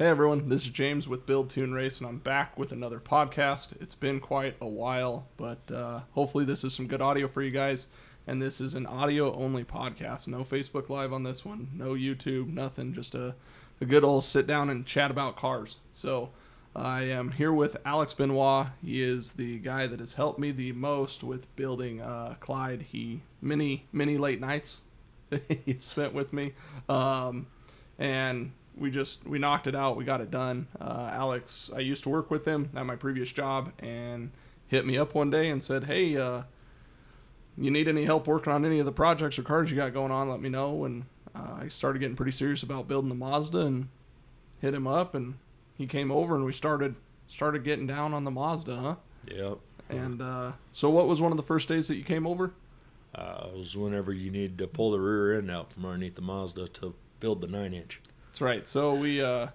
Hey 0.00 0.06
everyone, 0.06 0.48
this 0.48 0.62
is 0.62 0.70
James 0.70 1.06
with 1.06 1.26
Build 1.26 1.50
Tune 1.50 1.74
Race, 1.74 1.98
and 1.98 2.08
I'm 2.08 2.20
back 2.20 2.58
with 2.58 2.72
another 2.72 2.98
podcast. 2.98 3.78
It's 3.82 3.94
been 3.94 4.18
quite 4.18 4.56
a 4.58 4.66
while, 4.66 5.28
but 5.36 5.70
uh, 5.70 6.00
hopefully 6.12 6.46
this 6.46 6.64
is 6.64 6.72
some 6.72 6.86
good 6.86 7.02
audio 7.02 7.28
for 7.28 7.42
you 7.42 7.50
guys. 7.50 7.88
And 8.26 8.40
this 8.40 8.62
is 8.62 8.72
an 8.72 8.86
audio 8.86 9.30
only 9.34 9.62
podcast. 9.62 10.26
No 10.26 10.38
Facebook 10.38 10.88
Live 10.88 11.12
on 11.12 11.22
this 11.22 11.44
one, 11.44 11.68
no 11.74 11.92
YouTube, 11.92 12.50
nothing. 12.50 12.94
Just 12.94 13.14
a, 13.14 13.34
a 13.82 13.84
good 13.84 14.02
old 14.02 14.24
sit 14.24 14.46
down 14.46 14.70
and 14.70 14.86
chat 14.86 15.10
about 15.10 15.36
cars. 15.36 15.80
So 15.92 16.30
I 16.74 17.02
am 17.02 17.32
here 17.32 17.52
with 17.52 17.76
Alex 17.84 18.14
Benoit. 18.14 18.68
He 18.82 19.02
is 19.02 19.32
the 19.32 19.58
guy 19.58 19.86
that 19.86 20.00
has 20.00 20.14
helped 20.14 20.38
me 20.38 20.50
the 20.50 20.72
most 20.72 21.22
with 21.22 21.54
building 21.56 22.00
uh, 22.00 22.36
Clyde. 22.40 22.86
He 22.90 23.20
many 23.42 23.86
many 23.92 24.16
late 24.16 24.40
nights 24.40 24.80
he 25.66 25.76
spent 25.78 26.14
with 26.14 26.32
me, 26.32 26.54
um, 26.88 27.48
and 27.98 28.52
we 28.76 28.90
just 28.90 29.26
we 29.26 29.38
knocked 29.38 29.66
it 29.66 29.74
out. 29.74 29.96
We 29.96 30.04
got 30.04 30.20
it 30.20 30.30
done. 30.30 30.68
Uh, 30.80 31.10
Alex, 31.12 31.70
I 31.74 31.80
used 31.80 32.02
to 32.04 32.08
work 32.08 32.30
with 32.30 32.46
him 32.46 32.70
at 32.74 32.86
my 32.86 32.96
previous 32.96 33.30
job, 33.30 33.72
and 33.78 34.30
hit 34.68 34.86
me 34.86 34.96
up 34.96 35.14
one 35.14 35.30
day 35.30 35.50
and 35.50 35.62
said, 35.62 35.84
"Hey, 35.84 36.16
uh, 36.16 36.42
you 37.56 37.70
need 37.70 37.88
any 37.88 38.04
help 38.04 38.26
working 38.26 38.52
on 38.52 38.64
any 38.64 38.78
of 38.78 38.86
the 38.86 38.92
projects 38.92 39.38
or 39.38 39.42
cars 39.42 39.70
you 39.70 39.76
got 39.76 39.92
going 39.92 40.12
on? 40.12 40.28
Let 40.28 40.40
me 40.40 40.48
know." 40.48 40.84
And 40.84 41.04
uh, 41.34 41.58
I 41.62 41.68
started 41.68 41.98
getting 41.98 42.16
pretty 42.16 42.32
serious 42.32 42.62
about 42.62 42.88
building 42.88 43.08
the 43.08 43.14
Mazda, 43.14 43.60
and 43.60 43.88
hit 44.60 44.74
him 44.74 44.86
up, 44.86 45.14
and 45.14 45.36
he 45.76 45.86
came 45.86 46.10
over, 46.10 46.34
and 46.34 46.44
we 46.44 46.52
started 46.52 46.94
started 47.26 47.64
getting 47.64 47.86
down 47.86 48.12
on 48.12 48.24
the 48.24 48.30
Mazda, 48.30 48.76
huh? 48.76 48.94
Yep. 49.34 49.58
And 49.88 50.22
uh, 50.22 50.52
so, 50.72 50.88
what 50.88 51.08
was 51.08 51.20
one 51.20 51.32
of 51.32 51.36
the 51.36 51.42
first 51.42 51.68
days 51.68 51.88
that 51.88 51.96
you 51.96 52.04
came 52.04 52.26
over? 52.26 52.52
Uh, 53.14 53.48
it 53.52 53.58
was 53.58 53.76
whenever 53.76 54.12
you 54.12 54.30
needed 54.30 54.58
to 54.58 54.66
pull 54.66 54.92
the 54.92 55.00
rear 55.00 55.36
end 55.36 55.50
out 55.50 55.72
from 55.72 55.84
underneath 55.84 56.14
the 56.14 56.22
Mazda 56.22 56.68
to 56.68 56.94
build 57.18 57.40
the 57.40 57.48
nine 57.48 57.74
inch. 57.74 58.00
That's 58.30 58.40
right. 58.40 58.66
So 58.66 58.94
we 58.94 59.20
uh 59.20 59.48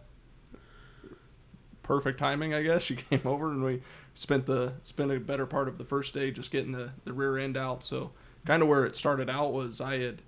perfect 1.82 2.20
timing, 2.20 2.54
I 2.54 2.62
guess. 2.62 2.90
You 2.90 2.98
came 2.98 3.22
over 3.24 3.52
and 3.52 3.64
we 3.64 3.82
spent 4.16 4.46
the 4.46 4.74
spent 4.84 5.12
a 5.12 5.20
better 5.20 5.46
part 5.46 5.70
of 5.70 5.78
the 5.78 5.86
first 5.86 6.14
day 6.14 6.30
just 6.32 6.52
getting 6.52 6.74
the, 6.74 6.92
the 7.06 7.14
rear 7.14 7.38
end 7.38 7.56
out. 7.56 7.84
So 7.84 8.12
kind 8.46 8.62
of 8.62 8.68
where 8.68 8.86
it 8.86 8.96
started 8.96 9.30
out 9.30 9.54
was 9.54 9.80
I 9.80 10.00
had 10.00 10.22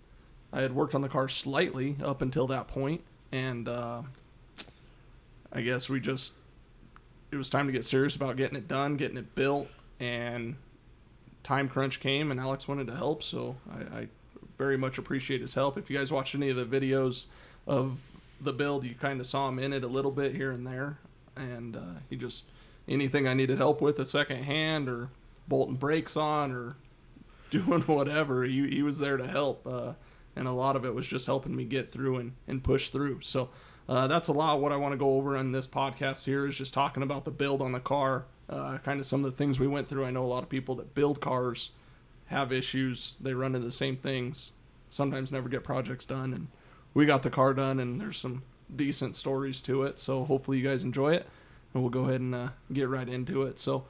I 0.53 0.61
had 0.61 0.73
worked 0.73 0.95
on 0.95 1.01
the 1.01 1.09
car 1.09 1.27
slightly 1.27 1.97
up 2.01 2.21
until 2.21 2.47
that 2.47 2.67
point 2.67 3.01
and 3.33 3.67
uh 3.67 4.03
I 5.51 5.61
guess 5.61 5.89
we 5.89 5.99
just 5.99 6.33
it 7.31 7.35
was 7.35 7.49
time 7.49 7.67
to 7.67 7.73
get 7.73 7.83
serious 7.83 8.15
about 8.15 8.37
getting 8.37 8.55
it 8.55 8.69
done, 8.69 8.95
getting 8.95 9.17
it 9.17 9.35
built 9.35 9.67
and 9.99 10.55
time 11.43 11.67
crunch 11.67 11.99
came 11.99 12.31
and 12.31 12.39
Alex 12.39 12.65
wanted 12.67 12.87
to 12.87 12.95
help, 12.95 13.23
so 13.23 13.57
I, 13.69 13.99
I 13.99 14.07
very 14.57 14.77
much 14.77 14.97
appreciate 14.97 15.41
his 15.41 15.53
help. 15.53 15.77
If 15.77 15.89
you 15.89 15.97
guys 15.97 16.11
watched 16.11 16.33
any 16.33 16.49
of 16.49 16.55
the 16.55 16.65
videos 16.65 17.25
of 17.65 17.99
the 18.39 18.53
build, 18.53 18.83
you 18.85 18.95
kind 18.95 19.19
of 19.19 19.27
saw 19.27 19.49
him 19.49 19.59
in 19.59 19.73
it 19.73 19.83
a 19.83 19.87
little 19.87 20.11
bit 20.11 20.35
here 20.35 20.51
and 20.51 20.65
there, 20.65 20.99
and 21.35 21.75
uh, 21.75 21.99
he 22.09 22.15
just 22.15 22.45
anything 22.87 23.27
I 23.27 23.33
needed 23.33 23.57
help 23.57 23.81
with, 23.81 23.99
a 23.99 24.05
second 24.05 24.43
hand 24.43 24.87
or 24.87 25.09
bolting 25.47 25.75
brakes 25.75 26.15
on 26.15 26.51
or 26.51 26.75
doing 27.49 27.81
whatever, 27.81 28.43
he, 28.43 28.67
he 28.69 28.83
was 28.83 28.99
there 28.99 29.17
to 29.17 29.27
help. 29.27 29.65
Uh, 29.65 29.93
and 30.35 30.47
a 30.47 30.51
lot 30.51 30.75
of 30.75 30.85
it 30.85 30.93
was 30.93 31.07
just 31.07 31.25
helping 31.25 31.55
me 31.55 31.63
get 31.63 31.91
through 31.91 32.17
and, 32.17 32.33
and 32.47 32.63
push 32.63 32.89
through. 32.89 33.21
So 33.21 33.49
uh, 33.89 34.07
that's 34.07 34.27
a 34.27 34.33
lot 34.33 34.61
what 34.61 34.71
I 34.71 34.75
want 34.75 34.93
to 34.93 34.97
go 34.97 35.15
over 35.15 35.35
in 35.35 35.51
this 35.51 35.67
podcast 35.67 36.25
here 36.25 36.45
is 36.45 36.57
just 36.57 36.73
talking 36.73 37.01
about 37.01 37.25
the 37.25 37.31
build 37.31 37.61
on 37.61 37.71
the 37.71 37.79
car, 37.79 38.25
uh, 38.49 38.77
kind 38.79 38.99
of 38.99 39.05
some 39.05 39.23
of 39.23 39.31
the 39.31 39.37
things 39.37 39.59
we 39.59 39.67
went 39.67 39.87
through. 39.87 40.05
I 40.05 40.11
know 40.11 40.23
a 40.23 40.27
lot 40.27 40.43
of 40.43 40.49
people 40.49 40.75
that 40.75 40.93
build 40.93 41.21
cars 41.21 41.71
have 42.27 42.51
issues. 42.51 43.15
They 43.19 43.33
run 43.33 43.55
into 43.55 43.65
the 43.65 43.71
same 43.71 43.97
things, 43.97 44.51
sometimes 44.89 45.31
never 45.31 45.49
get 45.49 45.63
projects 45.63 46.05
done. 46.05 46.33
And 46.33 46.47
we 46.97 47.05
got 47.05 47.21
the 47.21 47.29
car 47.29 47.53
done, 47.53 47.79
and 47.79 48.01
there's 48.01 48.17
some 48.17 48.41
decent 48.75 49.15
stories 49.15 49.61
to 49.61 49.83
it. 49.83 49.99
So 49.99 50.25
hopefully 50.25 50.57
you 50.57 50.67
guys 50.67 50.81
enjoy 50.81 51.13
it, 51.13 51.27
and 51.73 51.83
we'll 51.83 51.91
go 51.91 52.05
ahead 52.05 52.21
and 52.21 52.33
uh, 52.33 52.49
get 52.73 52.89
right 52.89 53.07
into 53.07 53.43
it. 53.43 53.59
So 53.59 53.85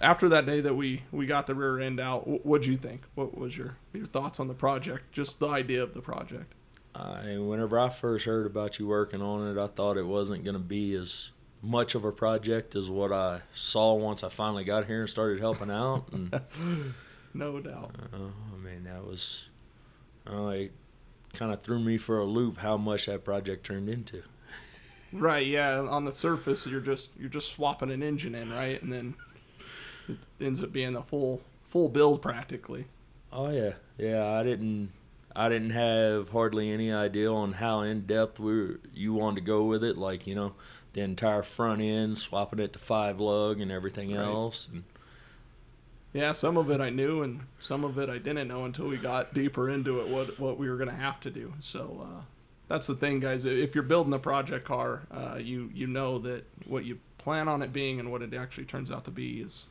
after 0.00 0.28
that 0.28 0.46
day 0.46 0.60
that 0.60 0.74
we 0.74 1.02
we 1.10 1.26
got 1.26 1.48
the 1.48 1.54
rear 1.56 1.80
end 1.80 1.98
out, 1.98 2.22
wh- 2.22 2.46
what'd 2.46 2.66
you 2.66 2.76
think? 2.76 3.02
What 3.16 3.36
was 3.36 3.56
your 3.58 3.76
your 3.92 4.06
thoughts 4.06 4.38
on 4.38 4.46
the 4.46 4.54
project? 4.54 5.10
Just 5.12 5.40
the 5.40 5.48
idea 5.48 5.82
of 5.82 5.92
the 5.94 6.00
project. 6.00 6.54
I, 6.94 7.36
whenever 7.38 7.78
I 7.78 7.88
first 7.88 8.24
heard 8.26 8.46
about 8.46 8.78
you 8.78 8.86
working 8.86 9.22
on 9.22 9.46
it, 9.48 9.60
I 9.60 9.66
thought 9.66 9.96
it 9.96 10.06
wasn't 10.06 10.44
going 10.44 10.54
to 10.54 10.58
be 10.60 10.94
as 10.94 11.30
much 11.62 11.94
of 11.94 12.04
a 12.04 12.12
project 12.12 12.74
as 12.76 12.88
what 12.90 13.12
I 13.12 13.42
saw 13.54 13.94
once 13.94 14.22
I 14.24 14.28
finally 14.28 14.64
got 14.64 14.86
here 14.86 15.00
and 15.00 15.10
started 15.10 15.40
helping 15.40 15.70
out. 15.70 16.06
And 16.12 16.40
No 17.34 17.60
doubt. 17.60 17.94
uh, 18.12 18.16
I 18.16 18.56
mean, 18.64 18.84
that 18.84 19.04
was, 19.04 19.42
uh, 20.28 20.48
it 20.48 20.72
kind 21.32 21.52
of 21.52 21.62
threw 21.62 21.78
me 21.78 21.96
for 21.98 22.18
a 22.18 22.24
loop 22.24 22.58
how 22.58 22.76
much 22.76 23.06
that 23.06 23.24
project 23.24 23.64
turned 23.66 23.88
into. 23.88 24.22
Right, 25.12 25.46
yeah. 25.46 25.80
On 25.80 26.04
the 26.04 26.12
surface, 26.12 26.66
you're 26.66 26.80
just 26.80 27.10
you're 27.18 27.28
just 27.28 27.50
swapping 27.52 27.90
an 27.90 28.02
engine 28.02 28.34
in, 28.34 28.52
right, 28.52 28.80
and 28.80 28.92
then 28.92 29.14
it 30.08 30.16
ends 30.40 30.62
up 30.62 30.72
being 30.72 30.94
a 30.96 31.02
full 31.02 31.40
full 31.64 31.88
build 31.88 32.22
practically. 32.22 32.86
Oh 33.32 33.50
yeah, 33.50 33.72
yeah. 33.98 34.24
I 34.32 34.42
didn't, 34.44 34.90
I 35.34 35.48
didn't 35.48 35.70
have 35.70 36.28
hardly 36.30 36.70
any 36.70 36.92
idea 36.92 37.30
on 37.32 37.54
how 37.54 37.80
in 37.80 38.02
depth 38.06 38.38
we 38.38 38.52
were, 38.60 38.80
you 38.94 39.12
wanted 39.14 39.36
to 39.36 39.46
go 39.46 39.64
with 39.64 39.82
it. 39.82 39.96
Like 39.98 40.26
you 40.28 40.34
know, 40.36 40.52
the 40.92 41.00
entire 41.00 41.42
front 41.42 41.80
end, 41.82 42.18
swapping 42.18 42.60
it 42.60 42.72
to 42.74 42.78
five 42.78 43.18
lug 43.20 43.60
and 43.60 43.72
everything 43.72 44.10
Right. 44.14 44.24
else. 44.24 44.68
And 44.72 44.84
Yeah, 46.12 46.32
some 46.32 46.56
of 46.56 46.70
it 46.70 46.80
I 46.80 46.90
knew, 46.90 47.22
and 47.22 47.40
some 47.60 47.84
of 47.84 47.98
it 47.98 48.08
I 48.10 48.18
didn't 48.18 48.48
know 48.48 48.64
until 48.64 48.88
we 48.88 48.96
got 48.96 49.32
deeper 49.32 49.70
into 49.70 50.00
it. 50.00 50.08
What 50.08 50.40
what 50.40 50.58
we 50.58 50.68
were 50.68 50.76
gonna 50.76 50.92
have 50.94 51.20
to 51.20 51.30
do. 51.30 51.52
So 51.60 52.04
uh, 52.04 52.22
that's 52.68 52.88
the 52.88 52.96
thing, 52.96 53.20
guys. 53.20 53.44
If 53.44 53.74
you're 53.74 53.84
building 53.84 54.12
a 54.12 54.18
project 54.18 54.64
car, 54.66 55.02
uh, 55.10 55.36
you 55.38 55.70
you 55.72 55.86
know 55.86 56.18
that 56.18 56.44
what 56.66 56.84
you 56.84 56.98
plan 57.18 57.48
on 57.48 57.62
it 57.62 57.72
being 57.72 58.00
and 58.00 58.10
what 58.10 58.22
it 58.22 58.34
actually 58.34 58.64
turns 58.64 58.90
out 58.90 59.04
to 59.04 59.10
be 59.10 59.40
is 59.40 59.66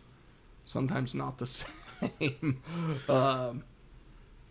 sometimes 0.63 1.13
not 1.13 1.39
the 1.39 1.45
same. 2.19 2.61
um, 3.09 3.63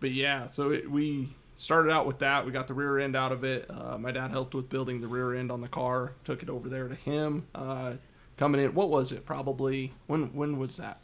but 0.00 0.10
yeah, 0.10 0.47
so 0.47 0.70
it, 0.72 0.91
we 0.91 1.34
started 1.56 1.91
out 1.91 2.06
with 2.06 2.19
that. 2.19 2.44
We 2.44 2.53
got 2.53 2.69
the 2.69 2.75
rear 2.75 2.99
end 2.99 3.16
out 3.16 3.32
of 3.32 3.44
it. 3.44 3.66
Uh, 3.70 3.97
my 3.97 4.12
dad 4.12 4.31
helped 4.31 4.55
with 4.55 4.69
building 4.69 5.00
the 5.00 5.09
rear 5.09 5.34
end 5.34 5.50
on 5.50 5.60
the 5.62 5.69
car. 5.69 6.12
Took 6.25 6.43
it 6.43 6.50
over 6.50 6.69
there 6.69 6.88
to 6.88 6.94
him. 6.94 7.47
Uh, 7.55 7.94
coming 8.37 8.60
in, 8.60 8.75
what 8.75 8.91
was 8.91 9.10
it? 9.10 9.25
Probably 9.25 9.94
when 10.06 10.34
when 10.34 10.59
was 10.59 10.76
that? 10.76 11.00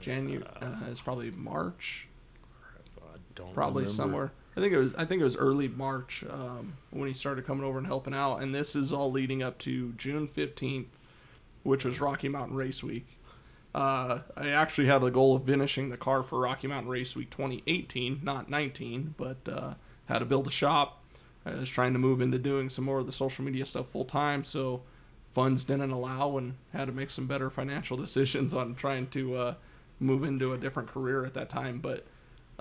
January. 0.00 0.44
Uh, 0.60 0.74
it's 0.90 1.00
probably 1.00 1.30
March. 1.30 2.08
I 3.00 3.16
don't 3.34 3.54
Probably 3.54 3.84
remember. 3.84 4.02
somewhere. 4.02 4.32
I 4.56 4.60
think 4.60 4.72
it 4.72 4.78
was. 4.78 4.94
I 4.96 5.04
think 5.04 5.20
it 5.20 5.24
was 5.24 5.36
early 5.36 5.68
March 5.68 6.24
um, 6.28 6.74
when 6.90 7.08
he 7.08 7.14
started 7.14 7.46
coming 7.46 7.64
over 7.64 7.78
and 7.78 7.86
helping 7.86 8.14
out. 8.14 8.38
And 8.38 8.54
this 8.54 8.74
is 8.74 8.92
all 8.92 9.10
leading 9.10 9.42
up 9.42 9.58
to 9.60 9.92
June 9.92 10.26
fifteenth, 10.26 10.88
which 11.62 11.84
was 11.84 12.00
Rocky 12.00 12.28
Mountain 12.28 12.56
Race 12.56 12.82
Week. 12.82 13.06
Uh, 13.74 14.18
I 14.36 14.48
actually 14.48 14.88
had 14.88 14.98
the 14.98 15.10
goal 15.10 15.36
of 15.36 15.44
finishing 15.44 15.90
the 15.90 15.96
car 15.96 16.24
for 16.24 16.40
Rocky 16.40 16.66
Mountain 16.66 16.90
Race 16.90 17.14
Week 17.14 17.30
2018, 17.30 18.18
not 18.20 18.50
19, 18.50 19.14
but 19.16 19.36
uh, 19.48 19.74
had 20.06 20.18
to 20.18 20.24
build 20.24 20.48
a 20.48 20.50
shop. 20.50 21.04
I 21.46 21.54
was 21.54 21.68
trying 21.68 21.92
to 21.92 22.00
move 22.00 22.20
into 22.20 22.36
doing 22.36 22.68
some 22.68 22.84
more 22.84 22.98
of 22.98 23.06
the 23.06 23.12
social 23.12 23.44
media 23.44 23.64
stuff 23.64 23.86
full 23.90 24.04
time, 24.04 24.42
so 24.42 24.82
funds 25.32 25.64
didn't 25.64 25.92
allow, 25.92 26.36
and 26.36 26.56
had 26.72 26.86
to 26.86 26.92
make 26.92 27.10
some 27.10 27.28
better 27.28 27.48
financial 27.48 27.96
decisions 28.04 28.52
on 28.52 28.74
trying 28.74 29.06
to 29.10 29.36
uh, 29.36 29.54
move 30.00 30.24
into 30.24 30.52
a 30.52 30.58
different 30.58 30.88
career 30.88 31.24
at 31.24 31.34
that 31.34 31.48
time. 31.50 31.78
But 31.78 32.06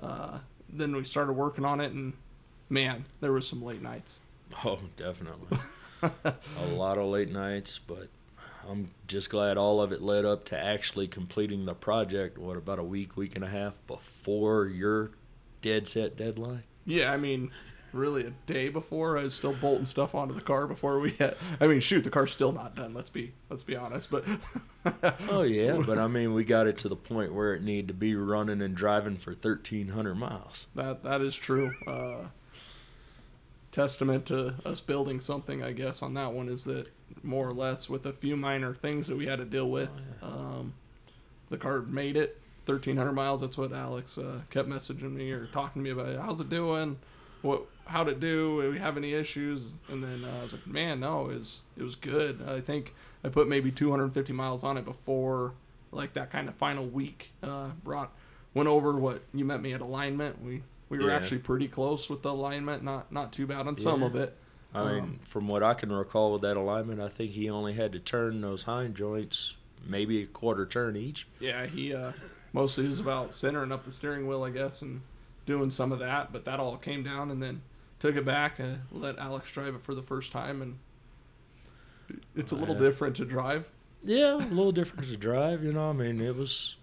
uh, 0.02 0.40
then 0.72 0.96
we 0.96 1.04
started 1.04 1.34
working 1.34 1.66
on 1.66 1.80
it, 1.82 1.92
and 1.92 2.14
man, 2.70 3.06
there 3.22 3.32
was 3.32 3.48
some 3.48 3.64
late 3.64 3.82
nights. 3.82 4.20
Oh, 4.66 4.80
definitely. 4.98 5.60
a 6.02 6.66
lot 6.66 6.98
of 6.98 7.06
late 7.06 7.32
nights, 7.32 7.78
but 7.78 8.08
I'm 8.68 8.90
just 9.08 9.30
glad 9.30 9.58
all 9.58 9.80
of 9.80 9.92
it 9.92 10.02
led 10.02 10.26
up 10.26 10.44
to 10.46 10.58
actually 10.60 11.08
completing 11.08 11.66
the 11.66 11.76
project. 11.76 12.40
What 12.40 12.58
about 12.58 12.80
a 12.80 12.84
week, 12.84 13.16
week 13.16 13.36
and 13.36 13.44
a 13.44 13.48
half 13.48 13.76
before 13.86 14.66
your 14.66 15.12
dead 15.62 15.88
set 15.88 16.18
deadline? 16.18 16.64
Yeah, 16.86 17.12
I 17.12 17.18
mean, 17.18 17.52
really 17.94 18.26
a 18.26 18.32
day 18.46 18.70
before 18.70 19.18
I 19.18 19.24
was 19.24 19.34
still 19.34 19.54
bolting 19.54 19.86
stuff 19.86 20.16
onto 20.16 20.34
the 20.34 20.42
car 20.42 20.68
before 20.68 21.00
we 21.00 21.12
had. 21.12 21.36
I 21.60 21.68
mean, 21.68 21.80
shoot, 21.80 22.04
the 22.04 22.10
car's 22.10 22.32
still 22.32 22.52
not 22.52 22.76
done. 22.76 22.94
Let's 22.94 23.10
be 23.10 23.34
let's 23.50 23.64
be 23.64 23.76
honest, 23.76 24.10
but 24.12 24.26
Oh 25.30 25.42
yeah, 25.44 25.82
but 25.86 25.98
I 25.98 26.08
mean, 26.08 26.34
we 26.34 26.44
got 26.44 26.68
it 26.68 26.78
to 26.80 26.90
the 26.90 26.96
point 26.96 27.34
where 27.34 27.54
it 27.54 27.64
needed 27.64 27.88
to 27.90 27.94
be 27.94 28.16
running 28.16 28.62
and 28.62 28.76
driving 28.76 29.18
for 29.18 29.32
1,300 29.32 30.16
miles. 30.16 30.68
that 30.76 31.04
that 31.04 31.22
is 31.22 31.36
true. 31.36 31.72
Uh, 31.88 32.28
testament 33.72 34.26
to 34.28 34.56
us 34.66 34.82
building 34.82 35.20
something, 35.22 35.64
I 35.64 35.72
guess, 35.74 36.02
on 36.02 36.14
that 36.16 36.34
one 36.34 36.50
is 36.50 36.64
that 36.66 36.88
more 37.24 37.48
or 37.48 37.54
less 37.54 37.90
with 37.90 38.06
a 38.06 38.14
few 38.14 38.36
minor 38.36 38.74
things 38.74 39.08
that 39.08 39.16
we 39.18 39.28
had 39.28 39.38
to 39.40 39.46
deal 39.46 39.70
with, 39.70 39.90
um, 40.22 40.74
the 41.50 41.58
car 41.58 41.82
made 41.82 42.16
it 42.16 42.40
1,300 42.66 43.12
miles. 43.12 43.42
That's 43.42 43.58
what 43.58 43.74
Alex 43.74 44.18
uh, 44.18 44.42
kept 44.50 44.70
messaging 44.70 45.14
me 45.14 45.32
or 45.32 45.48
talking 45.48 45.84
to 45.84 45.84
me 45.84 45.90
about. 45.92 46.24
How's 46.24 46.40
it 46.40 46.50
doing? 46.50 46.98
What 47.42 47.64
how'd 47.86 48.10
it 48.10 48.20
do? 48.20 48.70
We 48.72 48.80
have 48.80 48.98
any 48.98 49.14
issues? 49.14 49.64
And 49.90 50.04
then 50.04 50.24
uh, 50.24 50.40
I 50.40 50.44
was 50.44 50.54
like, 50.54 50.68
man, 50.68 51.00
no, 51.00 51.30
it 51.30 51.36
was 51.40 51.62
it 51.78 51.84
was 51.84 51.96
good. 51.96 52.42
I 52.48 52.62
think 52.62 52.94
I 53.24 53.30
put 53.30 53.48
maybe 53.48 53.72
250 53.72 54.34
miles 54.34 54.64
on 54.64 54.78
it 54.78 54.86
before 54.86 55.54
like 55.92 56.14
that 56.14 56.32
kind 56.32 56.48
of 56.48 56.56
final 56.56 56.86
week. 56.86 57.32
Uh, 57.42 57.70
brought 57.84 58.12
went 58.54 58.70
over 58.70 58.94
what 58.94 59.22
you 59.34 59.46
met 59.46 59.62
me 59.62 59.74
at 59.74 59.82
alignment. 59.82 60.44
We 60.44 60.64
we 60.90 60.98
were 61.00 61.10
Yeah. 61.10 61.16
actually 61.16 61.40
pretty 61.40 61.68
close 61.68 62.10
with 62.10 62.22
the 62.24 62.32
alignment. 62.32 62.84
Not 62.84 63.12
not 63.12 63.32
too 63.34 63.48
bad 63.48 63.68
on 63.68 63.78
some 63.78 64.04
of 64.04 64.16
it. 64.16 64.36
I 64.74 64.86
mean, 64.86 65.00
Um, 65.04 65.20
from 65.24 65.48
what 65.48 65.64
I 65.64 65.74
can 65.74 65.92
recall 65.92 66.32
with 66.34 66.44
that 66.44 66.56
alignment, 66.56 67.02
I 67.02 67.10
think 67.10 67.32
he 67.32 67.50
only 67.50 67.74
had 67.74 67.92
to 67.94 68.00
turn 68.00 68.42
those 68.42 68.64
heim 68.64 68.94
joints 68.94 69.56
maybe 69.84 70.22
a 70.22 70.28
quarter 70.28 70.66
turn 70.66 70.96
each. 70.96 71.26
Yeah, 71.40 71.66
he 71.66 71.92
uh, 71.94 72.12
mostly 72.54 72.86
was 72.86 73.00
about 73.00 73.34
centering 73.34 73.72
up 73.72 73.84
the 73.84 73.92
steering 73.92 74.28
wheel, 74.28 74.44
I 74.44 74.52
guess, 74.52 74.82
and 74.84 75.02
doing 75.50 75.70
some 75.72 75.92
of 75.92 76.00
that. 76.00 76.32
But 76.32 76.46
that 76.46 76.60
all 76.62 76.78
came 76.78 77.04
down, 77.04 77.30
and 77.32 77.44
then 77.44 77.62
took 78.00 78.16
it 78.16 78.24
back 78.24 78.60
and 78.60 78.80
let 78.92 79.18
Alex 79.20 79.52
drive 79.52 79.76
it 79.76 79.82
for 79.82 79.94
the 79.94 80.02
first 80.04 80.32
time, 80.32 80.62
and 80.62 80.78
it's 82.36 82.52
a 82.54 82.56
little 82.56 82.76
Yeah. 82.76 82.82
different 82.82 83.16
to 83.18 83.26
drive. 83.26 83.66
Yeah, 84.02 84.36
a 84.36 84.48
little 84.48 84.72
different 84.72 85.10
to 85.10 85.18
drive. 85.18 85.64
You 85.64 85.74
know, 85.74 85.90
I 85.90 85.94
mean, 85.94 86.22
it 86.22 86.36
was 86.36 86.76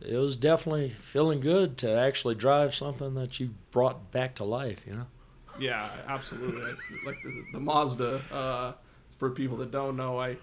it 0.00 0.16
was 0.16 0.36
definitely 0.36 0.90
feeling 0.90 1.40
good 1.40 1.76
to 1.78 1.90
actually 1.92 2.36
drive 2.36 2.72
something 2.74 3.14
that 3.14 3.40
you 3.40 3.54
brought 3.72 4.12
back 4.12 4.36
to 4.36 4.44
life. 4.44 4.80
You 4.86 4.94
know. 4.94 5.06
Yeah, 5.58 5.90
absolutely. 6.06 6.60
Like 7.04 7.16
the, 7.24 7.44
the 7.54 7.58
Mazda. 7.60 8.22
Uh, 8.30 8.72
for 9.16 9.30
people 9.30 9.56
that 9.56 9.72
don't 9.72 9.96
know, 9.96 10.20
I 10.20 10.36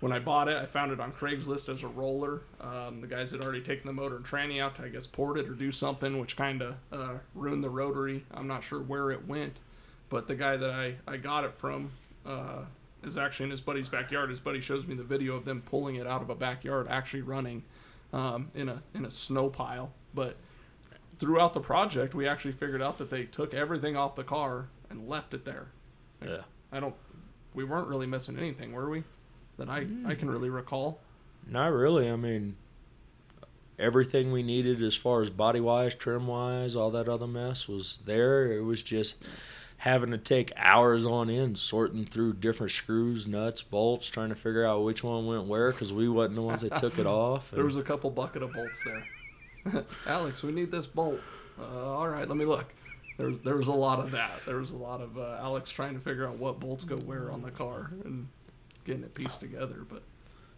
when 0.00 0.12
I 0.12 0.18
bought 0.20 0.48
it, 0.48 0.56
I 0.56 0.66
found 0.66 0.92
it 0.92 1.00
on 1.00 1.12
Craigslist 1.12 1.72
as 1.72 1.82
a 1.82 1.88
roller. 1.88 2.42
Um, 2.60 3.00
the 3.00 3.06
guys 3.06 3.32
had 3.32 3.42
already 3.42 3.60
taken 3.62 3.86
the 3.86 3.92
motor 3.92 4.16
and 4.16 4.24
tranny 4.24 4.62
out 4.62 4.76
to, 4.76 4.84
I 4.84 4.88
guess, 4.88 5.06
port 5.06 5.38
it 5.38 5.48
or 5.48 5.54
do 5.54 5.72
something, 5.72 6.18
which 6.18 6.36
kind 6.36 6.62
of 6.62 6.74
uh, 6.92 7.14
ruined 7.34 7.64
the 7.64 7.70
rotary. 7.70 8.24
I'm 8.32 8.46
not 8.46 8.62
sure 8.62 8.80
where 8.80 9.10
it 9.10 9.26
went, 9.26 9.56
but 10.08 10.28
the 10.28 10.36
guy 10.36 10.56
that 10.56 10.70
I, 10.70 10.94
I 11.06 11.16
got 11.16 11.44
it 11.44 11.54
from 11.56 11.90
uh, 12.24 12.60
is 13.02 13.18
actually 13.18 13.44
in 13.44 13.50
his 13.50 13.60
buddy's 13.60 13.88
backyard. 13.88 14.30
His 14.30 14.40
buddy 14.40 14.60
shows 14.60 14.86
me 14.86 14.94
the 14.94 15.02
video 15.02 15.34
of 15.34 15.44
them 15.44 15.62
pulling 15.62 15.96
it 15.96 16.06
out 16.06 16.22
of 16.22 16.30
a 16.30 16.34
backyard, 16.34 16.86
actually 16.88 17.22
running 17.22 17.64
um, 18.12 18.50
in 18.54 18.68
a 18.68 18.82
in 18.94 19.04
a 19.04 19.10
snow 19.10 19.48
pile. 19.48 19.92
But 20.14 20.36
throughout 21.18 21.54
the 21.54 21.60
project, 21.60 22.14
we 22.14 22.28
actually 22.28 22.52
figured 22.52 22.82
out 22.82 22.98
that 22.98 23.10
they 23.10 23.24
took 23.24 23.52
everything 23.52 23.96
off 23.96 24.14
the 24.14 24.24
car 24.24 24.68
and 24.90 25.08
left 25.08 25.34
it 25.34 25.44
there. 25.44 25.68
Yeah. 26.24 26.42
I 26.70 26.80
don't. 26.80 26.94
We 27.54 27.64
weren't 27.64 27.88
really 27.88 28.06
missing 28.06 28.38
anything, 28.38 28.72
were 28.72 28.88
we? 28.88 29.02
That 29.58 29.68
I 29.68 29.86
I 30.06 30.14
can 30.14 30.30
really 30.30 30.50
recall. 30.50 31.00
Not 31.46 31.72
really. 31.72 32.10
I 32.10 32.16
mean, 32.16 32.56
everything 33.78 34.32
we 34.32 34.42
needed 34.42 34.82
as 34.82 34.96
far 34.96 35.22
as 35.22 35.30
body 35.30 35.60
wise, 35.60 35.94
trim 35.94 36.26
wise, 36.26 36.76
all 36.76 36.90
that 36.90 37.08
other 37.08 37.26
mess 37.26 37.68
was 37.68 37.98
there. 38.04 38.52
It 38.52 38.62
was 38.62 38.82
just 38.82 39.16
having 39.78 40.10
to 40.10 40.18
take 40.18 40.52
hours 40.56 41.06
on 41.06 41.30
end 41.30 41.58
sorting 41.58 42.04
through 42.04 42.34
different 42.34 42.72
screws, 42.72 43.26
nuts, 43.26 43.62
bolts, 43.62 44.08
trying 44.08 44.28
to 44.28 44.34
figure 44.34 44.64
out 44.64 44.82
which 44.82 45.04
one 45.04 45.26
went 45.26 45.46
where 45.46 45.70
because 45.70 45.92
we 45.92 46.08
wasn't 46.08 46.34
the 46.34 46.42
ones 46.42 46.62
that 46.62 46.76
took 46.76 46.98
it 46.98 47.06
off. 47.06 47.50
There 47.50 47.64
was 47.64 47.76
a 47.76 47.82
couple 47.82 48.10
bucket 48.10 48.42
of 48.42 48.52
bolts 48.52 48.84
there. 48.84 49.84
Alex, 50.06 50.42
we 50.42 50.52
need 50.52 50.70
this 50.70 50.86
bolt. 50.86 51.20
Uh, 51.60 51.94
all 51.94 52.08
right, 52.08 52.28
let 52.28 52.36
me 52.36 52.44
look. 52.44 52.74
There 53.16 53.26
was 53.26 53.38
there 53.40 53.56
was 53.56 53.66
a 53.66 53.72
lot 53.72 53.98
of 53.98 54.12
that. 54.12 54.40
There 54.46 54.56
was 54.56 54.70
a 54.70 54.76
lot 54.76 55.00
of 55.00 55.18
uh, 55.18 55.38
Alex 55.40 55.70
trying 55.70 55.94
to 55.94 56.00
figure 56.00 56.26
out 56.26 56.38
what 56.38 56.60
bolts 56.60 56.84
go 56.84 56.96
where 56.96 57.32
on 57.32 57.42
the 57.42 57.50
car 57.50 57.90
and 58.04 58.28
getting 58.88 59.04
it 59.04 59.14
pieced 59.14 59.40
together. 59.40 59.84
But 59.88 60.02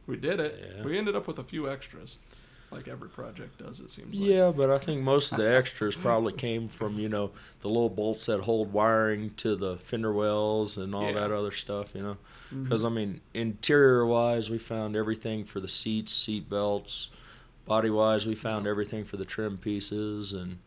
we 0.06 0.16
did 0.16 0.40
it. 0.40 0.76
Yeah. 0.78 0.84
We 0.84 0.96
ended 0.98 1.14
up 1.16 1.26
with 1.26 1.38
a 1.38 1.44
few 1.44 1.68
extras, 1.70 2.18
like 2.70 2.88
every 2.88 3.08
project 3.08 3.58
does. 3.58 3.80
It 3.80 3.90
seems. 3.90 4.14
like. 4.14 4.28
Yeah, 4.28 4.50
but 4.50 4.70
I 4.70 4.78
think 4.78 5.02
most 5.02 5.32
of 5.32 5.38
the 5.38 5.54
extras 5.54 5.96
probably 5.96 6.32
came 6.32 6.68
from 6.68 6.98
you 6.98 7.08
know 7.08 7.32
the 7.60 7.68
little 7.68 7.90
bolts 7.90 8.26
that 8.26 8.40
hold 8.42 8.72
wiring 8.72 9.30
to 9.38 9.56
the 9.56 9.76
fender 9.76 10.12
wells 10.12 10.76
and 10.76 10.94
all 10.94 11.06
Yeah. 11.06 11.20
that 11.20 11.32
other 11.32 11.52
stuff. 11.52 11.94
You 11.94 12.02
know, 12.02 12.16
mm-hmm. 12.46 12.64
because 12.64 12.84
I 12.84 12.88
mean 12.88 13.20
interior 13.34 14.06
wise, 14.06 14.48
we 14.50 14.58
found 14.58 14.96
everything 14.96 15.44
for 15.44 15.60
the 15.60 15.68
seats, 15.68 16.12
seat 16.12 16.48
belts. 16.48 17.08
Body 17.66 17.90
wise, 17.90 18.26
we 18.26 18.34
found 18.34 18.66
everything 18.66 19.04
for 19.04 19.16
the 19.16 19.24
trim 19.24 19.56
pieces, 19.56 20.32
and 20.32 20.58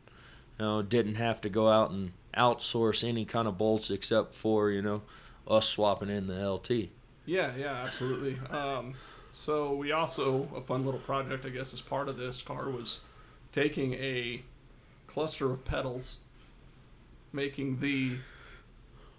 you 0.60 0.66
know 0.66 0.82
didn't 0.82 1.16
have 1.16 1.42
to 1.42 1.50
go 1.50 1.68
out 1.68 1.92
and 1.92 2.12
outsource 2.38 3.08
any 3.08 3.26
kind 3.26 3.48
of 3.48 3.58
bolts 3.58 3.90
except 3.90 4.34
for 4.34 4.72
you 4.72 4.82
know 4.82 5.02
us 5.48 5.68
swapping 5.68 6.10
in 6.10 6.28
the 6.28 6.50
LT. 6.50 6.90
Yeah, 7.26 7.52
yeah, 7.58 7.84
absolutely. 7.86 8.38
Um, 8.50 8.94
so 9.32 9.74
we 9.74 9.92
also 9.92 10.48
a 10.56 10.62
fun 10.62 10.86
little 10.86 11.00
project, 11.00 11.46
I 11.46 11.50
guess, 11.50 11.74
as 11.74 11.82
part 11.82 12.10
of 12.10 12.18
this 12.18 12.42
car 12.42 12.70
was 12.70 13.00
taking 13.52 13.94
a 13.94 14.44
cluster 15.08 15.52
of 15.52 15.64
pedals, 15.66 16.20
making 17.32 17.80
the 17.80 18.18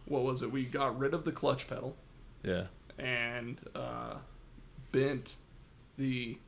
what 0.06 0.22
was 0.22 0.42
it? 0.42 0.52
We 0.52 0.64
got 0.64 0.98
rid 0.98 1.14
of 1.14 1.24
the 1.24 1.32
clutch 1.32 1.66
pedal 1.66 1.96
Yeah, 2.42 2.66
and 2.98 3.58
uh, 3.74 4.16
bent 4.92 5.36
the 5.96 6.38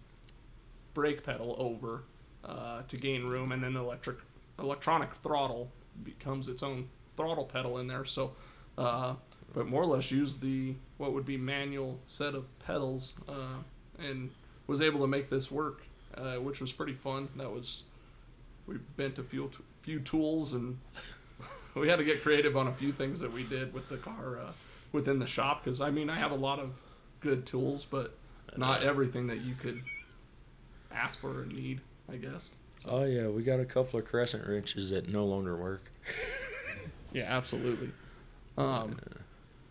brake 0.92 1.24
pedal 1.24 1.56
over 1.58 2.02
uh, 2.44 2.82
to 2.88 2.96
gain 2.96 3.24
room, 3.24 3.52
and 3.52 3.62
then 3.62 3.72
the 3.74 3.80
electric 3.80 4.18
electronic 4.58 5.14
throttle 5.16 5.70
becomes 6.04 6.48
its 6.48 6.62
own 6.62 6.88
throttle 7.16 7.44
pedal 7.44 7.78
in 7.78 7.86
there. 7.86 8.04
So, 8.04 8.32
uh, 8.76 9.14
but 9.54 9.66
more 9.66 9.82
or 9.82 9.86
less 9.86 10.10
use 10.10 10.36
the 10.36 10.74
what 10.98 11.12
would 11.12 11.26
be 11.26 11.36
manual 11.36 12.00
set 12.04 12.34
of 12.34 12.46
pedals, 12.60 13.14
uh, 13.28 13.58
and 13.98 14.30
was 14.66 14.80
able 14.80 15.00
to 15.00 15.06
make 15.06 15.28
this 15.28 15.50
work, 15.50 15.82
uh, 16.16 16.34
which 16.36 16.60
was 16.60 16.72
pretty 16.72 16.94
fun. 16.94 17.28
That 17.36 17.50
was 17.50 17.84
we 18.66 18.76
bent 18.96 19.18
a 19.18 19.22
few 19.22 19.50
few 19.80 20.00
tools 20.00 20.52
and 20.54 20.78
we 21.74 21.88
had 21.88 21.98
to 21.98 22.04
get 22.04 22.22
creative 22.22 22.56
on 22.56 22.66
a 22.66 22.72
few 22.72 22.92
things 22.92 23.20
that 23.20 23.32
we 23.32 23.44
did 23.44 23.72
with 23.72 23.88
the 23.88 23.96
car 23.96 24.38
uh, 24.40 24.52
within 24.92 25.18
the 25.18 25.26
shop 25.26 25.64
because 25.64 25.80
I 25.80 25.90
mean 25.90 26.10
I 26.10 26.18
have 26.18 26.32
a 26.32 26.36
lot 26.36 26.58
of 26.58 26.80
good 27.20 27.46
tools, 27.46 27.84
but 27.84 28.16
not 28.56 28.82
everything 28.82 29.28
that 29.28 29.40
you 29.40 29.54
could 29.54 29.82
ask 30.92 31.20
for 31.20 31.42
or 31.42 31.46
need. 31.46 31.80
I 32.08 32.16
guess. 32.16 32.52
So, 32.76 32.90
oh 32.90 33.04
yeah, 33.04 33.26
we 33.28 33.42
got 33.42 33.58
a 33.58 33.64
couple 33.64 33.98
of 33.98 34.06
crescent 34.06 34.46
wrenches 34.46 34.90
that 34.90 35.08
no 35.08 35.24
longer 35.24 35.56
work. 35.56 35.90
yeah, 37.12 37.24
absolutely. 37.24 37.90
Um, 38.56 38.98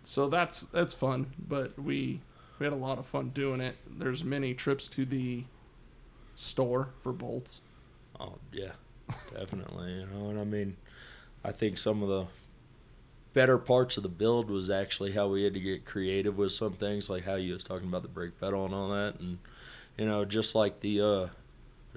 so 0.05 0.29
that's 0.29 0.61
that's 0.71 0.93
fun, 0.93 1.27
but 1.37 1.77
we 1.77 2.21
we 2.59 2.65
had 2.65 2.73
a 2.73 2.77
lot 2.77 2.99
of 2.99 3.05
fun 3.05 3.29
doing 3.29 3.59
it. 3.59 3.75
There's 3.89 4.23
many 4.23 4.53
trips 4.53 4.87
to 4.89 5.05
the 5.05 5.43
store 6.35 6.89
for 7.01 7.11
bolts. 7.11 7.61
Oh 8.19 8.35
yeah, 8.53 8.73
definitely. 9.33 9.93
You 9.93 10.05
know, 10.07 10.29
and 10.29 10.39
I 10.39 10.43
mean, 10.43 10.77
I 11.43 11.51
think 11.51 11.77
some 11.77 12.01
of 12.01 12.09
the 12.09 12.27
better 13.33 13.57
parts 13.57 13.97
of 13.97 14.03
the 14.03 14.09
build 14.09 14.49
was 14.49 14.69
actually 14.69 15.11
how 15.11 15.27
we 15.27 15.43
had 15.43 15.53
to 15.53 15.59
get 15.59 15.85
creative 15.85 16.37
with 16.37 16.53
some 16.53 16.73
things, 16.73 17.09
like 17.09 17.25
how 17.25 17.35
you 17.35 17.53
was 17.53 17.63
talking 17.63 17.87
about 17.87 18.03
the 18.03 18.07
brake 18.07 18.39
pedal 18.39 18.63
and 18.63 18.73
all 18.73 18.89
that, 18.89 19.19
and 19.19 19.39
you 19.97 20.05
know, 20.05 20.23
just 20.23 20.55
like 20.55 20.79
the 20.81 21.01
uh, 21.01 21.27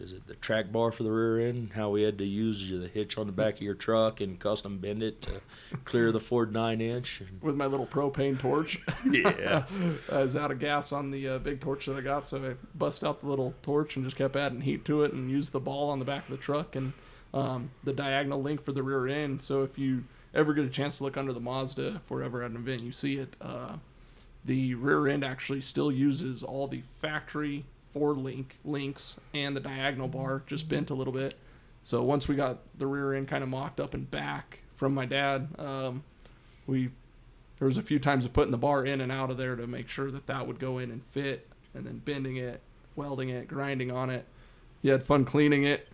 is 0.00 0.12
it, 0.12 0.26
the 0.26 0.34
track 0.34 0.72
bar 0.72 0.92
for 0.92 1.02
the 1.02 1.10
rear 1.10 1.40
end, 1.40 1.72
how 1.74 1.90
we 1.90 2.02
had 2.02 2.18
to 2.18 2.24
use 2.24 2.70
the 2.70 2.88
hitch 2.88 3.18
on 3.18 3.26
the 3.26 3.32
back 3.32 3.54
of 3.56 3.62
your 3.62 3.74
truck 3.74 4.20
and 4.20 4.38
custom 4.38 4.78
bend 4.78 5.02
it 5.02 5.22
to 5.22 5.40
clear 5.84 6.12
the 6.12 6.20
Ford 6.20 6.52
nine 6.52 6.80
inch. 6.80 7.20
And, 7.20 7.42
with 7.42 7.56
my 7.56 7.66
little 7.66 7.86
propane 7.86 8.38
torch. 8.38 8.78
Yeah. 9.10 9.64
I 10.12 10.22
was 10.22 10.36
out 10.36 10.50
of 10.50 10.58
gas 10.58 10.92
on 10.92 11.10
the 11.10 11.28
uh, 11.28 11.38
big 11.38 11.60
torch 11.60 11.86
that 11.86 11.96
I 11.96 12.00
got, 12.00 12.26
so 12.26 12.44
I 12.44 12.55
bust 12.76 13.05
out 13.05 13.20
the 13.20 13.26
little 13.26 13.55
torch 13.62 13.96
and 13.96 14.05
just 14.05 14.17
kept 14.17 14.36
adding 14.36 14.60
heat 14.60 14.84
to 14.86 15.02
it 15.05 15.12
and 15.12 15.31
used 15.31 15.52
the 15.52 15.60
ball 15.60 15.90
on 15.90 15.98
the 15.98 16.05
back 16.05 16.24
of 16.24 16.31
the 16.31 16.36
truck 16.36 16.76
and 16.76 16.93
um, 17.32 17.70
the 17.84 17.93
diagonal 17.93 18.43
link 18.43 18.62
for 18.62 18.72
the 18.72 18.82
rear 18.82 19.06
end. 19.06 19.43
So 19.43 19.62
if 19.62 19.78
you 19.78 20.05
ever 20.34 20.52
get 20.52 20.64
a 20.64 20.69
chance 20.69 20.98
to 20.98 21.05
look 21.05 21.17
under 21.17 21.32
the 21.32 21.40
Mazda, 21.40 22.00
if 22.05 22.10
we're 22.10 22.22
ever 22.22 22.43
at 22.43 22.50
an 22.50 22.56
event, 22.56 22.82
you 22.82 22.93
see 22.93 23.17
it. 23.17 23.34
Uh, 23.40 23.76
the 24.44 24.74
rear 24.74 25.08
end 25.08 25.24
actually 25.24 25.60
still 25.60 25.93
uses 25.93 26.43
all 26.43 26.69
the 26.69 26.82
factory 27.00 27.64
Ford 27.98 28.19
link 28.19 28.58
links 28.64 29.19
and 29.34 29.56
the 29.56 29.60
diagonal 29.60 30.08
bar 30.08 30.43
just 30.46 30.69
bent 30.69 30.90
a 30.90 30.94
little 30.94 31.12
bit. 31.12 31.34
So 31.82 32.02
once 32.02 32.28
we 32.28 32.36
got 32.36 32.58
the 32.78 32.86
rear 32.86 33.14
end 33.14 33.28
kind 33.28 33.43
of 33.43 33.48
mocked 33.48 33.81
up 33.81 33.94
and 33.94 34.08
back 34.08 34.60
from 34.76 34.94
my 34.94 35.05
dad, 35.05 35.48
um, 35.58 36.05
we 36.67 36.90
there 37.58 37.67
was 37.67 37.76
a 37.76 37.82
few 37.82 37.98
times 37.98 38.24
of 38.24 38.32
putting 38.32 38.52
the 38.52 38.58
bar 38.58 38.84
in 38.84 39.00
and 39.00 39.10
out 39.10 39.31
of 39.31 39.36
there 39.36 39.56
to 39.56 39.67
make 39.67 39.88
sure 39.88 40.10
that 40.12 40.28
that 40.28 40.46
would 40.46 40.60
go 40.60 40.78
in 40.78 40.93
and 40.93 41.02
fit, 41.02 41.48
and 41.74 41.84
then 41.84 41.98
bending 42.05 42.36
it, 42.36 42.60
welding 42.94 43.31
it, 43.31 43.48
grinding 43.48 43.90
on 43.90 44.10
it. 44.10 44.26
You 44.82 44.93
had 44.93 45.02
fun 45.02 45.24
cleaning 45.24 45.64
it, 45.64 45.88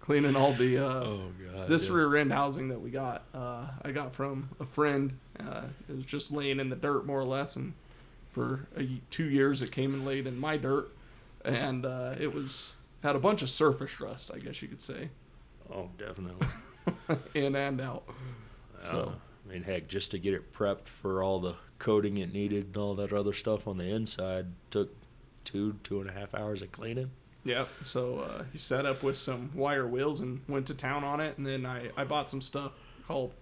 cleaning 0.00 0.34
all 0.34 0.52
the. 0.52 0.78
Uh, 0.78 0.82
oh 1.04 1.20
god. 1.52 1.68
this 1.68 1.86
yeah. 1.86 1.94
rear 1.94 2.16
end 2.16 2.32
housing 2.32 2.68
that 2.68 2.80
we 2.80 2.90
got, 2.90 3.22
uh, 3.32 3.66
I 3.82 3.92
got 3.92 4.14
from 4.16 4.48
a 4.58 4.66
friend. 4.66 5.16
Uh, 5.38 5.66
it 5.88 5.94
was 5.94 6.04
just 6.04 6.32
laying 6.32 6.58
in 6.58 6.70
the 6.70 6.76
dirt 6.76 7.06
more 7.06 7.20
or 7.20 7.24
less, 7.24 7.54
and 7.54 7.74
for 8.32 8.66
a, 8.76 9.00
two 9.10 9.26
years 9.26 9.62
it 9.62 9.70
came 9.70 9.94
and 9.94 10.04
laid 10.04 10.26
in 10.26 10.40
my 10.40 10.56
dirt, 10.56 10.90
and 11.46 11.86
uh, 11.86 12.14
it 12.18 12.32
was 12.32 12.74
had 13.02 13.16
a 13.16 13.20
bunch 13.20 13.42
of 13.42 13.48
surface 13.48 14.00
rust, 14.00 14.30
I 14.34 14.38
guess 14.38 14.60
you 14.62 14.68
could 14.68 14.82
say, 14.82 15.10
Oh, 15.72 15.90
definitely. 15.98 16.46
in 17.34 17.54
and 17.56 17.80
out. 17.80 18.04
So, 18.84 19.12
I 19.44 19.52
mean, 19.52 19.64
heck, 19.64 19.88
just 19.88 20.12
to 20.12 20.18
get 20.18 20.34
it 20.34 20.52
prepped 20.52 20.86
for 20.86 21.22
all 21.22 21.40
the 21.40 21.56
coating 21.78 22.18
it 22.18 22.32
needed 22.32 22.66
and 22.66 22.76
all 22.76 22.94
that 22.96 23.12
other 23.12 23.32
stuff 23.32 23.66
on 23.66 23.78
the 23.78 23.84
inside 23.84 24.46
took 24.70 24.94
two, 25.44 25.76
two 25.82 26.00
and 26.00 26.08
a 26.08 26.12
half 26.12 26.34
hours 26.34 26.62
of 26.62 26.70
cleaning. 26.70 27.10
Yep. 27.44 27.68
So 27.84 28.20
uh, 28.20 28.44
he 28.52 28.58
set 28.58 28.86
up 28.86 29.02
with 29.02 29.16
some 29.16 29.50
wire 29.54 29.86
wheels 29.86 30.20
and 30.20 30.40
went 30.48 30.66
to 30.66 30.74
town 30.74 31.04
on 31.04 31.20
it, 31.20 31.36
and 31.38 31.46
then 31.46 31.66
I, 31.66 31.90
I 31.96 32.04
bought 32.04 32.30
some 32.30 32.40
stuff 32.40 32.72
called 33.06 33.32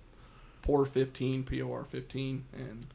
POR 0.63 0.85
15, 0.87 1.45
POR 1.45 1.85
15, 1.85 2.45
and 2.55 2.87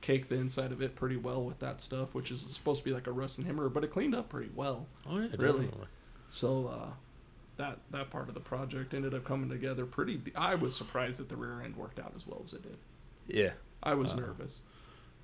cake 0.00 0.28
the 0.28 0.36
inside 0.36 0.72
of 0.72 0.80
it 0.82 0.94
pretty 0.96 1.16
well 1.16 1.42
with 1.44 1.58
that 1.60 1.80
stuff, 1.80 2.14
which 2.14 2.30
is 2.30 2.40
supposed 2.40 2.80
to 2.80 2.84
be 2.84 2.92
like 2.94 3.06
a 3.06 3.12
rust 3.12 3.38
and 3.38 3.46
hammer, 3.46 3.68
but 3.68 3.84
it 3.84 3.88
cleaned 3.90 4.14
up 4.14 4.28
pretty 4.28 4.50
well. 4.54 4.86
Oh 5.08 5.18
yeah, 5.18 5.28
Really? 5.38 5.64
definitely. 5.66 5.86
So 6.30 6.66
uh, 6.68 6.88
that 7.56 7.78
that 7.90 8.10
part 8.10 8.28
of 8.28 8.34
the 8.34 8.40
project 8.40 8.94
ended 8.94 9.14
up 9.14 9.24
coming 9.24 9.48
together 9.50 9.84
pretty. 9.86 10.20
I 10.36 10.54
was 10.54 10.74
surprised 10.76 11.20
that 11.20 11.28
the 11.28 11.36
rear 11.36 11.60
end 11.62 11.76
worked 11.76 11.98
out 11.98 12.12
as 12.16 12.26
well 12.26 12.40
as 12.44 12.52
it 12.52 12.62
did. 12.62 12.76
Yeah. 13.28 13.52
I 13.82 13.94
was 13.94 14.12
Uh, 14.14 14.20
nervous. 14.20 14.60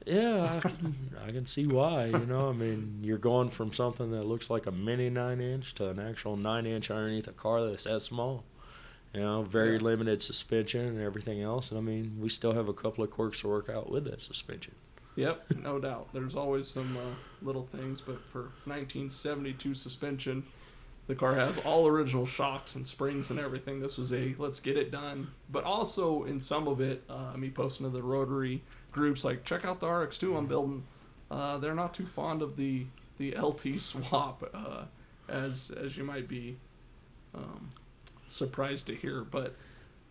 Yeah, 0.05 0.45
I 0.57 0.61
can, 0.69 1.11
I 1.27 1.31
can 1.33 1.47
see 1.47 1.67
why. 1.67 2.07
You 2.07 2.27
know, 2.27 2.51
I 2.51 2.53
mean, 2.53 3.01
you're 3.03 3.19
going 3.19 3.51
from 3.51 3.73
something 3.73 4.11
that 4.13 4.25
looks 4.25 4.51
like 4.51 4.67
a 4.67 4.71
mini 4.73 5.11
nine 5.11 5.41
inch 5.41 5.75
to 5.77 5.89
an 5.91 5.99
actual 5.99 6.37
nine 6.37 6.67
inch 6.67 6.91
underneath 6.91 7.27
a 7.29 7.33
car 7.33 7.65
that's 7.67 7.85
that 7.85 8.01
small. 8.01 8.45
You 9.15 9.21
know, 9.21 9.43
very 9.43 9.77
Yeah. 9.77 9.83
limited 9.83 10.23
suspension 10.23 10.87
and 10.87 11.01
everything 11.01 11.41
else. 11.41 11.71
And 11.71 11.79
I 11.79 11.83
mean, 11.83 12.19
we 12.21 12.29
still 12.29 12.53
have 12.53 12.69
a 12.69 12.75
couple 12.75 13.03
of 13.03 13.11
quirks 13.11 13.41
to 13.41 13.49
work 13.49 13.69
out 13.69 13.91
with 13.91 14.05
that 14.05 14.21
suspension. 14.21 14.75
Yep, 15.15 15.53
no 15.63 15.79
doubt. 15.79 16.09
There's 16.13 16.35
always 16.35 16.69
some 16.69 16.95
uh, 16.97 17.01
little 17.41 17.65
things, 17.67 18.03
but 18.03 18.21
for 18.31 18.51
1972 18.67 19.75
suspension, 19.75 20.45
the 21.07 21.15
car 21.15 21.35
has 21.35 21.57
all 21.59 21.87
original 21.87 22.27
shocks 22.27 22.75
and 22.75 22.87
springs 22.87 23.31
and 23.31 23.39
everything. 23.41 23.81
This 23.81 23.97
was 23.97 24.13
a 24.13 24.35
let's 24.39 24.61
get 24.61 24.77
it 24.77 24.91
done. 24.91 25.29
But 25.51 25.65
also 25.65 26.25
in 26.25 26.39
some 26.41 26.69
of 26.69 26.81
it, 26.83 27.03
uh, 27.09 27.35
me 27.39 27.49
posting 27.49 27.87
to 27.87 27.91
the 27.91 28.03
Rotary 28.03 28.63
groups 28.93 29.25
like 29.25 29.45
check 29.45 29.65
out 29.65 29.81
the 29.81 29.87
RX2 29.87 30.37
I'm 30.37 30.47
building. 30.47 30.85
Uh, 31.31 31.57
they're 31.59 31.75
not 31.75 31.95
too 31.95 32.07
fond 32.07 32.43
of 32.43 32.57
the 32.57 32.87
the 33.19 33.35
LT 33.39 33.79
swap, 33.81 34.47
uh, 34.53 34.83
as 35.29 35.71
as 35.71 35.97
you 35.97 36.05
might 36.05 36.29
be 36.29 36.59
um, 37.35 37.71
surprised 38.29 38.87
to 38.87 38.95
hear. 38.95 39.23
But 39.23 39.55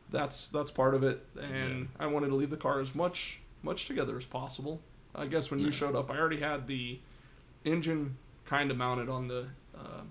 that's 0.10 0.48
that's 0.50 0.72
part 0.72 0.94
of 0.96 1.04
it, 1.04 1.26
and 1.42 1.90
I 2.00 2.08
wanted 2.08 2.28
to 2.30 2.36
leave 2.36 2.50
the 2.50 2.58
car 2.58 2.80
as 2.80 2.94
much 2.96 3.40
much 3.64 3.86
together 3.88 4.16
as 4.18 4.26
possible. 4.26 4.82
I 5.16 5.26
guess 5.28 5.50
when 5.50 5.60
you 5.60 5.68
Yeah. 5.68 5.72
showed 5.72 5.96
up, 5.96 6.12
I 6.12 6.18
already 6.18 6.40
had 6.40 6.68
the 6.68 7.00
engine 7.64 8.18
kind 8.46 8.70
of 8.70 8.78
mounted 8.78 9.10
on 9.10 9.28
the 9.28 9.48
uh, 9.76 10.02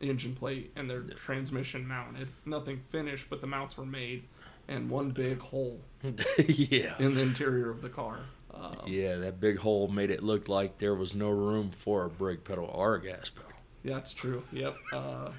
engine 0.00 0.34
plate 0.36 0.70
and 0.76 0.88
their 0.88 1.02
Yeah. 1.02 1.14
transmission 1.14 1.86
mounted. 1.88 2.28
Nothing 2.46 2.82
finished, 2.90 3.28
but 3.28 3.40
the 3.40 3.46
mounts 3.46 3.76
were 3.76 3.84
made, 3.86 4.22
and 4.68 4.88
one 4.90 5.10
big 5.10 5.40
hole 5.40 5.80
yeah. 6.38 6.94
in 6.98 7.14
the 7.14 7.22
interior 7.22 7.70
of 7.70 7.82
the 7.82 7.88
car. 7.88 8.20
Um, 8.54 8.76
Yeah, 8.86 9.16
that 9.16 9.40
big 9.40 9.58
hole 9.58 9.88
made 9.88 10.10
it 10.10 10.22
look 10.22 10.48
like 10.48 10.78
there 10.78 10.94
was 10.94 11.14
no 11.14 11.30
room 11.30 11.70
for 11.70 12.04
a 12.04 12.08
brake 12.10 12.44
pedal 12.44 12.66
or 12.66 12.94
a 12.96 13.02
gas 13.02 13.28
pedal. 13.30 13.50
Yeah, 13.82 13.94
that's 13.94 14.12
true. 14.12 14.42
Yep. 14.52 14.76
Uh, 14.92 15.32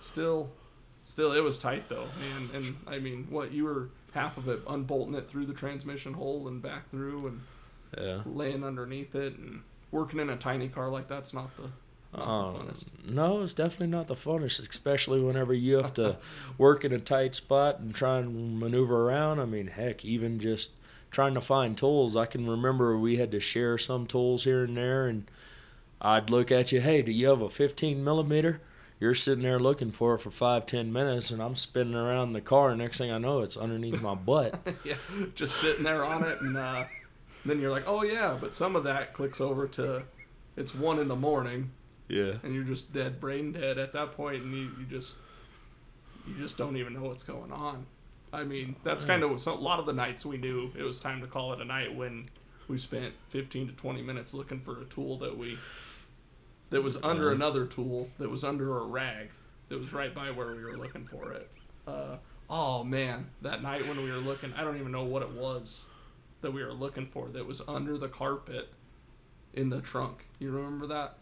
still, 0.00 0.50
still, 1.04 1.30
it 1.32 1.40
was 1.44 1.56
tight 1.58 1.88
though, 1.88 2.08
and 2.36 2.50
and 2.50 2.76
I 2.88 2.98
mean, 2.98 3.28
what 3.30 3.52
you 3.52 3.64
were 3.64 3.88
half 4.12 4.36
of 4.36 4.48
it 4.48 4.60
unbolting 4.66 5.14
it 5.14 5.28
through 5.28 5.46
the 5.46 5.54
transmission 5.54 6.12
hole 6.14 6.48
and 6.48 6.60
back 6.60 6.90
through 6.90 7.26
and 7.28 7.40
Yeah. 7.96 8.22
laying 8.26 8.64
underneath 8.64 9.14
it 9.14 9.36
and 9.38 9.62
working 9.92 10.18
in 10.18 10.28
a 10.30 10.36
tiny 10.36 10.68
car 10.68 10.88
like 10.88 11.06
that's 11.08 11.32
not 11.32 11.50
the 11.56 11.68
not 12.16 12.28
Um, 12.28 12.54
funnest. 12.54 12.84
no, 13.04 13.42
it's 13.42 13.54
definitely 13.54 13.88
not 13.88 14.06
the 14.08 14.14
funnest, 14.14 14.68
especially 14.68 15.20
whenever 15.20 15.52
you 15.52 15.76
have 15.76 15.94
to 15.94 16.16
work 16.58 16.84
in 16.84 16.92
a 16.92 16.98
tight 17.00 17.34
spot 17.34 17.80
and 17.80 17.92
try 17.94 18.18
and 18.18 18.58
maneuver 18.58 19.08
around. 19.08 19.40
I 19.40 19.46
mean, 19.46 19.66
heck, 19.66 20.04
even 20.04 20.38
just 20.38 20.70
trying 21.10 21.34
to 21.34 21.40
find 21.40 21.76
tools. 21.76 22.14
I 22.16 22.26
can 22.26 22.48
remember 22.48 22.96
we 22.96 23.16
had 23.16 23.30
to 23.32 23.40
share 23.40 23.78
some 23.78 24.06
tools 24.06 24.44
here 24.44 24.62
and 24.64 24.76
there, 24.76 25.06
and 25.08 25.28
I'd 26.00 26.30
look 26.30 26.52
at 26.52 26.70
you, 26.70 26.80
hey, 26.80 27.02
do 27.02 27.10
you 27.10 27.26
have 27.28 27.40
a 27.42 27.50
15 27.50 28.02
millimeter? 28.04 28.60
You're 29.00 29.14
sitting 29.14 29.42
there 29.42 29.58
looking 29.58 29.90
for 29.90 30.14
it 30.14 30.20
for 30.20 30.30
five, 30.30 30.66
ten 30.66 30.92
minutes, 30.92 31.30
and 31.30 31.42
I'm 31.42 31.56
spinning 31.56 31.94
around 31.94 32.32
the 32.32 32.40
car. 32.40 32.70
And 32.70 32.78
next 32.78 32.98
thing 32.98 33.10
I 33.10 33.18
know, 33.18 33.40
it's 33.40 33.56
underneath 33.56 34.00
my 34.00 34.14
butt. 34.14 34.58
yeah, 34.84 34.94
just 35.34 35.56
sitting 35.56 35.84
there 35.84 36.04
on 36.04 36.22
it, 36.24 36.40
and 36.40 36.56
uh, 36.56 36.84
then 37.44 37.60
you're 37.60 37.70
like, 37.72 37.84
oh 37.86 38.02
yeah, 38.02 38.36
but 38.40 38.54
some 38.54 38.76
of 38.76 38.84
that 38.84 39.12
clicks 39.12 39.40
over 39.40 39.66
to 39.68 40.04
it's 40.56 40.74
one 40.74 40.98
in 41.00 41.08
the 41.08 41.16
morning, 41.16 41.70
Yeah. 42.08 42.34
and 42.44 42.54
you're 42.54 42.64
just 42.64 42.92
dead, 42.92 43.20
brain 43.20 43.52
dead 43.52 43.76
at 43.78 43.92
that 43.92 44.12
point, 44.12 44.42
and 44.44 44.54
you, 44.54 44.70
you 44.78 44.86
just 44.88 45.16
you 46.26 46.34
just 46.38 46.56
don't 46.56 46.76
even 46.76 46.94
know 46.94 47.02
what's 47.02 47.24
going 47.24 47.52
on. 47.52 47.84
I 48.32 48.44
mean, 48.44 48.76
that's 48.82 49.04
kind 49.04 49.22
of 49.22 49.40
so, 49.40 49.52
a 49.52 49.54
lot 49.54 49.78
of 49.78 49.86
the 49.86 49.92
nights 49.92 50.24
we 50.24 50.36
knew 50.38 50.70
it 50.76 50.82
was 50.82 50.98
time 50.98 51.20
to 51.20 51.26
call 51.26 51.52
it 51.52 51.60
a 51.60 51.64
night 51.64 51.94
when 51.94 52.26
we 52.66 52.78
spent 52.78 53.12
15 53.28 53.68
to 53.68 53.72
20 53.74 54.02
minutes 54.02 54.32
looking 54.32 54.60
for 54.60 54.80
a 54.80 54.84
tool 54.86 55.18
that 55.18 55.36
we 55.36 55.58
that 56.74 56.82
was 56.82 56.96
under 57.04 57.30
another 57.30 57.66
tool 57.66 58.08
that 58.18 58.28
was 58.28 58.42
under 58.42 58.78
a 58.80 58.84
rag 58.84 59.30
that 59.68 59.78
was 59.78 59.92
right 59.92 60.12
by 60.12 60.32
where 60.32 60.56
we 60.56 60.64
were 60.64 60.76
looking 60.76 61.06
for 61.06 61.32
it. 61.32 61.48
Uh, 61.86 62.16
oh 62.50 62.82
man, 62.82 63.26
that 63.42 63.62
night 63.62 63.86
when 63.86 64.02
we 64.02 64.10
were 64.10 64.16
looking, 64.16 64.52
I 64.54 64.64
don't 64.64 64.76
even 64.80 64.90
know 64.90 65.04
what 65.04 65.22
it 65.22 65.30
was 65.30 65.84
that 66.40 66.52
we 66.52 66.64
were 66.64 66.72
looking 66.72 67.06
for 67.06 67.28
that 67.28 67.46
was 67.46 67.62
under 67.68 67.96
the 67.96 68.08
carpet 68.08 68.70
in 69.52 69.70
the 69.70 69.80
trunk. 69.80 70.24
You 70.40 70.50
remember 70.50 70.88
that? 70.88 71.14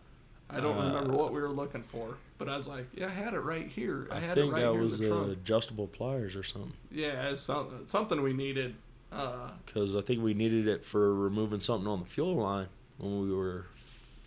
I 0.48 0.58
don't 0.60 0.78
Uh, 0.78 0.86
remember 0.86 1.18
what 1.18 1.34
we 1.34 1.40
were 1.42 1.50
looking 1.50 1.82
for, 1.82 2.16
but 2.38 2.48
I 2.48 2.56
was 2.56 2.66
like, 2.66 2.86
yeah, 2.94 3.08
I 3.08 3.10
had 3.10 3.34
it 3.34 3.40
right 3.40 3.68
here. 3.68 4.08
I, 4.10 4.16
I, 4.16 4.20
had 4.20 4.34
think 4.36 4.52
it 4.52 4.54
right 4.54 4.62
that 4.62 4.72
here 4.72 4.82
was 4.82 5.00
in 5.02 5.08
the 5.10 5.14
uh, 5.14 5.18
trunk. 5.18 5.32
adjustable 5.32 5.86
pliers 5.86 6.34
or 6.34 6.42
something. 6.42 6.72
Yeah, 6.90 7.28
it's 7.28 7.42
some, 7.42 7.82
something 7.84 8.22
we 8.22 8.32
needed. 8.32 8.74
Uh, 9.12 9.50
because 9.66 9.94
I 9.96 10.00
think 10.00 10.22
we 10.22 10.32
needed 10.32 10.66
it 10.66 10.82
for 10.82 11.14
removing 11.14 11.60
something 11.60 11.86
on 11.86 12.00
the 12.00 12.06
fuel 12.06 12.36
line 12.36 12.68
when 12.96 13.20
we 13.20 13.34
were 13.34 13.66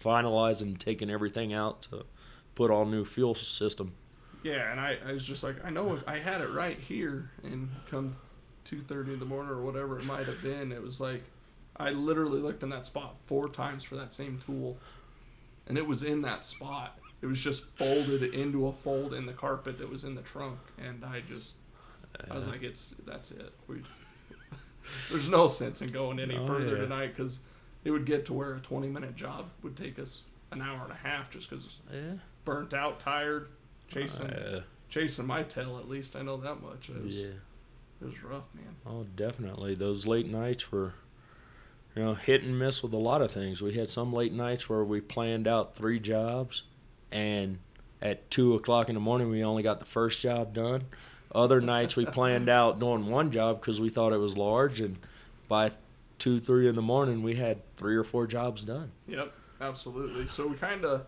finalizing 0.04 0.78
taking 0.78 1.10
everything 1.10 1.54
out 1.54 1.82
to 1.84 2.06
put 2.56 2.72
all 2.72 2.86
new 2.86 3.06
fuel 3.06 3.36
system. 3.36 3.94
yeah, 4.44 4.72
and 4.72 4.80
I, 4.80 4.98
I 5.08 5.12
was 5.14 5.24
just 5.26 5.44
like, 5.44 5.56
I 5.66 5.70
know 5.70 5.94
if 5.94 6.08
I 6.08 6.20
had 6.20 6.42
it 6.42 6.50
right 6.52 6.80
here, 6.80 7.30
and 7.44 7.70
come 7.90 8.16
two 8.64 8.82
thirty 8.82 9.14
in 9.14 9.20
the 9.20 9.26
morning 9.26 9.52
or 9.52 9.62
whatever 9.62 10.00
it 10.00 10.06
might 10.06 10.26
have 10.26 10.42
been, 10.42 10.72
it 10.72 10.82
was 10.82 11.00
like 11.00 11.24
I 11.78 11.90
literally 11.92 12.40
looked 12.40 12.64
in 12.64 12.70
that 12.70 12.86
spot 12.86 13.16
four 13.28 13.48
times 13.48 13.84
for 13.84 13.96
that 13.98 14.14
same 14.14 14.40
tool, 14.46 14.78
and 15.68 15.78
it 15.78 15.86
was 15.86 16.04
in 16.04 16.22
that 16.22 16.46
spot. 16.46 16.98
It 17.22 17.28
was 17.28 17.40
just 17.40 17.66
folded 17.76 18.22
into 18.36 18.68
a 18.68 18.72
fold 18.74 19.14
in 19.14 19.26
the 19.26 19.34
carpet 19.34 19.78
that 19.80 19.90
was 19.90 20.04
in 20.04 20.16
the 20.16 20.22
trunk, 20.22 20.60
and 20.78 21.04
I 21.04 21.22
just 21.28 21.56
I 22.30 22.36
was 22.38 22.48
like, 22.48 22.62
it's 22.64 22.94
that's 23.06 23.32
it. 23.32 23.52
We, 23.68 23.78
there's 25.12 25.28
no 25.30 25.48
sense 25.48 25.82
in 25.82 25.90
going 25.90 26.20
any 26.20 26.38
Oh, 26.38 26.46
further 26.48 26.76
yeah. 26.76 26.82
tonight 26.84 27.16
because 27.16 27.40
it 27.86 27.92
would 27.92 28.06
get 28.06 28.26
to 28.26 28.34
where 28.34 28.56
a 28.56 28.60
20 28.60 28.88
minute 28.90 29.16
job 29.16 29.46
would 29.64 29.78
take 29.78 29.98
us 29.98 30.24
an 30.52 30.62
hour 30.62 30.82
and 30.84 30.92
a 30.92 30.96
half 30.96 31.32
just 31.32 31.50
because 31.50 31.64
yeah, 31.94 32.16
burnt 32.44 32.74
out, 32.74 33.00
tired, 33.00 33.48
chasing 33.88 34.28
Uh, 34.28 34.62
chasing 34.90 35.26
my 35.26 35.44
tail. 35.44 35.78
At 35.78 35.88
least 35.88 36.16
I 36.16 36.22
know 36.24 36.38
that 36.38 36.62
much. 36.62 36.90
It 36.90 37.04
was, 37.04 37.18
yeah. 37.18 37.28
it 38.02 38.06
was 38.06 38.24
rough, 38.24 38.46
man. 38.54 38.76
Oh, 38.86 39.06
definitely. 39.16 39.76
Those 39.76 40.06
late 40.08 40.28
nights 40.28 40.72
were, 40.72 40.94
you 41.96 42.04
know, 42.04 42.14
hit 42.16 42.44
and 42.44 42.58
miss 42.58 42.82
with 42.82 42.94
a 42.94 42.98
lot 42.98 43.22
of 43.22 43.32
things. 43.32 43.62
We 43.62 43.74
had 43.74 43.90
some 43.90 44.12
late 44.12 44.34
nights 44.34 44.68
where 44.68 44.84
we 44.84 45.00
planned 45.00 45.48
out 45.48 45.76
three 45.76 46.00
jobs, 46.00 46.64
and 47.12 47.60
at 48.02 48.30
two 48.32 48.56
o'clock 48.56 48.90
in 48.90 48.96
the 48.96 49.02
morning 49.02 49.30
we 49.30 49.44
only 49.44 49.64
got 49.64 49.80
the 49.80 49.86
first 49.86 50.22
job 50.22 50.54
done. 50.54 50.86
Other 51.34 51.60
nights 51.60 51.96
we 51.96 52.06
planned 52.06 52.48
out 52.48 52.80
doing 52.80 53.08
one 53.08 53.30
job 53.30 53.60
because 53.60 53.82
we 53.82 53.90
thought 53.90 54.14
it 54.14 54.18
was 54.18 54.38
large, 54.38 54.80
and 54.80 54.98
by 55.48 55.72
two, 56.20 56.40
three 56.40 56.68
in 56.68 56.76
the 56.76 56.82
morning 56.82 57.24
we 57.24 57.36
had 57.36 57.60
three 57.78 57.96
or 57.96 58.04
four 58.04 58.28
jobs 58.28 58.64
done. 58.64 58.92
Yep, 59.08 59.34
absolutely. 59.62 60.28
So 60.28 60.48
we 60.48 60.56
kind 60.56 60.86
of, 60.86 61.06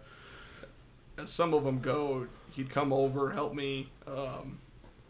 as 1.18 1.32
some 1.32 1.54
of 1.54 1.64
them 1.64 1.80
go, 1.80 2.28
he'd 2.52 2.70
come 2.70 2.92
over, 2.94 3.32
help 3.32 3.54
me. 3.54 3.90
Um, 4.06 4.60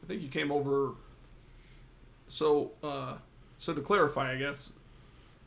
I 0.03 0.07
think 0.07 0.21
he 0.21 0.27
came 0.27 0.51
over. 0.51 0.93
So, 2.27 2.71
uh, 2.83 3.15
so 3.57 3.73
to 3.73 3.81
clarify, 3.81 4.33
I 4.33 4.37
guess 4.37 4.73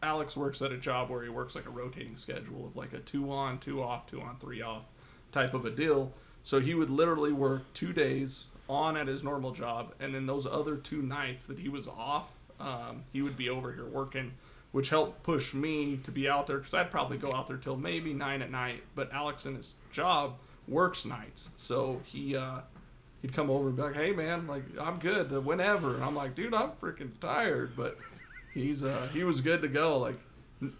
Alex 0.02 0.36
works 0.36 0.62
at 0.62 0.72
a 0.72 0.78
job 0.78 1.10
where 1.10 1.22
he 1.22 1.28
works 1.28 1.54
like 1.54 1.66
a 1.66 1.70
rotating 1.70 2.16
schedule 2.16 2.66
of 2.66 2.76
like 2.76 2.92
a 2.92 3.00
two 3.00 3.30
on, 3.30 3.58
two 3.58 3.82
off, 3.82 4.06
two 4.06 4.20
on, 4.20 4.36
three 4.38 4.62
off 4.62 4.84
type 5.32 5.54
of 5.54 5.64
a 5.64 5.70
deal. 5.70 6.12
So 6.42 6.58
he 6.58 6.74
would 6.74 6.90
literally 6.90 7.32
work 7.32 7.72
two 7.74 7.92
days 7.92 8.46
on 8.68 8.96
at 8.96 9.08
his 9.08 9.22
normal 9.22 9.52
job, 9.52 9.92
and 10.00 10.14
then 10.14 10.26
those 10.26 10.46
other 10.46 10.76
two 10.76 11.02
nights 11.02 11.44
that 11.46 11.58
he 11.58 11.68
was 11.68 11.86
off, 11.88 12.30
um, 12.60 13.04
he 13.12 13.22
would 13.22 13.36
be 13.36 13.48
over 13.48 13.72
here 13.72 13.86
working, 13.86 14.32
which 14.72 14.88
helped 14.88 15.22
push 15.22 15.54
me 15.54 15.98
to 16.04 16.10
be 16.10 16.28
out 16.28 16.46
there 16.46 16.58
because 16.58 16.74
I'd 16.74 16.90
probably 16.90 17.18
go 17.18 17.32
out 17.32 17.46
there 17.46 17.56
till 17.56 17.76
maybe 17.76 18.12
nine 18.12 18.42
at 18.42 18.50
night. 18.50 18.82
But 18.94 19.12
Alex 19.12 19.46
in 19.46 19.56
his 19.56 19.74
job 19.92 20.34
works 20.68 21.04
nights, 21.04 21.50
so 21.56 22.00
he 22.04 22.36
uh, 22.36 22.60
he'd 23.22 23.32
come 23.32 23.50
over 23.50 23.68
and 23.68 23.76
be 23.76 23.82
like, 23.82 23.94
"Hey 23.94 24.12
man, 24.12 24.46
like 24.46 24.64
I'm 24.80 24.98
good 24.98 25.30
to 25.30 25.40
whenever," 25.40 25.94
and 25.94 26.04
I'm 26.04 26.14
like, 26.14 26.34
"Dude, 26.34 26.54
I'm 26.54 26.70
freaking 26.82 27.10
tired," 27.20 27.72
but 27.76 27.98
he's 28.54 28.84
uh, 28.84 29.08
he 29.12 29.24
was 29.24 29.40
good 29.40 29.62
to 29.62 29.68
go. 29.68 29.98
Like 29.98 30.18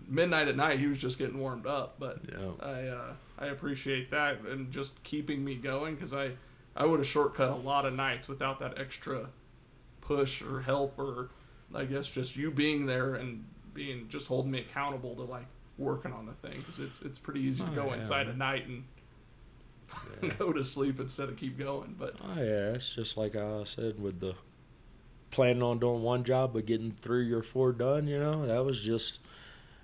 midnight 0.06 0.49
at 0.49 0.56
night, 0.56 0.78
he 0.78 0.87
was 0.87 0.99
just 0.99 1.18
getting 1.18 1.38
warmed 1.38 1.66
up, 1.66 1.96
but. 1.99 2.20
Yeah. 2.28 2.50
I 2.60 2.87
uh, 2.88 3.12
I 3.40 3.46
appreciate 3.46 4.10
that 4.10 4.42
and 4.42 4.70
just 4.70 5.02
keeping 5.02 5.42
me 5.42 5.54
going 5.54 5.94
because 5.94 6.12
I 6.12 6.32
I 6.76 6.84
would 6.84 7.00
have 7.00 7.08
shortcut 7.08 7.50
a 7.50 7.56
lot 7.56 7.87
of 7.87 7.94
nights 7.94 8.28
without 8.28 8.60
that 8.60 8.78
extra 8.78 9.28
push 10.02 10.42
or 10.42 10.60
help 10.60 10.99
or 10.99 11.30
I 11.74 11.84
guess 11.84 12.08
just 12.08 12.36
you 12.36 12.50
being 12.50 12.86
there 12.86 13.14
and 13.14 13.44
being 13.74 14.06
just 14.08 14.26
holding 14.26 14.50
me 14.50 14.60
accountable 14.60 15.14
to 15.16 15.22
like 15.22 15.46
working 15.78 16.12
on 16.12 16.26
the 16.26 16.32
thing 16.48 16.58
because 16.60 16.78
it's 16.78 17.00
it's 17.02 17.18
pretty 17.18 17.40
easy 17.40 17.62
to 17.64 17.70
Oh, 17.70 17.74
go 17.74 17.86
yeah, 17.88 17.94
inside 17.94 18.24
man. 18.26 18.28
at 18.32 18.36
night 18.38 18.66
and 18.66 18.84
Yeah. 20.22 20.30
go 20.38 20.52
to 20.52 20.64
sleep 20.64 21.00
instead 21.00 21.28
of 21.28 21.36
keep 21.36 21.58
going. 21.58 21.94
But 21.98 22.14
Oh 22.22 22.34
yeah, 22.36 22.72
it's 22.74 22.94
just 22.94 23.16
like 23.16 23.34
I 23.36 23.64
said 23.64 24.00
with 24.00 24.20
the 24.20 24.34
planning 25.30 25.62
on 25.62 25.78
doing 25.78 26.02
one 26.02 26.24
job 26.24 26.52
but 26.54 26.66
getting 26.66 26.96
three 27.02 27.32
or 27.32 27.42
four 27.42 27.72
done. 27.72 28.06
You 28.06 28.18
know, 28.18 28.46
that 28.46 28.64
was 28.64 28.80
just 28.80 29.18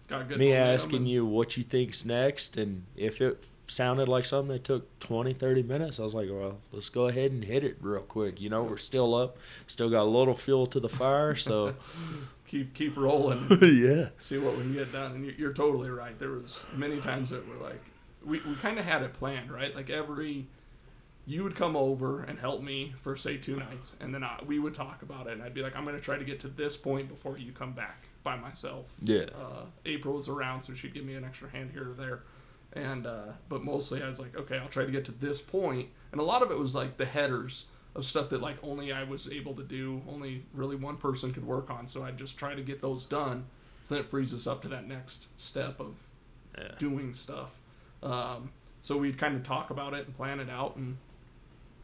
got 0.08 0.28
good 0.28 0.38
me 0.38 0.52
asking 0.52 0.98
and- 0.98 1.08
you 1.08 1.24
what 1.26 1.56
you 1.56 1.62
think's 1.62 2.04
next 2.04 2.56
and 2.56 2.84
if 2.96 3.20
it 3.20 3.46
sounded 3.66 4.08
like 4.08 4.24
something 4.24 4.52
that 4.52 4.64
took 4.64 4.98
20 5.00 5.32
30 5.32 5.62
minutes 5.64 5.98
i 5.98 6.02
was 6.02 6.14
like 6.14 6.28
well 6.30 6.58
let's 6.70 6.88
go 6.88 7.08
ahead 7.08 7.32
and 7.32 7.44
hit 7.44 7.64
it 7.64 7.76
real 7.80 8.00
quick 8.00 8.40
you 8.40 8.48
know 8.48 8.62
we're 8.62 8.76
still 8.76 9.14
up 9.14 9.36
still 9.66 9.90
got 9.90 10.02
a 10.02 10.04
little 10.04 10.36
fuel 10.36 10.66
to 10.66 10.78
the 10.78 10.88
fire 10.88 11.34
so 11.34 11.74
keep 12.46 12.74
keep 12.74 12.96
rolling. 12.96 13.46
yeah. 13.62 14.08
see 14.18 14.38
what 14.38 14.56
we 14.56 14.62
can 14.62 14.74
get 14.74 14.92
done. 14.92 15.12
And 15.12 15.24
you're, 15.24 15.34
you're 15.34 15.52
totally 15.52 15.90
right. 15.90 16.18
There 16.18 16.30
was 16.30 16.62
many 16.74 17.00
times 17.00 17.30
that 17.30 17.46
we're 17.48 17.62
like, 17.62 17.82
we, 18.24 18.40
we 18.40 18.54
kind 18.56 18.78
of 18.78 18.84
had 18.84 19.02
it 19.02 19.12
planned, 19.14 19.50
right? 19.50 19.74
Like 19.74 19.90
every, 19.90 20.46
you 21.26 21.42
would 21.42 21.54
come 21.54 21.76
over 21.76 22.22
and 22.22 22.38
help 22.38 22.62
me 22.62 22.94
for 23.00 23.16
say 23.16 23.36
two 23.36 23.56
nights, 23.56 23.96
and 24.00 24.14
then 24.14 24.24
I, 24.24 24.38
we 24.46 24.58
would 24.58 24.74
talk 24.74 25.02
about 25.02 25.26
it, 25.26 25.34
and 25.34 25.42
I'd 25.42 25.54
be 25.54 25.62
like, 25.62 25.76
I'm 25.76 25.84
gonna 25.84 26.00
try 26.00 26.16
to 26.16 26.24
get 26.24 26.40
to 26.40 26.48
this 26.48 26.76
point 26.76 27.08
before 27.08 27.36
you 27.38 27.52
come 27.52 27.72
back 27.72 28.08
by 28.22 28.36
myself. 28.36 28.86
Yeah. 29.02 29.26
Uh, 29.34 29.64
April 29.84 30.14
was 30.14 30.28
around, 30.28 30.62
so 30.62 30.74
she'd 30.74 30.94
give 30.94 31.04
me 31.04 31.14
an 31.14 31.24
extra 31.24 31.50
hand 31.50 31.70
here 31.72 31.90
or 31.90 31.94
there. 31.94 32.22
And 32.76 33.06
uh, 33.06 33.32
but 33.48 33.64
mostly 33.64 34.02
I 34.02 34.06
was 34.06 34.20
like, 34.20 34.36
okay, 34.36 34.58
I'll 34.58 34.68
try 34.68 34.84
to 34.84 34.92
get 34.92 35.04
to 35.06 35.12
this 35.12 35.40
point, 35.40 35.88
and 36.12 36.20
a 36.20 36.24
lot 36.24 36.42
of 36.42 36.50
it 36.50 36.58
was 36.58 36.74
like 36.74 36.98
the 36.98 37.06
headers 37.06 37.64
of 37.94 38.04
stuff 38.04 38.28
that 38.28 38.42
like 38.42 38.58
only 38.62 38.92
I 38.92 39.02
was 39.04 39.28
able 39.30 39.54
to 39.54 39.62
do, 39.62 40.02
only 40.08 40.44
really 40.52 40.76
one 40.76 40.98
person 40.98 41.32
could 41.32 41.46
work 41.46 41.70
on. 41.70 41.88
So 41.88 42.04
I'd 42.04 42.18
just 42.18 42.36
try 42.36 42.54
to 42.54 42.60
get 42.62 42.82
those 42.82 43.06
done. 43.06 43.46
So 43.82 43.94
then 43.94 44.04
it 44.04 44.10
frees 44.10 44.34
us 44.34 44.46
up 44.46 44.60
to 44.62 44.68
that 44.68 44.86
next 44.86 45.26
step 45.38 45.80
of 45.80 45.94
Yeah. 46.58 46.68
doing 46.78 47.14
stuff. 47.14 47.58
Um, 48.02 48.50
so 48.82 48.98
we'd 48.98 49.16
kind 49.18 49.34
of 49.36 49.42
talk 49.42 49.70
about 49.70 49.94
it 49.94 50.06
and 50.06 50.14
plan 50.16 50.38
it 50.40 50.50
out, 50.50 50.76
and 50.76 50.98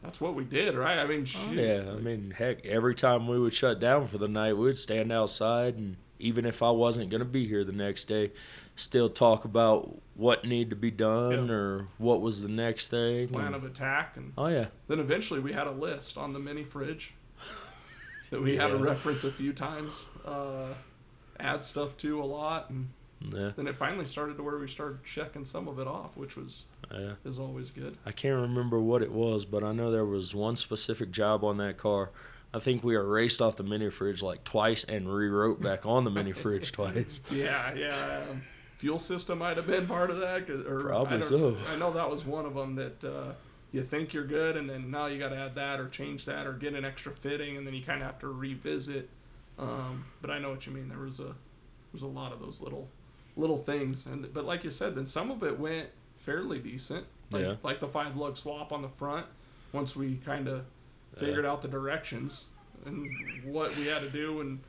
that's 0.03 0.21
what 0.21 0.35
we 0.35 0.43
did, 0.43 0.75
right? 0.75 0.99
I 0.99 1.07
mean, 1.07 1.21
Oh, 1.21 1.25
shoot. 1.25 1.59
yeah, 1.59 1.91
I 1.91 1.95
mean, 1.95 2.31
heck, 2.37 2.63
every 2.65 2.93
time 2.93 3.27
we 3.27 3.39
would 3.39 3.53
shut 3.53 3.79
down 3.79 4.05
for 4.05 4.17
the 4.19 4.27
night, 4.27 4.53
we 4.53 4.65
would 4.65 4.79
stand 4.79 5.11
outside, 5.11 5.75
and 5.75 5.97
even 6.23 6.45
if 6.45 6.63
I 6.63 6.71
wasn't 6.71 7.09
going 7.09 7.19
to 7.19 7.25
be 7.25 7.45
here 7.45 7.63
the 7.63 7.71
next 7.73 8.05
day, 8.05 8.31
still 8.75 9.09
talk 9.09 9.43
about 9.45 9.99
what 10.15 10.45
needed 10.45 10.69
to 10.71 10.75
be 10.75 10.89
done 10.89 11.47
Yeah. 11.47 11.53
or 11.53 11.87
what 11.97 12.21
was 12.21 12.41
the 12.41 12.47
next 12.47 12.87
thing. 12.87 13.27
plan 13.27 13.47
and- 13.47 13.55
of 13.55 13.65
attack, 13.65 14.15
and 14.15 14.31
oh, 14.37 14.47
yeah. 14.47 14.67
then 14.87 14.99
eventually 14.99 15.39
we 15.41 15.51
had 15.53 15.67
a 15.67 15.71
list 15.71 16.17
on 16.17 16.33
the 16.33 16.39
mini 16.39 16.63
fridge 16.63 17.13
that 18.31 18.41
we 18.41 18.55
had 18.55 18.67
to 18.67 18.77
Yeah. 18.77 18.83
reference 18.83 19.23
a 19.23 19.31
few 19.31 19.53
times, 19.53 20.05
uh, 20.25 20.73
add 21.39 21.65
stuff 21.65 21.97
to 21.97 22.21
a 22.21 22.25
lot, 22.25 22.69
and 22.69 22.89
Yeah. 23.33 23.51
then 23.55 23.67
it 23.67 23.75
finally 23.75 24.05
started 24.05 24.37
to 24.37 24.43
where 24.43 24.57
we 24.57 24.67
started 24.67 25.03
checking 25.03 25.45
some 25.45 25.67
of 25.67 25.77
it 25.79 25.87
off, 25.87 26.15
which 26.15 26.35
was 26.37 26.63
Yeah. 26.91 27.13
is 27.25 27.37
always 27.39 27.69
good. 27.69 27.97
I 28.05 28.11
can't 28.13 28.39
remember 28.41 28.79
what 28.79 29.01
it 29.01 29.11
was, 29.11 29.43
but 29.45 29.63
I 29.63 29.73
know 29.73 29.91
there 29.91 30.05
was 30.05 30.33
one 30.33 30.55
specific 30.55 31.11
job 31.11 31.43
on 31.43 31.57
that 31.57 31.77
car. 31.77 32.11
I 32.53 32.59
think 32.59 32.83
we 32.83 32.95
erased 32.95 33.41
off 33.41 33.55
the 33.55 33.63
mini 33.63 33.89
fridge 33.89 34.21
like 34.21 34.43
twice 34.43 34.83
and 34.83 35.11
rewrote 35.11 35.61
back 35.61 35.85
on 35.85 36.03
the 36.03 36.11
mini 36.11 36.31
fridge 36.33 36.71
twice. 36.73 37.19
Yeah, 37.31 37.73
yeah. 37.73 38.21
Um, 38.29 38.41
fuel 38.75 38.99
system 38.99 39.39
might 39.39 39.57
have 39.57 39.65
been 39.67 39.87
part 39.87 40.09
of 40.11 40.17
that, 40.17 40.45
'cause- 40.45 40.65
or 40.65 40.81
Probably 40.81 41.17
I 41.17 41.21
so. 41.21 41.57
I 41.71 41.75
know 41.77 41.91
that 41.93 42.09
was 42.09 42.25
one 42.25 42.45
of 42.45 42.53
them 42.53 42.75
that 42.75 43.03
uh, 43.03 43.33
you 43.71 43.81
think 43.83 44.13
you're 44.13 44.25
good, 44.27 44.55
and 44.57 44.69
then 44.69 44.91
now 44.91 45.07
you 45.07 45.17
got 45.17 45.29
to 45.29 45.37
add 45.37 45.55
that 45.55 45.79
or 45.79 45.87
change 45.89 46.25
that 46.25 46.45
or 46.45 46.53
get 46.53 46.73
an 46.75 46.85
extra 46.85 47.11
fitting, 47.11 47.57
and 47.57 47.65
then 47.65 47.73
you 47.73 47.81
kind 47.83 48.01
of 48.01 48.05
have 48.05 48.19
to 48.19 48.27
revisit. 48.27 49.09
Um, 49.57 50.05
but 50.21 50.29
I 50.29 50.37
know 50.39 50.49
what 50.51 50.65
you 50.67 50.73
mean. 50.73 50.89
There 50.89 50.99
was 50.99 51.19
a 51.19 51.23
there 51.23 51.33
was 51.93 52.01
a 52.03 52.07
lot 52.07 52.33
of 52.33 52.39
those 52.39 52.61
little 52.61 52.87
little 53.35 53.57
things, 53.57 54.05
and 54.05 54.31
but 54.33 54.45
like 54.45 54.63
you 54.63 54.69
said, 54.69 54.93
then 54.95 55.07
some 55.07 55.31
of 55.31 55.43
it 55.43 55.59
went 55.59 55.89
fairly 56.17 56.59
decent. 56.59 57.05
Like, 57.31 57.41
Yeah. 57.41 57.55
Like 57.63 57.79
the 57.79 57.87
five 57.87 58.15
lug 58.15 58.37
swap 58.37 58.71
on 58.71 58.81
the 58.83 58.89
front. 58.89 59.25
Once 59.71 59.95
we 59.95 60.17
kind 60.17 60.47
of 60.47 60.65
figured 61.17 61.45
out 61.45 61.61
the 61.61 61.67
directions 61.67 62.45
and 62.85 63.09
what 63.45 63.75
we 63.77 63.85
had 63.87 64.01
to 64.01 64.09
do 64.09 64.41
and 64.41 64.59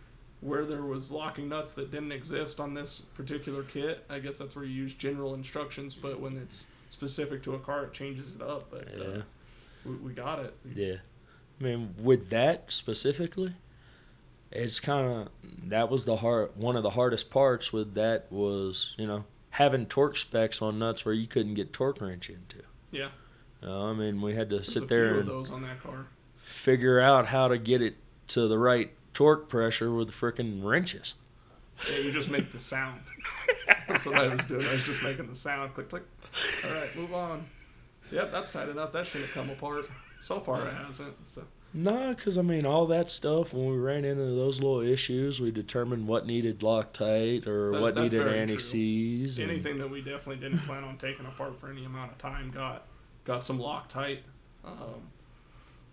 where 0.41 0.65
there 0.65 0.83
was 0.83 1.11
locking 1.11 1.49
nuts 1.49 1.73
that 1.73 1.91
didn't 1.91 2.13
exist 2.13 2.61
on 2.61 2.75
this 2.75 3.01
particular 3.15 3.63
kit. 3.63 4.05
I 4.11 4.19
guess 4.19 4.39
that's 4.39 4.55
where 4.55 4.65
you 4.65 4.75
use 4.75 4.95
general 4.95 5.35
instructions, 5.35 5.95
but 5.95 6.21
when 6.21 6.37
it's 6.37 6.67
specific 6.91 7.43
to 7.45 7.55
a 7.55 7.59
car, 7.59 7.85
it 7.85 7.93
changes 7.93 8.35
it 8.35 8.43
up. 8.43 8.71
But 8.71 8.89
Yeah. 8.97 9.05
uh, 9.05 9.23
we, 9.85 9.95
we 9.97 10.13
got 10.13 10.39
it. 10.41 10.55
Yeah. 10.75 10.97
I 11.61 11.65
mean, 11.65 11.95
with 11.99 12.31
that 12.31 12.65
specifically, 12.71 13.55
it's 14.51 14.81
kind 14.81 15.07
of 15.09 15.29
that 15.71 15.89
was 15.91 16.05
the 16.05 16.17
hard 16.17 16.51
one 16.57 16.77
of 16.77 16.83
the 16.83 16.91
hardest 16.91 17.31
parts 17.31 17.73
with 17.73 17.95
that 17.95 18.31
was, 18.31 18.95
you 18.99 19.07
know, 19.07 19.25
having 19.51 19.87
torque 19.87 20.17
specs 20.17 20.61
on 20.61 20.79
nuts 20.79 21.05
where 21.05 21.15
you 21.15 21.27
couldn't 21.27 21.55
get 21.55 21.73
torque 21.73 22.01
wrench 22.01 22.29
into. 22.29 22.59
Yeah. 22.91 23.09
Uh, 23.63 23.91
I 23.91 23.95
mean, 23.95 24.21
we 24.21 24.35
had 24.35 24.51
to 24.51 24.57
There's 24.57 24.73
sit 24.73 24.89
there 24.89 25.21
and 25.21 25.29
those 25.29 25.51
on 25.51 25.63
that 25.63 25.83
car. 25.83 26.07
Figure 26.45 27.01
out 27.01 27.29
how 27.29 27.49
to 27.49 27.57
get 27.59 27.81
it 27.81 27.97
to 28.29 28.47
the 28.47 28.59
right 28.59 28.93
torque 29.15 29.49
pressure 29.49 29.93
with 29.93 30.09
the 30.09 30.13
frickin' 30.13 30.63
wrenches. 30.63 31.15
Yeah, 31.91 31.99
you 31.99 32.13
just 32.13 32.31
make 32.31 32.53
the 32.53 32.61
sound. 32.61 33.01
That's 33.89 34.05
what 34.07 34.17
I 34.17 34.29
was 34.29 34.45
doing. 34.45 34.65
I 34.65 34.73
was 34.73 34.85
just 34.85 35.03
making 35.03 35.27
the 35.29 35.35
sound. 35.35 35.75
Click, 35.75 35.89
click. 35.89 36.03
All 36.65 36.71
right, 36.71 36.95
move 36.97 37.13
on. 37.15 37.47
Yep, 38.13 38.33
that's 38.33 38.53
tight 38.53 38.69
enough. 38.69 38.93
That 38.93 39.07
shouldn't 39.07 39.31
come 39.33 39.49
apart. 39.51 39.89
So 40.21 40.39
far, 40.39 40.61
it 40.67 40.75
hasn't. 40.75 41.15
So 41.27 41.43
No, 41.73 42.15
because 42.15 42.37
I 42.37 42.43
mean, 42.43 42.67
all 42.67 42.87
that 42.89 43.11
stuff, 43.11 43.55
when 43.55 43.71
we 43.71 43.77
ran 43.79 44.05
into 44.05 44.23
those 44.25 44.61
little 44.61 44.81
issues, 44.81 45.41
we 45.41 45.51
determined 45.51 46.07
what 46.07 46.27
needed 46.27 46.61
Loctite 46.61 47.47
or 47.47 47.73
That- 47.73 47.81
what 47.81 47.97
needed 47.97 48.27
anti 48.29 48.59
seize. 48.59 49.41
anything 49.41 49.79
that 49.79 49.89
we 49.89 50.01
definitely 50.03 50.37
didn't 50.37 50.59
plan 50.61 50.85
on 50.85 50.99
taking 50.99 51.25
apart 51.27 51.59
for 51.59 51.71
any 51.71 51.85
amount 51.87 52.13
of 52.13 52.19
time 52.19 52.51
got 52.51 52.87
got 53.25 53.43
some 53.43 53.59
Loctite. 53.59 54.21
Um, 54.65 55.09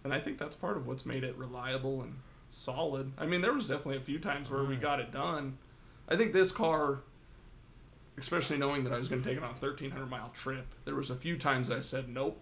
and 0.04 0.14
I 0.14 0.20
think 0.20 0.38
that's 0.38 0.56
part 0.56 0.78
of 0.78 0.88
what's 0.88 1.06
made 1.06 1.24
it 1.24 1.38
reliable 1.38 2.02
and 2.02 2.16
solid. 2.50 3.12
I 3.18 3.26
mean, 3.26 3.42
there 3.42 3.54
was 3.54 3.68
definitely 3.68 3.98
a 3.98 4.02
few 4.02 4.20
times 4.20 4.50
where 4.50 4.64
we 4.64 4.76
mm. 4.76 4.82
got 4.82 5.00
it 5.00 5.12
done. 5.12 5.58
I 6.08 6.16
think 6.16 6.34
this 6.34 6.52
car, 6.52 7.00
especially 8.18 8.58
knowing 8.58 8.84
that 8.84 8.94
I 8.94 8.98
was 8.98 9.08
going 9.08 9.22
to 9.22 9.28
take 9.28 9.38
it 9.38 9.44
on 9.44 9.50
a 9.50 9.54
1,300 9.54 10.06
mile 10.08 10.32
trip, 10.36 10.66
there 10.86 10.96
was 10.96 11.10
a 11.10 11.16
few 11.16 11.38
times 11.38 11.72
I 11.72 11.80
said, 11.80 12.10
nope, 12.10 12.40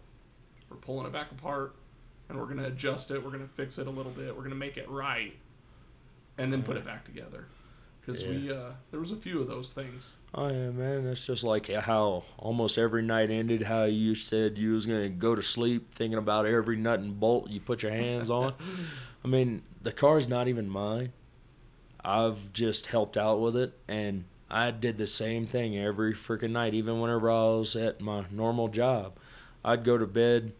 we're 0.69 0.77
pulling 0.77 1.05
it 1.05 1.13
back 1.13 1.31
apart 1.31 1.75
and 2.27 2.37
we're 2.37 2.45
going 2.45 2.57
to 2.57 2.67
adjust 2.67 3.11
it. 3.11 3.23
We're 3.23 3.31
going 3.31 3.47
to 3.47 3.53
fix 3.53 3.77
it 3.77 3.87
a 3.87 3.91
little 3.91 4.11
bit. 4.11 4.27
We're 4.27 4.41
going 4.41 4.49
to 4.49 4.55
make 4.55 4.77
it 4.77 4.89
right 4.89 5.33
and 6.37 6.51
then 6.51 6.63
put 6.63 6.77
it 6.77 6.83
mm. 6.83 6.87
back 6.87 7.05
together. 7.05 7.45
Because 8.09 8.23
Yeah. 8.23 8.29
we, 8.31 8.51
uh, 8.51 8.71
there 8.89 8.99
was 8.99 9.11
a 9.11 9.15
few 9.15 9.39
of 9.39 9.47
those 9.47 9.71
things. 9.71 10.13
Oh 10.33 10.47
yeah, 10.47 10.71
man. 10.71 11.05
That's 11.05 11.25
just 11.25 11.43
like 11.43 11.67
how 11.67 12.23
almost 12.39 12.77
every 12.79 13.03
night 13.03 13.29
ended. 13.29 13.63
How 13.63 13.83
you 13.83 14.15
said 14.15 14.57
you 14.57 14.73
was 14.73 14.85
gonna 14.87 15.09
go 15.09 15.35
to 15.35 15.43
sleep 15.43 15.93
thinking 15.93 16.17
about 16.17 16.45
every 16.47 16.75
nut 16.75 16.99
and 16.99 17.19
bolt 17.19 17.49
you 17.49 17.59
put 17.59 17.83
your 17.83 17.91
hands 17.91 18.29
on. 18.31 18.53
I 19.23 19.27
mean, 19.27 19.61
the 19.81 19.91
car's 19.91 20.27
not 20.27 20.47
even 20.47 20.69
mine. 20.69 21.13
I've 22.03 22.51
just 22.51 22.87
helped 22.87 23.15
out 23.17 23.41
with 23.41 23.55
it, 23.55 23.77
and 23.87 24.23
I 24.49 24.71
did 24.71 24.97
the 24.97 25.07
same 25.07 25.45
thing 25.45 25.77
every 25.77 26.13
freaking 26.13 26.51
night. 26.51 26.73
Even 26.73 26.99
whenever 27.01 27.29
I 27.29 27.43
was 27.43 27.75
at 27.75 28.01
my 28.01 28.25
normal 28.31 28.69
job, 28.69 29.13
I'd 29.63 29.83
go 29.83 29.97
to 29.99 30.07
bed 30.07 30.53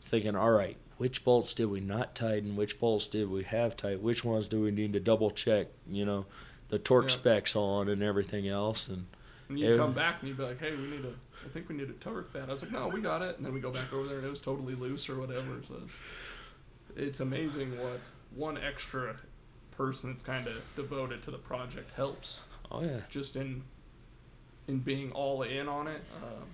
thinking, 0.00 0.34
"All 0.34 0.52
right, 0.52 0.76
which 0.96 1.24
bolts 1.24 1.52
did 1.52 1.66
we 1.66 1.80
not 1.80 2.14
tighten? 2.14 2.56
Which 2.56 2.78
bolts 2.78 3.06
did 3.06 3.28
we 3.28 3.42
have 3.44 3.76
tight? 3.76 4.00
Which 4.00 4.24
ones 4.24 4.46
do 4.46 4.62
we 4.62 4.70
need 4.70 4.94
to 4.94 5.00
double 5.00 5.30
check? 5.30 5.68
You 5.90 6.06
know." 6.06 6.26
The 6.68 6.78
torque 6.78 7.04
Yeah. 7.04 7.10
specs 7.14 7.54
on 7.56 7.88
and 7.88 8.02
everything 8.02 8.48
else, 8.48 8.88
and 8.88 9.06
And 9.48 9.58
Yeah. 9.60 9.76
come 9.76 9.92
back 9.94 10.20
and 10.20 10.28
you'd 10.28 10.36
be 10.38 10.42
like, 10.42 10.58
"Hey, 10.58 10.74
we 10.74 10.88
need 10.88 11.02
to. 11.02 11.14
I 11.44 11.48
think 11.50 11.68
we 11.68 11.76
need 11.76 11.86
to 11.86 11.94
torque 11.94 12.32
that." 12.32 12.48
I 12.48 12.52
was 12.52 12.62
like, 12.62 12.72
"No, 12.72 12.88
we 12.88 13.00
got 13.00 13.22
it." 13.22 13.36
And 13.36 13.46
then 13.46 13.54
we 13.54 13.60
go 13.60 13.70
back 13.70 13.92
over 13.92 14.08
there 14.08 14.18
and 14.18 14.26
it 14.26 14.30
was 14.30 14.40
totally 14.40 14.74
loose 14.74 15.08
or 15.08 15.16
whatever. 15.20 15.62
So 15.68 15.74
it's, 15.84 15.92
it's 16.96 17.20
amazing 17.20 17.78
what 17.78 18.00
one 18.34 18.58
extra 18.58 19.16
person 19.70 20.10
that's 20.10 20.24
kind 20.24 20.48
of 20.48 20.54
devoted 20.74 21.22
to 21.22 21.30
the 21.30 21.38
project 21.38 21.92
helps 21.92 22.40
oh 22.72 22.82
yeah, 22.82 23.00
just 23.08 23.36
in 23.36 23.62
in 24.66 24.80
being 24.80 25.12
all 25.12 25.42
in 25.42 25.68
on 25.68 25.86
it. 25.86 26.02
Um 26.24 26.48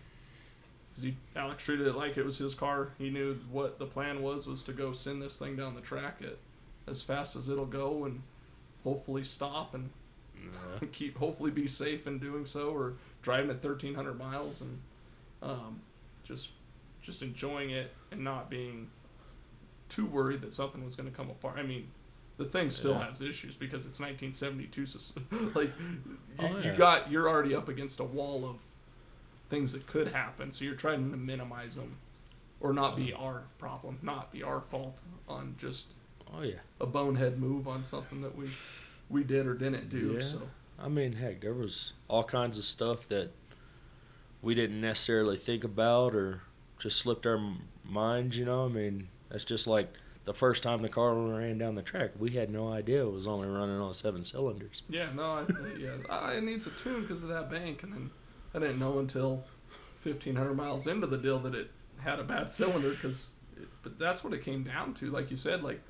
'cause 0.95 1.05
he 1.05 1.17
Alex 1.35 1.63
treated 1.63 1.87
it 1.87 1.95
like 1.95 2.19
it 2.19 2.25
was 2.27 2.37
his 2.37 2.55
car. 2.55 2.91
He 2.99 3.09
knew 3.09 3.37
what 3.51 3.79
the 3.79 3.87
plan 3.87 4.21
was 4.21 4.47
was 4.47 4.63
to 4.65 4.75
go 4.75 4.93
send 4.93 5.23
this 5.23 5.39
thing 5.39 5.57
down 5.57 5.75
the 5.75 5.81
track 5.81 6.21
at 6.21 6.37
as 6.87 7.03
fast 7.03 7.37
as 7.37 7.49
it'll 7.49 7.65
go 7.65 8.05
and 8.05 8.23
hopefully 8.85 9.25
stop 9.25 9.73
and 9.73 9.89
keep 10.93 11.17
hopefully 11.19 11.51
be 11.51 11.67
safe 11.69 12.07
in 12.07 12.19
doing 12.19 12.47
so 12.47 12.71
or 12.71 12.95
driving 13.23 13.51
at 13.51 13.63
1300 13.65 14.19
miles 14.19 14.61
and 14.61 14.79
um, 15.43 15.81
just 16.25 16.51
just 17.03 17.23
enjoying 17.23 17.71
it 17.71 17.93
and 18.13 18.23
not 18.23 18.49
being 18.49 18.89
too 19.89 20.07
worried 20.07 20.41
that 20.41 20.55
something 20.55 20.85
was 20.85 20.95
going 20.95 21.09
to 21.11 21.15
come 21.15 21.29
apart 21.31 21.59
i 21.59 21.63
mean 21.63 21.87
the 22.39 22.45
thing 22.45 22.71
still 22.71 22.93
Yeah. 22.93 23.09
has 23.09 23.21
issues 23.21 23.55
because 23.57 23.85
it's 23.85 24.01
1972 24.01 24.87
so 24.87 24.99
like 25.55 25.71
you, 25.79 26.17
Oh, 26.39 26.59
you 26.61 26.73
got 26.77 27.11
you're 27.11 27.29
already 27.29 27.55
up 27.55 27.69
against 27.69 28.01
a 28.01 28.05
wall 28.05 28.45
of 28.49 28.57
things 29.51 29.73
that 29.75 29.87
could 29.87 30.09
happen 30.09 30.51
so 30.51 30.65
you're 30.65 30.75
trying 30.75 31.11
to 31.11 31.17
minimize 31.17 31.75
them 31.75 31.97
or 32.61 32.73
not 32.73 32.97
be 32.97 33.13
our 33.13 33.43
problem 33.59 33.99
not 34.03 34.33
be 34.33 34.43
our 34.43 34.61
fault 34.71 34.97
on 35.29 35.55
just 35.59 35.89
oh 36.35 36.43
yeah. 36.43 36.55
a 36.81 36.87
bonehead 36.87 37.39
move 37.39 37.69
on 37.69 37.85
something 37.85 38.23
that 38.23 38.35
we 38.35 38.49
we 39.13 39.23
did 39.23 39.47
or 39.47 39.55
didn't 39.55 39.91
do. 39.91 40.17
Yeah. 40.19 40.27
So 40.27 40.43
I 40.79 40.89
mean, 40.89 41.13
heck, 41.13 41.43
there 41.43 41.55
was 41.55 41.93
all 42.09 42.25
kinds 42.25 42.59
of 42.59 42.65
stuff 42.65 43.09
that 43.09 43.31
we 44.41 44.55
didn't 44.55 44.81
necessarily 44.81 45.37
think 45.37 45.63
about 45.63 46.15
or 46.15 46.41
just 46.79 46.99
slipped 46.99 47.27
our 47.27 47.55
minds. 47.85 48.37
You 48.37 48.47
know, 48.47 48.65
I 48.65 48.69
mean, 48.69 49.09
that's 49.31 49.45
just 49.45 49.69
like 49.69 49.93
the 50.25 50.35
first 50.35 50.63
time 50.63 50.83
the 50.83 50.89
car 50.89 51.15
ran 51.15 51.59
down 51.59 51.77
the 51.77 51.83
track. 51.83 52.13
We 52.19 52.31
had 52.31 52.51
no 52.51 52.73
idea 52.73 53.05
it 53.05 53.13
was 53.13 53.27
only 53.27 53.49
running 53.49 53.79
on 53.79 53.95
seven 53.95 54.25
cylinders. 54.25 54.83
yeah, 54.89 55.13
no, 55.15 55.23
I, 55.23 55.41
uh, 55.41 55.47
yeah, 55.79 55.91
I, 56.11 56.35
it 56.35 56.45
needs 56.45 56.67
a 56.67 56.71
tune 56.71 57.03
because 57.03 57.23
of 57.23 57.29
that 57.29 57.51
bank, 57.51 57.83
and 57.83 57.93
then 57.93 58.11
I 58.55 58.59
didn't 58.59 58.79
know 58.79 58.99
until 58.99 59.45
fifteen 60.01 60.35
hundred 60.35 60.55
miles 60.55 60.87
into 60.87 61.07
the 61.07 61.19
deal 61.19 61.39
that 61.41 61.55
it 61.55 61.71
had 61.99 62.19
a 62.19 62.25
bad 62.25 62.51
cylinder 62.51 62.91
because. 62.91 63.35
But 63.85 63.99
that's 63.99 64.25
what 64.25 64.33
it 64.33 64.43
came 64.43 64.65
down 64.65 64.95
to. 64.95 65.11
Like 65.11 65.31
you 65.31 65.37
said, 65.37 65.63
like 65.63 65.81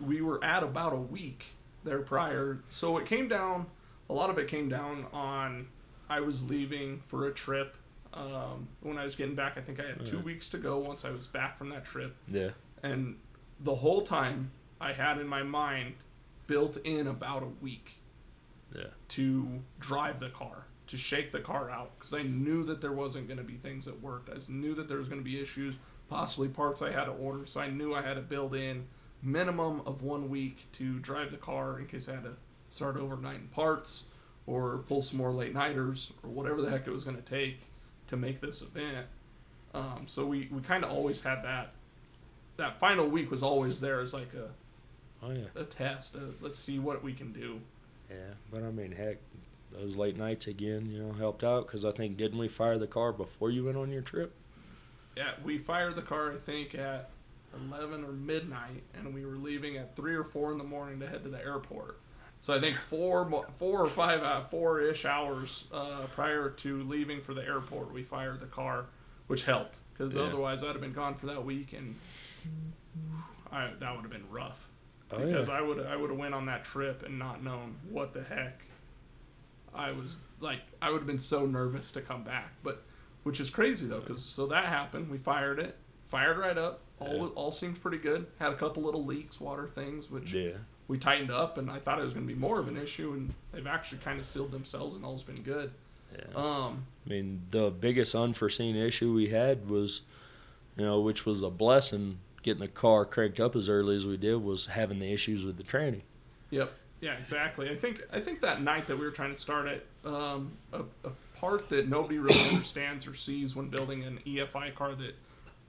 we 0.00 0.20
were 0.20 0.42
at 0.44 0.62
about 0.62 0.92
a 0.92 0.96
week 0.96 1.54
there 1.84 2.00
prior. 2.00 2.60
So 2.68 2.98
it 2.98 3.06
came 3.06 3.28
down. 3.28 3.66
A 4.08 4.12
lot 4.12 4.30
of 4.30 4.38
it 4.38 4.48
came 4.48 4.68
down 4.68 5.06
on 5.12 5.68
I 6.08 6.20
was 6.20 6.48
leaving 6.48 7.02
for 7.06 7.26
a 7.28 7.32
trip. 7.32 7.76
Um, 8.12 8.66
when 8.80 8.98
I 8.98 9.04
was 9.04 9.14
getting 9.14 9.36
back, 9.36 9.56
I 9.56 9.60
think 9.60 9.78
I 9.78 9.86
had 9.86 10.04
two 10.04 10.16
Right. 10.16 10.24
weeks 10.24 10.48
to 10.50 10.58
go 10.58 10.78
once 10.78 11.04
I 11.04 11.10
was 11.10 11.26
back 11.28 11.56
from 11.56 11.68
that 11.70 11.84
trip. 11.84 12.16
Yeah. 12.26 12.50
And 12.82 13.18
the 13.60 13.74
whole 13.76 14.02
time 14.02 14.50
I 14.80 14.92
had 14.92 15.18
in 15.18 15.28
my 15.28 15.42
mind 15.44 15.94
built 16.48 16.76
in 16.78 17.06
about 17.06 17.44
a 17.44 17.48
week 17.62 18.00
Yeah. 18.74 18.88
to 19.08 19.62
drive 19.78 20.18
the 20.18 20.30
car, 20.30 20.66
to 20.88 20.98
shake 20.98 21.30
the 21.30 21.38
car 21.40 21.70
out, 21.70 21.96
because 21.98 22.12
I 22.12 22.22
knew 22.22 22.64
that 22.64 22.80
there 22.80 22.90
wasn't 22.92 23.28
going 23.28 23.38
to 23.38 23.44
be 23.44 23.56
things 23.56 23.84
that 23.84 24.00
worked. 24.02 24.28
I 24.28 24.34
just 24.34 24.50
knew 24.50 24.74
that 24.74 24.88
there 24.88 24.98
was 24.98 25.06
going 25.08 25.20
to 25.20 25.24
be 25.24 25.40
issues, 25.40 25.76
possibly 26.08 26.48
parts 26.48 26.82
I 26.82 26.90
had 26.90 27.04
to 27.04 27.12
order. 27.12 27.46
So 27.46 27.60
I 27.60 27.70
knew 27.70 27.94
I 27.94 28.02
had 28.02 28.14
to 28.14 28.22
build 28.22 28.56
in 28.56 28.88
minimum 29.22 29.82
of 29.86 30.02
one 30.02 30.28
week 30.30 30.58
to 30.72 30.98
drive 30.98 31.30
the 31.30 31.36
car 31.36 31.78
in 31.78 31.86
case 31.86 32.08
I 32.08 32.12
had 32.14 32.24
to 32.24 32.32
start 32.70 32.96
overnight 32.96 33.36
in 33.36 33.48
parts 33.48 34.04
or 34.46 34.78
pull 34.88 35.02
some 35.02 35.18
more 35.18 35.32
late 35.32 35.52
nighters 35.54 36.12
or 36.22 36.30
whatever 36.30 36.62
the 36.62 36.70
heck 36.70 36.86
it 36.86 36.90
was 36.90 37.04
going 37.04 37.16
to 37.16 37.22
take 37.22 37.60
to 38.08 38.16
make 38.16 38.40
this 38.40 38.62
event. 38.62 39.06
Um, 39.74 40.04
so 40.06 40.24
we, 40.26 40.48
we 40.50 40.60
kind 40.62 40.84
of 40.84 40.90
always 40.90 41.20
had 41.20 41.42
that. 41.44 41.72
That 42.56 42.78
final 42.80 43.06
week 43.08 43.30
was 43.30 43.42
always 43.42 43.80
there 43.80 44.00
as 44.00 44.12
like 44.12 44.34
a, 44.34 44.48
Oh 45.22 45.32
yeah. 45.32 45.44
a 45.54 45.64
test. 45.64 46.16
Uh 46.16 46.32
let's 46.40 46.58
see 46.58 46.78
what 46.78 47.02
we 47.04 47.12
can 47.12 47.32
do. 47.32 47.60
Yeah, 48.10 48.34
but 48.50 48.62
I 48.62 48.70
mean, 48.70 48.92
heck, 48.92 49.18
those 49.72 49.94
late 49.96 50.16
nights 50.16 50.46
again, 50.46 50.90
you 50.90 51.00
know, 51.02 51.12
helped 51.12 51.44
out 51.44 51.66
because 51.66 51.84
I 51.84 51.92
think 51.92 52.16
didn't 52.16 52.38
we 52.38 52.48
fire 52.48 52.78
the 52.78 52.86
car 52.86 53.12
before 53.12 53.50
you 53.50 53.64
went 53.66 53.76
on 53.76 53.90
your 53.90 54.02
trip? 54.02 54.32
Yeah, 55.16 55.32
we 55.44 55.58
fired 55.58 55.94
the 55.94 56.02
car 56.02 56.32
I 56.32 56.38
think 56.38 56.74
at 56.74 57.10
eleven 57.54 58.04
or 58.04 58.12
midnight, 58.12 58.82
and 58.94 59.12
we 59.14 59.24
were 59.24 59.36
leaving 59.36 59.76
at 59.76 59.96
three 59.96 60.14
or 60.14 60.24
four 60.24 60.52
in 60.52 60.58
the 60.58 60.64
morning 60.64 61.00
to 61.00 61.06
head 61.08 61.22
to 61.24 61.30
the 61.30 61.38
airport. 61.40 62.00
So 62.38 62.54
I 62.54 62.60
think 62.60 62.76
four, 62.88 63.44
four 63.58 63.80
or 63.82 63.86
five, 63.86 64.22
uh, 64.22 64.44
four-ish 64.44 65.04
hours 65.04 65.64
uh, 65.72 66.06
prior 66.14 66.48
to 66.48 66.82
leaving 66.84 67.20
for 67.20 67.34
the 67.34 67.42
airport, 67.42 67.92
we 67.92 68.02
fired 68.02 68.40
the 68.40 68.46
car, 68.46 68.86
which 69.26 69.44
helped 69.44 69.76
because 69.92 70.14
Yeah. 70.14 70.22
otherwise 70.22 70.62
I'd 70.62 70.68
have 70.68 70.80
been 70.80 70.94
gone 70.94 71.14
for 71.16 71.26
that 71.26 71.44
week, 71.44 71.74
and 71.74 71.96
I, 73.52 73.70
that 73.78 73.94
would 73.94 74.02
have 74.02 74.10
been 74.10 74.28
rough. 74.30 74.68
Oh 75.12 75.18
because 75.18 75.48
yeah. 75.48 75.54
I 75.54 75.60
would 75.60 75.84
I 75.84 75.96
would 75.96 76.10
have 76.10 76.18
went 76.18 76.34
on 76.34 76.46
that 76.46 76.64
trip 76.64 77.02
and 77.04 77.18
not 77.18 77.42
known 77.42 77.76
what 77.90 78.12
the 78.14 78.22
heck 78.22 78.62
I 79.74 79.90
was 79.90 80.16
like. 80.38 80.60
I 80.80 80.90
would 80.90 80.98
have 80.98 81.06
been 81.06 81.18
so 81.18 81.46
nervous 81.46 81.90
to 81.92 82.00
come 82.00 82.22
back, 82.22 82.52
but 82.62 82.84
which 83.24 83.40
is 83.40 83.50
crazy 83.50 83.86
though, 83.88 84.00
because 84.00 84.24
so 84.24 84.46
that 84.46 84.66
happened. 84.66 85.10
We 85.10 85.18
fired 85.18 85.58
it, 85.58 85.76
fired 86.10 86.38
right 86.38 86.58
up. 86.58 86.80
All 86.98 87.14
Yeah. 87.14 87.26
all 87.34 87.52
seemed 87.52 87.80
pretty 87.80 87.98
good. 87.98 88.26
Had 88.38 88.52
a 88.52 88.56
couple 88.56 88.82
little 88.82 89.04
leaks, 89.04 89.40
water 89.40 89.66
things, 89.66 90.10
which 90.10 90.32
yeah. 90.32 90.52
we 90.88 90.98
tightened 90.98 91.30
up, 91.30 91.56
and 91.56 91.70
I 91.70 91.78
thought 91.78 91.98
it 91.98 92.04
was 92.04 92.12
going 92.12 92.26
to 92.26 92.32
be 92.32 92.38
more 92.38 92.58
of 92.58 92.68
an 92.68 92.76
issue, 92.76 93.12
and 93.12 93.32
they've 93.52 93.66
actually 93.66 93.98
kind 93.98 94.20
of 94.20 94.26
sealed 94.26 94.50
themselves, 94.52 94.96
and 94.96 95.04
all's 95.04 95.22
been 95.22 95.42
good. 95.42 95.70
Yeah. 96.12 96.34
Um, 96.34 96.86
I 97.06 97.08
mean, 97.08 97.42
the 97.50 97.70
biggest 97.70 98.14
unforeseen 98.14 98.76
issue 98.76 99.14
we 99.14 99.28
had 99.28 99.70
was, 99.70 100.02
you 100.76 100.84
know, 100.84 101.00
which 101.00 101.24
was 101.24 101.42
a 101.42 101.50
blessing, 101.50 102.18
getting 102.42 102.60
the 102.60 102.68
car 102.68 103.04
cranked 103.06 103.40
up 103.40 103.54
as 103.56 103.68
early 103.68 103.96
as 103.96 104.04
we 104.04 104.16
did, 104.16 104.36
was 104.42 104.66
having 104.66 104.98
the 104.98 105.12
issues 105.12 105.44
with 105.44 105.56
the 105.56 105.62
tranny. 105.62 106.02
Yep. 106.50 106.72
Yeah, 107.00 107.14
exactly. 107.14 107.70
I 107.70 107.76
think 107.76 108.02
I 108.12 108.20
think 108.20 108.42
that 108.42 108.60
night 108.60 108.86
that 108.88 108.98
we 108.98 109.06
were 109.06 109.10
trying 109.10 109.32
to 109.32 109.40
start 109.40 109.66
it, 109.68 109.86
um, 110.04 110.52
a, 110.72 110.80
a 111.04 111.10
part 111.34 111.68
that 111.70 111.88
nobody 111.88 112.18
really 112.18 112.40
understands 112.52 113.06
or 113.06 113.14
sees 113.14 113.56
when 113.56 113.68
building 113.68 114.02
an 114.04 114.18
EFI 114.26 114.74
car 114.74 114.94
that 114.96 115.14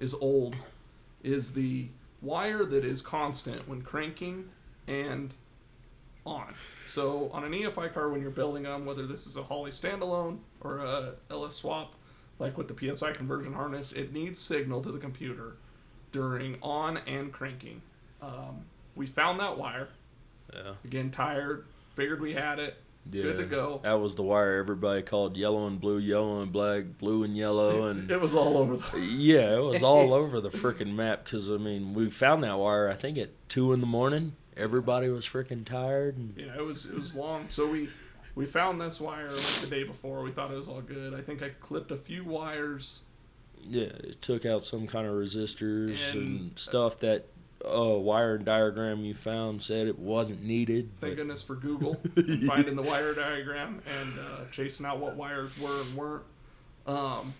is 0.02 0.14
old 0.16 0.56
is 1.24 1.54
the 1.54 1.88
wire 2.22 2.66
that 2.66 2.84
is 2.84 3.02
constant 3.02 3.68
when 3.70 3.82
cranking 3.82 4.50
and 4.88 5.34
on. 6.26 6.54
So 6.88 7.30
on 7.32 7.44
an 7.44 7.52
EFI 7.52 7.94
car, 7.94 8.10
when 8.10 8.22
you're 8.22 8.32
building 8.32 8.64
them, 8.64 8.86
whether 8.86 9.08
this 9.08 9.26
is 9.28 9.38
a 9.38 9.44
Holley 9.44 9.72
standalone 9.72 10.40
or 10.62 10.80
a 10.80 11.14
LS 11.30 11.56
swap, 11.56 11.94
like 12.40 12.58
with 12.58 12.68
the 12.68 12.96
PSI 12.96 13.14
conversion 13.14 13.54
harness, 13.54 13.92
it 13.92 14.12
needs 14.12 14.40
signal 14.40 14.82
to 14.82 14.92
the 14.92 15.00
computer 15.00 15.58
during 16.12 16.58
on 16.62 16.98
and 16.98 17.32
cranking. 17.32 17.82
Um, 18.22 18.66
we 18.96 19.06
found 19.06 19.40
that 19.40 19.58
wire. 19.58 19.90
Yeah. 20.54 20.74
Again, 20.84 21.12
tired. 21.12 21.66
Figured 21.96 22.20
we 22.20 22.34
had 22.34 22.60
it. 22.60 22.76
Yeah. 23.10 23.24
Good 23.24 23.38
to 23.38 23.46
go. 23.46 23.80
That 23.84 23.94
was 24.00 24.16
the 24.16 24.24
wire 24.24 24.58
everybody 24.60 25.02
called 25.02 25.38
yellow 25.38 25.68
and 25.68 25.80
blue, 25.80 25.98
yellow 25.98 26.42
and 26.42 26.52
black, 26.52 26.84
blue 27.00 27.24
and 27.24 27.36
yellow, 27.38 27.88
and 27.90 28.10
It 28.12 28.20
was 28.22 28.34
all 28.34 28.58
over 28.58 28.78
the. 28.78 29.00
yeah, 29.00 29.56
it 29.56 29.64
was 29.64 29.82
all 29.84 30.14
over 30.22 30.40
the 30.42 30.50
freaking 30.50 30.94
map. 30.96 31.24
Because 31.26 31.50
I 31.50 31.58
mean, 31.58 31.94
we 31.94 32.10
found 32.12 32.44
that 32.44 32.58
wire. 32.60 32.90
I 32.90 32.94
think 32.96 33.18
at 33.18 33.30
two 33.50 33.74
in 33.74 33.82
the 33.82 33.88
morning. 33.88 34.34
Everybody 34.58 35.08
was 35.10 35.26
freaking 35.26 35.66
tired. 35.66 36.18
And, 36.18 36.34
Yeah, 36.38 36.56
it 36.58 36.66
was 36.66 36.86
it 36.86 36.94
was 36.94 37.16
long. 37.16 37.46
So 37.50 37.68
we 37.68 37.90
we 38.36 38.46
found 38.46 38.80
this 38.82 39.00
wire 39.00 39.30
like 39.32 39.62
the 39.62 39.68
day 39.68 39.84
before. 39.84 40.22
We 40.24 40.32
thought 40.32 40.52
it 40.52 40.58
was 40.58 40.68
all 40.68 40.82
good. 40.82 41.14
I 41.14 41.22
think 41.22 41.42
I 41.42 41.50
clipped 41.62 41.90
a 41.92 41.98
few 41.98 42.24
wires. 42.26 43.00
Yeah, 43.64 43.84
it 43.84 44.22
took 44.22 44.46
out 44.46 44.66
some 44.66 44.88
kind 44.88 45.08
of 45.08 45.14
resistors 45.14 46.12
and, 46.14 46.22
And- 46.40 46.60
stuff 46.60 47.00
that 47.00 47.28
uh, 47.66 47.98
wire 47.98 48.38
diagram 48.38 49.02
you 49.06 49.14
found 49.14 49.62
said 49.64 49.88
it 49.88 49.98
wasn't 50.00 50.44
needed. 50.44 50.90
Thank 51.00 51.12
but- 51.14 51.18
goodness 51.18 51.44
for 51.44 51.56
Google 51.56 51.96
finding 52.48 52.76
the 52.76 52.82
wire 52.82 53.14
diagram 53.14 53.82
and 54.00 54.14
uh, 54.20 54.46
chasing 54.52 54.86
out 54.86 55.00
what 55.00 55.16
wires 55.16 55.52
were 55.60 55.82
and 55.82 55.96
weren't. 55.96 56.24
Um, 56.88 57.34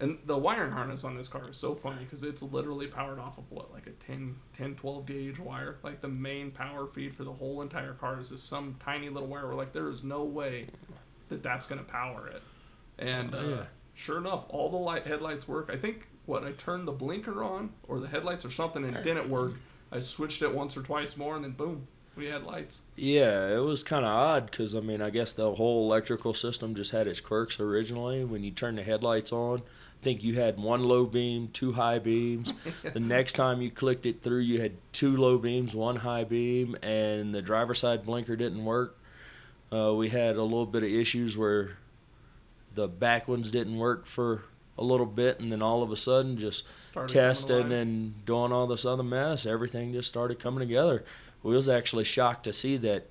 and 0.00 0.18
the 0.24 0.36
wiring 0.36 0.72
harness 0.72 1.04
on 1.04 1.14
this 1.16 1.28
car 1.28 1.48
is 1.50 1.56
so 1.58 1.74
funny 1.74 2.04
because 2.04 2.22
it's 2.22 2.42
literally 2.42 2.86
powered 2.86 3.18
off 3.18 3.36
of 3.36 3.44
what, 3.50 3.70
like 3.72 3.86
a 3.86 3.90
10, 4.06 4.34
10, 4.56 4.74
12 4.76 5.04
gauge 5.06 5.38
wire. 5.38 5.76
Like 5.82 6.00
the 6.00 6.08
main 6.08 6.50
power 6.50 6.86
feed 6.86 7.14
for 7.14 7.24
the 7.24 7.32
whole 7.32 7.60
entire 7.60 7.92
car 7.92 8.18
is 8.18 8.30
just 8.30 8.48
some 8.48 8.76
tiny 8.82 9.10
little 9.10 9.28
wire. 9.28 9.46
We're 9.46 9.54
like, 9.56 9.72
there 9.74 9.88
is 9.90 10.02
no 10.02 10.24
way 10.24 10.66
that 11.28 11.42
that's 11.42 11.66
going 11.66 11.84
to 11.84 11.90
power 11.90 12.28
it. 12.28 12.42
And 12.98 13.34
uh, 13.34 13.38
Oh, 13.38 13.48
yeah. 13.50 13.62
sure 13.94 14.18
enough, 14.18 14.44
all 14.48 14.70
the 14.70 14.76
light 14.78 15.06
headlights 15.06 15.46
work. 15.46 15.68
I 15.70 15.76
think 15.76 16.08
what 16.30 16.44
I 16.44 16.52
turned 16.52 16.86
the 16.86 16.92
blinker 16.92 17.42
on 17.42 17.70
or 17.88 17.98
the 17.98 18.06
headlights 18.06 18.44
or 18.44 18.50
something 18.50 18.84
and 18.84 18.96
it 18.96 19.02
didn't 19.02 19.28
work. 19.28 19.54
I 19.90 19.98
switched 19.98 20.42
it 20.42 20.54
once 20.54 20.76
or 20.76 20.82
twice 20.82 21.16
more 21.16 21.34
and 21.34 21.44
then 21.44 21.50
boom, 21.50 21.88
we 22.14 22.26
had 22.26 22.44
lights. 22.44 22.80
Yeah, 22.96 23.48
it 23.48 23.58
was 23.58 23.82
kind 23.82 24.04
of 24.04 24.12
odd 24.12 24.50
because 24.50 24.76
I 24.76 24.80
mean, 24.80 25.02
I 25.02 25.10
guess 25.10 25.32
the 25.32 25.56
whole 25.56 25.84
electrical 25.84 26.32
system 26.32 26.76
just 26.76 26.92
had 26.92 27.08
its 27.08 27.20
quirks 27.20 27.58
originally. 27.58 28.24
When 28.24 28.44
you 28.44 28.52
turn 28.52 28.76
the 28.76 28.84
headlights 28.84 29.32
on, 29.32 29.58
I 29.58 30.02
think 30.04 30.22
you 30.22 30.36
had 30.36 30.56
one 30.56 30.84
low 30.84 31.04
beam, 31.04 31.48
two 31.52 31.72
high 31.72 31.98
beams. 31.98 32.52
the 32.94 33.00
next 33.00 33.32
time 33.32 33.60
you 33.60 33.70
clicked 33.72 34.06
it 34.06 34.22
through, 34.22 34.40
you 34.40 34.60
had 34.60 34.72
two 34.92 35.16
low 35.16 35.36
beams, 35.36 35.74
one 35.74 35.96
high 35.96 36.24
beam, 36.24 36.76
and 36.80 37.34
the 37.34 37.42
driver 37.42 37.74
side 37.74 38.06
blinker 38.06 38.36
didn't 38.36 38.64
work. 38.64 38.96
Uh, 39.72 39.94
we 39.94 40.10
had 40.10 40.36
a 40.36 40.42
little 40.42 40.66
bit 40.66 40.84
of 40.84 40.90
issues 40.90 41.36
where 41.36 41.76
the 42.74 42.86
back 42.86 43.26
ones 43.26 43.50
didn't 43.50 43.76
work 43.76 44.06
for 44.06 44.44
a 44.80 44.84
little 44.84 45.06
bit, 45.06 45.38
and 45.38 45.52
then 45.52 45.62
all 45.62 45.82
of 45.82 45.92
a 45.92 45.96
sudden, 45.96 46.36
just 46.38 46.64
Started 46.90 47.12
testing 47.12 47.70
and 47.72 48.24
doing 48.24 48.50
all 48.50 48.66
this 48.66 48.84
other 48.84 49.02
mess, 49.04 49.44
everything 49.46 49.92
just 49.92 50.08
started 50.08 50.40
coming 50.40 50.60
together. 50.60 51.04
We 51.42 51.54
was 51.54 51.68
actually 51.68 52.04
shocked 52.04 52.44
to 52.44 52.52
see 52.52 52.76
that 52.78 53.06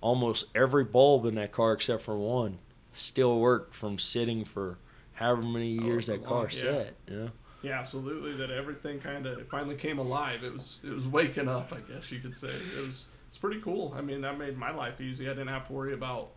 almost 0.00 0.46
every 0.54 0.84
bulb 0.84 1.24
in 1.26 1.36
that 1.36 1.52
car 1.52 1.72
except 1.72 2.02
for 2.02 2.16
one 2.18 2.58
still 2.92 3.38
worked 3.38 3.74
from 3.74 3.98
sitting 3.98 4.44
for 4.44 4.76
however 5.14 5.42
many 5.42 5.78
Oh, 5.80 5.84
years 5.84 6.08
that 6.08 6.24
car 6.24 6.38
long, 6.38 6.44
yeah. 6.46 6.60
sat. 6.60 6.94
You 7.08 7.16
know? 7.16 7.30
Yeah, 7.62 7.78
absolutely. 7.78 8.32
That 8.34 8.50
everything 8.50 8.98
kind 8.98 9.24
of 9.24 9.48
finally 9.48 9.76
came 9.76 9.98
alive. 9.98 10.42
It 10.42 10.52
was 10.52 10.80
it 10.84 10.90
was 10.90 11.06
waking 11.06 11.48
up, 11.48 11.72
I 11.72 11.78
guess 11.92 12.10
you 12.10 12.18
could 12.18 12.34
say. 12.36 12.48
It 12.48 12.84
was 12.84 13.06
it's 13.28 13.38
pretty 13.38 13.60
cool. 13.60 13.94
I 13.96 14.00
mean, 14.02 14.20
that 14.22 14.36
made 14.38 14.58
my 14.58 14.72
life 14.72 15.00
easy. 15.00 15.26
I 15.26 15.30
didn't 15.30 15.48
have 15.48 15.68
to 15.68 15.72
worry 15.72 15.94
about 15.94 16.30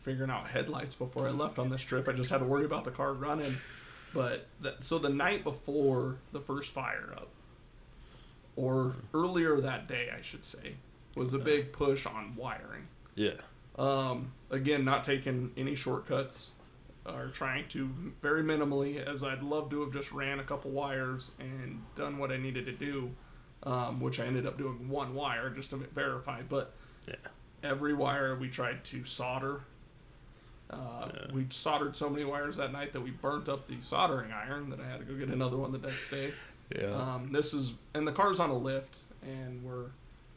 figuring 0.00 0.30
out 0.30 0.46
headlights 0.46 0.94
before 0.94 1.26
I 1.28 1.32
left 1.32 1.58
on 1.58 1.68
this 1.68 1.82
trip. 1.82 2.08
I 2.08 2.12
just 2.12 2.30
had 2.30 2.38
to 2.38 2.44
worry 2.44 2.64
about 2.64 2.84
the 2.84 2.90
car 2.92 3.12
running. 3.12 3.56
But 4.14 4.46
that, 4.60 4.84
so 4.84 4.98
the 4.98 5.08
night 5.08 5.44
before 5.44 6.16
the 6.32 6.40
first 6.40 6.72
fire 6.72 7.12
up, 7.16 7.28
or 8.56 8.96
earlier 9.14 9.60
that 9.60 9.86
day, 9.86 10.10
I 10.16 10.22
should 10.22 10.44
say, 10.44 10.74
was 11.14 11.32
a 11.34 11.38
big 11.38 11.72
push 11.72 12.06
on 12.06 12.34
wiring. 12.36 12.88
Yeah. 13.14 13.32
Um, 13.78 14.32
again, 14.50 14.84
not 14.84 15.04
taking 15.04 15.52
any 15.56 15.74
shortcuts 15.74 16.52
or 17.06 17.28
trying 17.28 17.68
to 17.68 17.88
very 18.20 18.42
minimally, 18.42 19.02
as 19.04 19.22
I'd 19.22 19.42
love 19.42 19.70
to 19.70 19.82
have 19.82 19.92
just 19.92 20.10
ran 20.12 20.40
a 20.40 20.44
couple 20.44 20.70
wires 20.72 21.30
and 21.38 21.82
done 21.96 22.18
what 22.18 22.30
I 22.32 22.36
needed 22.36 22.66
to 22.66 22.72
do, 22.72 23.10
um, 23.62 24.00
which 24.00 24.18
I 24.20 24.26
ended 24.26 24.46
up 24.46 24.58
doing 24.58 24.88
one 24.88 25.14
wire 25.14 25.50
just 25.50 25.70
to 25.70 25.76
verify. 25.76 26.42
But 26.42 26.74
Yeah. 27.06 27.14
every 27.62 27.94
wire 27.94 28.34
we 28.36 28.48
tried 28.48 28.84
to 28.86 29.04
solder. 29.04 29.60
Uh, 30.70 31.08
Yeah. 31.12 31.32
We 31.32 31.46
soldered 31.50 31.96
so 31.96 32.08
many 32.10 32.24
wires 32.24 32.56
that 32.56 32.72
night 32.72 32.92
that 32.92 33.00
we 33.00 33.10
burnt 33.10 33.48
up 33.48 33.66
the 33.68 33.80
soldering 33.80 34.32
iron 34.32 34.70
that 34.70 34.80
I 34.80 34.86
had 34.86 35.00
to 35.00 35.04
go 35.06 35.14
get 35.14 35.28
another 35.28 35.56
one 35.56 35.72
the 35.72 35.78
next 35.78 36.10
day. 36.10 36.32
Yeah. 36.76 36.92
Um, 36.94 37.32
this 37.32 37.54
is 37.54 37.74
and 37.94 38.06
the 38.06 38.12
car's 38.12 38.40
on 38.40 38.50
a 38.50 38.56
lift, 38.56 38.98
and 39.22 39.62
we're 39.64 39.86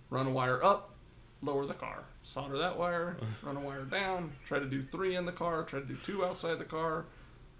run 0.09 0.27
a 0.27 0.31
wire 0.31 0.63
up, 0.63 0.93
lower 1.41 1.65
the 1.65 1.73
car, 1.73 2.03
solder 2.23 2.57
that 2.59 2.77
wire, 2.77 3.17
run 3.43 3.57
a 3.57 3.59
wire 3.59 3.83
down, 3.83 4.31
try 4.45 4.59
to 4.59 4.65
do 4.65 4.83
three 4.83 5.15
in 5.15 5.25
the 5.25 5.31
car, 5.31 5.63
try 5.63 5.79
to 5.79 5.85
do 5.85 5.97
two 6.03 6.23
outside 6.25 6.59
the 6.59 6.65
car. 6.65 7.05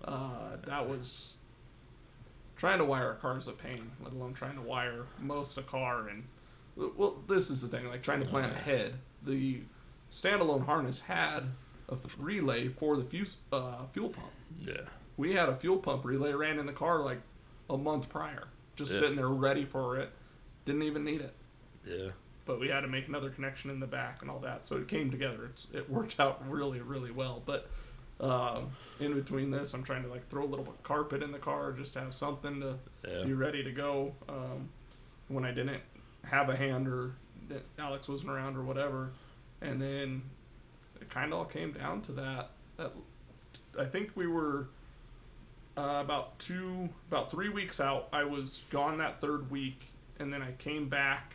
Uh, 0.06 0.56
that 0.66 0.88
was 0.88 1.36
trying 2.56 2.78
to 2.78 2.86
wire 2.86 3.12
a 3.12 3.16
car 3.16 3.38
is 3.38 3.48
a 3.48 3.52
pain, 3.52 3.92
let 4.04 4.14
alone 4.14 4.34
trying 4.34 4.56
to 4.56 4.62
wire 4.62 5.06
most 5.20 5.58
a 5.58 5.64
car. 5.64 6.08
And 6.08 6.24
Well, 6.76 7.18
this 7.28 7.50
is 7.50 7.62
the 7.62 7.68
thing. 7.68 7.88
Like 7.88 8.04
trying 8.04 8.22
to 8.22 8.26
plan 8.28 8.50
ahead. 8.52 8.96
The 9.24 9.62
standalone 10.12 10.66
harness 10.66 11.00
had 11.02 11.44
relay 12.18 12.68
for 12.70 12.98
the 12.98 13.04
fuse, 13.04 13.38
uh, 13.52 13.86
fuel 13.94 14.10
pump. 14.10 14.28
Yeah. 14.60 14.82
We 15.18 15.34
had 15.34 15.50
a 15.50 15.56
fuel 15.56 15.78
pump 15.78 16.06
relay 16.06 16.32
ran 16.34 16.60
in 16.60 16.66
the 16.66 16.74
car 16.74 17.00
like 17.02 17.22
a 17.70 17.78
month 17.78 18.10
prior, 18.10 18.48
just 18.76 18.92
Yeah. 18.92 19.00
sitting 19.00 19.16
there 19.18 19.28
ready 19.30 19.66
for 19.66 19.98
it. 19.98 20.12
Didn't 20.66 20.84
even 20.84 21.04
need 21.04 21.22
it. 21.22 21.36
Yeah. 21.86 22.10
but 22.44 22.60
we 22.60 22.68
had 22.68 22.82
to 22.82 22.88
make 22.88 23.08
another 23.08 23.30
connection 23.30 23.70
in 23.70 23.80
the 23.80 23.88
back 23.88 24.22
and 24.24 24.30
all 24.30 24.40
that. 24.40 24.66
So 24.66 24.76
it 24.78 24.88
came 24.88 25.10
together. 25.12 25.46
It's, 25.46 25.68
it 25.74 25.88
worked 25.90 26.20
out 26.20 26.44
really, 26.50 26.82
really 26.82 27.12
well. 27.12 27.42
But 27.46 27.70
um, 28.20 28.72
in 29.00 29.14
between 29.14 29.52
this, 29.52 29.74
I'm 29.74 29.84
trying 29.84 30.04
to 30.04 30.10
like 30.10 30.28
throw 30.28 30.44
a 30.44 30.50
little 30.50 30.66
bit 30.66 30.74
of 30.74 30.84
carpet 30.84 31.22
in 31.24 31.32
the 31.32 31.38
car 31.40 31.72
just 31.72 31.94
to 31.94 32.00
have 32.02 32.14
something 32.14 32.60
to 32.60 32.78
Yeah. 33.08 33.24
be 33.24 33.34
ready 33.34 33.64
to 33.64 33.72
go. 33.72 34.14
Um, 34.28 34.70
when 35.28 35.46
I 35.46 35.52
didn't 35.52 35.82
have 36.26 36.50
a 36.50 36.56
hand 36.56 36.88
or 36.88 37.14
Alex 37.80 38.08
wasn't 38.08 38.32
around 38.32 38.58
or 38.58 38.64
whatever, 38.64 39.12
and 39.62 39.80
then 39.82 40.24
it 41.02 41.10
kind 41.10 41.34
of 41.34 41.40
all 41.40 41.46
came 41.46 41.72
down 41.74 42.02
to 42.04 42.12
that. 42.14 42.50
That 42.78 42.92
I 43.78 43.86
think 43.86 44.12
we 44.16 44.28
were 44.28 44.68
uh, 45.78 46.00
about 46.02 46.38
two, 46.40 46.90
about 47.10 47.32
three 47.32 47.50
weeks 47.50 47.80
out. 47.80 48.08
I 48.14 48.24
was 48.24 48.64
gone 48.70 48.98
that 49.00 49.20
third 49.22 49.50
week, 49.50 49.88
and 50.20 50.32
then 50.32 50.42
I 50.42 50.52
came 50.54 50.88
back. 50.90 51.34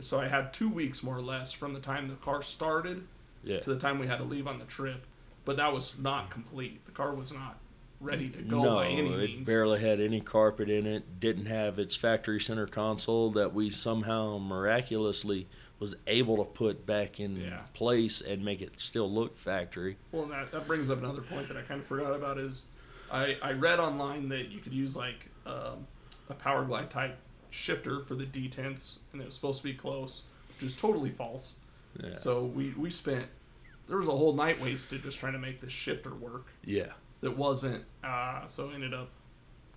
So 0.00 0.18
I 0.20 0.26
had 0.26 0.52
two 0.54 0.68
weeks 0.70 1.02
more 1.02 1.16
or 1.16 1.22
less 1.22 1.52
from 1.52 1.74
the 1.74 1.80
time 1.80 2.08
the 2.08 2.14
car 2.14 2.42
started 2.42 3.06
Yeah. 3.44 3.60
to 3.60 3.74
the 3.74 3.78
time 3.78 3.98
we 3.98 4.06
had 4.06 4.18
to 4.18 4.24
leave 4.24 4.46
on 4.46 4.58
the 4.58 4.64
trip. 4.64 5.04
But 5.44 5.56
that 5.56 5.72
was 5.72 5.98
not 5.98 6.30
complete. 6.30 6.84
The 6.86 6.92
car 6.92 7.12
was 7.14 7.32
not 7.32 7.58
ready 8.00 8.28
to 8.30 8.42
go 8.42 8.62
no, 8.62 8.74
by 8.76 8.86
any 8.86 9.02
means. 9.02 9.40
it 9.40 9.44
barely 9.44 9.80
had 9.80 10.00
any 10.00 10.20
carpet 10.20 10.70
in 10.70 10.86
it. 10.86 11.20
Didn't 11.20 11.46
have 11.46 11.78
its 11.78 11.94
factory 11.94 12.40
center 12.40 12.66
console 12.66 13.30
that 13.32 13.52
we 13.52 13.68
somehow 13.70 14.38
miraculously 14.38 15.46
was 15.82 15.96
able 16.06 16.36
to 16.36 16.44
put 16.44 16.86
back 16.86 17.18
in 17.18 17.34
Yeah. 17.34 17.58
place 17.74 18.20
and 18.20 18.44
make 18.44 18.62
it 18.62 18.70
still 18.76 19.12
look 19.12 19.36
factory. 19.36 19.96
Well, 20.12 20.26
that, 20.26 20.52
that 20.52 20.68
brings 20.68 20.88
up 20.88 20.98
another 20.98 21.22
point 21.22 21.48
that 21.48 21.56
I 21.56 21.62
kind 21.62 21.80
of 21.80 21.86
forgot 21.88 22.14
about 22.14 22.38
is 22.38 22.62
I, 23.10 23.36
I 23.42 23.50
read 23.50 23.80
online 23.80 24.28
that 24.28 24.48
you 24.48 24.60
could 24.60 24.72
use 24.72 24.96
like 24.96 25.28
um, 25.44 25.88
a 26.30 26.34
power 26.34 26.64
glide 26.64 26.88
type 26.92 27.18
shifter 27.50 28.00
for 28.04 28.14
the 28.14 28.24
detents 28.24 28.98
and 29.12 29.20
it 29.20 29.26
was 29.26 29.34
supposed 29.34 29.58
to 29.58 29.64
be 29.64 29.74
close, 29.74 30.22
which 30.54 30.70
is 30.70 30.76
totally 30.76 31.10
false. 31.10 31.56
Yeah. 32.00 32.14
So 32.14 32.44
we, 32.44 32.70
we 32.78 32.88
spent 32.88 33.26
there 33.88 33.96
was 33.96 34.06
a 34.06 34.12
whole 34.12 34.34
night 34.34 34.60
wasted 34.60 35.02
just 35.02 35.18
trying 35.18 35.32
to 35.32 35.40
make 35.40 35.60
this 35.60 35.72
shifter 35.72 36.14
work 36.14 36.46
yeah. 36.64 36.92
that 37.22 37.36
wasn't 37.36 37.84
uh, 38.04 38.46
so 38.46 38.70
ended 38.70 38.94
up 38.94 39.08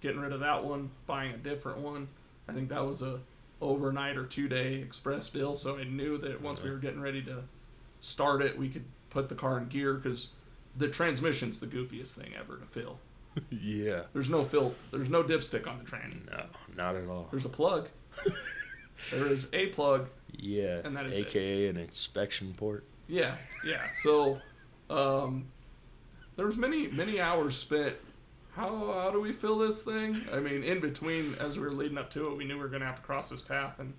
getting 0.01 0.19
rid 0.19 0.33
of 0.33 0.41
that 0.41 0.63
one, 0.63 0.91
buying 1.07 1.33
a 1.33 1.37
different 1.37 1.79
one. 1.79 2.07
I 2.47 2.53
think 2.53 2.69
that 2.69 2.85
was 2.85 3.01
a 3.01 3.19
overnight 3.61 4.17
or 4.17 4.25
two 4.25 4.47
day 4.47 4.75
express 4.75 5.29
deal. 5.29 5.53
So 5.53 5.77
I 5.77 5.83
knew 5.83 6.17
that 6.19 6.41
once 6.41 6.61
we 6.61 6.69
were 6.69 6.77
getting 6.77 7.01
ready 7.01 7.21
to 7.23 7.43
start 8.01 8.41
it, 8.41 8.57
we 8.57 8.69
could 8.69 8.85
put 9.09 9.29
the 9.29 9.35
car 9.35 9.57
in 9.57 9.67
gear 9.67 9.93
because 9.95 10.29
the 10.77 10.87
transmission's 10.87 11.59
the 11.59 11.67
goofiest 11.67 12.13
thing 12.13 12.33
ever 12.39 12.57
to 12.57 12.65
fill. 12.65 12.99
yeah. 13.49 14.01
There's 14.13 14.29
no 14.29 14.43
fill. 14.43 14.73
There's 14.91 15.09
no 15.09 15.23
dipstick 15.23 15.67
on 15.67 15.79
the 15.79 15.85
tranny. 15.85 16.25
No, 16.29 16.45
not 16.75 16.95
at 16.95 17.07
all. 17.07 17.27
There's 17.31 17.45
a 17.45 17.49
plug. 17.49 17.89
there 19.11 19.27
is 19.27 19.47
a 19.53 19.67
plug. 19.67 20.09
Yeah. 20.31 20.81
And 20.83 20.95
that 20.95 21.05
is 21.05 21.17
it. 21.17 21.27
AKA 21.27 21.67
an 21.69 21.77
inspection 21.77 22.53
port. 22.55 22.85
Yeah, 23.07 23.35
yeah. 23.65 23.89
So 24.01 24.39
um, 24.89 25.47
there 26.35 26.45
was 26.45 26.57
many 26.57 26.87
many 26.87 27.19
hours 27.19 27.55
spent. 27.55 27.95
How 28.55 28.67
how 29.01 29.11
do 29.11 29.19
we 29.19 29.31
fill 29.31 29.57
this 29.57 29.83
thing? 29.83 30.21
I 30.31 30.39
mean, 30.39 30.63
in 30.63 30.79
between 30.79 31.35
as 31.39 31.57
we 31.57 31.63
were 31.63 31.71
leading 31.73 31.97
up 31.97 32.09
to 32.11 32.27
it, 32.27 32.37
we 32.37 32.45
knew 32.45 32.55
we 32.55 32.61
were 32.61 32.67
going 32.69 32.81
to 32.81 32.85
have 32.87 32.97
to 32.97 33.01
cross 33.01 33.29
this 33.29 33.41
path 33.41 33.79
and. 33.79 33.93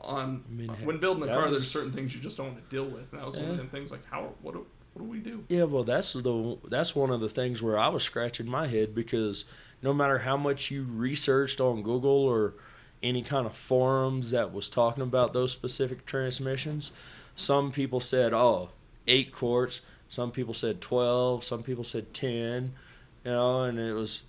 On 0.00 0.44
I 0.48 0.52
mean, 0.52 0.68
when 0.84 0.98
building 0.98 1.22
the 1.26 1.32
car, 1.32 1.48
was- 1.48 1.52
there's 1.62 1.70
certain 1.70 1.90
things 1.90 2.14
you 2.14 2.20
just 2.20 2.36
don't 2.36 2.52
want 2.52 2.70
to 2.70 2.76
deal 2.76 2.84
with, 2.84 3.10
and 3.10 3.20
that 3.20 3.26
was 3.26 3.36
one 3.36 3.46
of 3.46 3.50
Yeah. 3.52 3.56
them 3.56 3.68
things 3.68 3.90
like 3.90 4.06
how 4.08 4.32
what 4.42 4.52
do, 4.54 4.64
what 4.94 5.02
do 5.02 5.08
we 5.08 5.18
do? 5.18 5.42
Yeah, 5.48 5.64
well, 5.64 5.82
that's 5.82 6.12
the 6.12 6.58
that's 6.68 6.94
one 6.94 7.10
of 7.10 7.20
the 7.20 7.28
things 7.28 7.60
where 7.62 7.76
I 7.76 7.88
was 7.88 8.04
scratching 8.04 8.46
my 8.46 8.68
head 8.68 8.94
because 8.94 9.44
no 9.82 9.92
matter 9.92 10.18
how 10.18 10.36
much 10.36 10.70
you 10.70 10.84
researched 10.88 11.60
on 11.60 11.82
Google 11.82 12.10
or 12.12 12.54
any 13.02 13.22
kind 13.22 13.44
of 13.46 13.56
forums 13.56 14.30
that 14.30 14.52
was 14.52 14.68
talking 14.68 15.02
about 15.02 15.32
those 15.32 15.50
specific 15.50 16.06
transmissions, 16.06 16.92
some 17.34 17.72
people 17.72 17.98
said, 18.00 18.32
"Oh, 18.32 18.68
eight 19.08 19.32
quarts." 19.32 19.80
Some 20.08 20.30
people 20.30 20.54
said 20.54 20.80
twelve. 20.80 21.42
Some 21.42 21.64
people 21.64 21.82
said 21.84 22.14
ten. 22.14 22.74
You 23.24 23.32
know, 23.32 23.62
and 23.62 23.78
it 23.78 23.92
was 23.92 24.22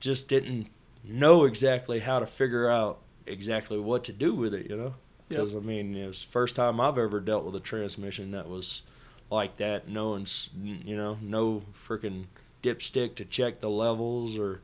just 0.00 0.28
didn't 0.28 0.68
know 1.04 1.44
exactly 1.44 2.00
how 2.00 2.18
to 2.18 2.26
figure 2.26 2.68
out 2.68 2.98
exactly 3.26 3.78
what 3.78 4.04
to 4.04 4.12
do 4.12 4.34
with 4.34 4.54
it. 4.54 4.68
You 4.68 4.76
know, 4.76 4.94
because 5.28 5.54
I 5.54 5.58
mean, 5.60 5.94
it 5.96 6.06
was 6.06 6.24
the 6.24 6.30
first 6.30 6.56
time 6.56 6.80
I've 6.80 6.98
ever 6.98 7.20
dealt 7.20 7.44
with 7.44 7.54
a 7.54 7.60
transmission 7.60 8.32
that 8.32 8.48
was 8.48 8.82
like 9.30 9.56
that. 9.58 9.88
No 9.88 10.10
one's, 10.10 10.50
you 10.62 10.96
know, 10.96 11.18
no 11.20 11.62
freaking 11.86 12.26
dipstick 12.62 13.14
to 13.16 13.24
check 13.24 13.60
the 13.60 13.70
levels 13.70 14.38
or 14.38 14.60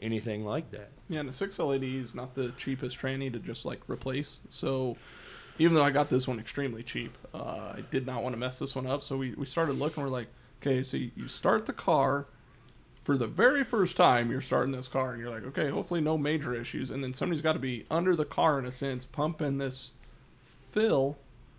anything 0.00 0.44
like 0.44 0.70
that. 0.70 0.90
Yeah, 1.08 1.20
and 1.20 1.28
a 1.28 1.32
6L80 1.32 2.02
is 2.02 2.14
not 2.14 2.34
the 2.34 2.52
cheapest 2.56 2.98
tranny 2.98 3.32
to 3.32 3.38
just 3.38 3.64
like 3.64 3.80
replace. 3.88 4.40
So 4.48 4.96
even 5.58 5.74
though 5.74 5.84
I 5.84 5.90
got 5.90 6.10
this 6.10 6.26
one 6.26 6.38
extremely 6.38 6.82
cheap, 6.82 7.16
uh, 7.34 7.74
I 7.76 7.84
did 7.90 8.06
not 8.06 8.22
want 8.22 8.32
to 8.34 8.38
mess 8.38 8.58
this 8.58 8.74
one 8.74 8.86
up. 8.86 9.02
So 9.02 9.16
we, 9.16 9.34
we 9.34 9.46
started 9.46 9.74
looking. 9.74 10.02
We're 10.02 10.08
like, 10.08 10.28
okay, 10.60 10.82
so 10.82 10.96
you 10.96 11.28
start 11.28 11.66
the 11.66 11.72
car 11.72 12.26
for 13.02 13.16
the 13.16 13.26
very 13.26 13.64
first 13.64 13.96
time. 13.96 14.30
You're 14.30 14.40
starting 14.40 14.72
this 14.72 14.88
car, 14.88 15.12
and 15.12 15.20
you're 15.20 15.30
like, 15.30 15.44
okay, 15.44 15.70
hopefully 15.70 16.00
no 16.00 16.16
major 16.18 16.54
issues. 16.54 16.90
And 16.90 17.02
then 17.02 17.12
somebody's 17.14 17.42
got 17.42 17.54
to 17.54 17.58
be 17.58 17.84
under 17.90 18.14
the 18.16 18.24
car 18.24 18.58
in 18.58 18.64
a 18.66 18.72
sense, 18.72 19.04
pumping 19.04 19.58
this 19.58 19.90
fill 20.70 21.18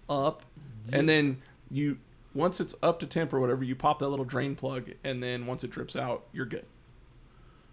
up, 0.09 0.43
and 0.91 1.07
then 1.07 1.41
you 1.71 1.97
once 2.35 2.59
it's 2.59 2.73
up 2.81 2.99
to 2.99 3.05
temp 3.05 3.31
or 3.31 3.39
whatever, 3.39 3.63
you 3.63 3.75
pop 3.75 3.99
that 3.99 4.09
little 4.09 4.25
drain 4.25 4.55
plug, 4.55 4.91
and 5.03 5.21
then 5.21 5.45
once 5.45 5.63
it 5.63 5.69
drips 5.69 5.95
out, 5.95 6.23
you're 6.33 6.45
good. 6.47 6.65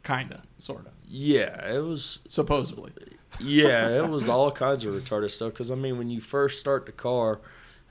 Kinda, 0.02 0.42
sorta, 0.58 0.90
Yeah, 1.06 1.66
it 1.74 1.80
was. 1.84 2.20
supposedly. 2.28 2.92
Yeah, 3.38 3.88
it 4.02 4.08
was 4.10 4.28
all 4.28 4.50
kinds 4.50 4.84
of 4.84 4.94
retarded 4.94 5.30
stuff. 5.30 5.52
Because 5.52 5.70
I 5.70 5.74
mean, 5.74 5.98
when 5.98 6.10
you 6.10 6.20
first 6.20 6.58
start 6.60 6.86
the 6.86 6.92
car, 6.92 7.40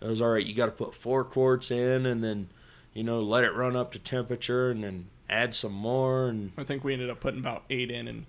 it 0.01 0.07
was 0.07 0.21
all 0.21 0.29
right. 0.29 0.45
You 0.45 0.53
got 0.55 0.65
to 0.67 0.71
put 0.71 0.95
four 0.95 1.23
quarts 1.23 1.69
in, 1.71 2.05
and 2.05 2.23
then, 2.23 2.49
you 2.93 3.03
know, 3.03 3.21
let 3.21 3.43
it 3.43 3.53
run 3.55 3.75
up 3.75 3.91
to 3.93 3.99
temperature, 3.99 4.69
and 4.71 4.83
then 4.83 5.07
add 5.29 5.53
some 5.53 5.73
more, 5.73 6.27
and 6.27 6.51
I 6.57 6.63
think 6.63 6.83
we 6.83 6.93
ended 6.93 7.09
up 7.09 7.19
putting 7.19 7.39
about 7.39 7.63
eight 7.69 7.91
in, 7.91 8.07
and 8.07 8.25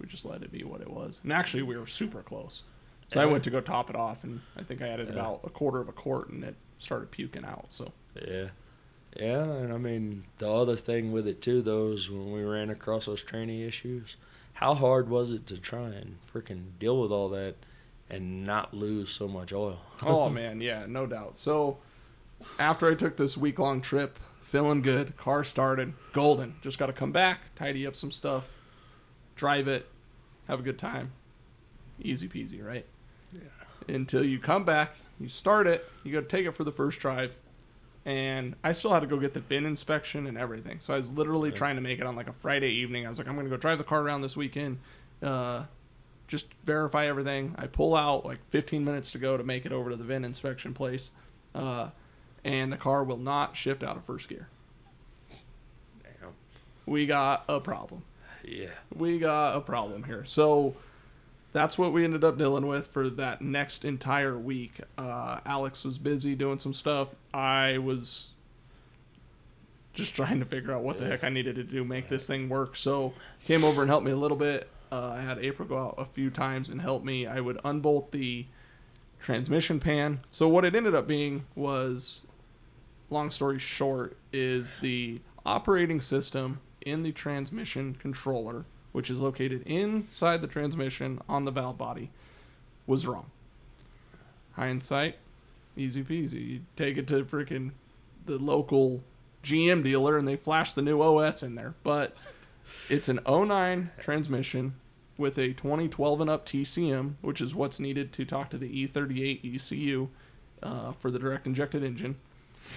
we 0.00 0.06
just 0.06 0.24
let 0.24 0.42
it 0.42 0.50
be 0.52 0.64
what 0.64 0.80
it 0.80 0.90
was. 0.90 1.16
And 1.22 1.32
actually, 1.32 1.62
we 1.62 1.76
were 1.76 1.86
super 1.86 2.22
close. 2.22 2.62
So 3.10 3.20
I 3.20 3.24
went 3.26 3.42
to 3.44 3.50
go 3.50 3.60
top 3.60 3.88
it 3.88 3.96
off, 3.96 4.22
and 4.24 4.40
I 4.56 4.62
think 4.62 4.82
I 4.82 4.88
added 4.88 5.08
Yeah. 5.08 5.14
about 5.14 5.40
a 5.44 5.50
quarter 5.50 5.80
of 5.80 5.88
a 5.88 5.92
quart, 5.92 6.28
and 6.28 6.44
it 6.44 6.56
started 6.78 7.10
puking 7.10 7.44
out. 7.44 7.66
So 7.70 7.92
Yeah. 8.26 8.48
Yeah, 9.18 9.42
and 9.44 9.72
I 9.72 9.78
mean 9.78 10.24
the 10.36 10.52
other 10.52 10.76
thing 10.76 11.12
with 11.12 11.26
it 11.26 11.40
too 11.40 11.62
though 11.62 11.92
is 11.92 12.10
when 12.10 12.30
we 12.30 12.42
ran 12.44 12.68
across 12.68 13.06
those 13.06 13.22
training 13.22 13.60
issues, 13.62 14.16
how 14.52 14.74
hard 14.74 15.08
was 15.08 15.30
it 15.30 15.46
to 15.46 15.56
try 15.56 15.86
and 15.88 16.18
freaking 16.32 16.78
deal 16.78 17.00
with 17.00 17.10
all 17.10 17.30
that 17.30 17.54
and 18.10 18.44
not 18.44 18.74
lose 18.74 19.10
so 19.10 19.26
much 19.26 19.50
oil? 19.52 19.80
oh 20.02 20.28
man, 20.40 20.60
yeah, 20.60 20.84
no 20.86 21.06
doubt. 21.06 21.38
So 21.38 21.78
after 22.58 22.86
I 22.90 22.94
took 22.94 23.16
this 23.16 23.36
week 23.38 23.58
long 23.58 23.80
trip, 23.80 24.18
feeling 24.48 24.80
good, 24.80 25.14
car 25.18 25.44
started, 25.44 25.92
golden. 26.12 26.54
Just 26.62 26.78
got 26.78 26.86
to 26.86 26.92
come 26.94 27.12
back, 27.12 27.54
tidy 27.54 27.86
up 27.86 27.94
some 27.94 28.10
stuff, 28.10 28.48
drive 29.36 29.68
it, 29.68 29.86
have 30.46 30.58
a 30.60 30.62
good 30.62 30.78
time. 30.78 31.12
Easy 32.00 32.28
peasy, 32.28 32.64
right? 32.64 32.86
Yeah. 33.32 33.94
Until 33.94 34.24
you 34.24 34.38
come 34.38 34.64
back, 34.64 34.92
you 35.20 35.28
start 35.28 35.66
it, 35.66 35.86
you 36.02 36.12
go 36.12 36.22
take 36.22 36.46
it 36.46 36.52
for 36.52 36.64
the 36.64 36.72
first 36.72 36.98
drive, 36.98 37.36
and 38.06 38.56
I 38.64 38.72
still 38.72 38.90
had 38.92 39.00
to 39.00 39.06
go 39.06 39.18
get 39.18 39.34
the 39.34 39.40
VIN 39.40 39.66
inspection 39.66 40.26
and 40.26 40.38
everything. 40.38 40.78
So 40.80 40.94
I 40.94 40.96
was 40.96 41.12
literally 41.12 41.50
Okay. 41.50 41.58
trying 41.58 41.76
to 41.76 41.82
make 41.82 41.98
it 41.98 42.06
on 42.06 42.16
like 42.16 42.28
a 42.28 42.32
Friday 42.32 42.70
evening. 42.70 43.04
I 43.04 43.10
was 43.10 43.18
like, 43.18 43.28
I'm 43.28 43.36
gonna 43.36 43.50
go 43.50 43.58
drive 43.58 43.76
the 43.78 43.84
car 43.84 44.00
around 44.00 44.22
this 44.22 44.36
weekend. 44.36 44.78
Uh, 45.22 45.64
just 46.26 46.46
verify 46.64 47.06
everything. 47.06 47.54
I 47.58 47.66
pull 47.66 47.94
out 47.94 48.24
like 48.24 48.38
15 48.50 48.82
minutes 48.84 49.10
to 49.12 49.18
go 49.18 49.36
to 49.36 49.44
make 49.44 49.66
it 49.66 49.72
over 49.72 49.90
to 49.90 49.96
the 49.96 50.04
VIN 50.04 50.24
inspection 50.24 50.72
place, 50.72 51.10
uh, 51.54 51.90
and 52.44 52.72
the 52.72 52.76
car 52.76 53.04
will 53.04 53.16
not 53.16 53.56
shift 53.56 53.82
out 53.82 53.96
of 53.96 54.04
first 54.04 54.28
gear. 54.28 54.48
Damn. 56.02 56.30
We 56.86 57.06
got 57.06 57.44
a 57.48 57.60
problem. 57.60 58.02
Yeah. 58.44 58.68
We 58.94 59.18
got 59.18 59.56
a 59.56 59.60
problem 59.60 60.04
here. 60.04 60.24
So 60.24 60.76
that's 61.52 61.78
what 61.78 61.92
we 61.92 62.04
ended 62.04 62.24
up 62.24 62.38
dealing 62.38 62.66
with 62.66 62.88
for 62.88 63.08
that 63.10 63.40
next 63.40 63.84
entire 63.84 64.38
week. 64.38 64.80
Uh, 64.96 65.40
Alex 65.44 65.84
was 65.84 65.98
busy 65.98 66.34
doing 66.34 66.58
some 66.58 66.74
stuff. 66.74 67.08
I 67.32 67.78
was 67.78 68.28
just 69.92 70.14
trying 70.14 70.38
to 70.38 70.44
figure 70.44 70.72
out 70.72 70.82
what 70.82 70.98
the 70.98 71.06
heck 71.06 71.24
I 71.24 71.28
needed 71.28 71.56
to 71.56 71.64
do 71.64 71.84
make 71.84 72.08
this 72.08 72.26
thing 72.26 72.48
work. 72.48 72.76
So 72.76 73.14
came 73.44 73.64
over 73.64 73.82
and 73.82 73.90
helped 73.90 74.06
me 74.06 74.12
a 74.12 74.16
little 74.16 74.36
bit. 74.36 74.68
Uh, 74.92 75.16
I 75.18 75.20
had 75.20 75.38
April 75.38 75.68
go 75.68 75.78
out 75.78 75.94
a 75.98 76.04
few 76.04 76.30
times 76.30 76.68
and 76.68 76.80
help 76.80 77.04
me. 77.04 77.26
I 77.26 77.40
would 77.40 77.60
unbolt 77.64 78.12
the 78.12 78.46
transmission 79.20 79.80
pan. 79.80 80.20
So 80.30 80.48
what 80.48 80.64
it 80.64 80.74
ended 80.74 80.94
up 80.94 81.06
being 81.06 81.46
was, 81.54 82.22
long 83.10 83.30
story 83.30 83.58
short, 83.58 84.16
is 84.32 84.76
the 84.80 85.20
operating 85.46 86.00
system 86.00 86.60
in 86.82 87.02
the 87.02 87.12
transmission 87.12 87.94
controller, 87.94 88.64
which 88.92 89.10
is 89.10 89.18
located 89.18 89.62
inside 89.66 90.40
the 90.42 90.46
transmission 90.46 91.20
on 91.28 91.44
the 91.44 91.50
valve 91.50 91.78
body, 91.78 92.10
was 92.86 93.06
wrong. 93.06 93.30
hindsight, 94.52 95.16
easy 95.76 96.02
peasy. 96.02 96.48
You 96.48 96.60
take 96.76 96.96
it 96.96 97.06
to 97.08 97.24
freaking 97.24 97.72
the 98.26 98.38
local 98.38 99.02
GM 99.44 99.82
dealer 99.84 100.18
and 100.18 100.26
they 100.26 100.36
flash 100.36 100.72
the 100.72 100.82
new 100.82 101.00
OS 101.00 101.42
in 101.42 101.54
there. 101.54 101.74
But 101.82 102.14
it's 102.88 103.08
an 103.08 103.20
09 103.26 103.90
transmission 104.00 104.74
with 105.16 105.38
a 105.38 105.52
2012 105.52 106.20
and 106.20 106.30
up 106.30 106.46
TCM, 106.46 107.14
which 107.20 107.40
is 107.40 107.54
what's 107.54 107.80
needed 107.80 108.12
to 108.14 108.24
talk 108.24 108.50
to 108.50 108.58
the 108.58 108.86
E38 108.86 109.54
ECU 109.54 110.08
uh, 110.62 110.92
for 110.92 111.10
the 111.10 111.18
direct 111.18 111.46
injected 111.46 111.82
engine. 111.82 112.16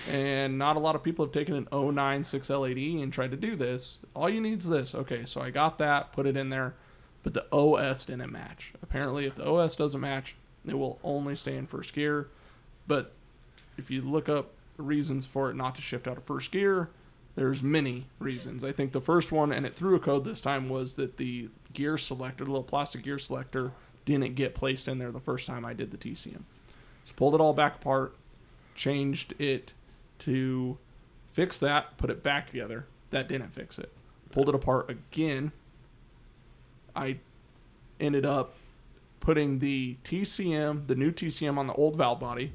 And 0.09 0.57
not 0.57 0.75
a 0.75 0.79
lot 0.79 0.95
of 0.95 1.03
people 1.03 1.25
have 1.25 1.33
taken 1.33 1.55
an 1.55 1.67
09 1.71 2.23
6L80 2.23 3.03
and 3.03 3.13
tried 3.13 3.31
to 3.31 3.37
do 3.37 3.55
this. 3.55 3.99
All 4.15 4.29
you 4.29 4.41
need 4.41 4.59
is 4.59 4.69
this. 4.69 4.95
Okay, 4.95 5.25
so 5.25 5.41
I 5.41 5.49
got 5.51 5.77
that, 5.77 6.13
put 6.13 6.25
it 6.25 6.37
in 6.37 6.49
there, 6.49 6.75
but 7.23 7.33
the 7.33 7.45
OS 7.51 8.05
didn't 8.05 8.31
match. 8.31 8.73
Apparently, 8.81 9.25
if 9.25 9.35
the 9.35 9.45
OS 9.45 9.75
doesn't 9.75 10.01
match, 10.01 10.35
it 10.65 10.75
will 10.75 10.99
only 11.03 11.35
stay 11.35 11.55
in 11.55 11.67
first 11.67 11.93
gear. 11.93 12.29
But 12.87 13.13
if 13.77 13.91
you 13.91 14.01
look 14.01 14.27
up 14.29 14.53
reasons 14.77 15.25
for 15.25 15.49
it 15.49 15.55
not 15.55 15.75
to 15.75 15.81
shift 15.81 16.07
out 16.07 16.17
of 16.17 16.23
first 16.23 16.51
gear, 16.51 16.89
there's 17.35 17.63
many 17.63 18.07
reasons. 18.19 18.63
I 18.63 18.71
think 18.71 18.91
the 18.91 19.01
first 19.01 19.31
one, 19.31 19.51
and 19.51 19.65
it 19.65 19.75
threw 19.75 19.95
a 19.95 19.99
code 19.99 20.25
this 20.25 20.41
time, 20.41 20.67
was 20.67 20.93
that 20.93 21.17
the 21.17 21.49
gear 21.73 21.97
selector, 21.97 22.43
the 22.43 22.49
little 22.49 22.63
plastic 22.63 23.03
gear 23.03 23.19
selector, 23.19 23.71
didn't 24.03 24.35
get 24.35 24.55
placed 24.55 24.87
in 24.87 24.97
there 24.97 25.11
the 25.11 25.19
first 25.19 25.47
time 25.47 25.63
I 25.63 25.73
did 25.73 25.91
the 25.91 25.97
TCM. 25.97 26.41
So 27.05 27.13
pulled 27.15 27.35
it 27.35 27.41
all 27.41 27.53
back 27.53 27.75
apart, 27.75 28.15
changed 28.75 29.33
it 29.39 29.73
to 30.21 30.77
fix 31.31 31.59
that, 31.59 31.97
put 31.97 32.09
it 32.09 32.23
back 32.23 32.47
together. 32.47 32.85
That 33.11 33.27
didn't 33.27 33.53
fix 33.53 33.77
it. 33.77 33.91
Pulled 34.31 34.49
it 34.49 34.55
apart 34.55 34.89
again. 34.89 35.51
I 36.95 37.17
ended 37.99 38.25
up 38.25 38.53
putting 39.19 39.59
the 39.59 39.97
TCM, 40.03 40.87
the 40.87 40.95
new 40.95 41.11
TCM 41.11 41.57
on 41.57 41.67
the 41.67 41.73
old 41.73 41.95
valve 41.95 42.19
body. 42.19 42.51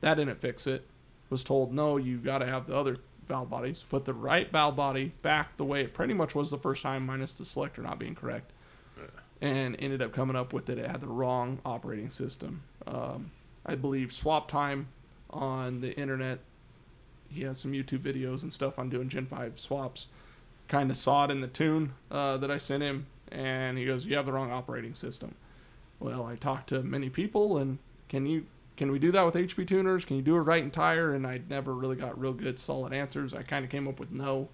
That 0.00 0.14
didn't 0.14 0.40
fix 0.40 0.66
it. 0.66 0.86
Was 1.30 1.42
told, 1.42 1.72
no, 1.72 1.96
you 1.96 2.18
got 2.18 2.38
to 2.38 2.46
have 2.46 2.66
the 2.66 2.76
other 2.76 2.98
valve 3.26 3.48
bodies. 3.48 3.84
Put 3.88 4.04
the 4.04 4.12
right 4.12 4.50
valve 4.52 4.76
body 4.76 5.12
back 5.22 5.56
the 5.56 5.64
way 5.64 5.80
it 5.80 5.94
pretty 5.94 6.12
much 6.12 6.34
was 6.34 6.50
the 6.50 6.58
first 6.58 6.82
time, 6.82 7.06
minus 7.06 7.32
the 7.32 7.44
selector 7.44 7.80
not 7.80 7.98
being 7.98 8.14
correct. 8.14 8.52
And 9.40 9.74
ended 9.78 10.02
up 10.02 10.12
coming 10.12 10.36
up 10.36 10.52
with 10.52 10.66
that 10.66 10.78
it 10.78 10.88
had 10.88 11.00
the 11.00 11.08
wrong 11.08 11.58
operating 11.64 12.10
system. 12.10 12.62
Um, 12.86 13.30
I 13.64 13.74
believe 13.74 14.14
swap 14.14 14.48
time 14.48 14.88
on 15.30 15.80
the 15.80 15.98
internet. 15.98 16.40
He 17.34 17.42
has 17.42 17.58
some 17.58 17.72
YouTube 17.72 18.00
videos 18.00 18.42
and 18.42 18.52
stuff 18.52 18.78
on 18.78 18.88
doing 18.88 19.08
Gen 19.08 19.26
5 19.26 19.58
swaps. 19.58 20.06
Kind 20.68 20.90
of 20.90 20.96
saw 20.96 21.24
it 21.24 21.30
in 21.30 21.40
the 21.40 21.48
tune 21.48 21.92
uh, 22.10 22.36
that 22.38 22.50
I 22.50 22.56
sent 22.58 22.82
him, 22.82 23.06
and 23.30 23.76
he 23.78 23.84
goes, 23.84 24.06
"You 24.06 24.16
have 24.16 24.26
the 24.26 24.32
wrong 24.32 24.50
operating 24.50 24.94
system." 24.94 25.34
Well, 26.00 26.24
I 26.24 26.36
talked 26.36 26.68
to 26.70 26.82
many 26.82 27.10
people, 27.10 27.58
and 27.58 27.78
can 28.08 28.26
you 28.26 28.46
can 28.76 28.90
we 28.90 28.98
do 28.98 29.12
that 29.12 29.24
with 29.26 29.34
HP 29.34 29.66
tuners? 29.66 30.04
Can 30.04 30.16
you 30.16 30.22
do 30.22 30.34
it 30.36 30.40
right 30.40 30.62
entire? 30.62 31.12
And 31.14 31.26
I 31.26 31.40
never 31.48 31.74
really 31.74 31.96
got 31.96 32.18
real 32.18 32.32
good 32.32 32.58
solid 32.58 32.92
answers. 32.92 33.34
I 33.34 33.42
kind 33.42 33.64
of 33.64 33.70
came 33.70 33.86
up 33.86 34.00
with 34.00 34.10
no, 34.10 34.48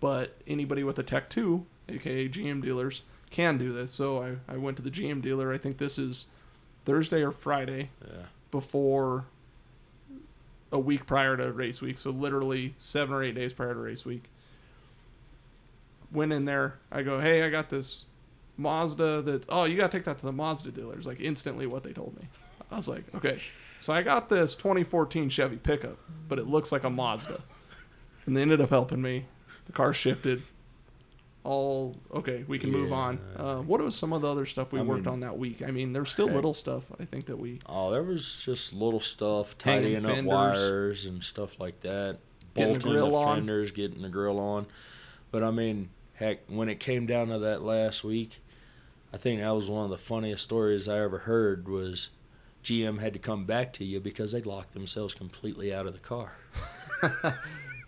but 0.00 0.36
anybody 0.46 0.84
with 0.84 0.98
a 0.98 1.02
Tech 1.02 1.28
2, 1.28 1.66
aka 1.88 2.28
GM 2.28 2.62
dealers, 2.62 3.02
can 3.30 3.58
do 3.58 3.72
this. 3.72 3.92
So 3.92 4.22
I, 4.22 4.54
I 4.54 4.56
went 4.58 4.76
to 4.76 4.82
the 4.82 4.90
GM 4.92 5.20
dealer. 5.20 5.52
I 5.52 5.58
think 5.58 5.78
this 5.78 5.98
is 5.98 6.26
Thursday 6.84 7.20
or 7.22 7.32
Friday 7.32 7.90
Yeah. 8.06 8.26
before 8.52 9.24
a 10.70 10.78
week 10.78 11.06
prior 11.06 11.36
to 11.36 11.52
race 11.52 11.80
week. 11.80 11.98
So 11.98 12.10
literally 12.10 12.74
seven 12.76 13.14
or 13.14 13.22
eight 13.22 13.34
days 13.34 13.52
prior 13.52 13.74
to 13.74 13.80
race 13.80 14.04
week. 14.04 14.24
Went 16.12 16.32
in 16.32 16.44
there. 16.44 16.78
I 16.90 17.02
go, 17.02 17.20
hey, 17.20 17.42
I 17.42 17.50
got 17.50 17.68
this 17.68 18.04
Mazda 18.56 19.22
that, 19.22 19.46
oh, 19.48 19.64
you 19.64 19.76
got 19.76 19.90
to 19.90 19.96
take 19.98 20.04
that 20.04 20.18
to 20.18 20.26
the 20.26 20.32
Mazda 20.32 20.70
dealers. 20.70 21.06
Like 21.06 21.20
instantly 21.20 21.66
what 21.66 21.82
they 21.82 21.92
told 21.92 22.16
me. 22.16 22.28
I 22.70 22.76
was 22.76 22.88
like, 22.88 23.04
okay. 23.14 23.40
So 23.80 23.92
I 23.92 24.02
got 24.02 24.28
this 24.28 24.54
2014 24.54 25.28
Chevy 25.28 25.56
pickup, 25.56 25.98
but 26.28 26.38
it 26.38 26.46
looks 26.46 26.72
like 26.72 26.84
a 26.84 26.90
Mazda. 26.90 27.40
And 28.26 28.36
they 28.36 28.42
ended 28.42 28.60
up 28.60 28.70
helping 28.70 29.00
me. 29.00 29.26
The 29.66 29.72
car 29.72 29.92
shifted. 29.92 30.42
All 31.44 31.94
okay, 32.12 32.44
we 32.46 32.58
can 32.58 32.70
move 32.70 32.92
on. 32.92 33.18
Uh, 33.36 33.56
what 33.58 33.80
was 33.80 33.94
some 33.94 34.12
of 34.12 34.22
the 34.22 34.28
other 34.30 34.44
stuff 34.44 34.72
we 34.72 34.80
I 34.80 34.82
worked 34.82 35.06
mean, 35.06 35.14
on 35.14 35.20
that 35.20 35.38
week? 35.38 35.62
I 35.62 35.70
mean, 35.70 35.92
there's 35.92 36.10
still 36.10 36.26
heck. 36.26 36.34
little 36.34 36.52
stuff 36.52 36.84
I 37.00 37.04
think 37.04 37.26
that 37.26 37.38
we 37.38 37.60
Oh, 37.66 37.90
there 37.90 38.02
was 38.02 38.42
just 38.44 38.72
little 38.74 39.00
stuff, 39.00 39.56
tidying 39.56 40.04
up 40.04 40.24
wires 40.24 41.06
and 41.06 41.22
stuff 41.22 41.58
like 41.58 41.80
that. 41.80 42.18
Getting 42.54 42.74
the 42.74 42.80
grill 42.80 43.14
on. 43.16 43.36
fenders, 43.36 43.70
getting 43.70 44.02
the 44.02 44.08
grill 44.08 44.38
on. 44.38 44.66
But 45.30 45.44
I 45.44 45.50
mean, 45.50 45.90
heck, 46.14 46.40
when 46.48 46.68
it 46.68 46.80
came 46.80 47.06
down 47.06 47.28
to 47.28 47.38
that 47.38 47.62
last 47.62 48.02
week, 48.02 48.42
I 49.12 49.16
think 49.16 49.40
that 49.40 49.50
was 49.50 49.70
one 49.70 49.84
of 49.84 49.90
the 49.90 49.98
funniest 49.98 50.42
stories 50.44 50.88
I 50.88 50.98
ever 50.98 51.18
heard. 51.18 51.68
Was 51.68 52.10
GM 52.64 52.98
had 53.00 53.12
to 53.14 53.18
come 53.18 53.44
back 53.44 53.72
to 53.74 53.84
you 53.84 54.00
because 54.00 54.32
they 54.32 54.42
locked 54.42 54.74
themselves 54.74 55.14
completely 55.14 55.72
out 55.72 55.86
of 55.86 55.92
the 55.94 56.00
car. 56.00 56.32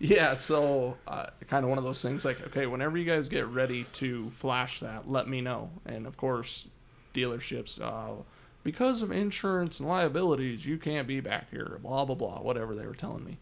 Yeah, 0.03 0.33
so 0.33 0.97
uh, 1.07 1.27
kind 1.47 1.63
of 1.63 1.69
one 1.69 1.77
of 1.77 1.83
those 1.83 2.01
things 2.01 2.25
like, 2.25 2.41
okay, 2.47 2.65
whenever 2.65 2.97
you 2.97 3.05
guys 3.05 3.29
get 3.29 3.45
ready 3.45 3.83
to 3.93 4.31
flash 4.31 4.79
that, 4.79 5.07
let 5.07 5.27
me 5.27 5.41
know. 5.41 5.69
And 5.85 6.07
of 6.07 6.17
course, 6.17 6.67
dealerships, 7.13 7.79
uh, 7.79 8.23
because 8.63 9.03
of 9.03 9.11
insurance 9.11 9.79
and 9.79 9.87
liabilities, 9.87 10.65
you 10.65 10.79
can't 10.79 11.07
be 11.07 11.19
back 11.19 11.51
here, 11.51 11.77
blah, 11.83 12.03
blah, 12.03 12.15
blah, 12.15 12.39
whatever 12.39 12.73
they 12.73 12.87
were 12.87 12.95
telling 12.95 13.23
me. 13.23 13.37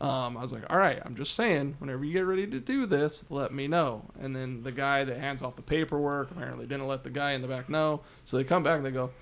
Um, 0.00 0.36
I 0.36 0.42
was 0.42 0.52
like, 0.52 0.64
all 0.68 0.78
right, 0.78 1.00
I'm 1.04 1.14
just 1.14 1.34
saying, 1.34 1.76
whenever 1.78 2.04
you 2.04 2.12
get 2.12 2.26
ready 2.26 2.44
to 2.48 2.58
do 2.58 2.86
this, 2.86 3.24
let 3.30 3.54
me 3.54 3.68
know. 3.68 4.02
And 4.20 4.34
then 4.34 4.64
the 4.64 4.72
guy 4.72 5.04
that 5.04 5.16
hands 5.16 5.44
off 5.44 5.54
the 5.54 5.62
paperwork 5.62 6.32
apparently 6.32 6.66
didn't 6.66 6.88
let 6.88 7.04
the 7.04 7.10
guy 7.10 7.32
in 7.32 7.42
the 7.42 7.46
back 7.46 7.68
know. 7.68 8.00
So 8.24 8.36
they 8.36 8.42
come 8.42 8.64
back 8.64 8.78
and 8.78 8.84
they 8.84 8.90
go, 8.90 9.12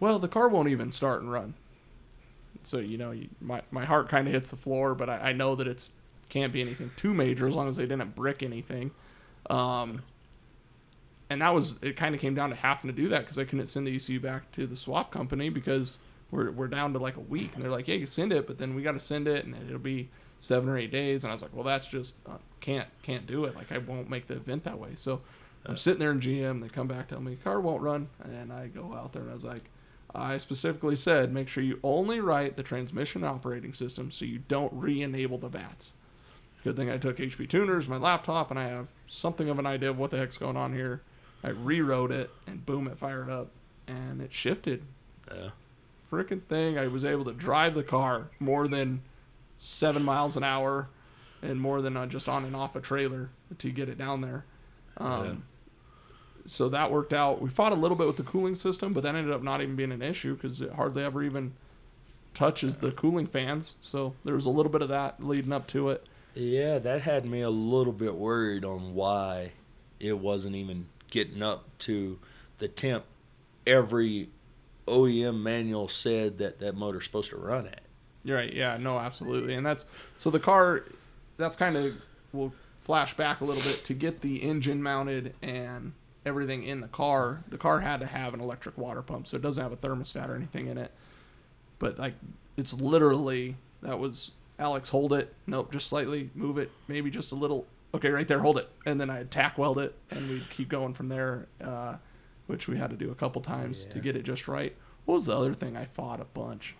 well, 0.00 0.18
the 0.18 0.26
car 0.26 0.48
won't 0.48 0.70
even 0.70 0.90
start 0.90 1.22
and 1.22 1.30
run. 1.30 1.54
So, 2.64 2.78
you 2.78 2.98
know, 2.98 3.12
you, 3.12 3.28
my, 3.40 3.62
my 3.70 3.84
heart 3.84 4.08
kind 4.08 4.26
of 4.26 4.34
hits 4.34 4.50
the 4.50 4.56
floor, 4.56 4.96
but 4.96 5.08
I, 5.08 5.18
I 5.18 5.32
know 5.32 5.54
that 5.54 5.68
it's 5.68 5.92
can't 6.32 6.52
be 6.52 6.62
anything 6.62 6.90
too 6.96 7.12
major 7.12 7.46
as 7.46 7.54
long 7.54 7.68
as 7.68 7.76
they 7.76 7.84
didn't 7.84 8.14
brick 8.14 8.42
anything. 8.42 8.90
Um, 9.50 10.00
and 11.28 11.42
that 11.42 11.52
was 11.54 11.78
it. 11.82 11.94
Kind 11.94 12.14
of 12.14 12.22
came 12.22 12.34
down 12.34 12.48
to 12.48 12.56
having 12.56 12.88
to 12.88 12.96
do 12.96 13.10
that 13.10 13.20
because 13.20 13.36
I 13.36 13.44
couldn't 13.44 13.66
send 13.66 13.86
the 13.86 13.94
ECU 13.94 14.18
back 14.18 14.50
to 14.52 14.66
the 14.66 14.74
swap 14.74 15.10
company 15.10 15.50
because 15.50 15.98
we're 16.30 16.50
we're 16.50 16.68
down 16.68 16.94
to 16.94 16.98
like 16.98 17.16
a 17.16 17.20
week, 17.20 17.54
and 17.54 17.62
they're 17.62 17.70
like, 17.70 17.86
"Yeah, 17.86 17.96
you 17.96 18.06
send 18.06 18.32
it, 18.32 18.46
but 18.46 18.56
then 18.56 18.74
we 18.74 18.82
got 18.82 18.92
to 18.92 19.00
send 19.00 19.28
it, 19.28 19.44
and 19.44 19.54
it'll 19.54 19.78
be 19.78 20.08
seven 20.40 20.70
or 20.70 20.78
eight 20.78 20.90
days." 20.90 21.22
And 21.22 21.30
I 21.30 21.34
was 21.34 21.42
like, 21.42 21.54
"Well, 21.54 21.64
that's 21.64 21.86
just 21.86 22.14
uh, 22.26 22.38
can't 22.60 22.88
can't 23.02 23.26
do 23.26 23.44
it. 23.44 23.54
Like 23.54 23.70
I 23.70 23.76
won't 23.76 24.08
make 24.08 24.26
the 24.26 24.36
event 24.36 24.64
that 24.64 24.78
way." 24.78 24.92
So 24.94 25.20
I'm 25.66 25.76
sitting 25.76 26.00
there 26.00 26.12
in 26.12 26.20
GM. 26.20 26.60
They 26.60 26.68
come 26.68 26.88
back, 26.88 27.08
tell 27.08 27.20
me 27.20 27.36
car 27.36 27.60
won't 27.60 27.82
run, 27.82 28.08
and 28.24 28.50
I 28.50 28.68
go 28.68 28.94
out 28.94 29.12
there 29.12 29.22
and 29.22 29.30
I 29.30 29.34
was 29.34 29.44
like. 29.44 29.64
I 30.14 30.36
specifically 30.36 30.96
said 30.96 31.32
make 31.32 31.48
sure 31.48 31.64
you 31.64 31.80
only 31.82 32.20
write 32.20 32.58
the 32.58 32.62
transmission 32.62 33.24
operating 33.24 33.72
system 33.72 34.10
so 34.10 34.26
you 34.26 34.40
don't 34.46 34.70
re-enable 34.74 35.38
the 35.38 35.48
VATS. 35.48 35.94
Good 36.64 36.76
thing 36.76 36.90
I 36.90 36.96
took 36.96 37.18
HP 37.18 37.48
tuners, 37.48 37.88
my 37.88 37.96
laptop, 37.96 38.50
and 38.50 38.58
I 38.58 38.68
have 38.68 38.86
something 39.08 39.48
of 39.48 39.58
an 39.58 39.66
idea 39.66 39.90
of 39.90 39.98
what 39.98 40.10
the 40.10 40.18
heck's 40.18 40.36
going 40.36 40.56
on 40.56 40.72
here. 40.72 41.02
I 41.42 41.48
rewrote 41.48 42.12
it, 42.12 42.30
and 42.46 42.64
boom, 42.64 42.86
it 42.86 42.98
fired 42.98 43.28
up, 43.28 43.48
and 43.88 44.20
it 44.20 44.32
shifted. 44.32 44.84
Yeah. 45.32 45.50
Freaking 46.10 46.42
thing! 46.42 46.78
I 46.78 46.86
was 46.86 47.04
able 47.04 47.24
to 47.24 47.32
drive 47.32 47.74
the 47.74 47.82
car 47.82 48.28
more 48.38 48.68
than 48.68 49.02
seven 49.58 50.04
miles 50.04 50.36
an 50.36 50.44
hour, 50.44 50.88
and 51.40 51.60
more 51.60 51.82
than 51.82 51.96
uh, 51.96 52.06
just 52.06 52.28
on 52.28 52.44
and 52.44 52.54
off 52.54 52.76
a 52.76 52.80
trailer 52.80 53.30
to 53.58 53.70
get 53.70 53.88
it 53.88 53.98
down 53.98 54.20
there. 54.20 54.44
Um, 54.98 55.24
Yeah. 55.24 55.34
So 56.44 56.68
that 56.70 56.90
worked 56.90 57.12
out. 57.12 57.40
We 57.40 57.48
fought 57.48 57.70
a 57.72 57.76
little 57.76 57.96
bit 57.96 58.06
with 58.08 58.16
the 58.16 58.24
cooling 58.24 58.56
system, 58.56 58.92
but 58.92 59.04
that 59.04 59.14
ended 59.14 59.32
up 59.32 59.42
not 59.44 59.62
even 59.62 59.76
being 59.76 59.92
an 59.92 60.02
issue 60.02 60.34
because 60.34 60.60
it 60.60 60.72
hardly 60.72 61.04
ever 61.04 61.22
even 61.22 61.52
touches 62.34 62.76
the 62.76 62.90
cooling 62.90 63.26
fans. 63.26 63.76
So 63.80 64.14
there 64.24 64.34
was 64.34 64.44
a 64.44 64.50
little 64.50 64.72
bit 64.72 64.82
of 64.82 64.88
that 64.88 65.24
leading 65.24 65.52
up 65.52 65.68
to 65.68 65.90
it. 65.90 66.08
Yeah, 66.34 66.78
that 66.78 67.02
had 67.02 67.24
me 67.24 67.42
a 67.42 67.50
little 67.50 67.92
bit 67.92 68.14
worried 68.14 68.64
on 68.64 68.94
why 68.94 69.52
it 70.00 70.18
wasn't 70.18 70.56
even 70.56 70.86
getting 71.10 71.42
up 71.42 71.66
to 71.80 72.18
the 72.58 72.68
temp 72.68 73.04
every 73.66 74.30
OEM 74.86 75.40
manual 75.40 75.88
said 75.88 76.38
that 76.38 76.58
that 76.60 76.74
motor's 76.74 77.04
supposed 77.04 77.30
to 77.30 77.36
run 77.36 77.66
at. 77.66 77.82
You're 78.24 78.36
right. 78.36 78.52
Yeah. 78.52 78.76
No. 78.76 78.98
Absolutely. 78.98 79.54
And 79.54 79.64
that's 79.64 79.84
so 80.18 80.30
the 80.30 80.40
car. 80.40 80.84
That's 81.36 81.56
kind 81.56 81.76
of 81.76 81.94
we'll 82.32 82.52
flash 82.82 83.14
back 83.14 83.40
a 83.40 83.44
little 83.44 83.62
bit 83.62 83.84
to 83.84 83.94
get 83.94 84.20
the 84.20 84.42
engine 84.42 84.82
mounted 84.82 85.34
and 85.42 85.92
everything 86.24 86.62
in 86.64 86.80
the 86.80 86.88
car. 86.88 87.42
The 87.48 87.58
car 87.58 87.80
had 87.80 88.00
to 88.00 88.06
have 88.06 88.34
an 88.34 88.40
electric 88.40 88.78
water 88.78 89.02
pump, 89.02 89.26
so 89.26 89.36
it 89.36 89.42
doesn't 89.42 89.62
have 89.62 89.72
a 89.72 89.76
thermostat 89.76 90.28
or 90.28 90.36
anything 90.36 90.68
in 90.68 90.78
it. 90.78 90.92
But 91.78 91.98
like, 91.98 92.14
it's 92.56 92.72
literally 92.72 93.56
that 93.82 93.98
was 93.98 94.30
Alex 94.62 94.88
hold 94.88 95.12
it. 95.12 95.34
Nope, 95.46 95.72
just 95.72 95.88
slightly 95.88 96.30
move 96.34 96.56
it, 96.56 96.70
maybe 96.86 97.10
just 97.10 97.32
a 97.32 97.34
little. 97.34 97.66
Okay, 97.94 98.08
right 98.10 98.26
there, 98.26 98.38
hold 98.38 98.56
it, 98.56 98.70
and 98.86 99.00
then 99.00 99.10
I 99.10 99.24
tack 99.24 99.58
weld 99.58 99.78
it, 99.78 99.94
and 100.10 100.28
we'd 100.30 100.48
keep 100.50 100.68
going 100.68 100.94
from 100.94 101.08
there. 101.08 101.46
Uh, 101.62 101.96
which 102.46 102.68
we 102.68 102.76
had 102.76 102.90
to 102.90 102.96
do 102.96 103.10
a 103.10 103.14
couple 103.14 103.40
times 103.40 103.84
to 103.84 103.98
get 104.00 104.16
it 104.16 104.24
just 104.24 104.48
right. 104.48 104.76
What 105.04 105.14
was 105.14 105.26
the 105.26 105.36
other 105.36 105.54
thing 105.54 105.76
I 105.76 105.86
fought 105.86 106.20
a 106.20 106.24
bunch 106.24 106.74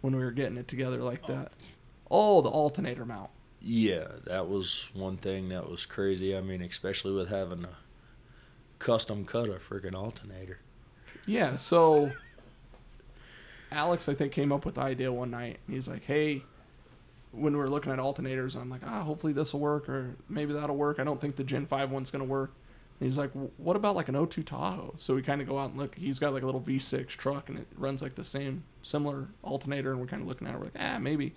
when 0.00 0.16
we 0.16 0.22
were 0.22 0.30
getting 0.30 0.56
it 0.56 0.68
together 0.68 0.98
like 0.98 1.26
that? 1.26 1.52
Oh, 2.10 2.40
the 2.40 2.48
alternator 2.48 3.04
mount. 3.04 3.30
Yeah, 3.60 4.08
that 4.24 4.48
was 4.48 4.88
one 4.94 5.16
thing 5.16 5.48
that 5.50 5.68
was 5.68 5.86
crazy. 5.86 6.36
I 6.36 6.40
mean, 6.40 6.62
especially 6.62 7.12
with 7.12 7.28
having 7.28 7.64
a 7.64 7.76
custom 8.78 9.24
cut 9.24 9.48
a 9.48 9.54
freaking 9.54 9.94
alternator. 9.94 10.58
Yeah, 11.26 11.56
so 11.56 12.12
Alex, 13.70 14.08
I 14.08 14.14
think, 14.14 14.32
came 14.32 14.52
up 14.52 14.64
with 14.64 14.76
the 14.76 14.82
idea 14.82 15.12
one 15.12 15.30
night. 15.30 15.58
He's 15.68 15.88
like, 15.88 16.04
"Hey, 16.04 16.42
when 17.32 17.52
we 17.54 17.58
were 17.58 17.68
looking 17.70 17.90
at 17.92 17.98
alternators, 17.98 18.54
I'm 18.60 18.70
like, 18.70 18.82
ah, 18.86 19.02
hopefully 19.02 19.32
this 19.32 19.52
will 19.52 19.60
work, 19.60 19.88
or 19.88 20.14
maybe 20.28 20.52
that'll 20.52 20.76
work. 20.76 20.98
I 21.00 21.04
don't 21.04 21.20
think 21.20 21.36
the 21.36 21.44
Gen 21.44 21.66
Five 21.66 21.90
one's 21.90 22.10
gonna 22.10 22.24
work." 22.24 22.52
And 23.00 23.06
he's 23.06 23.18
like, 23.18 23.30
"What 23.56 23.74
about 23.74 23.96
like 23.96 24.08
an 24.08 24.14
O2 24.14 24.44
Tahoe?" 24.44 24.94
So 24.98 25.14
we 25.14 25.22
kind 25.22 25.40
of 25.40 25.48
go 25.48 25.58
out 25.58 25.70
and 25.70 25.78
look. 25.80 25.94
He's 25.96 26.18
got 26.18 26.32
like 26.34 26.42
a 26.42 26.46
little 26.46 26.60
V6 26.60 27.08
truck, 27.16 27.48
and 27.48 27.58
it 27.58 27.66
runs 27.76 28.02
like 28.02 28.14
the 28.14 28.24
same 28.24 28.62
similar 28.82 29.28
alternator, 29.42 29.90
and 29.92 30.00
we're 30.00 30.06
kind 30.06 30.22
of 30.22 30.28
looking 30.28 30.46
at 30.46 30.54
it. 30.54 30.58
We're 30.58 30.64
like, 30.66 30.76
ah, 30.78 30.98
maybe. 30.98 31.34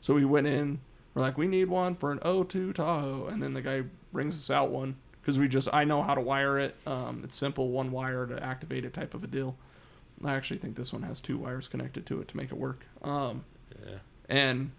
So 0.00 0.14
we 0.14 0.24
went 0.24 0.46
in. 0.46 0.80
We're 1.14 1.22
like, 1.22 1.38
we 1.38 1.46
need 1.46 1.68
one 1.68 1.94
for 1.94 2.12
an 2.12 2.18
O2 2.18 2.74
Tahoe, 2.74 3.26
and 3.28 3.42
then 3.42 3.54
the 3.54 3.62
guy 3.62 3.84
brings 4.12 4.34
us 4.36 4.50
out 4.50 4.70
one 4.70 4.96
because 5.22 5.38
we 5.38 5.48
just 5.48 5.68
I 5.72 5.84
know 5.84 6.02
how 6.02 6.14
to 6.14 6.20
wire 6.20 6.58
it. 6.58 6.74
Um, 6.86 7.22
it's 7.24 7.36
simple, 7.36 7.70
one 7.70 7.90
wire 7.92 8.26
to 8.26 8.42
activate 8.42 8.84
it 8.84 8.92
type 8.92 9.14
of 9.14 9.24
a 9.24 9.26
deal. 9.26 9.56
I 10.24 10.34
actually 10.34 10.58
think 10.58 10.76
this 10.76 10.92
one 10.92 11.02
has 11.02 11.20
two 11.20 11.36
wires 11.38 11.68
connected 11.68 12.04
to 12.06 12.20
it 12.20 12.28
to 12.28 12.36
make 12.36 12.50
it 12.50 12.56
work. 12.58 12.84
Um, 13.02 13.44
Yeah. 13.86 13.98
and 14.28 14.70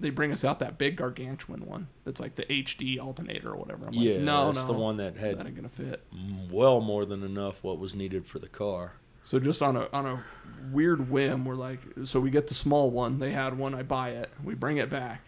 they 0.00 0.10
bring 0.10 0.32
us 0.32 0.44
out 0.44 0.58
that 0.60 0.78
big 0.78 0.96
gargantuan 0.96 1.66
one 1.66 1.88
that's 2.04 2.20
like 2.20 2.34
the 2.34 2.44
HD 2.44 2.98
alternator 2.98 3.50
or 3.50 3.56
whatever. 3.56 3.86
I'm 3.86 3.92
like, 3.92 4.04
Yeah, 4.04 4.18
no, 4.18 4.46
that's 4.46 4.66
no, 4.66 4.72
the 4.72 4.78
one 4.78 4.96
that 4.96 5.16
had 5.16 5.38
that 5.38 5.46
ain't 5.46 5.56
gonna 5.56 5.68
fit. 5.68 6.02
well 6.50 6.80
more 6.80 7.04
than 7.04 7.22
enough 7.22 7.62
what 7.62 7.78
was 7.78 7.94
needed 7.94 8.26
for 8.26 8.38
the 8.38 8.48
car. 8.48 8.94
So 9.22 9.38
just 9.38 9.60
on 9.62 9.76
a 9.76 9.88
on 9.92 10.06
a 10.06 10.24
weird 10.72 11.10
whim, 11.10 11.44
we're 11.44 11.54
like, 11.54 11.80
so 12.04 12.18
we 12.20 12.30
get 12.30 12.46
the 12.46 12.54
small 12.54 12.90
one. 12.90 13.18
They 13.18 13.30
had 13.32 13.58
one. 13.58 13.74
I 13.74 13.82
buy 13.82 14.10
it. 14.10 14.30
We 14.42 14.54
bring 14.54 14.78
it 14.78 14.88
back, 14.88 15.22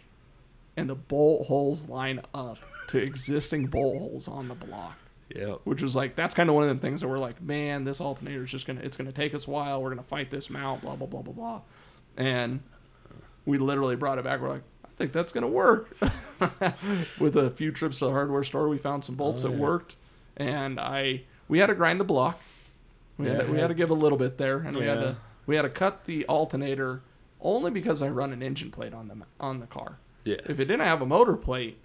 and 0.75 0.89
the 0.89 0.95
bolt 0.95 1.45
holes 1.47 1.87
line 1.87 2.19
up 2.33 2.57
to 2.87 2.97
existing 2.97 3.67
bolt 3.67 3.97
holes 3.99 4.27
on 4.27 4.47
the 4.47 4.55
block. 4.55 4.97
Yeah. 5.33 5.53
Which 5.63 5.83
was 5.83 5.95
like 5.95 6.15
that's 6.15 6.33
kind 6.33 6.49
of 6.49 6.55
one 6.55 6.67
of 6.67 6.75
the 6.75 6.81
things 6.81 7.01
that 7.01 7.07
we're 7.07 7.19
like, 7.19 7.39
man, 7.41 7.83
this 7.83 8.01
alternator 8.01 8.43
is 8.43 8.49
just 8.49 8.65
gonna 8.65 8.81
it's 8.81 8.97
gonna 8.97 9.11
take 9.11 9.35
us 9.35 9.45
a 9.47 9.51
while. 9.51 9.81
We're 9.83 9.89
gonna 9.89 10.01
fight 10.03 10.31
this 10.31 10.49
mount, 10.49 10.81
blah 10.81 10.95
blah 10.95 11.07
blah 11.07 11.21
blah 11.21 11.33
blah, 11.33 11.61
and 12.17 12.61
we 13.45 13.57
literally 13.57 13.95
brought 13.95 14.17
it 14.17 14.23
back. 14.23 14.41
We're 14.41 14.49
like, 14.49 14.63
I 14.85 14.89
think 14.97 15.11
that's 15.11 15.31
gonna 15.31 15.47
work. 15.47 15.95
With 17.19 17.35
a 17.35 17.49
few 17.51 17.71
trips 17.71 17.99
to 17.99 18.05
the 18.05 18.11
hardware 18.11 18.43
store, 18.43 18.67
we 18.69 18.77
found 18.77 19.03
some 19.03 19.15
bolts 19.15 19.43
Oh, 19.43 19.49
that 19.49 19.57
worked, 19.57 19.95
and 20.37 20.79
I 20.79 21.23
we 21.47 21.59
had 21.59 21.67
to 21.67 21.75
grind 21.75 21.99
the 21.99 22.03
block. 22.05 22.39
We 23.17 23.27
had 23.27 23.45
to, 23.45 23.51
we 23.51 23.59
had 23.59 23.67
to 23.67 23.73
give 23.75 23.89
a 23.91 23.95
little 23.95 24.17
bit 24.17 24.37
there, 24.37 24.57
and 24.59 24.75
we 24.75 24.85
had 24.85 24.99
to 25.01 25.17
we 25.45 25.55
had 25.55 25.61
to 25.63 25.69
cut 25.69 26.05
the 26.05 26.25
alternator 26.25 27.01
only 27.41 27.69
because 27.71 28.01
I 28.01 28.09
run 28.09 28.31
an 28.33 28.41
engine 28.41 28.71
plate 28.71 28.93
on 28.93 29.07
the 29.07 29.15
on 29.39 29.59
the 29.59 29.67
car. 29.67 29.97
Yeah. 30.23 30.37
If 30.45 30.59
it 30.59 30.65
didn't 30.65 30.85
have 30.85 31.01
a 31.01 31.05
motor 31.05 31.35
plate, 31.35 31.77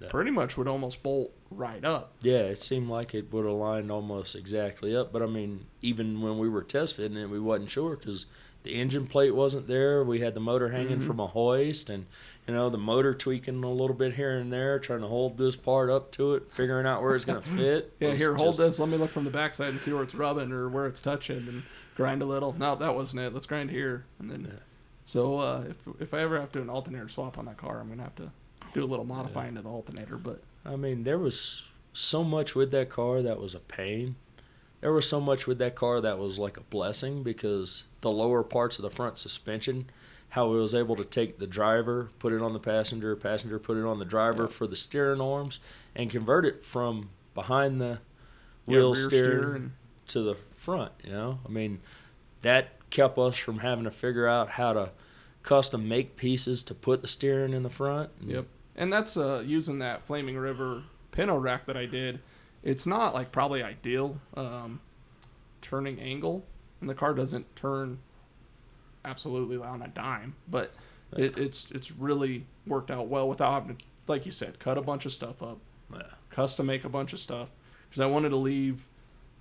Yeah. 0.00 0.08
pretty 0.08 0.30
much 0.30 0.56
would 0.58 0.68
almost 0.68 1.02
bolt 1.02 1.32
right 1.50 1.84
up. 1.84 2.12
Yeah, 2.20 2.40
it 2.40 2.58
seemed 2.58 2.88
like 2.90 3.14
it 3.14 3.32
would 3.32 3.46
align 3.46 3.90
almost 3.90 4.34
exactly 4.34 4.94
up. 4.94 5.12
But 5.12 5.22
I 5.22 5.26
mean, 5.26 5.66
even 5.82 6.20
when 6.20 6.38
we 6.38 6.48
were 6.48 6.62
test 6.62 6.96
fitting 6.96 7.16
it, 7.16 7.30
we 7.30 7.40
wasn't 7.40 7.70
sure 7.70 7.96
because 7.96 8.26
the 8.64 8.74
engine 8.74 9.06
plate 9.06 9.34
wasn't 9.34 9.68
there. 9.68 10.02
We 10.02 10.20
had 10.20 10.34
the 10.34 10.40
motor 10.40 10.70
hanging 10.70 10.98
Mhm. 10.98 11.06
from 11.06 11.20
a 11.20 11.26
hoist, 11.28 11.88
and 11.88 12.06
you 12.48 12.54
know 12.54 12.68
the 12.70 12.78
motor 12.78 13.14
tweaking 13.14 13.62
a 13.62 13.70
little 13.70 13.94
bit 13.94 14.14
here 14.14 14.36
and 14.36 14.52
there, 14.52 14.78
trying 14.80 15.00
to 15.02 15.06
hold 15.06 15.38
this 15.38 15.54
part 15.54 15.88
up 15.90 16.10
to 16.12 16.34
it, 16.34 16.50
figuring 16.52 16.86
out 16.86 17.02
where 17.02 17.14
it's 17.14 17.24
gonna 17.24 17.40
fit. 17.42 17.92
Yeah, 18.00 18.14
here, 18.14 18.34
hold 18.34 18.48
just- 18.48 18.58
this. 18.58 18.78
Let 18.80 18.88
me 18.88 18.96
look 18.96 19.10
from 19.10 19.24
the 19.24 19.30
backside 19.30 19.68
and 19.68 19.80
see 19.80 19.92
where 19.92 20.02
it's 20.02 20.14
rubbing 20.14 20.50
or 20.50 20.68
where 20.68 20.86
it's 20.86 21.00
touching, 21.00 21.46
and 21.46 21.62
grind 21.94 22.22
a 22.22 22.26
little. 22.26 22.54
No, 22.58 22.74
that 22.74 22.94
wasn't 22.94 23.20
it. 23.22 23.32
Let's 23.32 23.46
grind 23.46 23.70
here, 23.70 24.04
and 24.18 24.30
then. 24.30 24.48
Yeah. 24.50 24.58
So 25.06 25.38
uh, 25.38 25.64
if 25.68 25.76
if 26.00 26.14
I 26.14 26.20
ever 26.20 26.40
have 26.40 26.50
to 26.52 26.58
do 26.58 26.62
an 26.62 26.70
alternator 26.70 27.08
swap 27.08 27.38
on 27.38 27.44
that 27.44 27.58
car, 27.58 27.80
I'm 27.80 27.88
gonna 27.90 28.02
have 28.02 28.16
to 28.16 28.30
do 28.72 28.82
a 28.82 28.86
little 28.86 29.04
modifying 29.04 29.54
to 29.56 29.62
the 29.62 29.68
alternator. 29.68 30.16
But 30.16 30.42
I 30.64 30.76
mean, 30.76 31.04
there 31.04 31.18
was 31.18 31.64
so 31.92 32.24
much 32.24 32.54
with 32.54 32.70
that 32.72 32.88
car 32.88 33.20
that 33.22 33.38
was 33.38 33.54
a 33.54 33.60
pain. 33.60 34.16
There 34.84 34.92
was 34.92 35.08
so 35.08 35.18
much 35.18 35.46
with 35.46 35.56
that 35.60 35.74
car 35.74 36.02
that 36.02 36.18
was 36.18 36.38
like 36.38 36.58
a 36.58 36.60
blessing 36.60 37.22
because 37.22 37.84
the 38.02 38.10
lower 38.10 38.42
parts 38.42 38.78
of 38.78 38.82
the 38.82 38.90
front 38.90 39.16
suspension, 39.16 39.86
how 40.28 40.52
it 40.52 40.58
was 40.58 40.74
able 40.74 40.94
to 40.96 41.06
take 41.06 41.38
the 41.38 41.46
driver, 41.46 42.10
put 42.18 42.34
it 42.34 42.42
on 42.42 42.52
the 42.52 42.58
passenger, 42.58 43.16
passenger 43.16 43.58
put 43.58 43.78
it 43.78 43.84
on 43.86 43.98
the 43.98 44.04
driver 44.04 44.42
Yeah. 44.42 44.48
for 44.50 44.66
the 44.66 44.76
steering 44.76 45.22
arms, 45.22 45.58
and 45.96 46.10
convert 46.10 46.44
it 46.44 46.66
from 46.66 47.08
behind 47.34 47.80
the 47.80 48.00
yeah, 48.66 48.76
wheel 48.76 48.94
steer 48.94 49.54
and 49.54 49.72
to 50.08 50.20
the 50.20 50.34
front. 50.52 50.92
You 51.02 51.12
know, 51.12 51.38
I 51.46 51.48
mean, 51.48 51.80
that 52.42 52.72
kept 52.90 53.16
us 53.16 53.38
from 53.38 53.60
having 53.60 53.84
to 53.84 53.90
figure 53.90 54.28
out 54.28 54.50
how 54.50 54.74
to 54.74 54.90
custom 55.42 55.88
make 55.88 56.14
pieces 56.16 56.62
to 56.64 56.74
put 56.74 57.00
the 57.00 57.08
steering 57.08 57.54
in 57.54 57.62
the 57.62 57.70
front. 57.70 58.10
Yep. 58.20 58.44
And 58.76 58.92
that's 58.92 59.16
uh, 59.16 59.42
using 59.46 59.78
that 59.78 60.04
Flaming 60.04 60.36
River 60.36 60.82
Pinto 61.10 61.38
rack 61.38 61.64
that 61.64 61.76
I 61.78 61.86
did. 61.86 62.20
It's 62.64 62.86
not 62.86 63.14
like 63.14 63.30
probably 63.30 63.62
ideal 63.62 64.18
um, 64.36 64.80
turning 65.60 66.00
angle, 66.00 66.44
and 66.80 66.90
the 66.90 66.94
car 66.94 67.14
doesn't 67.14 67.54
turn 67.54 67.98
absolutely 69.04 69.56
on 69.58 69.82
a 69.82 69.88
dime, 69.88 70.34
but 70.48 70.72
it, 71.16 71.36
it's 71.38 71.70
it's 71.70 71.92
really 71.92 72.46
worked 72.66 72.90
out 72.90 73.06
well 73.08 73.28
without 73.28 73.52
having 73.52 73.76
to, 73.76 73.84
like 74.08 74.24
you 74.26 74.32
said, 74.32 74.58
cut 74.58 74.78
a 74.78 74.82
bunch 74.82 75.04
of 75.06 75.12
stuff 75.12 75.42
up, 75.42 75.58
Yeah. 75.92 76.02
custom 76.30 76.66
make 76.66 76.84
a 76.84 76.88
bunch 76.88 77.12
of 77.12 77.18
stuff, 77.20 77.50
because 77.88 78.00
I 78.00 78.06
wanted 78.06 78.30
to 78.30 78.36
leave 78.36 78.88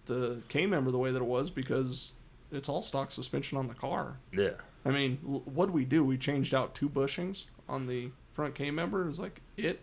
the 0.06 0.42
K 0.50 0.66
member 0.66 0.92
the 0.92 0.98
way 0.98 1.12
that 1.12 1.22
it 1.22 1.26
was 1.26 1.50
because 1.50 2.12
it's 2.52 2.68
all 2.68 2.82
stock 2.82 3.12
suspension 3.12 3.58
on 3.58 3.68
the 3.68 3.74
car. 3.74 4.18
Yeah. 4.34 4.52
I 4.86 4.90
mean, 4.92 5.18
l- 5.26 5.44
what 5.46 5.72
we 5.72 5.86
do? 5.86 6.04
We 6.04 6.18
changed 6.18 6.54
out 6.54 6.76
two 6.76 6.90
bushings 6.90 7.46
on 7.70 7.88
the 7.88 8.12
front 8.34 8.54
K 8.54 8.70
member. 8.70 9.04
It 9.04 9.08
was 9.08 9.20
like 9.20 9.40
it. 9.56 9.80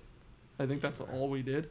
I 0.59 0.67
think 0.67 0.83
that's 0.83 1.01
all 1.01 1.31
we 1.31 1.41
did. 1.41 1.71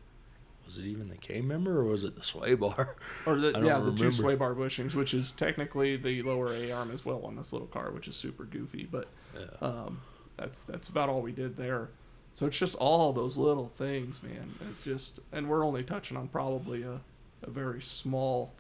Was 0.70 0.78
it 0.78 0.86
even 0.86 1.10
the 1.10 1.18
K 1.18 1.42
member 1.42 1.80
or 1.80 1.86
was 1.86 2.04
it 2.04 2.16
the 2.16 2.22
sway 2.22 2.54
bar? 2.54 2.96
Or 3.26 3.40
the, 3.40 3.60
yeah, 3.66 3.80
the 3.80 3.92
two 3.92 4.12
sway 4.12 4.36
bar 4.36 4.54
bushings, 4.54 4.94
which 4.94 5.16
is 5.16 5.32
technically 5.32 5.98
the 5.98 6.22
lower 6.22 6.54
A 6.54 6.70
arm 6.72 6.92
as 6.92 7.04
well 7.04 7.24
on 7.26 7.36
this 7.36 7.52
little 7.52 7.68
car, 7.68 7.90
which 7.90 8.08
is 8.08 8.16
super 8.16 8.44
goofy. 8.44 8.88
But 8.90 9.08
Yeah. 9.36 9.68
um, 9.68 10.02
that's 10.38 10.62
that's 10.62 10.88
about 10.88 11.10
all 11.10 11.24
we 11.24 11.32
did 11.32 11.58
there. 11.58 11.90
So 12.34 12.46
it's 12.46 12.58
just 12.60 12.76
all 12.76 13.12
those 13.14 13.36
little 13.36 13.70
things, 13.70 14.22
man. 14.22 14.54
It 14.62 14.84
just 14.84 15.20
and 15.32 15.50
we're 15.50 15.66
only 15.66 15.82
touching 15.82 16.16
on 16.18 16.28
probably 16.28 16.84
a, 16.84 17.02
a 17.42 17.50
very 17.50 17.82
small 17.82 18.54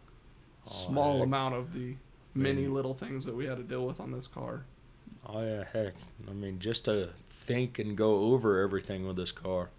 Oh, 0.65 0.71
small 0.71 1.17
heck. 1.19 1.25
amount 1.27 1.53
of 1.53 1.73
the 1.73 1.93
many 2.33 2.65
little 2.67 2.95
things 2.95 3.23
that 3.25 3.35
we 3.35 3.45
had 3.45 3.57
to 3.57 3.63
deal 3.63 3.85
with 3.85 3.99
on 3.99 4.11
this 4.11 4.25
car. 4.25 4.63
Oh 5.27 5.41
yeah, 5.43 5.63
heck. 5.71 5.93
I 6.27 6.33
mean, 6.33 6.57
just 6.57 6.85
to 6.85 7.09
think 7.29 7.77
and 7.77 7.95
go 7.95 8.33
over 8.33 8.61
everything 8.63 9.05
with 9.05 9.15
this 9.15 9.31
car, 9.31 9.69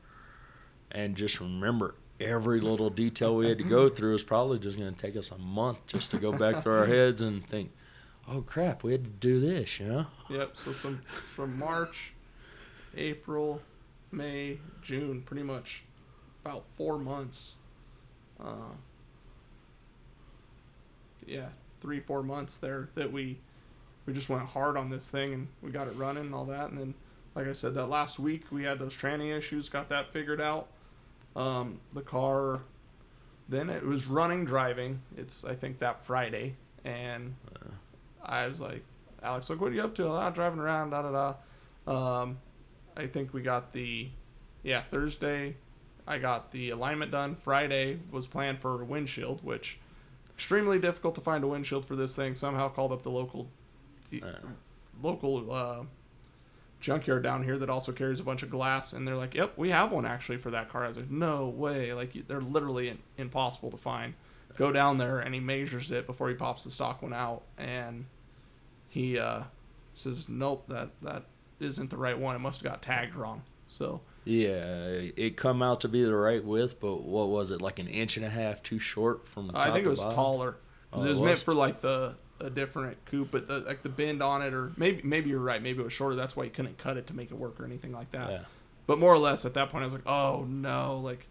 and 0.92 1.16
just 1.16 1.40
remember 1.40 1.96
every 2.20 2.60
little 2.60 2.90
detail 2.90 3.34
we 3.34 3.48
had 3.48 3.58
to 3.58 3.64
go 3.64 3.88
through 3.88 4.14
is 4.14 4.22
probably 4.22 4.58
just 4.58 4.78
going 4.78 4.94
to 4.94 5.00
take 5.00 5.16
us 5.16 5.30
a 5.30 5.38
month 5.38 5.86
just 5.86 6.10
to 6.10 6.18
go 6.18 6.32
back 6.32 6.62
through 6.62 6.76
our 6.76 6.86
heads 6.86 7.22
and 7.22 7.46
think, 7.48 7.72
oh 8.28 8.42
crap, 8.42 8.82
we 8.82 8.92
had 8.92 9.04
to 9.04 9.10
do 9.10 9.40
this, 9.40 9.80
you 9.80 9.86
know? 9.86 10.06
Yep. 10.28 10.56
So 10.56 10.72
some 10.72 11.02
from 11.08 11.58
March, 11.58 12.12
April, 12.96 13.62
May, 14.12 14.58
June, 14.82 15.22
pretty 15.22 15.42
much 15.42 15.84
about 16.44 16.64
four 16.76 16.98
months. 16.98 17.56
Uh, 18.42 18.74
yeah, 21.26 21.48
three 21.80 22.00
four 22.00 22.22
months 22.22 22.56
there 22.56 22.88
that 22.94 23.12
we 23.12 23.38
we 24.06 24.12
just 24.12 24.28
went 24.28 24.44
hard 24.44 24.76
on 24.76 24.90
this 24.90 25.08
thing 25.08 25.32
and 25.32 25.48
we 25.62 25.70
got 25.70 25.86
it 25.86 25.96
running 25.96 26.24
and 26.26 26.34
all 26.34 26.46
that. 26.46 26.70
And 26.70 26.78
then, 26.78 26.94
like 27.34 27.46
I 27.46 27.52
said, 27.52 27.74
that 27.74 27.86
last 27.86 28.18
week 28.18 28.44
we 28.50 28.64
had 28.64 28.78
those 28.78 28.96
tranny 28.96 29.36
issues, 29.36 29.68
got 29.68 29.88
that 29.90 30.12
figured 30.12 30.40
out. 30.40 30.68
Um, 31.36 31.80
the 31.92 32.02
car, 32.02 32.60
then 33.48 33.70
it 33.70 33.84
was 33.84 34.06
running 34.06 34.44
driving. 34.44 35.00
It's 35.16 35.44
I 35.44 35.54
think 35.54 35.78
that 35.78 36.04
Friday 36.04 36.56
and. 36.84 37.34
I 38.22 38.46
was 38.48 38.60
like, 38.60 38.84
Alex, 39.22 39.48
like, 39.48 39.60
what 39.62 39.72
are 39.72 39.74
you 39.74 39.80
up 39.82 39.94
to? 39.94 40.08
I'm 40.10 40.34
driving 40.34 40.58
around, 40.58 40.90
da 40.90 41.02
da 41.02 41.34
da. 41.86 42.20
Um, 42.20 42.38
I 42.94 43.06
think 43.06 43.32
we 43.32 43.40
got 43.40 43.72
the, 43.72 44.10
yeah, 44.62 44.82
Thursday. 44.82 45.56
I 46.06 46.18
got 46.18 46.50
the 46.50 46.68
alignment 46.70 47.12
done. 47.12 47.34
Friday 47.34 47.98
was 48.10 48.26
planned 48.26 48.60
for 48.60 48.82
a 48.82 48.84
windshield, 48.84 49.42
which 49.42 49.78
extremely 50.34 50.78
difficult 50.78 51.14
to 51.14 51.22
find 51.22 51.42
a 51.44 51.46
windshield 51.46 51.86
for 51.86 51.96
this 51.96 52.14
thing. 52.14 52.34
Somehow 52.34 52.68
called 52.68 52.92
up 52.92 53.02
the 53.02 53.10
local, 53.10 53.48
the 54.10 54.22
Uh, 54.22 54.48
local 55.02 55.50
uh, 55.50 55.82
junkyard 56.80 57.22
down 57.22 57.42
here 57.44 57.58
that 57.58 57.70
also 57.70 57.92
carries 57.92 58.20
a 58.20 58.22
bunch 58.24 58.42
of 58.42 58.50
glass, 58.50 58.92
and 58.92 59.06
they're 59.06 59.16
like, 59.16 59.34
"Yep, 59.34 59.52
we 59.56 59.70
have 59.70 59.92
one 59.92 60.06
actually 60.06 60.38
for 60.38 60.50
that 60.50 60.68
car." 60.68 60.84
I 60.84 60.88
was 60.88 60.96
like, 60.96 61.10
"No 61.10 61.48
way!" 61.48 61.92
Like 61.92 62.26
they're 62.26 62.40
literally 62.40 62.88
in, 62.88 62.98
impossible 63.18 63.70
to 63.70 63.76
find. 63.76 64.14
Go 64.56 64.72
down 64.72 64.98
there 64.98 65.20
and 65.20 65.32
he 65.34 65.40
measures 65.40 65.90
it 65.90 66.06
before 66.06 66.28
he 66.28 66.34
pops 66.34 66.64
the 66.64 66.70
stock 66.70 67.02
one 67.02 67.12
out, 67.14 67.42
and 67.56 68.06
he 68.88 69.18
uh, 69.18 69.44
says, 69.94 70.28
"Nope, 70.28 70.64
that 70.68 70.90
that 71.02 71.24
isn't 71.60 71.90
the 71.90 71.96
right 71.96 72.18
one. 72.18 72.34
It 72.36 72.40
must 72.40 72.62
have 72.62 72.70
got 72.70 72.82
tagged 72.82 73.14
wrong." 73.14 73.42
So 73.68 74.00
Yeah, 74.24 74.88
it 75.16 75.36
come 75.36 75.62
out 75.62 75.80
to 75.82 75.88
be 75.88 76.02
the 76.02 76.14
right 76.14 76.44
width, 76.44 76.80
but 76.80 77.02
what 77.02 77.28
was 77.28 77.50
it, 77.50 77.62
like 77.62 77.78
an 77.78 77.88
inch 77.88 78.16
and 78.16 78.26
a 78.26 78.30
half 78.30 78.62
too 78.62 78.78
short 78.78 79.26
from 79.28 79.50
I 79.54 79.66
top 79.66 79.74
think 79.74 79.86
it 79.86 79.90
was 79.90 80.00
bottom? 80.00 80.14
taller 80.14 80.52
'Cause 80.90 81.04
Oh, 81.04 81.06
it 81.06 81.10
was 81.10 81.20
it 81.20 81.24
meant 81.24 81.38
for 81.38 81.54
like 81.54 81.80
the 81.80 82.16
a 82.40 82.50
different 82.50 82.96
coupe, 83.06 83.30
but 83.30 83.46
the, 83.48 83.60
like 83.60 83.82
the 83.82 83.88
bend 83.88 84.22
on 84.22 84.42
it, 84.42 84.52
or 84.54 84.72
maybe 84.76 85.02
maybe 85.02 85.30
you're 85.30 85.38
right. 85.40 85.62
Maybe 85.62 85.80
it 85.80 85.84
was 85.84 85.92
shorter. 85.92 86.16
That's 86.16 86.34
why 86.36 86.44
you 86.44 86.50
couldn't 86.50 86.78
cut 86.78 86.96
it 86.96 87.06
to 87.08 87.14
make 87.14 87.30
it 87.30 87.34
work 87.38 87.60
or 87.60 87.64
anything 87.64 87.92
like 87.92 88.10
that. 88.12 88.30
Yeah. 88.30 88.40
But 88.86 88.98
more 88.98 89.12
or 89.12 89.18
less 89.18 89.44
at 89.44 89.54
that 89.54 89.68
point, 89.70 89.82
I 89.82 89.86
was 89.86 89.94
like, 89.94 90.06
oh 90.08 90.44
no, 90.48 90.96
like 90.96 91.26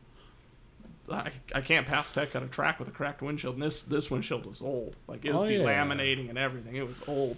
I, 1.11 1.31
I 1.55 1.61
can't 1.61 1.87
pass 1.87 2.11
tech 2.11 2.35
on 2.35 2.43
a 2.43 2.47
track 2.47 2.79
with 2.79 2.87
a 2.87 2.91
cracked 2.91 3.21
windshield. 3.21 3.55
And 3.55 3.63
this 3.63 3.81
this 3.81 4.11
windshield 4.11 4.45
was 4.45 4.61
old. 4.61 4.95
Like 5.07 5.25
it 5.25 5.33
was 5.33 5.43
Oh, 5.43 5.47
yeah. 5.47 5.59
delaminating 5.59 6.29
and 6.29 6.37
everything. 6.37 6.75
It 6.75 6.87
was 6.87 7.01
old. 7.07 7.37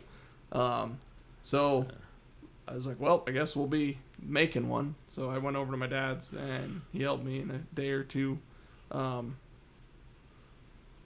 Um, 0.51 0.99
so 1.43 1.87
I 2.67 2.75
was 2.75 2.85
like, 2.85 2.99
well, 2.99 3.23
I 3.27 3.31
guess 3.31 3.55
we'll 3.55 3.67
be 3.67 3.97
making 4.21 4.67
one. 4.69 4.95
So 5.07 5.29
I 5.29 5.37
went 5.37 5.55
over 5.57 5.71
to 5.71 5.77
my 5.77 5.87
dad's 5.87 6.31
and 6.33 6.81
he 6.91 7.01
helped 7.01 7.23
me 7.23 7.39
in 7.39 7.49
a 7.51 7.57
day 7.75 7.89
or 7.91 8.03
two. 8.03 8.37
Um, 8.91 9.37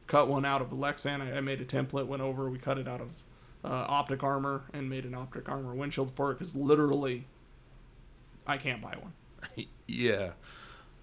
cut 0.07 0.27
one 0.27 0.45
out 0.45 0.61
of 0.61 0.69
Lexan. 0.69 1.21
I, 1.21 1.37
I 1.37 1.41
made 1.41 1.61
a 1.61 1.65
template, 1.65 2.07
went 2.07 2.21
over, 2.21 2.49
we 2.49 2.57
cut 2.57 2.77
it 2.77 2.87
out 2.87 3.01
of 3.01 3.09
uh, 3.63 3.85
optic 3.87 4.23
armor 4.23 4.63
and 4.73 4.89
made 4.89 5.05
an 5.05 5.15
optic 5.15 5.49
armor 5.49 5.73
windshield 5.73 6.11
for 6.15 6.31
it 6.31 6.35
because 6.35 6.55
literally 6.55 7.25
I 8.45 8.57
can't 8.57 8.81
buy 8.81 8.95
one. 8.99 9.13
yeah. 9.87 10.31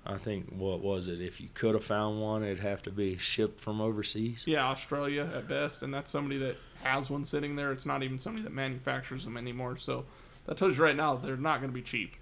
I 0.04 0.18
think 0.18 0.48
what 0.50 0.80
was 0.80 1.06
it? 1.06 1.20
If 1.20 1.40
you 1.40 1.48
could 1.54 1.74
have 1.74 1.84
found 1.84 2.20
one, 2.20 2.42
it'd 2.42 2.58
have 2.58 2.82
to 2.84 2.90
be 2.90 3.16
shipped 3.18 3.60
from 3.60 3.80
overseas. 3.80 4.44
Yeah, 4.46 4.66
Australia 4.66 5.30
at 5.34 5.46
best, 5.46 5.82
and 5.82 5.94
that's 5.94 6.10
somebody 6.10 6.38
that 6.38 6.56
has 6.82 7.08
one 7.08 7.24
sitting 7.24 7.54
there. 7.54 7.70
It's 7.70 7.86
not 7.86 8.02
even 8.02 8.18
somebody 8.18 8.42
that 8.42 8.52
manufactures 8.52 9.24
them 9.24 9.36
anymore. 9.36 9.76
So 9.76 10.04
that 10.46 10.56
tells 10.56 10.76
you 10.76 10.82
right 10.82 10.96
now 10.96 11.14
they're 11.14 11.36
not 11.36 11.60
going 11.60 11.70
to 11.70 11.74
be 11.74 11.82
cheap. 11.82 12.16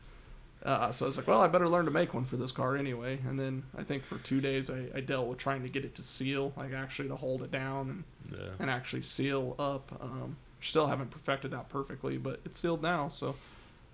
Uh, 0.62 0.92
so 0.92 1.06
I 1.06 1.08
was 1.08 1.16
like, 1.16 1.26
well, 1.26 1.40
I 1.40 1.46
better 1.48 1.68
learn 1.68 1.86
to 1.86 1.90
make 1.90 2.12
one 2.12 2.24
for 2.26 2.36
this 2.36 2.52
car 2.52 2.76
anyway. 2.76 3.18
And 3.26 3.38
then 3.40 3.62
I 3.78 3.82
think 3.82 4.04
for 4.04 4.18
two 4.18 4.42
days 4.42 4.68
I, 4.68 4.88
I 4.94 5.00
dealt 5.00 5.26
with 5.26 5.38
trying 5.38 5.62
to 5.62 5.70
get 5.70 5.84
it 5.86 5.94
to 5.94 6.02
seal, 6.02 6.52
like 6.56 6.72
actually 6.74 7.08
to 7.08 7.16
hold 7.16 7.42
it 7.42 7.50
down 7.50 7.88
and 8.30 8.38
Yeah. 8.38 8.48
and 8.58 8.68
actually 8.70 9.02
seal 9.02 9.56
up. 9.58 9.90
Um, 10.02 10.36
still 10.60 10.86
haven't 10.86 11.10
perfected 11.10 11.52
that 11.52 11.70
perfectly, 11.70 12.18
but 12.18 12.40
it's 12.44 12.58
sealed 12.58 12.82
now, 12.82 13.08
so 13.08 13.28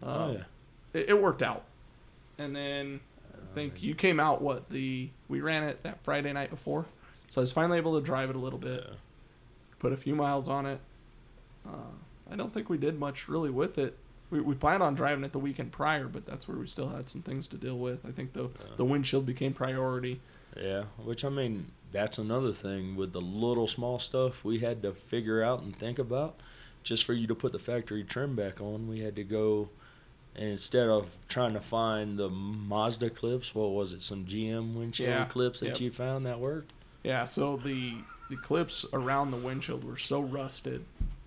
um, 0.02 0.08
oh 0.10 0.32
yeah. 0.32 0.42
it, 1.00 1.10
it 1.10 1.22
worked 1.22 1.42
out. 1.42 1.62
And 2.38 2.54
then 2.56 2.98
I 3.32 3.54
think 3.54 3.80
you 3.80 3.94
came 3.94 4.18
out 4.18 4.42
what 4.42 4.68
the 4.68 5.08
we 5.28 5.40
ran 5.40 5.62
it 5.62 5.84
that 5.84 6.02
Friday 6.02 6.32
night 6.32 6.50
before, 6.50 6.84
so 7.30 7.40
I 7.40 7.42
was 7.42 7.52
finally 7.52 7.78
able 7.78 7.94
to 7.98 8.04
drive 8.04 8.28
it 8.28 8.34
a 8.36 8.40
little 8.40 8.58
bit, 8.58 8.82
Yeah. 8.88 8.94
put 9.78 9.92
a 9.92 9.96
few 9.96 10.16
miles 10.16 10.48
on 10.48 10.66
it. 10.66 10.80
Uh, 11.64 11.92
I 12.30 12.34
don't 12.34 12.52
think 12.52 12.68
we 12.68 12.76
did 12.78 12.98
much 12.98 13.28
really 13.28 13.50
with 13.50 13.78
it. 13.78 13.96
We, 14.30 14.40
we 14.40 14.54
planned 14.54 14.82
on 14.82 14.94
driving 14.94 15.24
it 15.24 15.32
the 15.32 15.38
weekend 15.38 15.72
prior, 15.72 16.06
but 16.06 16.26
that's 16.26 16.48
where 16.48 16.56
we 16.56 16.66
still 16.66 16.88
had 16.88 17.08
some 17.08 17.22
things 17.22 17.46
to 17.48 17.56
deal 17.56 17.78
with. 17.78 18.04
I 18.04 18.10
think 18.10 18.32
the 18.32 18.50
the 18.76 18.84
windshield 18.84 19.26
became 19.26 19.52
priority. 19.52 20.20
Yeah, 20.56 20.84
which 20.98 21.24
I 21.24 21.28
mean, 21.28 21.66
that's 21.92 22.18
another 22.18 22.52
thing 22.52 22.96
with 22.96 23.12
the 23.12 23.20
little 23.20 23.68
small 23.68 23.98
stuff 23.98 24.44
we 24.44 24.58
had 24.60 24.82
to 24.82 24.92
figure 24.92 25.42
out 25.42 25.62
and 25.62 25.74
think 25.74 25.98
about. 25.98 26.40
Just 26.82 27.04
for 27.04 27.12
you 27.14 27.26
to 27.26 27.34
put 27.34 27.52
the 27.52 27.58
factory 27.58 28.04
trim 28.04 28.36
back 28.36 28.60
on, 28.60 28.86
we 28.88 29.00
had 29.00 29.16
to 29.16 29.24
go 29.24 29.68
and 30.36 30.50
instead 30.50 30.88
of 30.88 31.16
trying 31.28 31.54
to 31.54 31.60
find 31.60 32.18
the 32.18 32.28
Mazda 32.28 33.10
clips, 33.10 33.54
what 33.54 33.70
was 33.70 33.92
it? 33.92 34.02
Some 34.02 34.26
GM 34.26 34.74
windshield 34.74 35.08
Yeah, 35.08 35.24
clips 35.24 35.60
that 35.60 35.66
yep. 35.66 35.80
you 35.80 35.90
found 35.90 36.26
that 36.26 36.38
worked. 36.38 36.72
Yeah, 37.02 37.24
so 37.24 37.56
the 37.56 37.98
the 38.28 38.36
clips 38.36 38.84
around 38.92 39.30
the 39.30 39.36
windshield 39.36 39.84
were 39.84 39.96
so 39.96 40.20
rusted 40.20 40.84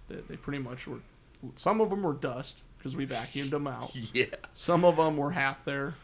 that 0.10 0.28
they 0.28 0.36
pretty 0.36 0.60
much 0.60 0.86
were. 0.86 1.00
Some 1.56 1.82
of 1.82 1.90
them 1.90 2.04
were 2.04 2.14
dust 2.14 2.62
because 2.80 2.96
we 2.96 3.06
vacuumed 3.06 3.52
them 3.52 3.68
out. 3.68 3.94
Yeah. 4.14 4.26
Some 4.56 4.84
of 4.86 4.96
them 4.96 5.18
were 5.18 5.32
half 5.32 5.64
there. 5.66 5.96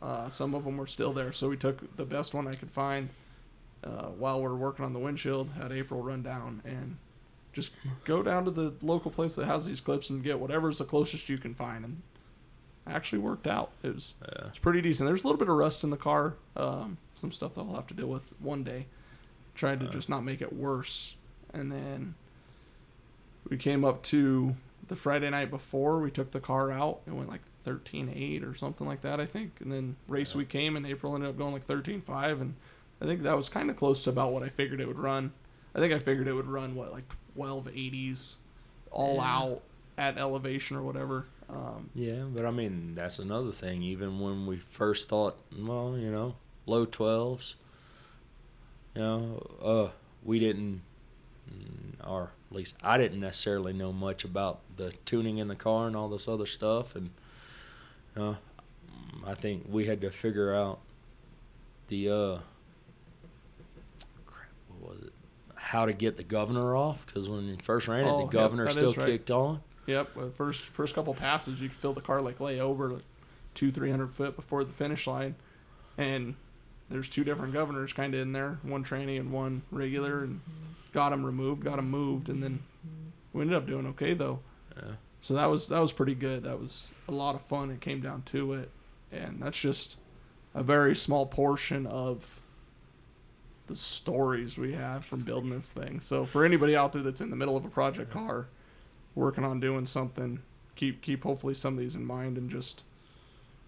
Uh, 0.00 0.28
some 0.28 0.54
of 0.54 0.64
them 0.64 0.76
were 0.76 0.86
still 0.86 1.12
there. 1.12 1.32
So 1.32 1.48
we 1.48 1.56
took 1.56 1.96
the 1.96 2.04
best 2.04 2.32
one 2.34 2.46
I 2.46 2.54
could 2.54 2.70
find 2.70 3.08
uh, 3.82 4.06
while 4.10 4.38
we 4.40 4.46
are 4.46 4.54
working 4.54 4.84
on 4.84 4.92
the 4.92 5.00
windshield. 5.00 5.50
Had 5.60 5.72
April 5.72 6.00
run 6.02 6.22
down 6.22 6.62
and 6.64 6.96
just 7.52 7.72
go 8.04 8.22
down 8.22 8.44
to 8.44 8.50
the 8.52 8.74
local 8.82 9.10
place 9.10 9.34
that 9.34 9.46
has 9.46 9.66
these 9.66 9.80
clips 9.80 10.10
and 10.10 10.22
get 10.22 10.38
whatever's 10.38 10.78
the 10.78 10.84
closest 10.84 11.28
you 11.28 11.38
can 11.38 11.54
find. 11.54 11.84
And 11.84 12.02
actually 12.86 13.18
worked 13.18 13.46
out. 13.48 13.70
It 13.82 13.94
was 13.94 14.14
Yeah. 14.22 14.46
it's 14.48 14.58
pretty 14.58 14.80
decent. 14.82 15.08
There's 15.08 15.22
a 15.22 15.26
little 15.26 15.38
bit 15.38 15.48
of 15.48 15.56
rust 15.56 15.82
in 15.82 15.90
the 15.90 15.96
car. 15.96 16.34
Um, 16.56 16.98
some 17.16 17.32
stuff 17.32 17.54
that 17.54 17.62
I'll 17.62 17.74
have 17.74 17.86
to 17.88 17.94
deal 17.94 18.06
with 18.06 18.32
one 18.38 18.62
day. 18.62 18.86
Tried 19.54 19.80
to 19.80 19.88
Uh. 19.88 19.90
just 19.90 20.08
not 20.08 20.22
make 20.22 20.40
it 20.40 20.52
worse. 20.52 21.14
And 21.52 21.72
then 21.72 22.14
we 23.48 23.56
came 23.56 23.84
up 23.84 24.02
to 24.04 24.54
the 24.88 24.96
Friday 24.96 25.30
night 25.30 25.50
before. 25.50 26.00
We 26.00 26.10
took 26.10 26.30
the 26.32 26.40
car 26.40 26.70
out. 26.70 27.00
It 27.06 27.12
went 27.12 27.28
like 27.28 27.42
13.8 27.64 28.42
or 28.48 28.54
something 28.54 28.86
like 28.86 29.02
that, 29.02 29.20
I 29.20 29.26
think. 29.26 29.60
And 29.60 29.70
then 29.72 29.96
race 30.08 30.32
Yeah. 30.34 30.38
week 30.38 30.48
came 30.48 30.76
and 30.76 30.86
April 30.86 31.14
ended 31.14 31.30
up 31.30 31.38
going 31.38 31.52
like 31.52 31.66
13.5. 31.66 32.40
And 32.40 32.54
I 33.00 33.04
think 33.06 33.22
that 33.22 33.36
was 33.36 33.48
kind 33.48 33.70
of 33.70 33.76
close 33.76 34.04
to 34.04 34.10
about 34.10 34.32
what 34.32 34.42
I 34.42 34.48
figured 34.48 34.80
it 34.80 34.88
would 34.88 34.98
run. 34.98 35.32
I 35.74 35.78
think 35.78 35.92
I 35.92 35.98
figured 35.98 36.26
it 36.28 36.32
would 36.32 36.46
run, 36.48 36.74
what, 36.74 36.92
like 36.92 37.04
1280s 37.36 38.36
all 38.90 39.16
Yeah. 39.16 39.36
out 39.38 39.62
at 39.96 40.18
elevation 40.18 40.76
or 40.76 40.82
whatever. 40.82 41.26
Um, 41.50 41.90
Yeah, 41.94 42.24
but 42.24 42.44
I 42.44 42.50
mean, 42.50 42.94
that's 42.94 43.18
another 43.18 43.52
thing. 43.52 43.82
Even 43.82 44.20
when 44.20 44.46
we 44.46 44.56
first 44.58 45.08
thought, 45.08 45.36
well, 45.56 45.96
you 45.98 46.10
know, 46.10 46.36
low 46.66 46.84
12s, 46.86 47.54
you 48.94 49.02
know, 49.02 49.46
uh, 49.62 49.88
we 50.22 50.38
didn't, 50.38 50.82
or 52.06 52.30
at 52.50 52.56
least 52.56 52.74
I 52.82 52.96
didn't 52.98 53.20
necessarily 53.20 53.72
know 53.72 53.92
much 53.92 54.24
about 54.24 54.60
the 54.76 54.92
tuning 55.04 55.38
in 55.38 55.48
the 55.48 55.54
car 55.56 55.86
and 55.86 55.96
all 55.96 56.08
this 56.08 56.26
other 56.28 56.46
stuff. 56.46 56.94
And, 56.96 57.10
uh, 58.16 58.34
I 59.26 59.34
think 59.34 59.66
we 59.68 59.86
had 59.86 60.00
to 60.02 60.10
figure 60.10 60.54
out 60.54 60.78
the, 61.88 62.08
uh, 62.08 62.38
crap, 64.26 64.48
what 64.78 64.94
was 64.94 65.02
it? 65.06 65.12
How 65.54 65.84
to 65.86 65.92
get 65.92 66.16
the 66.16 66.22
governor 66.24 66.74
off, 66.76 67.04
because 67.06 67.28
when 67.28 67.44
you 67.46 67.56
first 67.62 67.88
ran 67.88 68.06
it, 68.06 68.10
Oh, 68.10 68.26
the 68.26 68.32
governor 68.32 68.64
that 68.64 68.72
still 68.72 68.94
right. 68.94 69.06
kicked 69.06 69.30
on. 69.30 69.60
Yep. 69.86 70.16
well, 70.16 70.30
First 70.30 70.60
first 70.68 70.94
couple 70.94 71.14
passes, 71.14 71.60
you 71.60 71.68
could 71.68 71.76
feel 71.76 71.92
the 71.92 72.00
car 72.00 72.20
like 72.22 72.40
lay 72.40 72.60
over 72.60 72.90
like 72.90 73.02
two 73.54 73.70
three 73.72 73.90
hundred 73.90 74.10
foot 74.12 74.36
before 74.36 74.64
the 74.64 74.72
finish 74.72 75.06
line, 75.06 75.34
and 75.96 76.34
there's 76.90 77.08
two 77.08 77.24
different 77.24 77.52
governors 77.52 77.92
kind 77.92 78.14
of 78.14 78.20
in 78.20 78.32
there, 78.32 78.58
one 78.62 78.84
tranny 78.84 79.18
and 79.18 79.32
one 79.32 79.62
regular, 79.70 80.20
and 80.24 80.40
got 80.92 81.10
them 81.10 81.24
removed, 81.24 81.64
got 81.64 81.76
them 81.76 81.90
moved, 81.90 82.28
and 82.28 82.42
then 82.42 82.60
mm-hmm. 82.86 83.38
we 83.38 83.42
ended 83.42 83.56
up 83.56 83.66
doing 83.66 83.86
okay 83.88 84.14
though. 84.14 84.40
Yeah. 84.76 84.92
So 85.20 85.34
that 85.34 85.46
was 85.46 85.68
that 85.68 85.80
was 85.80 85.92
pretty 85.92 86.14
good. 86.14 86.44
That 86.44 86.60
was 86.60 86.88
a 87.08 87.12
lot 87.12 87.34
of 87.34 87.42
fun. 87.42 87.70
It 87.70 87.80
came 87.80 88.00
down 88.00 88.22
to 88.26 88.54
it, 88.54 88.70
and 89.12 89.40
that's 89.42 89.58
just 89.58 89.96
a 90.54 90.62
very 90.62 90.94
small 90.94 91.26
portion 91.26 91.86
of 91.86 92.40
the 93.66 93.76
stories 93.76 94.56
we 94.56 94.72
have 94.72 95.04
from 95.04 95.20
building 95.20 95.50
this 95.50 95.70
thing. 95.70 96.00
So 96.00 96.24
for 96.24 96.44
anybody 96.44 96.74
out 96.74 96.92
there 96.92 97.02
that's 97.02 97.20
in 97.20 97.30
the 97.30 97.36
middle 97.36 97.56
of 97.56 97.64
a 97.64 97.68
project 97.68 98.10
car, 98.10 98.46
working 99.14 99.44
on 99.44 99.60
doing 99.60 99.86
something, 99.86 100.40
keep 100.74 101.02
keep 101.02 101.22
hopefully 101.22 101.54
some 101.54 101.74
of 101.74 101.80
these 101.80 101.96
in 101.96 102.04
mind, 102.04 102.38
and 102.38 102.50
just 102.50 102.84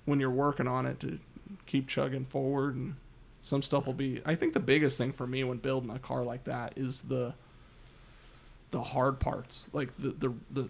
when 0.06 0.20
you're 0.20 0.30
working 0.30 0.66
on 0.66 0.86
it 0.86 1.00
to 1.00 1.18
keep 1.66 1.88
chugging 1.88 2.24
forward 2.24 2.74
and 2.74 2.96
some 3.42 3.62
stuff 3.62 3.86
will 3.86 3.94
be 3.94 4.20
I 4.24 4.34
think 4.34 4.52
the 4.52 4.60
biggest 4.60 4.98
thing 4.98 5.12
for 5.12 5.26
me 5.26 5.44
when 5.44 5.58
building 5.58 5.90
a 5.90 5.98
car 5.98 6.22
like 6.22 6.44
that 6.44 6.74
is 6.76 7.00
the 7.02 7.34
the 8.70 8.82
hard 8.82 9.18
parts. 9.20 9.68
Like 9.72 9.96
the 9.98 10.10
the, 10.10 10.34
the 10.50 10.68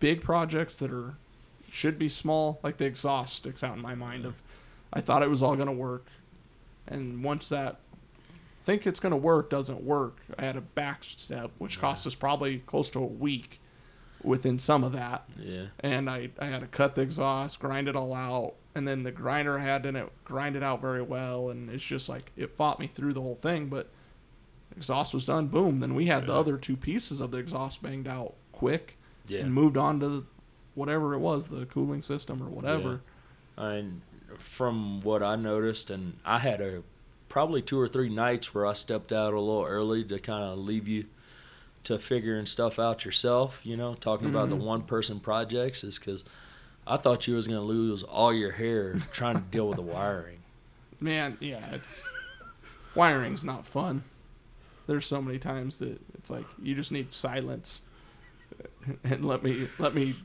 big 0.00 0.22
projects 0.22 0.76
that 0.76 0.90
are 0.90 1.16
should 1.70 1.98
be 1.98 2.08
small, 2.08 2.58
like 2.62 2.76
the 2.78 2.84
exhaust 2.86 3.34
sticks 3.36 3.62
out 3.62 3.76
in 3.76 3.82
my 3.82 3.94
mind 3.94 4.24
of 4.24 4.34
I 4.92 5.00
thought 5.00 5.22
it 5.22 5.30
was 5.30 5.42
all 5.42 5.56
gonna 5.56 5.72
work. 5.72 6.06
And 6.88 7.22
once 7.24 7.48
that 7.50 7.80
think 8.62 8.86
it's 8.86 9.00
gonna 9.00 9.16
work 9.16 9.50
doesn't 9.50 9.82
work, 9.82 10.18
I 10.38 10.44
had 10.44 10.56
a 10.56 10.60
back 10.60 11.04
step 11.04 11.50
which 11.58 11.80
cost 11.80 12.06
us 12.06 12.14
probably 12.14 12.58
close 12.60 12.90
to 12.90 12.98
a 13.00 13.06
week 13.06 13.60
within 14.24 14.58
some 14.58 14.82
of 14.82 14.92
that 14.92 15.28
Yeah. 15.38 15.66
and 15.80 16.08
I, 16.10 16.30
I 16.40 16.46
had 16.46 16.62
to 16.62 16.66
cut 16.66 16.94
the 16.96 17.02
exhaust, 17.02 17.60
grind 17.60 17.86
it 17.86 17.94
all 17.94 18.12
out, 18.14 18.54
and 18.76 18.86
then 18.86 19.02
the 19.02 19.10
grinder 19.10 19.58
I 19.58 19.62
had 19.62 19.86
in 19.86 19.96
it 19.96 20.08
grind 20.24 20.54
it 20.54 20.62
out 20.62 20.80
very 20.80 21.02
well, 21.02 21.48
and 21.50 21.68
it's 21.70 21.82
just 21.82 22.08
like 22.08 22.30
it 22.36 22.56
fought 22.56 22.78
me 22.78 22.86
through 22.86 23.14
the 23.14 23.22
whole 23.22 23.34
thing. 23.34 23.66
But 23.68 23.88
exhaust 24.76 25.14
was 25.14 25.24
done, 25.24 25.46
boom. 25.48 25.80
Then 25.80 25.94
we 25.94 26.06
had 26.06 26.26
the 26.26 26.34
other 26.34 26.56
two 26.56 26.76
pieces 26.76 27.20
of 27.20 27.30
the 27.30 27.38
exhaust 27.38 27.82
banged 27.82 28.06
out 28.06 28.34
quick, 28.52 28.96
Yeah. 29.26 29.40
and 29.40 29.52
moved 29.54 29.76
on 29.76 29.98
to 30.00 30.08
the, 30.08 30.24
whatever 30.74 31.14
it 31.14 31.18
was, 31.18 31.48
the 31.48 31.66
cooling 31.66 32.02
system 32.02 32.42
or 32.42 32.48
whatever. 32.48 33.00
And 33.56 34.02
from 34.38 35.00
what 35.00 35.22
I 35.22 35.36
noticed, 35.36 35.90
and 35.90 36.18
I 36.24 36.38
had 36.40 36.60
a 36.60 36.82
probably 37.28 37.62
two 37.62 37.78
or 37.80 37.88
three 37.88 38.08
nights 38.08 38.54
where 38.54 38.66
I 38.66 38.72
stepped 38.74 39.12
out 39.12 39.32
a 39.34 39.40
little 39.40 39.64
early 39.64 40.04
to 40.04 40.18
kind 40.18 40.44
of 40.44 40.58
leave 40.58 40.86
you 40.86 41.06
to 41.84 41.98
figuring 41.98 42.46
stuff 42.46 42.78
out 42.78 43.04
yourself. 43.04 43.60
You 43.62 43.76
know, 43.76 43.94
talking 43.94 44.28
about 44.28 44.50
the 44.50 44.56
Mhm. 44.56 44.64
one 44.64 44.82
person 44.82 45.20
projects 45.20 45.82
is 45.84 45.98
because 45.98 46.24
I 46.86 46.96
thought 46.96 47.26
you 47.26 47.34
was 47.34 47.46
gonna 47.46 47.60
lose 47.60 48.02
all 48.02 48.32
your 48.32 48.52
hair 48.52 48.96
trying 49.12 49.36
to 49.36 49.42
deal 49.42 49.68
with 49.68 49.76
the 49.76 49.82
wiring. 49.82 50.38
Man, 51.00 51.36
yeah, 51.40 51.70
it's 51.72 52.08
wiring's 52.94 53.44
not 53.44 53.66
fun. 53.66 54.04
There's 54.86 55.06
so 55.06 55.20
many 55.20 55.38
times 55.38 55.80
that 55.80 56.00
it's 56.14 56.30
like 56.30 56.46
you 56.62 56.74
just 56.74 56.92
need 56.92 57.12
silence, 57.12 57.82
and 59.04 59.24
let 59.24 59.42
me 59.42 59.68
let 59.78 59.94
me 59.94 60.16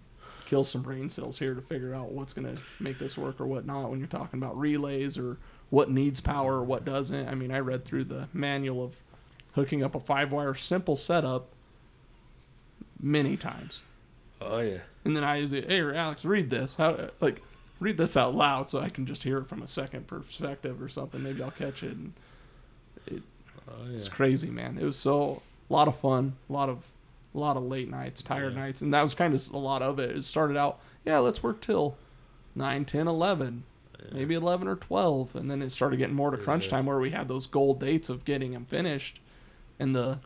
kill 0.46 0.64
some 0.64 0.82
brain 0.82 1.10
cells 1.10 1.40
here 1.40 1.54
to 1.56 1.62
figure 1.62 1.96
out 1.96 2.12
what's 2.12 2.34
gonna 2.34 2.56
make 2.80 3.00
this 3.00 3.18
work 3.18 3.42
or 3.42 3.48
what 3.48 3.66
not. 3.66 3.90
When 3.90 4.00
you're 4.00 4.08
talking 4.08 4.40
about 4.40 4.58
relays 4.58 5.18
or 5.18 5.38
what 5.72 5.90
needs 5.90 6.22
power 6.22 6.56
or 6.58 6.64
what 6.64 6.86
doesn't. 6.86 7.28
I 7.28 7.34
mean, 7.34 7.52
I 7.52 7.60
read 7.60 7.86
through 7.86 8.04
the 8.04 8.28
manual 8.34 8.84
of 8.84 8.96
hooking 9.54 9.84
up 9.84 9.96
a 9.96 10.00
five 10.00 10.32
wire 10.32 10.54
simple 10.54 10.96
setup 10.96 11.48
many 13.00 13.36
times. 13.36 13.82
Oh 14.42 14.60
yeah. 14.60 14.80
And 15.06 15.16
then 15.16 15.24
I 15.24 15.44
say, 15.46 15.62
"Hey, 15.62 15.82
Alex, 15.82 16.26
read 16.26 16.50
this. 16.50 16.76
How 16.76 17.10
like 17.20 17.42
read 17.80 17.98
this 17.98 18.16
out 18.18 18.36
loud 18.36 18.70
so 18.70 18.80
I 18.80 18.90
can 18.90 19.06
just 19.06 19.24
hear 19.24 19.38
it 19.40 19.48
from 19.48 19.62
a 19.62 19.68
second 19.68 20.08
perspective 20.08 20.82
or 20.82 20.90
something. 20.90 21.22
Maybe 21.24 21.42
I'll 21.44 21.52
catch 21.52 21.84
it." 21.84 21.92
And 21.94 22.14
Oh 23.70 23.86
it's 23.94 24.10
crazy, 24.10 24.50
man. 24.50 24.78
It 24.80 24.84
was 24.86 24.98
so 24.98 25.42
a 25.70 25.74
lot 25.74 25.88
of 25.88 25.96
fun, 25.98 26.34
a 26.50 26.54
lot 26.54 26.70
of 26.70 26.92
a 27.34 27.38
lot 27.40 27.56
of 27.56 27.64
late 27.64 27.90
nights, 27.90 28.22
tired 28.22 28.54
Yeah. 28.54 28.60
nights, 28.60 28.82
and 28.82 28.94
that 28.94 29.02
was 29.04 29.14
kind 29.16 29.34
of 29.34 29.50
a 29.54 29.58
lot 29.58 29.82
of 29.82 30.00
it. 30.00 30.16
It 30.18 30.26
started 30.26 30.58
out, 30.58 30.80
yeah, 31.06 31.20
let's 31.20 31.42
work 31.42 31.62
till 31.62 31.96
9, 32.56 32.84
10, 32.84 33.08
11, 33.08 33.64
maybe 34.12 34.36
11 34.36 34.68
or 34.68 34.76
12, 34.76 35.34
and 35.38 35.50
then 35.50 35.62
it 35.62 35.70
started 35.72 35.96
getting 35.96 36.16
more 36.16 36.32
to 36.32 36.38
crunch 36.38 36.66
Yeah. 36.66 36.72
time 36.72 36.88
where 36.88 37.00
we 37.00 37.12
had 37.12 37.30
those 37.30 37.48
goal 37.48 37.74
dates 37.74 38.10
of 38.10 38.26
getting 38.26 38.52
them 38.52 38.66
finished, 38.66 39.22
and 39.80 39.96
the 39.96 40.20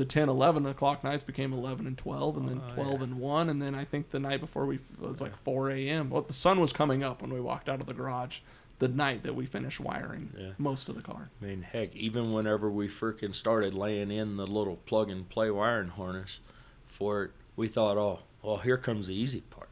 the 0.00 0.06
10, 0.06 0.30
11 0.30 0.64
o'clock 0.64 1.04
nights 1.04 1.22
became 1.24 1.52
11 1.52 1.86
and 1.86 1.98
12, 1.98 2.38
and 2.38 2.48
then 2.48 2.62
Oh, 2.70 2.74
12 2.74 2.92
yeah. 3.00 3.04
and 3.04 3.18
1, 3.20 3.50
and 3.50 3.60
then 3.60 3.74
I 3.74 3.84
think 3.84 4.08
the 4.10 4.18
night 4.18 4.40
before 4.40 4.64
we 4.64 4.76
it 4.76 4.80
was 4.98 5.20
like 5.20 5.36
4 5.36 5.70
a.m. 5.72 6.08
Well, 6.08 6.22
the 6.22 6.32
sun 6.32 6.58
was 6.58 6.72
coming 6.72 7.04
up 7.04 7.20
when 7.20 7.30
we 7.34 7.38
walked 7.40 7.68
out 7.68 7.80
of 7.82 7.86
the 7.86 7.92
garage. 7.92 8.38
The 8.78 8.88
night 8.88 9.24
that 9.24 9.34
we 9.34 9.44
finished 9.44 9.78
wiring 9.78 10.32
Yeah. 10.38 10.52
most 10.56 10.88
of 10.88 10.94
the 10.94 11.02
car. 11.02 11.28
I 11.42 11.44
mean, 11.44 11.60
heck, 11.60 11.94
even 11.94 12.32
whenever 12.32 12.70
we 12.70 12.88
freaking 12.88 13.34
started 13.34 13.74
laying 13.74 14.10
in 14.10 14.38
the 14.38 14.46
little 14.46 14.76
plug 14.76 15.10
and 15.10 15.28
play 15.28 15.50
wiring 15.50 15.88
harness 15.90 16.38
for 16.86 17.24
it, 17.24 17.30
we 17.56 17.68
thought, 17.68 17.98
oh, 17.98 18.20
well, 18.42 18.56
here 18.56 18.78
comes 18.78 19.08
the 19.08 19.14
easy 19.14 19.42
part. 19.42 19.68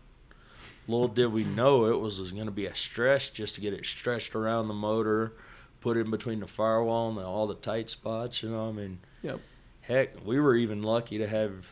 Little 0.86 1.08
did 1.08 1.32
we 1.32 1.42
know 1.44 1.86
it 1.86 2.00
was 2.00 2.18
going 2.32 2.44
to 2.44 2.50
be 2.50 2.66
a 2.66 2.74
stress 2.76 3.30
just 3.30 3.54
to 3.54 3.62
get 3.62 3.72
it 3.72 3.86
stretched 3.86 4.34
around 4.34 4.68
the 4.68 4.74
motor, 4.74 5.32
put 5.80 5.96
in 5.96 6.10
between 6.10 6.40
the 6.40 6.46
firewall 6.46 7.08
and 7.08 7.16
the, 7.16 7.22
all 7.24 7.46
the 7.46 7.54
tight 7.54 7.88
spots. 7.88 8.42
You 8.42 8.50
know, 8.50 8.68
I 8.68 8.72
mean, 8.72 8.98
Yep. 9.22 9.40
Heck, 9.88 10.24
we 10.24 10.38
were 10.38 10.54
even 10.54 10.82
lucky 10.82 11.18
to 11.18 11.26
have 11.26 11.66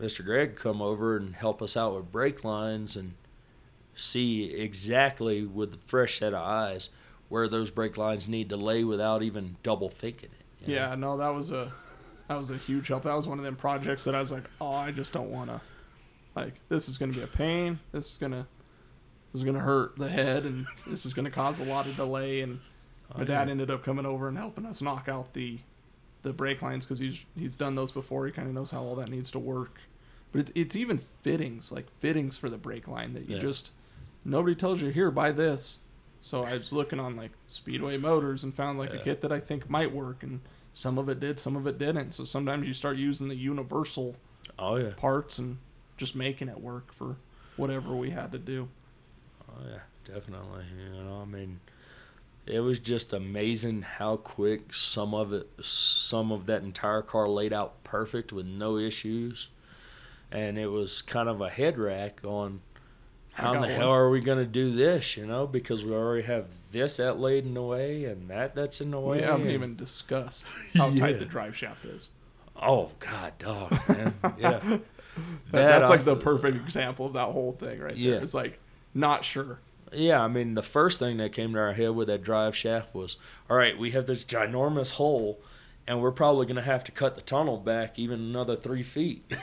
Mr. 0.00 0.24
Greg 0.24 0.54
come 0.56 0.80
over 0.82 1.16
and 1.16 1.34
help 1.34 1.60
us 1.62 1.76
out 1.76 1.94
with 1.96 2.12
brake 2.12 2.44
lines 2.44 2.94
and 2.96 3.14
see 3.94 4.44
exactly 4.52 5.42
with 5.44 5.74
a 5.74 5.78
fresh 5.86 6.18
set 6.18 6.34
of 6.34 6.40
eyes 6.46 6.90
where 7.28 7.48
those 7.48 7.70
brake 7.70 7.96
lines 7.96 8.28
need 8.28 8.48
to 8.50 8.56
lay 8.56 8.84
without 8.84 9.22
even 9.22 9.56
double 9.62 9.88
thinking 9.88 10.28
it. 10.60 10.68
you 10.68 10.74
know? 10.74 10.80
Yeah, 10.80 10.94
no, 10.94 11.16
that 11.16 11.30
was 11.30 11.50
a 11.50 11.72
that 12.28 12.36
was 12.36 12.50
a 12.50 12.56
huge 12.56 12.88
help. 12.88 13.04
That 13.04 13.14
was 13.14 13.26
one 13.26 13.38
of 13.38 13.44
them 13.44 13.56
projects 13.56 14.04
that 14.04 14.14
I 14.14 14.20
was 14.20 14.30
like, 14.32 14.44
oh, 14.60 14.72
I 14.72 14.90
just 14.90 15.12
don't 15.12 15.30
want 15.30 15.48
to. 15.50 15.60
Like, 16.34 16.54
this 16.68 16.88
is 16.88 16.98
going 16.98 17.12
to 17.12 17.18
be 17.18 17.24
a 17.24 17.28
pain. 17.28 17.78
This 17.92 18.10
is 18.10 18.16
gonna 18.18 18.46
this 19.32 19.40
is 19.40 19.44
gonna 19.44 19.60
hurt 19.60 19.96
the 19.96 20.08
head, 20.08 20.44
and 20.44 20.66
this 20.86 21.06
is 21.06 21.14
gonna 21.14 21.30
cause 21.30 21.58
a 21.58 21.64
lot 21.64 21.86
of 21.86 21.96
delay. 21.96 22.40
And 22.42 22.60
Oh, 23.14 23.18
my 23.18 23.24
dad 23.24 23.46
yeah. 23.46 23.52
ended 23.52 23.70
up 23.70 23.84
coming 23.84 24.04
over 24.04 24.26
and 24.28 24.36
helping 24.36 24.66
us 24.66 24.82
knock 24.82 25.08
out 25.08 25.32
the 25.32 25.58
the 26.26 26.32
brake 26.32 26.60
lines 26.60 26.84
because 26.84 26.98
he's 26.98 27.24
he's 27.38 27.56
done 27.56 27.74
those 27.74 27.92
before. 27.92 28.26
He 28.26 28.32
kind 28.32 28.48
of 28.48 28.54
knows 28.54 28.70
how 28.70 28.82
all 28.82 28.96
that 28.96 29.08
needs 29.08 29.30
to 29.30 29.38
work. 29.38 29.78
But 30.32 30.40
it's, 30.42 30.52
it's 30.54 30.76
even 30.76 30.98
fittings, 30.98 31.72
like 31.72 31.86
fittings 32.00 32.36
for 32.36 32.50
the 32.50 32.58
brake 32.58 32.88
line 32.88 33.14
that 33.14 33.28
you 33.28 33.36
Yeah. 33.36 33.40
just 33.42 33.70
nobody 34.24 34.54
tells 34.54 34.82
you 34.82 34.90
here 34.90 35.10
buy 35.10 35.32
this. 35.32 35.78
So 36.20 36.42
I 36.42 36.54
was 36.58 36.72
looking 36.72 36.98
on 36.98 37.14
like 37.16 37.30
Speedway 37.46 37.96
Motors 37.96 38.42
and 38.42 38.52
found 38.54 38.78
like 38.78 38.92
a 38.92 38.98
kit 38.98 39.20
that 39.20 39.30
I 39.32 39.38
think 39.38 39.70
might 39.70 39.92
work, 39.94 40.22
and 40.22 40.40
some 40.74 40.98
of 40.98 41.08
it 41.08 41.20
did, 41.20 41.38
some 41.38 41.54
of 41.56 41.66
it 41.66 41.78
didn't. 41.78 42.12
So 42.12 42.24
sometimes 42.24 42.66
you 42.66 42.72
start 42.72 42.96
using 42.96 43.28
the 43.28 43.36
universal 43.36 44.16
Oh 44.58 44.76
yeah. 44.76 44.90
parts 44.96 45.38
and 45.38 45.58
just 45.96 46.16
making 46.16 46.48
it 46.48 46.60
work 46.60 46.92
for 46.92 47.16
whatever 47.56 47.94
we 47.94 48.10
had 48.10 48.32
to 48.32 48.38
do. 48.38 48.68
Oh 49.48 49.62
yeah, 49.68 49.80
definitely. 50.12 50.64
You 50.76 51.04
know, 51.04 51.20
I 51.22 51.24
mean, 51.24 51.60
it 52.46 52.60
was 52.60 52.78
just 52.78 53.12
amazing 53.12 53.82
how 53.82 54.16
quick 54.16 54.72
some 54.72 55.14
of 55.14 55.32
it, 55.32 55.48
some 55.62 56.30
of 56.32 56.46
that 56.46 56.62
entire 56.62 57.02
car 57.02 57.28
laid 57.28 57.52
out 57.52 57.82
perfect 57.84 58.32
with 58.32 58.46
no 58.46 58.78
issues, 58.78 59.48
and 60.30 60.58
it 60.58 60.68
was 60.68 61.02
kind 61.02 61.28
of 61.28 61.40
a 61.40 61.48
head 61.50 61.78
rack 61.78 62.20
on 62.24 62.60
how 63.34 63.52
in 63.54 63.60
the 63.62 63.66
one. 63.68 63.76
hell 63.76 63.90
are 63.90 64.08
we 64.10 64.20
going 64.20 64.38
to 64.38 64.46
do 64.46 64.70
this? 64.74 65.16
You 65.16 65.26
know, 65.26 65.46
because 65.46 65.84
we 65.84 65.92
already 65.92 66.22
have 66.26 66.46
this 66.72 66.96
that 66.98 67.18
laid 67.18 67.44
in 67.44 67.54
the 67.54 67.62
way 67.62 68.04
and 68.06 68.28
that 68.30 68.54
that's 68.54 68.80
in 68.80 68.90
the 68.90 69.00
way. 69.00 69.18
We 69.18 69.22
haven't 69.24 69.50
even 69.50 69.76
discussed 69.76 70.44
how 70.74 70.88
Yeah. 70.88 71.00
tight 71.06 71.18
the 71.18 71.24
drive 71.26 71.56
shaft 71.56 71.84
is. 71.84 72.08
Oh 72.60 72.90
God, 73.00 73.32
dog, 73.38 73.72
man. 73.88 74.14
Yeah. 74.38 74.58
That- 74.58 74.80
That 75.50 75.78
That's 75.78 75.88
like 75.88 76.04
the 76.04 76.14
perfect 76.16 76.58
example 76.58 77.06
of 77.06 77.14
that 77.14 77.28
whole 77.30 77.52
thing 77.52 77.80
right 77.80 77.96
Yeah. 77.96 78.12
there. 78.12 78.22
It's 78.22 78.34
like 78.34 78.58
not 78.92 79.24
sure. 79.24 79.60
Yeah, 79.92 80.22
I 80.22 80.28
mean, 80.28 80.54
the 80.54 80.62
first 80.62 80.98
thing 80.98 81.16
that 81.18 81.32
came 81.32 81.52
to 81.52 81.58
our 81.58 81.72
head 81.72 81.90
with 81.90 82.08
that 82.08 82.22
drive 82.22 82.56
shaft 82.56 82.94
was, 82.94 83.16
all 83.48 83.56
right, 83.56 83.78
we 83.78 83.92
have 83.92 84.06
this 84.06 84.24
ginormous 84.24 84.92
hole, 84.92 85.40
and 85.86 86.00
we're 86.00 86.10
probably 86.12 86.46
going 86.46 86.56
to 86.56 86.62
have 86.62 86.82
to 86.84 86.92
cut 86.92 87.14
the 87.14 87.20
tunnel 87.22 87.56
back 87.58 87.98
even 87.98 88.20
another 88.20 88.56
three 88.56 88.82
feet. 88.82 89.24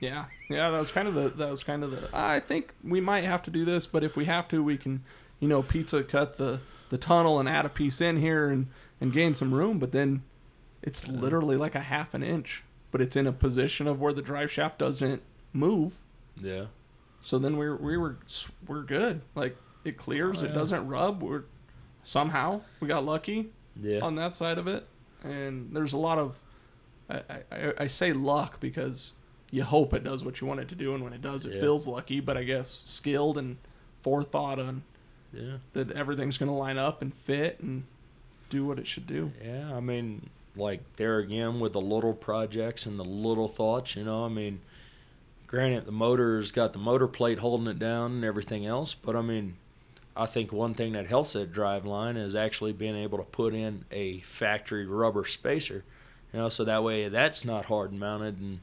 Yeah, 0.00 0.24
yeah, 0.50 0.68
that 0.70 0.80
was 0.80 0.90
kind 0.90 1.06
of 1.06 1.14
the 1.14 1.28
that 1.28 1.48
was 1.48 1.62
kind 1.62 1.84
of 1.84 1.92
the. 1.92 2.08
I 2.12 2.40
think 2.40 2.74
we 2.82 3.00
might 3.00 3.22
have 3.22 3.40
to 3.44 3.52
do 3.52 3.64
this, 3.64 3.86
but 3.86 4.02
if 4.02 4.16
we 4.16 4.24
have 4.24 4.48
to, 4.48 4.60
we 4.60 4.76
can, 4.76 5.04
you 5.38 5.46
know, 5.46 5.62
pizza 5.62 6.02
cut 6.02 6.38
the 6.38 6.58
the 6.88 6.98
tunnel 6.98 7.38
and 7.38 7.48
add 7.48 7.66
a 7.66 7.68
piece 7.68 8.00
in 8.00 8.16
here 8.16 8.48
and 8.48 8.66
and 9.00 9.12
gain 9.12 9.32
some 9.32 9.54
room. 9.54 9.78
But 9.78 9.92
then 9.92 10.24
it's 10.82 11.06
literally 11.06 11.56
like 11.56 11.76
a 11.76 11.82
half 11.82 12.14
an 12.14 12.24
inch, 12.24 12.64
but 12.90 13.00
it's 13.00 13.14
in 13.14 13.28
a 13.28 13.32
position 13.32 13.86
of 13.86 14.00
where 14.00 14.12
the 14.12 14.22
drive 14.22 14.50
shaft 14.50 14.80
doesn't 14.80 15.22
move. 15.52 15.98
yeah. 16.36 16.64
So 17.20 17.38
then 17.38 17.56
we're 17.56 17.76
we 17.76 17.96
were 17.96 18.16
we're 18.66 18.82
good. 18.82 19.20
Like 19.36 19.56
it 19.84 19.96
clears, 19.96 20.42
Oh, 20.42 20.46
it 20.46 20.54
doesn't 20.54 20.86
rub. 20.86 21.22
We're 21.22 21.42
somehow 22.04 22.60
we 22.80 22.88
got 22.88 23.04
lucky 23.04 23.50
Yeah. 23.80 24.00
on 24.02 24.14
that 24.16 24.34
side 24.34 24.58
of 24.58 24.66
it. 24.66 24.86
And 25.22 25.74
there's 25.74 25.92
a 25.92 25.98
lot 25.98 26.18
of, 26.18 26.40
I, 27.08 27.22
I, 27.50 27.72
I 27.80 27.86
say 27.86 28.12
luck 28.12 28.58
because 28.60 29.14
you 29.50 29.62
hope 29.62 29.92
it 29.94 30.02
does 30.02 30.24
what 30.24 30.40
you 30.40 30.46
want 30.46 30.60
it 30.60 30.68
to 30.68 30.74
do, 30.74 30.94
and 30.94 31.04
when 31.04 31.12
it 31.12 31.20
does, 31.22 31.44
it 31.46 31.54
Yeah. 31.54 31.60
feels 31.60 31.86
lucky. 31.86 32.20
But 32.20 32.36
I 32.36 32.42
guess 32.44 32.82
skilled 32.86 33.38
and 33.38 33.58
forethought 34.02 34.58
on 34.58 34.82
yeah. 35.32 35.58
that 35.74 35.92
everything's 35.92 36.38
going 36.38 36.48
to 36.50 36.56
line 36.56 36.78
up 36.78 37.02
and 37.02 37.14
fit 37.14 37.60
and 37.60 37.84
do 38.50 38.64
what 38.64 38.78
it 38.78 38.86
should 38.86 39.06
do. 39.06 39.30
Yeah. 39.44 39.74
I 39.76 39.80
mean, 39.80 40.28
like, 40.56 40.80
there 40.96 41.18
again 41.18 41.60
with 41.60 41.72
the 41.74 41.80
little 41.80 42.14
projects 42.14 42.84
and 42.86 42.98
the 42.98 43.04
little 43.04 43.48
thoughts, 43.48 43.94
you 43.94 44.04
know, 44.04 44.24
I 44.24 44.28
mean, 44.28 44.60
granted, 45.46 45.86
the 45.86 45.92
motor's 45.92 46.50
got 46.50 46.72
the 46.72 46.78
motor 46.78 47.06
plate 47.06 47.38
holding 47.38 47.66
it 47.68 47.78
down 47.78 48.12
and 48.12 48.24
everything 48.24 48.66
else, 48.66 48.94
but 48.94 49.14
I 49.14 49.20
mean, 49.22 49.56
I 50.16 50.26
think 50.26 50.52
one 50.52 50.74
thing 50.74 50.92
that 50.92 51.06
helps 51.06 51.32
that 51.32 51.52
drive 51.52 51.86
line 51.86 52.16
is 52.16 52.36
actually 52.36 52.72
being 52.72 52.96
able 52.96 53.18
to 53.18 53.24
put 53.24 53.54
in 53.54 53.84
a 53.90 54.20
factory 54.20 54.86
rubber 54.86 55.24
spacer, 55.24 55.84
you 56.32 56.38
know, 56.38 56.48
so 56.48 56.64
that 56.64 56.82
way 56.84 57.08
that's 57.08 57.44
not 57.44 57.64
hard 57.66 57.92
mounted 57.92 58.38
and, 58.38 58.60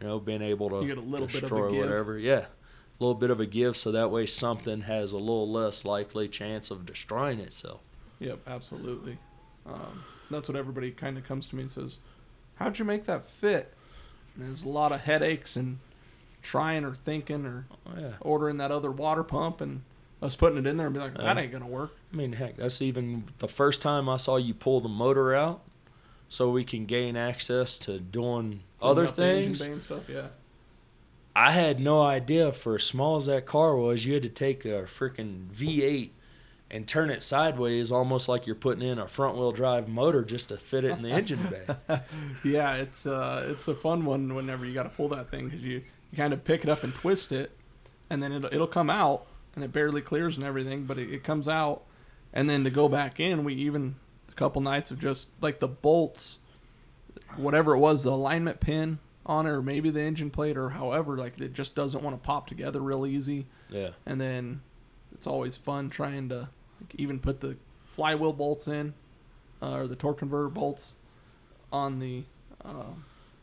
you 0.00 0.06
know, 0.06 0.20
being 0.20 0.42
able 0.42 0.70
to 0.70 0.82
You 0.82 0.88
get 0.94 0.98
a 0.98 1.00
little 1.00 1.26
bit 1.26 1.36
of 1.36 1.42
a 1.42 1.48
destroy 1.48 1.78
whatever. 1.78 2.18
Yeah. 2.18 2.46
A 2.98 3.04
little 3.04 3.14
bit 3.14 3.30
of 3.30 3.40
a 3.40 3.46
give 3.46 3.76
so 3.76 3.90
that 3.92 4.10
way 4.10 4.26
something 4.26 4.82
has 4.82 5.12
a 5.12 5.18
little 5.18 5.50
less 5.50 5.84
likely 5.84 6.28
chance 6.28 6.70
of 6.70 6.86
destroying 6.86 7.40
itself. 7.40 7.80
Yep, 8.20 8.38
absolutely. 8.46 9.18
Um, 9.66 10.04
that's 10.30 10.48
what 10.48 10.56
everybody 10.56 10.92
kind 10.92 11.18
of 11.18 11.24
comes 11.24 11.46
to 11.48 11.56
me 11.56 11.62
and 11.62 11.70
says, 11.70 11.98
"How'd 12.54 12.78
you 12.78 12.84
make 12.86 13.04
that 13.04 13.26
fit?" 13.26 13.74
And 14.34 14.46
there's 14.46 14.64
a 14.64 14.68
lot 14.68 14.92
of 14.92 15.00
headaches 15.02 15.56
and 15.56 15.78
trying 16.42 16.84
or 16.84 16.94
thinking 16.94 17.44
or 17.44 17.66
Oh, 17.86 18.00
yeah. 18.00 18.12
ordering 18.20 18.56
that 18.58 18.70
other 18.70 18.90
water 18.90 19.22
pump 19.24 19.60
and 19.60 19.82
us 20.22 20.34
putting 20.36 20.58
it 20.58 20.66
in 20.66 20.76
there 20.76 20.86
and 20.86 20.94
be 20.94 21.00
like, 21.00 21.14
that 21.14 21.36
Uh, 21.36 21.40
ain't 21.40 21.52
gonna 21.52 21.66
work. 21.66 21.94
I 22.12 22.16
mean, 22.16 22.32
heck, 22.32 22.56
that's 22.56 22.80
even 22.82 23.24
the 23.38 23.48
first 23.48 23.80
time 23.82 24.08
I 24.08 24.16
saw 24.16 24.36
you 24.36 24.54
pull 24.54 24.80
the 24.80 24.88
motor 24.88 25.34
out 25.34 25.60
so 26.28 26.50
we 26.50 26.64
can 26.64 26.86
gain 26.86 27.16
access 27.16 27.76
to 27.78 27.98
doing 28.00 28.62
other 28.80 29.06
Cleaning 29.06 29.08
up 29.10 29.16
the 29.16 29.24
engine 29.24 29.54
things. 29.54 29.60
bay 29.66 29.72
and 29.72 29.82
stuff. 29.82 30.08
Yeah. 30.08 30.26
I 31.34 31.52
had 31.52 31.80
no 31.80 32.00
idea 32.02 32.50
for 32.50 32.76
as 32.76 32.84
small 32.84 33.16
as 33.16 33.26
that 33.26 33.44
car 33.44 33.76
was, 33.76 34.06
you 34.06 34.14
had 34.14 34.22
to 34.22 34.28
take 34.30 34.64
a 34.64 34.84
freaking 34.84 35.48
V8 35.48 36.10
and 36.70 36.88
turn 36.88 37.10
it 37.10 37.22
sideways 37.22 37.92
almost 37.92 38.26
like 38.28 38.46
you're 38.46 38.56
putting 38.56 38.88
in 38.88 38.98
a 38.98 39.06
front 39.06 39.36
wheel 39.36 39.52
drive 39.52 39.86
motor 39.86 40.24
just 40.24 40.48
to 40.48 40.56
fit 40.56 40.82
it 40.84 40.92
in 40.92 41.02
the 41.02 41.10
engine 41.10 41.38
bay. 41.48 42.00
yeah, 42.44 42.72
it's 42.76 43.06
uh, 43.06 43.46
it's 43.50 43.68
a 43.68 43.74
fun 43.74 44.04
one 44.06 44.34
whenever 44.34 44.64
you 44.64 44.72
got 44.72 44.84
to 44.84 44.88
pull 44.88 45.10
that 45.10 45.30
thing 45.30 45.44
because 45.48 45.62
you, 45.62 45.82
you 46.10 46.16
kind 46.16 46.32
of 46.32 46.42
pick 46.42 46.64
it 46.64 46.70
up 46.70 46.82
and 46.82 46.92
twist 46.94 47.30
it, 47.32 47.52
and 48.10 48.22
then 48.22 48.32
it'll 48.32 48.52
it'll 48.52 48.66
come 48.66 48.88
out 48.90 49.26
and 49.56 49.64
it 49.64 49.72
barely 49.72 50.00
clears 50.02 50.36
and 50.36 50.44
everything, 50.46 50.84
but 50.84 50.98
it, 50.98 51.10
it 51.12 51.24
comes 51.24 51.48
out, 51.48 51.82
and 52.32 52.48
then 52.48 52.62
to 52.64 52.70
go 52.70 52.88
back 52.88 53.18
in, 53.18 53.42
we 53.42 53.54
even 53.54 53.96
a 54.28 54.32
couple 54.34 54.62
nights 54.62 54.90
of 54.92 55.00
just 55.00 55.28
like 55.40 55.58
the 55.60 55.66
bolts, 55.68 56.38
whatever 57.36 57.74
it 57.74 57.78
was, 57.78 58.02
the 58.04 58.10
alignment 58.12 58.60
pin 58.60 58.98
on 59.24 59.46
it, 59.46 59.50
or 59.50 59.62
maybe 59.62 59.90
the 59.90 60.00
engine 60.02 60.30
plate, 60.30 60.56
or 60.56 60.70
however, 60.70 61.16
like 61.16 61.40
it 61.40 61.52
just 61.54 61.74
doesn't 61.74 62.02
want 62.04 62.14
to 62.20 62.24
pop 62.24 62.46
together 62.46 62.80
real 62.80 63.06
easy. 63.06 63.46
Yeah. 63.68 63.90
and 64.04 64.20
then 64.20 64.60
it's 65.12 65.26
always 65.26 65.56
fun 65.56 65.90
trying 65.90 66.28
to 66.28 66.36
like, 66.80 66.94
even 66.94 67.18
put 67.18 67.40
the 67.40 67.56
flywheel 67.84 68.32
bolts 68.32 68.68
in 68.68 68.94
uh, 69.60 69.72
or 69.72 69.86
the 69.88 69.96
torque 69.96 70.18
converter 70.18 70.48
bolts 70.50 70.94
on 71.72 71.98
the 71.98 72.22
uh, 72.64 72.84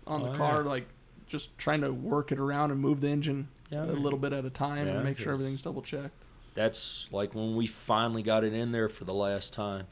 on 0.08 0.24
the 0.24 0.30
Oh, 0.32 0.38
car 0.38 0.62
yeah. 0.64 0.70
like 0.70 0.86
just 1.28 1.58
trying 1.58 1.82
to 1.82 1.92
work 1.92 2.32
it 2.32 2.40
around 2.40 2.72
and 2.72 2.80
move 2.80 3.02
the 3.02 3.10
engine 3.10 3.48
Yeah, 3.74 3.86
a 3.86 3.92
little 3.94 4.20
bit 4.20 4.34
at 4.34 4.46
a 4.46 4.50
time 4.50 4.88
Yeah, 4.88 4.94
and 4.94 5.04
make 5.04 5.18
sure 5.18 5.34
everything's 5.34 5.62
double 5.62 5.82
checked 5.82 6.14
That's 6.54 7.10
like 7.12 7.34
when 7.34 7.56
we 7.56 7.68
finally 7.68 8.22
got 8.24 8.44
it 8.44 8.54
in 8.54 8.72
there 8.72 8.90
for 8.90 9.06
the 9.06 9.14
last 9.14 9.54
time. 9.54 9.88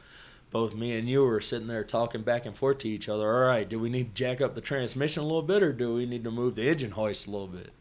Both 0.51 0.75
me 0.75 0.97
and 0.97 1.09
you 1.09 1.23
were 1.23 1.39
sitting 1.41 1.67
there 1.67 1.83
talking 1.83 2.23
back 2.23 2.45
and 2.45 2.55
forth 2.55 2.79
to 2.79 2.89
each 2.89 3.07
other. 3.07 3.25
All 3.25 3.47
right, 3.47 3.67
do 3.67 3.79
we 3.79 3.89
need 3.89 4.13
to 4.15 4.23
jack 4.23 4.41
up 4.41 4.53
the 4.53 4.61
transmission 4.61 5.23
a 5.23 5.25
little 5.25 5.41
bit, 5.41 5.63
or 5.63 5.71
do 5.71 5.93
we 5.93 6.05
need 6.05 6.25
to 6.25 6.31
move 6.31 6.55
the 6.55 6.67
engine 6.69 6.91
hoist 6.91 7.25
a 7.25 7.31
little 7.31 7.47
bit? 7.47 7.71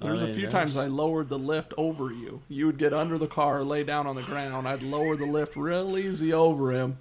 I 0.00 0.06
there's 0.06 0.22
a 0.22 0.32
few 0.32 0.46
that's- 0.46 0.52
times 0.52 0.76
i 0.76 0.86
lowered 0.86 1.28
the 1.28 1.38
lift 1.38 1.72
over 1.76 2.12
you. 2.12 2.42
You 2.48 2.66
would 2.66 2.78
get 2.78 2.92
under 2.92 3.16
the 3.16 3.26
car 3.26 3.62
lay 3.62 3.84
down 3.84 4.06
on 4.06 4.16
the 4.16 4.22
ground. 4.22 4.66
I'd 4.66 4.82
lower 4.82 5.16
the 5.16 5.26
lift 5.26 5.56
real 5.56 5.96
easy 5.96 6.32
over 6.32 6.72
him. 6.72 6.98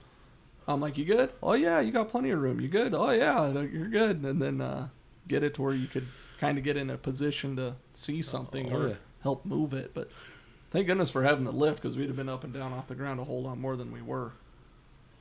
I'm 0.68 0.80
like 0.80 0.98
you 0.98 1.06
good? 1.06 1.32
Oh 1.42 1.54
yeah 1.54 1.80
you 1.80 1.92
got 1.92 2.10
plenty 2.10 2.30
of 2.30 2.40
room. 2.40 2.60
You 2.60 2.68
good? 2.68 2.94
Oh 2.94 3.10
yeah 3.10 3.52
you're 3.52 3.88
good. 3.88 4.24
And 4.24 4.40
then 4.40 4.62
uh, 4.62 4.90
get 5.28 5.44
it 5.44 5.56
to 5.56 5.64
where 5.64 5.74
you 5.74 5.88
could 5.88 6.08
kind 6.40 6.58
of 6.58 6.64
get 6.64 6.78
in 6.78 6.90
a 6.90 6.98
position 6.98 7.56
to 7.58 7.76
see 7.94 8.22
something 8.22 8.72
Oh, 8.72 8.76
or 8.78 8.88
yeah. 8.90 8.96
help 9.24 9.46
move 9.46 9.74
it. 9.74 9.92
But 9.94 10.10
thank 10.72 10.88
goodness 10.88 11.12
for 11.12 11.24
having 11.24 11.44
the 11.46 11.52
lift 11.52 11.82
because 11.82 11.98
we'd 11.98 12.08
have 12.08 12.16
been 12.16 12.30
up 12.30 12.44
and 12.44 12.54
down 12.54 12.74
off 12.74 12.88
the 12.88 12.96
ground 12.96 13.20
a 13.20 13.24
whole 13.26 13.44
lot 13.44 13.58
more 13.58 13.76
than 13.76 13.92
we 13.92 14.02
were. 14.02 14.32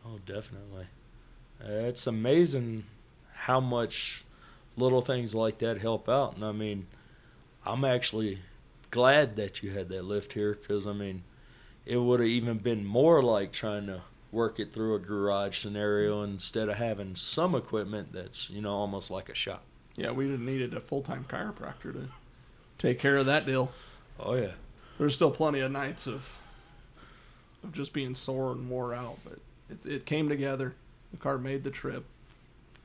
Oh, 0.06 0.18
definitely. 0.24 0.86
Uh, 1.62 1.70
it's 1.88 2.06
amazing 2.06 2.84
how 3.34 3.60
much 3.60 4.24
little 4.76 5.02
things 5.02 5.34
like 5.34 5.58
that 5.58 5.78
help 5.78 6.08
out. 6.08 6.36
And 6.36 6.44
I 6.44 6.52
mean, 6.52 6.86
I'm 7.66 7.84
actually 7.84 8.38
glad 8.90 9.36
that 9.36 9.62
you 9.62 9.70
had 9.72 9.88
that 9.88 10.04
lift 10.04 10.32
here 10.34 10.54
because 10.60 10.86
I 10.86 10.92
mean, 10.92 11.24
it 11.84 11.96
would 11.96 12.20
have 12.20 12.28
even 12.28 12.58
been 12.58 12.84
more 12.84 13.22
like 13.22 13.52
trying 13.52 13.86
to 13.86 14.02
work 14.30 14.60
it 14.60 14.72
through 14.72 14.94
a 14.94 14.98
garage 14.98 15.58
scenario 15.58 16.22
instead 16.22 16.68
of 16.68 16.76
having 16.76 17.16
some 17.16 17.54
equipment 17.54 18.12
that's 18.12 18.48
you 18.50 18.60
know 18.60 18.72
almost 18.72 19.10
like 19.10 19.28
a 19.28 19.34
shop. 19.34 19.64
Yeah, 19.98 20.12
we 20.12 20.26
needed 20.26 20.74
a 20.74 20.80
full 20.80 21.02
time 21.02 21.26
chiropractor 21.28 21.92
to 21.92 22.08
take 22.78 23.00
care 23.00 23.16
of 23.16 23.26
that 23.26 23.44
deal. 23.44 23.72
Oh 24.18 24.34
yeah. 24.34 24.52
There's 24.96 25.14
still 25.14 25.32
plenty 25.32 25.58
of 25.60 25.72
nights 25.72 26.06
of 26.06 26.30
of 27.64 27.72
just 27.72 27.92
being 27.92 28.14
sore 28.14 28.52
and 28.52 28.70
wore 28.70 28.94
out, 28.94 29.18
but 29.24 29.40
it 29.68 29.84
it 29.84 30.06
came 30.06 30.28
together. 30.28 30.76
The 31.10 31.16
car 31.16 31.36
made 31.36 31.64
the 31.64 31.70
trip. 31.70 32.04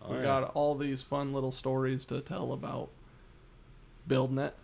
Oh, 0.02 0.12
we 0.12 0.18
yeah. 0.18 0.24
got 0.24 0.52
all 0.56 0.76
these 0.76 1.04
fun 1.04 1.34
little 1.34 1.52
stories 1.52 2.04
to 2.06 2.20
tell 2.20 2.52
about 2.52 2.90
building 4.08 4.40
it. 4.40 4.56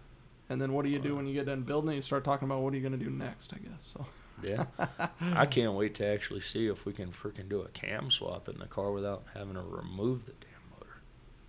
And 0.50 0.60
then 0.60 0.74
what 0.74 0.84
do 0.86 0.90
you 0.92 1.00
oh, 1.00 1.04
do 1.04 1.16
when 1.18 1.28
you 1.28 1.34
get 1.36 1.46
done 1.46 1.62
building 1.62 1.92
it? 1.92 1.96
You 1.98 2.02
start 2.02 2.24
talking 2.24 2.48
about 2.48 2.62
what 2.62 2.74
are 2.74 2.78
you 2.78 2.82
going 2.82 2.98
to 2.98 3.06
do 3.06 3.12
next, 3.12 3.54
I 3.54 3.60
guess. 3.60 3.94
So 3.94 4.06
Yeah. 4.42 4.66
I 5.22 5.46
can't 5.46 5.74
wait 5.74 5.94
to 5.96 6.06
actually 6.06 6.42
see 6.42 6.68
if 6.68 6.86
we 6.86 6.94
can 6.94 7.12
freaking 7.12 7.48
do 7.48 7.62
a 7.62 7.68
cam 7.70 8.10
swap 8.10 8.50
in 8.50 8.58
the 8.58 8.66
car 8.66 8.92
without 8.92 9.24
having 9.36 9.54
to 9.54 9.62
remove 9.62 10.26
the. 10.26 10.34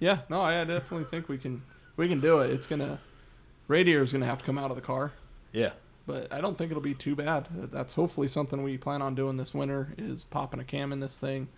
Yeah, 0.01 0.21
no, 0.29 0.41
I 0.41 0.65
definitely 0.65 1.05
think 1.05 1.29
we 1.29 1.39
can 1.39 1.63
we 1.97 2.09
can 2.09 2.21
do 2.21 2.41
it. 2.41 2.51
It's 2.51 2.67
gonna 2.67 2.99
radiator's 3.69 4.13
gonna 4.13 4.27
have 4.27 4.39
to 4.39 4.45
come 4.45 4.59
out 4.59 4.71
of 4.71 4.77
the 4.77 4.83
car, 4.83 5.13
Yeah. 5.53 5.73
but 6.07 6.33
I 6.33 6.41
don't 6.41 6.57
think 6.59 6.71
it'll 6.71 6.83
be 6.83 6.95
too 6.95 7.15
bad. 7.15 7.47
That's 7.71 7.93
hopefully 7.93 8.27
something 8.29 8.63
we 8.63 8.77
plan 8.79 9.03
on 9.03 9.15
doing 9.15 9.37
this 9.37 9.55
winter 9.55 9.95
is 9.99 10.25
popping 10.25 10.59
a 10.61 10.65
cam 10.65 10.93
in 10.93 11.01
this 11.01 11.19
thing, 11.19 11.49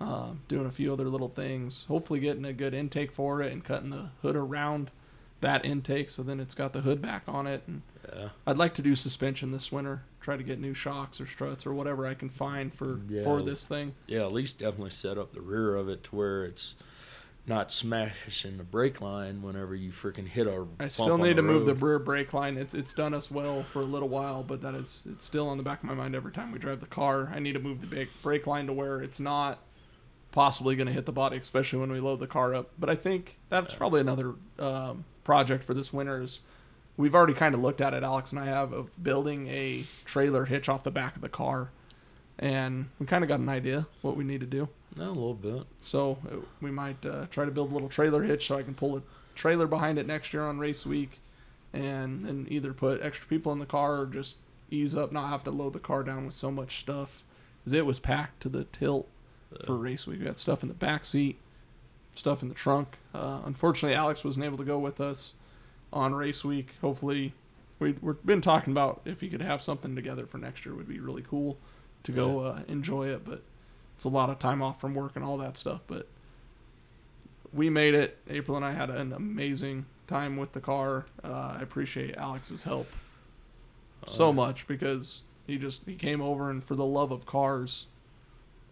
um, 0.00 0.40
doing 0.48 0.66
a 0.66 0.70
few 0.70 0.92
other 0.92 1.04
little 1.08 1.28
things. 1.28 1.84
Hopefully 1.84 2.18
getting 2.20 2.44
a 2.44 2.52
good 2.52 2.74
intake 2.74 3.12
for 3.12 3.40
it 3.42 3.52
and 3.52 3.62
cutting 3.62 3.90
the 3.90 4.08
hood 4.22 4.36
around 4.36 4.90
that 5.40 5.64
intake 5.64 6.08
so 6.08 6.22
then 6.22 6.40
it's 6.40 6.54
got 6.54 6.72
the 6.72 6.80
hood 6.80 7.02
back 7.02 7.22
on 7.28 7.46
it 7.46 7.62
and 7.66 7.82
Yeah. 8.14 8.28
I'd 8.46 8.56
like 8.58 8.74
to 8.74 8.82
do 8.82 8.94
suspension 8.94 9.50
this 9.52 9.70
winter. 9.72 10.02
Try 10.20 10.36
to 10.36 10.42
get 10.42 10.58
new 10.58 10.72
shocks 10.74 11.20
or 11.20 11.26
struts 11.26 11.66
or 11.66 11.72
whatever 11.74 12.06
I 12.06 12.14
can 12.14 12.28
find 12.30 12.72
for 12.72 13.00
Yeah. 13.08 13.24
for 13.24 13.42
this 13.42 13.66
thing. 13.66 13.94
Yeah, 14.06 14.20
at 14.24 14.32
least 14.32 14.58
definitely 14.58 14.90
set 14.90 15.18
up 15.18 15.32
the 15.34 15.40
rear 15.42 15.74
of 15.76 15.88
it 15.88 16.04
to 16.04 16.16
where 16.16 16.44
it's 16.44 16.74
not 17.46 17.70
smashing 17.70 18.56
the 18.56 18.64
brake 18.64 19.00
line 19.00 19.42
whenever 19.42 19.74
you 19.74 19.90
freaking 19.90 20.26
hit 20.26 20.46
a. 20.46 20.66
I 20.80 20.88
still 20.88 21.18
need 21.18 21.36
to 21.36 21.42
move 21.42 21.66
the 21.66 21.74
rear 21.74 21.98
brake 21.98 22.32
line. 22.32 22.56
It's 22.56 22.74
it's 22.74 22.92
done 22.92 23.12
us 23.12 23.30
well 23.30 23.62
for 23.62 23.80
a 23.80 23.84
little 23.84 24.08
while, 24.08 24.42
but 24.42 24.62
that 24.62 24.74
is 24.74 25.02
it's 25.10 25.24
still 25.24 25.48
on 25.48 25.58
the 25.58 25.62
back 25.62 25.80
of 25.80 25.84
my 25.84 25.94
mind 25.94 26.14
every 26.14 26.32
time 26.32 26.52
we 26.52 26.58
drive 26.58 26.80
the 26.80 26.86
car. 26.86 27.30
I 27.34 27.38
need 27.40 27.52
to 27.52 27.58
move 27.58 27.80
the 27.80 27.86
brake 27.86 28.08
brake 28.22 28.46
line 28.46 28.66
to 28.66 28.72
where 28.72 29.02
it's 29.02 29.20
not 29.20 29.58
possibly 30.32 30.74
going 30.74 30.86
to 30.86 30.92
hit 30.92 31.06
the 31.06 31.12
body, 31.12 31.36
especially 31.36 31.78
when 31.78 31.92
we 31.92 32.00
load 32.00 32.18
the 32.18 32.26
car 32.26 32.54
up. 32.54 32.70
But 32.78 32.88
I 32.88 32.94
think 32.94 33.38
that's 33.50 33.74
probably 33.74 34.00
another 34.00 34.34
um, 34.58 35.04
project 35.22 35.64
for 35.64 35.74
this 35.74 35.92
winter. 35.92 36.22
Is 36.22 36.40
we've 36.96 37.14
already 37.14 37.34
kind 37.34 37.54
of 37.54 37.60
looked 37.60 37.82
at 37.82 37.92
it, 37.92 38.02
Alex 38.02 38.30
and 38.30 38.40
I 38.40 38.46
have, 38.46 38.72
of 38.72 38.90
building 39.02 39.48
a 39.48 39.84
trailer 40.06 40.46
hitch 40.46 40.68
off 40.68 40.82
the 40.82 40.90
back 40.90 41.14
of 41.14 41.22
the 41.22 41.28
car, 41.28 41.70
and 42.38 42.86
we 42.98 43.06
kind 43.06 43.24
of 43.24 43.28
got 43.28 43.40
an 43.40 43.48
idea 43.48 43.86
what 44.02 44.16
we 44.16 44.24
need 44.24 44.40
to 44.40 44.46
do. 44.46 44.68
No, 44.96 45.06
a 45.06 45.08
little 45.08 45.34
bit. 45.34 45.64
So 45.80 46.18
uh, 46.30 46.36
we 46.60 46.70
might 46.70 47.04
uh, 47.04 47.26
try 47.30 47.44
to 47.44 47.50
build 47.50 47.70
a 47.70 47.74
little 47.74 47.88
trailer 47.88 48.22
hitch 48.22 48.46
so 48.46 48.56
I 48.56 48.62
can 48.62 48.74
pull 48.74 48.96
a 48.96 49.02
trailer 49.34 49.66
behind 49.66 49.98
it 49.98 50.06
next 50.06 50.32
year 50.32 50.42
on 50.42 50.58
race 50.58 50.86
week, 50.86 51.18
and 51.72 52.24
then 52.24 52.46
either 52.48 52.72
put 52.72 53.02
extra 53.02 53.26
people 53.26 53.52
in 53.52 53.58
the 53.58 53.66
car 53.66 54.00
or 54.00 54.06
just 54.06 54.36
ease 54.70 54.94
up, 54.94 55.12
not 55.12 55.28
have 55.28 55.44
to 55.44 55.50
load 55.50 55.72
the 55.72 55.80
car 55.80 56.02
down 56.02 56.26
with 56.26 56.34
so 56.34 56.50
much 56.50 56.80
stuff, 56.80 57.24
because 57.60 57.72
it 57.72 57.86
was 57.86 57.98
packed 57.98 58.40
to 58.42 58.48
the 58.48 58.64
tilt 58.64 59.08
for 59.64 59.76
race 59.76 60.06
week. 60.06 60.20
We 60.20 60.26
got 60.26 60.38
stuff 60.38 60.62
in 60.62 60.68
the 60.68 60.74
back 60.74 61.04
seat, 61.04 61.38
stuff 62.14 62.42
in 62.42 62.48
the 62.48 62.54
trunk. 62.54 62.98
Uh, 63.12 63.40
unfortunately, 63.44 63.96
Alex 63.96 64.24
wasn't 64.24 64.44
able 64.44 64.58
to 64.58 64.64
go 64.64 64.78
with 64.78 65.00
us 65.00 65.32
on 65.92 66.14
race 66.14 66.44
week. 66.44 66.76
Hopefully, 66.80 67.34
we 67.78 67.92
we've 68.00 68.24
been 68.24 68.40
talking 68.40 68.72
about 68.72 69.00
if 69.04 69.20
he 69.20 69.28
could 69.28 69.42
have 69.42 69.60
something 69.60 69.94
together 69.96 70.26
for 70.26 70.38
next 70.38 70.64
year 70.64 70.74
would 70.74 70.88
be 70.88 71.00
really 71.00 71.22
cool 71.22 71.56
to 72.04 72.12
go 72.12 72.40
uh, 72.40 72.62
enjoy 72.68 73.08
it, 73.08 73.24
but 73.24 73.42
it's 73.96 74.04
a 74.04 74.08
lot 74.08 74.30
of 74.30 74.38
time 74.38 74.62
off 74.62 74.80
from 74.80 74.94
work 74.94 75.12
and 75.16 75.24
all 75.24 75.36
that 75.38 75.56
stuff. 75.56 75.80
But 75.86 76.06
we 77.52 77.70
made 77.70 77.94
it. 77.94 78.18
April 78.28 78.56
and 78.56 78.64
I 78.64 78.72
had 78.72 78.90
an 78.90 79.12
amazing 79.12 79.86
time 80.06 80.36
with 80.36 80.52
the 80.52 80.60
car. 80.60 81.06
Uh, 81.22 81.56
I 81.58 81.60
appreciate 81.62 82.16
Alex's 82.16 82.62
help 82.62 82.88
so 84.06 84.26
Oh, 84.28 84.32
much 84.32 84.66
because 84.66 85.22
he 85.46 85.56
just 85.56 85.82
he 85.86 85.94
came 85.94 86.20
over 86.20 86.50
and 86.50 86.62
for 86.62 86.74
the 86.74 86.84
love 86.84 87.10
of 87.10 87.24
cars 87.26 87.86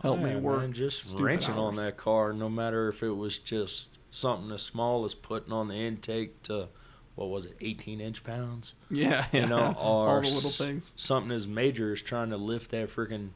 helped 0.03 0.23
me 0.23 0.31
Yeah, 0.31 0.37
work. 0.39 0.61
man, 0.61 0.73
just 0.73 1.19
wrenching 1.19 1.55
on 1.55 1.77
that 1.77 1.97
car, 1.97 2.33
no 2.33 2.49
matter 2.51 2.89
if 2.89 3.03
it 3.03 3.13
was 3.17 3.39
just 3.39 3.89
something 4.11 4.51
as 4.53 4.63
small 4.63 5.05
as 5.07 5.15
putting 5.15 5.53
on 5.53 5.69
the 5.69 5.75
intake 5.77 6.43
to 6.43 6.69
what 7.15 7.29
was 7.31 7.45
it, 7.47 7.57
18 7.61 8.01
inch 8.01 8.25
pounds? 8.25 8.75
Yeah, 8.91 9.27
You 9.33 9.41
yeah. 9.41 9.45
know, 9.47 9.75
all 9.79 10.09
or 10.09 10.21
the 10.23 10.29
little 10.29 10.51
things. 10.51 10.93
Something 10.97 11.33
as 11.33 11.47
major 11.47 11.93
as 11.93 12.03
trying 12.03 12.31
to 12.31 12.37
lift 12.37 12.71
that 12.71 12.89
freaking 12.95 13.31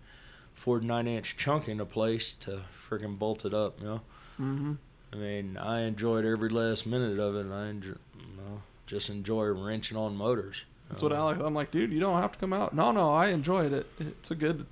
49 0.54 1.06
inch 1.06 1.36
chunk 1.36 1.68
into 1.68 1.84
place 1.84 2.32
to 2.40 2.62
freaking 2.88 3.18
bolt 3.18 3.44
it 3.44 3.54
up. 3.54 3.78
You 3.80 3.86
know, 3.86 4.00
Mm-hmm. 4.40 4.72
I 5.12 5.16
mean, 5.16 5.56
I 5.56 5.80
enjoyed 5.82 6.24
every 6.26 6.50
last 6.50 6.84
minute 6.86 7.18
of 7.18 7.36
it, 7.36 7.40
and 7.46 7.54
I 7.54 7.68
enjoy, 7.68 7.94
you 8.18 8.36
know, 8.36 8.62
just 8.86 9.08
enjoy 9.08 9.44
wrenching 9.46 9.96
on 9.96 10.14
motors. 10.16 10.64
That's 10.90 11.00
you 11.02 11.08
what 11.08 11.14
know. 11.14 11.20
Alex. 11.22 11.40
I'm 11.42 11.54
like, 11.54 11.70
dude, 11.70 11.90
you 11.92 12.00
don't 12.00 12.20
have 12.20 12.32
to 12.32 12.38
come 12.38 12.52
out. 12.52 12.74
No, 12.74 12.92
no, 12.92 13.10
I 13.14 13.28
enjoyed 13.28 13.72
it. 13.72 13.86
It's 13.98 14.30
a 14.30 14.34
good, 14.34 14.66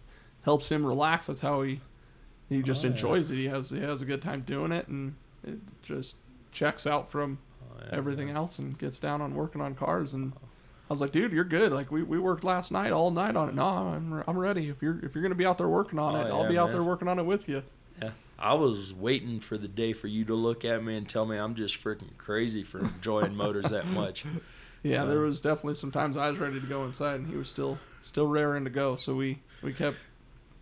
helps 0.44 0.70
him 0.70 0.84
relax. 0.84 1.28
That's 1.28 1.40
how 1.40 1.62
he, 1.62 1.80
he 2.50 2.62
just 2.62 2.84
Oh, 2.84 2.88
yeah. 2.88 2.92
enjoys 2.92 3.30
it. 3.30 3.36
He 3.36 3.46
has 3.46 3.70
he 3.70 3.80
has 3.80 4.02
a 4.02 4.04
good 4.04 4.20
time 4.20 4.42
doing 4.42 4.70
it, 4.72 4.86
and 4.88 5.14
it 5.46 5.58
just 5.82 6.16
checks 6.52 6.86
out 6.86 7.10
from 7.10 7.38
everything 7.92 8.30
else 8.30 8.58
and 8.58 8.78
gets 8.78 8.98
down 8.98 9.20
on 9.20 9.34
working 9.34 9.60
on 9.60 9.74
cars. 9.74 10.12
And 10.14 10.32
I 10.34 10.92
was 10.92 11.00
like, 11.00 11.12
dude, 11.12 11.32
you're 11.32 11.44
good. 11.44 11.72
Like 11.72 11.90
we, 11.90 12.02
we 12.02 12.18
worked 12.18 12.44
last 12.44 12.70
night 12.72 12.92
all 12.92 13.10
night 13.10 13.36
on 13.36 13.48
it. 13.48 13.54
No, 13.54 13.64
I'm 13.66 14.22
I'm 14.26 14.38
ready. 14.38 14.68
If 14.68 14.82
you're 14.82 14.98
if 15.04 15.14
you're 15.14 15.22
gonna 15.22 15.34
be 15.34 15.46
out 15.46 15.58
there 15.58 15.68
working 15.68 15.98
on 15.98 16.14
Oh, 16.16 16.20
it, 16.20 16.30
I'll 16.30 16.42
yeah, 16.42 16.48
be 16.48 16.58
out 16.58 16.66
man. 16.66 16.72
there 16.74 16.82
working 16.84 17.08
on 17.08 17.18
it 17.18 17.26
with 17.26 17.48
you. 17.48 17.62
Yeah. 18.00 18.10
I 18.38 18.54
was 18.54 18.92
waiting 18.92 19.38
for 19.40 19.56
the 19.56 19.68
day 19.68 19.92
for 19.92 20.08
you 20.08 20.24
to 20.24 20.34
look 20.34 20.64
at 20.64 20.82
me 20.82 20.96
and 20.96 21.08
tell 21.08 21.24
me 21.24 21.36
I'm 21.36 21.54
just 21.54 21.82
freaking 21.82 22.16
crazy 22.18 22.64
for 22.64 22.80
enjoying 22.80 23.34
motors 23.36 23.70
that 23.70 23.86
much. 23.86 24.24
Yeah, 24.86 25.04
Uh, 25.04 25.06
there 25.06 25.20
was 25.20 25.40
definitely 25.40 25.76
some 25.76 25.90
times 25.90 26.18
I 26.18 26.28
was 26.30 26.38
ready 26.38 26.60
to 26.60 26.66
go 26.66 26.84
inside, 26.84 27.14
and 27.14 27.26
he 27.26 27.36
was 27.38 27.48
still 27.48 27.78
still 28.02 28.26
raring 28.28 28.64
to 28.64 28.70
go. 28.70 28.96
So 28.96 29.14
we 29.14 29.38
we 29.62 29.72
kept 29.72 29.96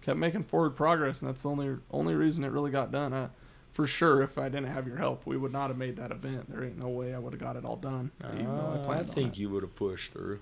kept 0.03 0.17
making 0.17 0.45
forward 0.45 0.77
progress, 0.77 1.21
and 1.23 1.29
that's 1.29 1.43
the 1.43 1.49
only 1.49 1.75
only 1.91 2.15
reason 2.15 2.45
it 2.45 2.53
really 2.53 2.71
got 2.71 2.93
done. 2.93 3.13
Uh, 3.13 3.31
for 3.73 3.87
sure, 3.87 4.23
if 4.23 4.37
I 4.37 4.51
didn't 4.51 4.69
have 4.69 4.87
your 4.87 4.99
help, 4.99 5.27
we 5.27 5.37
would 5.37 5.51
not 5.51 5.69
have 5.69 5.79
made 5.79 5.97
that 5.97 6.11
event. 6.11 6.51
There 6.51 6.63
ain't 6.63 6.79
no 6.79 6.89
way 6.89 7.15
I 7.15 7.19
would 7.19 7.33
have 7.33 7.41
got 7.41 7.57
it 7.57 7.65
all 7.65 7.77
done. 7.77 8.11
Uh, 8.23 8.29
I, 8.29 8.85
planned 8.85 9.09
on 9.09 9.15
think 9.15 9.39
you 9.39 9.49
would 9.49 9.63
have 9.63 9.75
pushed 9.75 10.13
through. 10.13 10.41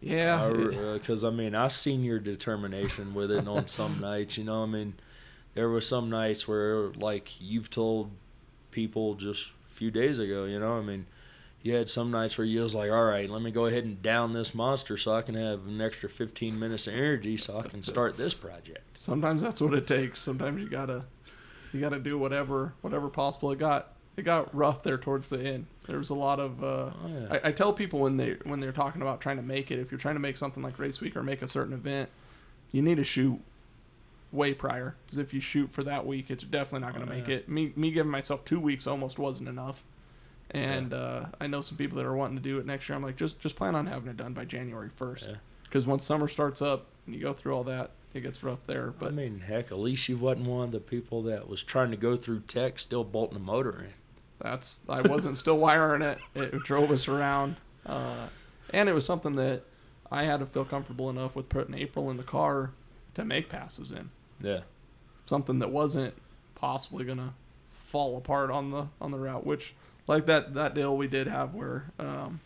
Yeah, 0.00 0.48
Because, 0.94 1.24
I 1.24 1.30
mean, 1.30 1.54
I've 1.54 1.72
seen 1.72 2.02
your 2.02 2.18
determination 2.18 3.12
with 3.14 3.30
it 3.30 3.46
on 3.46 3.66
some 3.66 4.00
nights. 4.00 4.38
You 4.38 4.44
know, 4.44 4.62
I 4.62 4.66
mean, 4.66 4.94
there 5.54 5.68
were 5.68 5.80
some 5.80 6.10
nights 6.10 6.46
where, 6.46 6.88
like, 6.90 7.40
you've 7.40 7.70
told 7.70 8.10
people 8.70 9.14
just 9.14 9.50
a 9.70 9.74
few 9.74 9.90
days 9.90 10.18
ago, 10.20 10.44
you 10.44 10.60
know, 10.60 10.78
I 10.78 10.80
mean, 10.80 11.06
you 11.62 11.74
had 11.74 11.90
some 11.90 12.10
nights 12.10 12.38
where 12.38 12.44
you 12.44 12.62
was 12.62 12.74
like, 12.74 12.90
all 12.90 13.04
right, 13.04 13.28
let 13.28 13.42
me 13.42 13.50
go 13.50 13.66
ahead 13.66 13.84
and 13.84 14.00
down 14.00 14.32
this 14.32 14.54
monster 14.54 14.96
so 14.96 15.14
I 15.14 15.22
can 15.22 15.34
have 15.34 15.66
an 15.66 15.80
extra 15.80 16.08
15 16.08 16.58
minutes 16.58 16.86
of 16.86 16.94
energy 16.94 17.36
so 17.36 17.58
I 17.58 17.62
can 17.62 17.82
start 17.82 18.16
this 18.16 18.34
project. 18.34 18.98
sometimes 18.98 19.42
that's 19.42 19.60
what 19.60 19.74
it 19.74 19.86
takes. 19.86 20.20
Sometimes 20.22 20.60
you 20.60 20.68
gotta 20.68 21.04
you 21.74 21.80
gotta 21.80 21.98
do 21.98 22.18
whatever 22.18 22.74
whatever 22.82 23.08
possible. 23.08 23.50
It 23.52 23.58
got 23.58 23.92
it 24.16 24.22
got 24.22 24.54
rough 24.54 24.82
there 24.82 24.98
towards 24.98 25.30
the 25.30 25.40
end. 25.42 25.66
There 25.86 25.98
was 25.98 26.10
a 26.10 26.14
lot 26.14 26.38
of. 26.38 26.62
Uh, 26.62 26.66
Oh, 26.66 26.94
yeah. 27.08 27.38
I, 27.42 27.48
I 27.48 27.52
tell 27.52 27.72
people 27.72 28.00
when 28.00 28.16
they 28.18 28.36
when 28.44 28.60
they're 28.60 28.72
talking 28.72 29.00
about 29.02 29.20
trying 29.20 29.36
to 29.38 29.42
make 29.42 29.70
it, 29.70 29.78
if 29.78 29.90
you're 29.90 29.98
trying 29.98 30.16
to 30.16 30.20
make 30.20 30.36
something 30.36 30.62
like 30.62 30.78
race 30.78 31.00
week 31.00 31.16
or 31.16 31.22
make 31.22 31.40
a 31.42 31.48
certain 31.48 31.72
event, 31.72 32.10
you 32.72 32.82
need 32.82 32.96
to 32.96 33.04
shoot 33.04 33.40
way 34.30 34.54
prior. 34.54 34.94
Because 35.06 35.18
if 35.18 35.32
you 35.34 35.40
shoot 35.40 35.72
for 35.72 35.82
that 35.84 36.06
week, 36.06 36.30
it's 36.30 36.42
definitely 36.44 36.80
not 36.86 36.94
going 36.94 37.06
to 37.06 37.12
Oh, 37.12 37.16
make 37.16 37.28
yeah. 37.28 37.36
it. 37.36 37.48
Me 37.48 37.72
me 37.76 37.90
giving 37.90 38.12
myself 38.12 38.44
two 38.44 38.60
weeks 38.60 38.86
almost 38.86 39.18
wasn't 39.18 39.48
enough. 39.48 39.82
And 40.50 40.92
uh, 40.92 41.26
I 41.40 41.46
know 41.46 41.62
some 41.62 41.78
people 41.78 41.96
that 41.96 42.04
are 42.04 42.14
wanting 42.14 42.36
to 42.36 42.42
do 42.42 42.58
it 42.58 42.66
next 42.66 42.86
year. 42.88 42.96
I'm 42.96 43.02
like, 43.02 43.16
just 43.16 43.40
just 43.40 43.56
plan 43.56 43.74
on 43.74 43.86
having 43.86 44.10
it 44.10 44.16
done 44.18 44.34
by 44.34 44.44
January 44.44 44.90
first. 44.94 45.26
Yeah. 45.26 45.36
Because 45.64 45.86
once 45.86 46.04
summer 46.04 46.28
starts 46.28 46.60
up 46.60 46.86
and 47.06 47.14
you 47.14 47.20
go 47.22 47.32
through 47.32 47.54
all 47.54 47.64
that, 47.64 47.90
it 48.14 48.20
gets 48.20 48.42
rough 48.42 48.64
there. 48.66 48.92
But 48.96 49.08
I 49.08 49.10
mean, 49.10 49.40
heck, 49.40 49.72
at 49.72 49.78
least 49.78 50.08
you 50.08 50.16
wasn't 50.16 50.46
one 50.46 50.64
of 50.64 50.72
the 50.72 50.80
people 50.80 51.22
that 51.22 51.48
was 51.48 51.62
trying 51.62 51.90
to 51.90 51.96
go 51.96 52.16
through 52.16 52.40
tech 52.40 52.78
still 52.78 53.04
bolting 53.04 53.36
a 53.36 53.40
motor 53.40 53.78
in. 53.80 53.92
That's 54.40 54.80
I 54.88 55.02
wasn't 55.02 55.36
still 55.36 55.58
wiring 55.58 56.02
it. 56.02 56.18
It 56.34 56.62
drove 56.64 56.90
us 56.90 57.06
around, 57.08 57.56
uh, 57.86 58.26
and 58.70 58.88
it 58.88 58.92
was 58.92 59.06
something 59.06 59.36
that 59.36 59.62
I 60.10 60.24
had 60.24 60.40
to 60.40 60.46
feel 60.46 60.64
comfortable 60.64 61.08
enough 61.08 61.36
with 61.36 61.48
putting 61.48 61.74
April 61.74 62.10
in 62.10 62.16
the 62.16 62.22
car 62.22 62.72
to 63.14 63.24
make 63.24 63.48
passes 63.48 63.90
in. 63.90 64.10
Yeah. 64.42 64.60
Something 65.26 65.60
that 65.60 65.70
wasn't 65.70 66.14
possibly 66.54 67.04
gonna 67.04 67.34
fall 67.72 68.16
apart 68.16 68.50
on 68.50 68.70
the 68.70 68.88
on 69.00 69.10
the 69.10 69.18
route. 69.18 69.46
Which 69.46 69.74
like 70.06 70.26
that 70.26 70.54
that 70.54 70.74
deal 70.74 70.96
we 70.96 71.06
did 71.06 71.28
have 71.28 71.54
where 71.54 71.92
um 71.98 72.40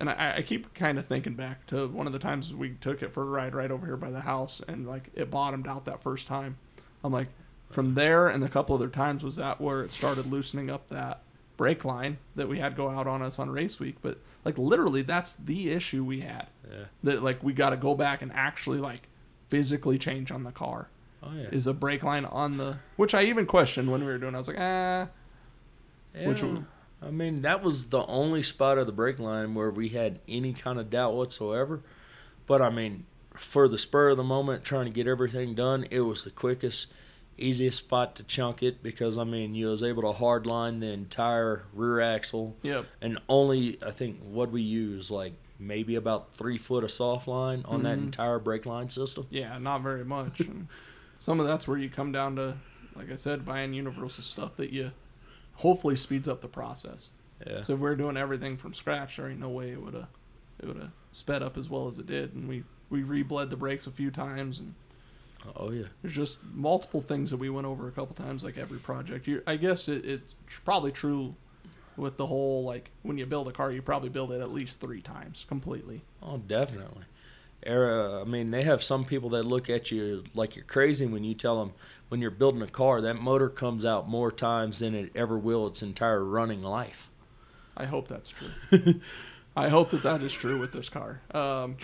and 0.00 0.10
I, 0.10 0.34
I 0.38 0.42
keep 0.42 0.74
kind 0.74 0.98
of 0.98 1.06
thinking 1.06 1.34
back 1.34 1.66
to 1.68 1.86
one 1.88 2.06
of 2.06 2.12
the 2.12 2.18
times 2.18 2.52
we 2.52 2.70
took 2.80 3.02
it 3.02 3.12
for 3.12 3.22
a 3.22 3.26
ride 3.26 3.54
right 3.54 3.70
over 3.70 3.86
here 3.86 3.96
by 3.96 4.10
the 4.10 4.20
house 4.20 4.60
and 4.68 4.86
like 4.86 5.10
it 5.14 5.30
bottomed 5.30 5.66
out 5.68 5.84
that 5.86 6.02
first 6.02 6.26
time 6.26 6.56
i'm 7.02 7.12
like 7.12 7.28
from 7.70 7.94
there 7.94 8.28
and 8.28 8.42
a 8.44 8.48
couple 8.48 8.74
other 8.74 8.88
times 8.88 9.22
was 9.24 9.36
that 9.36 9.60
where 9.60 9.82
it 9.82 9.92
started 9.92 10.26
loosening 10.26 10.70
up 10.70 10.88
that 10.88 11.22
brake 11.56 11.84
line 11.84 12.18
that 12.34 12.48
we 12.48 12.58
had 12.58 12.76
go 12.76 12.88
out 12.90 13.06
on 13.06 13.22
us 13.22 13.38
on 13.38 13.48
race 13.50 13.78
week 13.78 13.96
but 14.02 14.18
like 14.44 14.58
literally 14.58 15.02
that's 15.02 15.34
the 15.34 15.70
issue 15.70 16.02
we 16.04 16.20
had 16.20 16.46
Yeah. 16.70 16.84
that 17.04 17.22
like 17.22 17.42
we 17.42 17.52
got 17.52 17.70
to 17.70 17.76
go 17.76 17.94
back 17.94 18.22
and 18.22 18.32
actually 18.32 18.78
like 18.78 19.08
physically 19.48 19.98
change 19.98 20.30
on 20.32 20.42
the 20.44 20.52
car 20.52 20.88
Oh 21.22 21.32
yeah. 21.34 21.48
is 21.52 21.66
a 21.66 21.72
brake 21.72 22.02
line 22.02 22.24
on 22.24 22.56
the 22.58 22.76
which 22.96 23.14
i 23.14 23.22
even 23.22 23.46
questioned 23.46 23.90
when 23.90 24.00
we 24.00 24.06
were 24.08 24.18
doing 24.18 24.34
i 24.34 24.38
was 24.38 24.48
like 24.48 24.58
ah 24.58 25.06
which 26.24 26.42
Yeah. 26.42 26.48
one- 26.48 26.66
I 27.06 27.10
mean, 27.10 27.42
that 27.42 27.62
was 27.62 27.86
the 27.90 28.04
only 28.06 28.42
spot 28.42 28.78
of 28.78 28.86
the 28.86 28.92
brake 28.92 29.18
line 29.18 29.54
where 29.54 29.70
we 29.70 29.90
had 29.90 30.20
any 30.28 30.52
kind 30.52 30.78
of 30.78 30.90
doubt 30.90 31.14
whatsoever. 31.14 31.82
But 32.46 32.62
I 32.62 32.70
mean, 32.70 33.06
for 33.34 33.68
the 33.68 33.78
spur 33.78 34.10
of 34.10 34.16
the 34.16 34.22
moment, 34.24 34.64
trying 34.64 34.86
to 34.86 34.90
get 34.90 35.06
everything 35.06 35.54
done, 35.54 35.86
it 35.90 36.00
was 36.00 36.24
the 36.24 36.30
quickest, 36.30 36.86
easiest 37.36 37.78
spot 37.78 38.14
to 38.16 38.22
chunk 38.22 38.62
it 38.62 38.82
because 38.82 39.18
I 39.18 39.24
mean, 39.24 39.54
you 39.54 39.66
was 39.66 39.82
able 39.82 40.02
to 40.02 40.12
hard 40.12 40.46
line 40.46 40.80
the 40.80 40.86
entire 40.88 41.64
rear 41.72 42.00
axle 42.00 42.56
yep 42.62 42.86
and 43.02 43.18
only 43.28 43.76
I 43.84 43.90
think 43.90 44.20
what 44.22 44.50
we 44.52 44.62
use 44.62 45.10
like 45.10 45.32
maybe 45.58 45.96
about 45.96 46.34
three 46.34 46.58
foot 46.58 46.84
of 46.84 46.92
soft 46.92 47.26
line 47.26 47.62
on 47.66 47.82
that 47.84 47.98
Mhm. 47.98 48.04
entire 48.04 48.38
brake 48.38 48.66
line 48.66 48.88
system. 48.88 49.26
Yeah, 49.30 49.58
not 49.58 49.82
very 49.82 50.04
much. 50.04 50.40
some 51.16 51.40
of 51.40 51.46
that's 51.46 51.66
where 51.66 51.78
you 51.78 51.88
come 51.90 52.12
down 52.12 52.36
to, 52.36 52.56
like 52.94 53.10
I 53.10 53.14
said, 53.16 53.44
buying 53.44 53.72
universal 53.74 54.22
stuff 54.22 54.54
that 54.56 54.70
you 54.72 54.92
hopefully 55.56 55.96
speeds 55.96 56.28
up 56.28 56.40
the 56.40 56.48
process. 56.48 57.10
Yeah. 57.46 57.62
So 57.64 57.74
if 57.74 57.80
we 57.80 57.88
are 57.90 57.96
doing 57.96 58.16
everything 58.16 58.56
from 58.56 58.74
scratch, 58.74 59.16
there 59.16 59.28
ain't 59.28 59.40
no 59.40 59.48
way 59.50 59.72
it 59.72 59.82
would 59.82 59.94
have 59.94 60.08
it 60.60 60.66
would 60.66 60.76
have 60.76 60.92
sped 61.12 61.42
up 61.42 61.56
as 61.56 61.68
well 61.68 61.88
as 61.88 61.98
it 61.98 62.06
did. 62.06 62.34
And 62.34 62.48
we 62.48 62.64
we 62.90 63.02
rebled 63.02 63.50
the 63.50 63.56
brakes 63.56 63.86
a 63.86 63.90
few 63.90 64.10
times, 64.10 64.58
and 64.60 64.74
Oh 65.56 65.70
yeah. 65.70 65.84
there's 66.00 66.14
just 66.14 66.38
multiple 66.54 67.02
things 67.02 67.30
that 67.30 67.36
we 67.36 67.50
went 67.50 67.66
over 67.66 67.88
a 67.88 67.92
couple 67.92 68.14
times, 68.14 68.44
like 68.44 68.56
every 68.56 68.78
project. 68.78 69.26
You, 69.26 69.42
I 69.46 69.56
guess 69.56 69.88
it, 69.88 70.04
it's 70.04 70.34
probably 70.64 70.92
true 70.92 71.34
with 71.96 72.16
the 72.16 72.26
whole 72.26 72.64
like 72.64 72.90
when 73.02 73.18
you 73.18 73.26
build 73.26 73.48
a 73.48 73.52
car, 73.52 73.70
you 73.70 73.82
probably 73.82 74.08
build 74.08 74.32
it 74.32 74.40
at 74.40 74.50
least 74.52 74.80
three 74.80 75.02
times 75.02 75.44
completely. 75.48 76.02
Oh, 76.22 76.38
definitely. 76.38 77.02
Era, 77.64 78.20
I 78.20 78.24
mean, 78.24 78.50
they 78.50 78.62
have 78.62 78.82
some 78.82 79.04
people 79.04 79.30
that 79.30 79.44
look 79.44 79.70
at 79.70 79.90
you 79.90 80.24
like 80.34 80.56
you're 80.56 80.64
crazy 80.64 81.06
when 81.06 81.24
you 81.24 81.34
tell 81.34 81.58
them 81.58 81.72
when 82.08 82.20
you're 82.20 82.30
building 82.30 82.62
a 82.62 82.66
car 82.66 83.00
that 83.00 83.14
motor 83.14 83.48
comes 83.48 83.84
out 83.84 84.08
more 84.08 84.30
times 84.30 84.80
than 84.80 84.94
it 84.94 85.10
ever 85.14 85.38
will 85.38 85.66
its 85.66 85.82
entire 85.82 86.22
running 86.22 86.62
life. 86.62 87.10
I 87.76 87.86
hope 87.86 88.06
that's 88.08 88.30
true. 88.30 89.00
I 89.56 89.68
hope 89.68 89.90
that 89.90 90.02
that 90.02 90.22
is 90.22 90.32
true 90.32 90.58
with 90.58 90.72
this 90.72 90.88
car. 90.88 91.22
Um, 91.32 91.76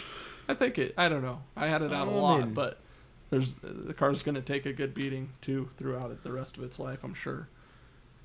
I 0.49 0.55
think 0.55 0.79
it. 0.79 0.95
I 0.99 1.09
don't 1.09 1.23
know. 1.23 1.43
I 1.57 1.69
had 1.69 1.83
it 1.83 1.93
out 1.93 2.09
a 2.09 2.11
lot, 2.11 2.41
mean- 2.41 2.55
but 2.55 2.79
there's 3.31 3.55
the 3.63 3.95
car's 3.95 4.23
going 4.23 4.35
to 4.35 4.43
take 4.43 4.67
a 4.67 4.73
good 4.73 4.93
beating 4.95 5.31
too 5.41 5.71
throughout 5.79 6.11
it 6.11 6.23
the 6.23 6.33
rest 6.33 6.57
of 6.59 6.65
its 6.65 6.79
life. 6.79 6.99
I'm 7.03 7.15
sure. 7.15 7.49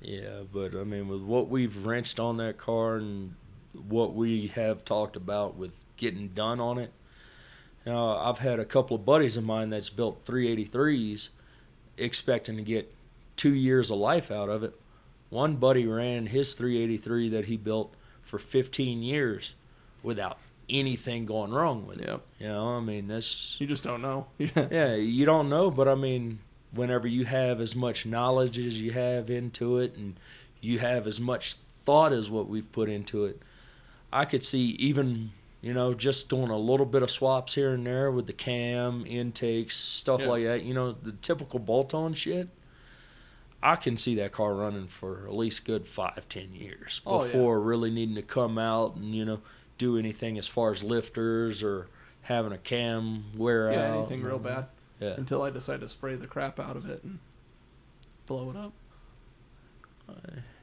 Yeah, 0.00 0.42
but 0.52 0.74
I 0.74 0.84
mean, 0.84 1.08
with 1.08 1.22
what 1.22 1.48
we've 1.48 1.86
wrenched 1.86 2.20
on 2.20 2.36
that 2.36 2.58
car 2.58 2.96
and 2.96 3.34
what 3.72 4.14
we 4.14 4.48
have 4.48 4.84
talked 4.84 5.16
about 5.16 5.56
with 5.56 5.72
getting 5.96 6.28
done 6.28 6.60
on 6.60 6.78
it, 6.78 6.92
you 7.86 7.92
know, 7.92 8.16
I've 8.16 8.38
had 8.40 8.58
a 8.58 8.64
couple 8.64 8.96
of 8.96 9.04
buddies 9.04 9.36
of 9.36 9.44
mine 9.44 9.70
that's 9.70 9.90
built 9.90 10.24
383s 10.24 11.28
expecting 11.96 12.56
to 12.56 12.62
get 12.62 12.92
two 13.36 13.54
years 13.54 13.90
of 13.90 13.98
life 13.98 14.30
out 14.30 14.48
of 14.48 14.64
it. 14.64 14.78
One 15.30 15.56
buddy 15.56 15.86
ran 15.86 16.26
his 16.26 16.54
383 16.54 17.28
that 17.30 17.44
he 17.44 17.56
built 17.56 17.94
for 18.22 18.38
15 18.38 19.02
years 19.02 19.54
without 20.02 20.38
anything 20.68 21.26
going 21.26 21.52
wrong 21.52 21.86
with 21.86 22.00
it. 22.00 22.08
Yep. 22.08 22.22
You 22.40 22.48
know, 22.48 22.68
I 22.70 22.80
mean, 22.80 23.06
that's 23.06 23.56
You 23.60 23.68
just 23.68 23.84
don't 23.84 24.02
know. 24.02 24.26
Yeah. 24.36 24.48
yeah, 24.70 24.94
you 24.94 25.24
don't 25.24 25.48
know, 25.48 25.70
but 25.70 25.86
I 25.86 25.94
mean, 25.94 26.40
whenever 26.72 27.06
you 27.06 27.24
have 27.24 27.60
as 27.60 27.76
much 27.76 28.04
knowledge 28.04 28.58
as 28.58 28.80
you 28.80 28.90
have 28.92 29.30
into 29.30 29.78
it, 29.78 29.96
and 29.96 30.18
you 30.60 30.80
have 30.80 31.06
as 31.06 31.20
much 31.20 31.54
thought 31.84 32.12
as 32.12 32.30
what 32.30 32.48
we've 32.48 32.70
put 32.72 32.88
into 32.88 33.26
it, 33.26 33.40
I 34.12 34.24
could 34.24 34.42
see 34.42 34.70
even 34.78 35.30
you 35.66 35.74
know 35.74 35.94
just 35.94 36.28
doing 36.28 36.50
a 36.50 36.56
little 36.56 36.86
bit 36.86 37.02
of 37.02 37.10
swaps 37.10 37.54
here 37.56 37.72
and 37.74 37.84
there 37.84 38.10
with 38.12 38.26
the 38.28 38.32
cam 38.32 39.04
intakes, 39.04 39.76
stuff 39.76 40.20
Yeah. 40.20 40.26
like 40.28 40.44
that. 40.44 40.62
You 40.62 40.74
know, 40.74 40.92
the 40.92 41.12
typical 41.12 41.58
bolt-on 41.58 42.14
shit. 42.14 42.48
I 43.62 43.74
can 43.74 43.96
see 43.96 44.14
that 44.16 44.30
car 44.32 44.54
running 44.54 44.86
for 44.86 45.26
at 45.26 45.34
least 45.34 45.64
good 45.64 45.86
five, 45.88 46.28
ten 46.28 46.54
years 46.54 47.00
Oh, 47.04 47.24
yeah. 47.24 47.32
before 47.32 47.58
really 47.60 47.90
needing 47.90 48.14
to 48.14 48.22
come 48.22 48.58
out 48.58 48.94
and 48.94 49.12
you 49.14 49.24
know 49.24 49.40
do 49.78 49.98
anything 49.98 50.38
as 50.38 50.46
far 50.46 50.70
as 50.72 50.84
lifters 50.84 51.62
or 51.62 51.88
having 52.22 52.52
a 52.52 52.58
cam 52.58 53.24
wear 53.36 53.72
Yeah. 53.72 53.90
out. 53.90 53.96
Anything 53.98 54.22
real 54.22 54.38
bad 54.38 54.66
Yeah. 55.00 55.14
until 55.16 55.42
I 55.42 55.50
decide 55.50 55.80
to 55.80 55.88
spray 55.88 56.14
the 56.14 56.26
crap 56.28 56.60
out 56.60 56.76
of 56.76 56.88
it 56.88 57.02
and 57.02 57.18
blow 58.26 58.50
it 58.50 58.56
up. 58.56 58.72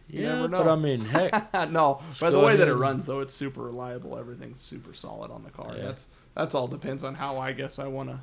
You 0.09 0.23
Yeah, 0.23 0.35
never 0.35 0.47
but. 0.49 0.67
I 0.67 0.75
mean, 0.75 1.01
heck, 1.05 1.53
no, 1.71 2.01
by 2.19 2.29
the 2.29 2.39
way 2.39 2.55
that 2.55 2.67
it 2.67 2.75
runs 2.75 3.05
though, 3.05 3.21
it's 3.21 3.33
super 3.33 3.61
reliable. 3.63 4.17
Everything's 4.17 4.59
super 4.59 4.93
solid 4.93 5.31
on 5.31 5.43
the 5.43 5.49
car. 5.49 5.73
Yeah. 5.75 5.83
That's 5.83 6.07
that's 6.35 6.55
all 6.55 6.67
depends 6.67 7.03
on 7.03 7.15
how 7.15 7.37
I 7.37 7.51
guess 7.53 7.79
I 7.79 7.87
want 7.87 8.09
to 8.09 8.19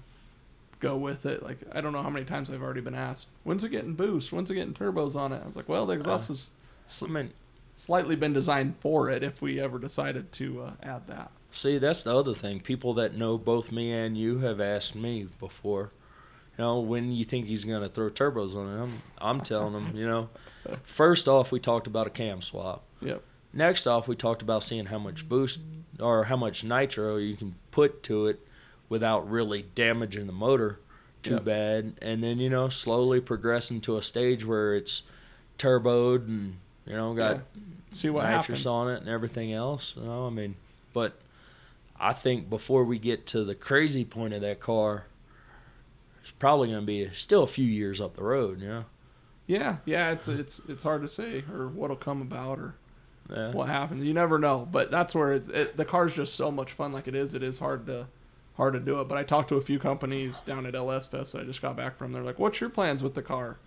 go 0.80 0.96
with 0.96 1.26
it. 1.26 1.42
Like 1.42 1.58
I 1.72 1.80
don't 1.80 1.92
know 1.92 2.02
how 2.02 2.10
many 2.10 2.24
times 2.24 2.50
I've 2.50 2.62
already 2.62 2.80
been 2.80 2.94
asked, 2.94 3.26
"When's 3.44 3.64
it 3.64 3.70
getting 3.70 3.94
boost? 3.94 4.32
When's 4.32 4.50
it 4.50 4.54
getting 4.54 4.74
turbos 4.74 5.16
on 5.16 5.32
it?" 5.32 5.40
I 5.42 5.46
was 5.46 5.56
like, 5.56 5.68
"Well, 5.68 5.86
the 5.86 5.94
exhaust 5.94 6.30
Uh, 6.30 6.34
has 6.34 6.50
I 7.02 7.06
mean, 7.06 7.32
slightly 7.76 8.16
been 8.16 8.32
designed 8.32 8.76
for 8.80 9.08
it. 9.10 9.22
If 9.22 9.40
we 9.40 9.60
ever 9.60 9.78
decided 9.78 10.32
to 10.32 10.62
uh, 10.62 10.70
add 10.82 11.06
that." 11.08 11.30
see, 11.52 11.78
that's 11.78 12.02
the 12.04 12.16
other 12.16 12.34
thing. 12.34 12.60
People 12.60 12.94
that 12.94 13.16
know 13.16 13.36
both 13.36 13.72
me 13.72 13.90
and 13.92 14.16
you 14.16 14.38
have 14.38 14.60
asked 14.60 14.94
me 14.94 15.26
before, 15.40 15.90
you 16.60 16.66
know, 16.66 16.80
when 16.80 17.10
you 17.10 17.24
think 17.24 17.46
he's 17.46 17.64
going 17.64 17.80
to 17.80 17.88
throw 17.88 18.10
turbos 18.10 18.54
on 18.54 18.68
it. 18.68 18.82
I'm, 18.82 19.02
I'm 19.18 19.40
telling 19.40 19.72
him, 19.82 19.96
you 19.96 20.06
know, 20.06 20.28
first 20.82 21.26
off, 21.26 21.52
we 21.52 21.58
talked 21.58 21.86
about 21.86 22.06
a 22.06 22.10
cam 22.10 22.42
swap. 22.42 22.82
Yep. 23.00 23.22
Next 23.54 23.86
off, 23.86 24.06
we 24.06 24.14
talked 24.14 24.42
about 24.42 24.62
seeing 24.62 24.84
how 24.84 24.98
much 24.98 25.26
boost 25.26 25.58
or 25.98 26.24
how 26.24 26.36
much 26.36 26.62
nitro 26.62 27.16
you 27.16 27.34
can 27.34 27.54
put 27.70 28.02
to 28.02 28.26
it 28.26 28.46
without 28.90 29.28
really 29.30 29.64
damaging 29.74 30.26
the 30.26 30.34
motor 30.34 30.78
too 31.22 31.34
Yep. 31.36 31.44
bad. 31.46 31.92
And 32.02 32.22
then, 32.22 32.38
you 32.38 32.50
know, 32.50 32.68
slowly 32.68 33.20
progressing 33.22 33.80
to 33.82 33.96
a 33.96 34.02
stage 34.02 34.44
where 34.44 34.74
it's 34.74 35.00
turboed 35.58 36.26
and, 36.28 36.56
you 36.84 36.92
know, 36.92 37.14
got 37.14 37.36
Yeah. 37.36 37.42
See 37.94 38.10
what 38.10 38.24
nitrous 38.24 38.64
happens. 38.64 38.66
on 38.66 38.88
it 38.90 39.00
and 39.00 39.08
everything 39.08 39.50
else. 39.54 39.94
You 39.96 40.02
know, 40.04 40.26
I 40.26 40.30
mean, 40.30 40.56
but 40.92 41.14
I 41.98 42.12
think 42.12 42.50
before 42.50 42.84
we 42.84 42.98
get 42.98 43.26
to 43.28 43.44
the 43.44 43.54
crazy 43.54 44.04
point 44.04 44.34
of 44.34 44.42
that 44.42 44.60
car, 44.60 45.06
it's 46.20 46.30
probably 46.30 46.68
going 46.68 46.80
to 46.80 46.86
be 46.86 47.08
still 47.12 47.42
a 47.42 47.48
few 47.48 47.66
years 47.66 48.00
up 48.00 48.16
the 48.16 48.22
road. 48.22 48.60
You 48.60 48.68
know, 48.68 48.84
Yeah, 49.46 49.76
yeah. 49.84 50.10
It's 50.10 50.28
it's 50.28 50.60
it's 50.68 50.82
hard 50.82 51.02
to 51.02 51.08
say 51.08 51.44
or 51.52 51.68
what'll 51.68 51.96
come 51.96 52.22
about 52.22 52.58
or 52.58 52.74
yeah. 53.30 53.52
what 53.52 53.68
happens. 53.68 54.04
You 54.04 54.14
never 54.14 54.38
know. 54.38 54.68
But 54.70 54.90
that's 54.90 55.14
where 55.14 55.32
it's 55.32 55.48
it, 55.48 55.76
the 55.76 55.84
car's 55.84 56.14
just 56.14 56.34
so 56.34 56.50
much 56.50 56.72
fun. 56.72 56.92
Like 56.92 57.08
it 57.08 57.14
is, 57.14 57.34
it 57.34 57.42
is 57.42 57.58
hard 57.58 57.86
to 57.86 58.08
hard 58.54 58.74
to 58.74 58.80
do 58.80 59.00
it. 59.00 59.08
But 59.08 59.18
I 59.18 59.22
talked 59.22 59.48
to 59.50 59.56
a 59.56 59.62
few 59.62 59.78
companies 59.78 60.42
down 60.42 60.66
at 60.66 60.74
LS 60.74 61.06
Fest. 61.06 61.32
That 61.32 61.42
I 61.42 61.44
just 61.44 61.62
got 61.62 61.76
back 61.76 61.96
from. 61.96 62.12
They're 62.12 62.22
like, 62.22 62.38
"What's 62.38 62.60
your 62.60 62.70
plans 62.70 63.02
with 63.02 63.14
the 63.14 63.22
car?" 63.22 63.58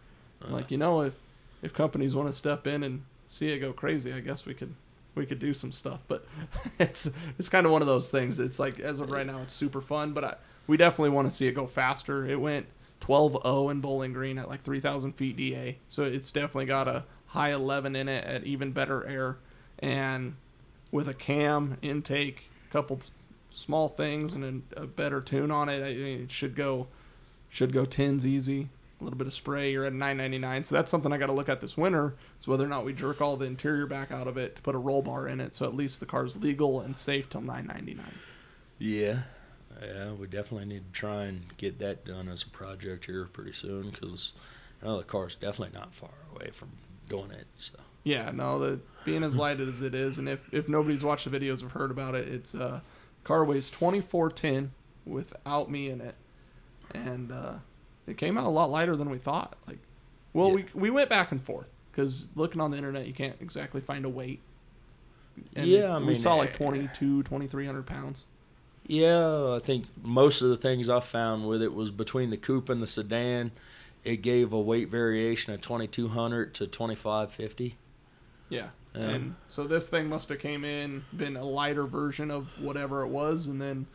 I'm 0.41 0.51
like, 0.51 0.65
uh. 0.65 0.69
you 0.69 0.77
know, 0.77 1.01
if 1.01 1.13
if 1.61 1.73
companies 1.73 2.15
want 2.15 2.29
to 2.29 2.33
step 2.33 2.67
in 2.67 2.83
and 2.83 3.03
see 3.27 3.49
it 3.49 3.59
go 3.59 3.73
crazy, 3.73 4.13
I 4.13 4.19
guess 4.19 4.45
we 4.45 4.53
could 4.53 4.75
we 5.15 5.25
could 5.25 5.39
do 5.39 5.53
some 5.53 5.71
stuff. 5.71 6.01
But 6.07 6.25
it's 6.79 7.09
it's 7.39 7.49
kind 7.49 7.65
of 7.65 7.71
one 7.71 7.81
of 7.81 7.87
those 7.87 8.09
things. 8.09 8.39
It's 8.39 8.59
like 8.59 8.79
as 8.79 8.99
of 8.99 9.11
right 9.11 9.25
now, 9.25 9.41
it's 9.41 9.53
super 9.53 9.81
fun. 9.81 10.13
But 10.13 10.23
I, 10.23 10.35
we 10.67 10.77
definitely 10.77 11.09
want 11.09 11.29
to 11.29 11.35
see 11.35 11.47
it 11.47 11.53
go 11.53 11.67
faster. 11.67 12.25
It 12.25 12.39
went 12.39 12.67
12-0 13.01 13.71
in 13.71 13.81
Bowling 13.81 14.13
Green 14.13 14.37
at 14.37 14.47
like 14.47 14.61
3,000 14.61 15.13
feet 15.13 15.35
DA, 15.35 15.77
so 15.87 16.03
it's 16.03 16.31
definitely 16.31 16.65
got 16.65 16.87
a 16.87 17.03
high 17.27 17.51
11 17.51 17.95
in 17.95 18.07
it 18.07 18.23
at 18.25 18.43
even 18.43 18.71
better 18.71 19.05
air, 19.05 19.37
and 19.79 20.35
with 20.91 21.07
a 21.07 21.13
cam 21.13 21.77
intake, 21.81 22.49
a 22.69 22.71
couple 22.71 23.01
small 23.49 23.89
things, 23.89 24.33
and 24.33 24.63
a, 24.75 24.81
a 24.83 24.87
better 24.87 25.19
tune 25.19 25.51
on 25.51 25.67
it, 25.67 25.83
I 25.83 25.93
mean, 25.95 26.21
it 26.23 26.31
should 26.31 26.55
go 26.55 26.87
should 27.49 27.73
go 27.73 27.85
tens 27.85 28.25
easy. 28.25 28.69
A 28.99 29.03
little 29.03 29.17
bit 29.17 29.27
of 29.27 29.33
spray, 29.33 29.71
you're 29.71 29.85
at 29.85 29.93
9.99. 29.93 30.65
So 30.65 30.75
that's 30.75 30.89
something 30.89 31.11
I 31.11 31.17
got 31.17 31.27
to 31.27 31.33
look 31.33 31.49
at 31.49 31.61
this 31.61 31.77
winter. 31.77 32.15
Is 32.39 32.47
whether 32.47 32.63
or 32.63 32.69
not 32.69 32.85
we 32.85 32.93
jerk 32.93 33.21
all 33.21 33.37
the 33.37 33.45
interior 33.45 33.85
back 33.85 34.11
out 34.11 34.27
of 34.27 34.37
it 34.37 34.55
to 34.55 34.61
put 34.61 34.75
a 34.75 34.77
roll 34.77 35.01
bar 35.01 35.27
in 35.27 35.39
it, 35.39 35.53
so 35.53 35.65
at 35.65 35.75
least 35.75 35.99
the 35.99 36.05
car's 36.05 36.37
legal 36.37 36.79
and 36.81 36.95
safe 36.95 37.29
till 37.29 37.41
9.99. 37.41 37.99
Yeah, 38.79 39.23
yeah, 39.85 40.11
we 40.13 40.27
definitely 40.27 40.65
need 40.65 40.93
to 40.93 40.99
try 40.99 41.23
and 41.25 41.55
get 41.57 41.79
that 41.79 42.05
done 42.05 42.27
as 42.29 42.43
a 42.43 42.49
project 42.49 43.05
here 43.05 43.25
pretty 43.31 43.53
soon 43.53 43.89
because 43.91 44.31
I 44.81 44.85
know 44.87 44.97
the 44.97 45.03
car's 45.03 45.35
definitely 45.35 45.77
not 45.77 45.93
far 45.93 46.09
away 46.35 46.51
from 46.51 46.69
doing 47.09 47.31
it. 47.31 47.45
So 47.59 47.73
Yeah, 48.03 48.31
no, 48.31 48.59
the 48.59 48.79
being 49.05 49.23
as 49.23 49.35
light 49.35 49.59
as 49.59 49.81
it 49.81 49.93
is, 49.95 50.17
and 50.17 50.27
if 50.29 50.41
if 50.53 50.67
nobody's 50.69 51.03
watched 51.03 51.29
the 51.29 51.37
videos 51.39 51.63
or 51.63 51.69
heard 51.69 51.91
about 51.91 52.15
it, 52.15 52.27
it's 52.27 52.53
uh, 52.55 52.81
car 53.23 53.43
weighs 53.45 53.69
2410 53.69 54.71
without 55.05 55.69
me 55.69 55.89
in 55.89 56.01
it, 56.01 56.15
and 56.93 57.31
uh, 57.31 57.55
it 58.07 58.17
came 58.17 58.37
out 58.37 58.45
a 58.45 58.49
lot 58.49 58.69
lighter 58.69 58.95
than 58.95 59.09
we 59.09 59.17
thought. 59.17 59.55
Like, 59.67 59.79
well, 60.33 60.49
Yeah. 60.49 60.55
we 60.55 60.65
we 60.73 60.89
went 60.89 61.09
back 61.09 61.31
and 61.31 61.41
forth. 61.43 61.69
because 61.91 62.27
looking 62.35 62.59
on 62.61 62.71
the 62.71 62.77
internet, 62.77 63.05
you 63.07 63.13
can't 63.13 63.35
exactly 63.41 63.81
find 63.81 64.03
a 64.05 64.09
weight. 64.09 64.41
Yeah, 65.55 65.95
I 65.95 65.99
we 65.99 66.15
saw 66.15 66.35
like 66.35 66.51
eh, 66.55 66.57
22, 66.57 67.23
2300 67.23 67.85
pounds. 67.85 68.25
Yeah, 68.85 69.55
I 69.55 69.59
think 69.59 69.85
most 70.01 70.41
of 70.41 70.49
the 70.49 70.57
things 70.57 70.89
I 70.89 70.99
found 70.99 71.47
with 71.47 71.61
it 71.61 71.73
was 71.73 71.91
between 71.91 72.29
the 72.29 72.37
coupe 72.37 72.69
and 72.69 72.81
the 72.81 72.87
sedan. 72.87 73.51
It 74.03 74.17
gave 74.17 74.51
a 74.51 74.59
weight 74.59 74.89
variation 74.89 75.53
of 75.53 75.61
2200 75.61 76.53
to 76.55 76.67
2550. 76.67 77.77
Yeah. 78.49 78.67
Yeah. 78.95 79.01
And 79.01 79.35
so 79.47 79.65
this 79.65 79.87
thing 79.87 80.07
must 80.07 80.29
have 80.29 80.39
came 80.39 80.63
in, 80.63 81.05
been 81.15 81.35
a 81.35 81.43
lighter 81.43 81.85
version 81.85 82.29
of 82.29 82.47
whatever 82.61 83.01
it 83.01 83.07
was, 83.07 83.47
and 83.47 83.59
then 83.59 83.87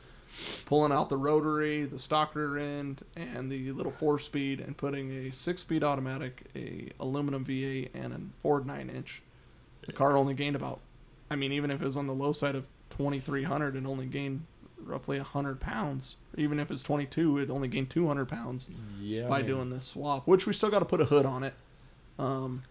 pulling 0.66 0.92
out 0.92 1.08
the 1.08 1.16
rotary, 1.16 1.84
the 1.84 1.98
stock 1.98 2.34
rear 2.34 2.58
end, 2.58 3.04
and 3.14 3.50
the 3.50 3.70
little 3.72 3.92
four 3.92 4.18
speed, 4.18 4.60
and 4.60 4.76
putting 4.76 5.12
a 5.12 5.30
six 5.32 5.62
speed 5.62 5.84
automatic, 5.84 6.46
a 6.56 6.90
aluminum 6.98 7.44
V8, 7.44 7.90
and 7.94 8.12
a 8.12 8.20
Ford 8.42 8.66
nine 8.66 8.90
inch. 8.90 9.22
The 9.86 9.92
car 9.92 10.16
only 10.16 10.34
gained 10.34 10.56
about, 10.56 10.80
I 11.30 11.36
mean, 11.36 11.52
even 11.52 11.70
if 11.70 11.80
it 11.80 11.84
was 11.84 11.96
on 11.96 12.06
the 12.06 12.12
low 12.12 12.32
side 12.32 12.54
of 12.56 12.66
2300, 12.90 13.76
it 13.76 13.86
only 13.86 14.06
gained 14.06 14.44
roughly 14.82 15.16
100 15.18 15.60
pounds. 15.60 16.16
Even 16.36 16.58
if 16.60 16.70
it's 16.70 16.82
22, 16.82 17.38
it 17.38 17.50
only 17.50 17.68
gained 17.68 17.90
200 17.90 18.26
pounds 18.28 18.66
Yeah. 19.00 19.28
By 19.28 19.38
mean, 19.38 19.46
doing 19.46 19.70
this 19.70 19.84
swap, 19.86 20.26
which 20.26 20.46
we 20.46 20.52
still 20.52 20.70
got 20.70 20.78
to 20.80 20.84
put 20.84 21.00
a 21.00 21.04
hood 21.04 21.26
on 21.26 21.42
it. 21.44 21.54
Um, 22.18 22.62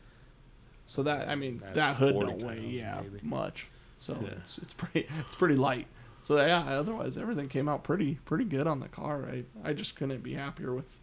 so 0.86 1.03
that 1.03 1.28
I 1.28 1.36
mean 1.36 1.60
That's 1.60 1.76
that 1.76 1.95
hood 1.97 2.14
40 2.14 2.32
don't 2.32 2.47
weigh 2.47 2.60
yeah 2.66 3.01
maybe. 3.01 3.20
much, 3.24 3.68
so 3.97 4.18
Yeah. 4.22 4.30
it's 4.38 4.58
it's 4.60 4.74
pretty 4.74 5.08
it's 5.26 5.36
pretty 5.36 5.55
light. 5.55 5.88
So 6.24 6.38
yeah, 6.38 6.60
otherwise 6.62 7.18
everything 7.18 7.47
came 7.49 7.68
out 7.70 7.84
pretty 7.84 8.16
pretty 8.26 8.45
good 8.45 8.68
on 8.68 8.80
the 8.80 8.88
car. 8.89 9.26
I 9.30 9.43
I 9.64 9.74
just 9.74 9.95
couldn't 9.95 10.24
be 10.24 10.34
happier 10.34 10.74
with. 10.74 10.97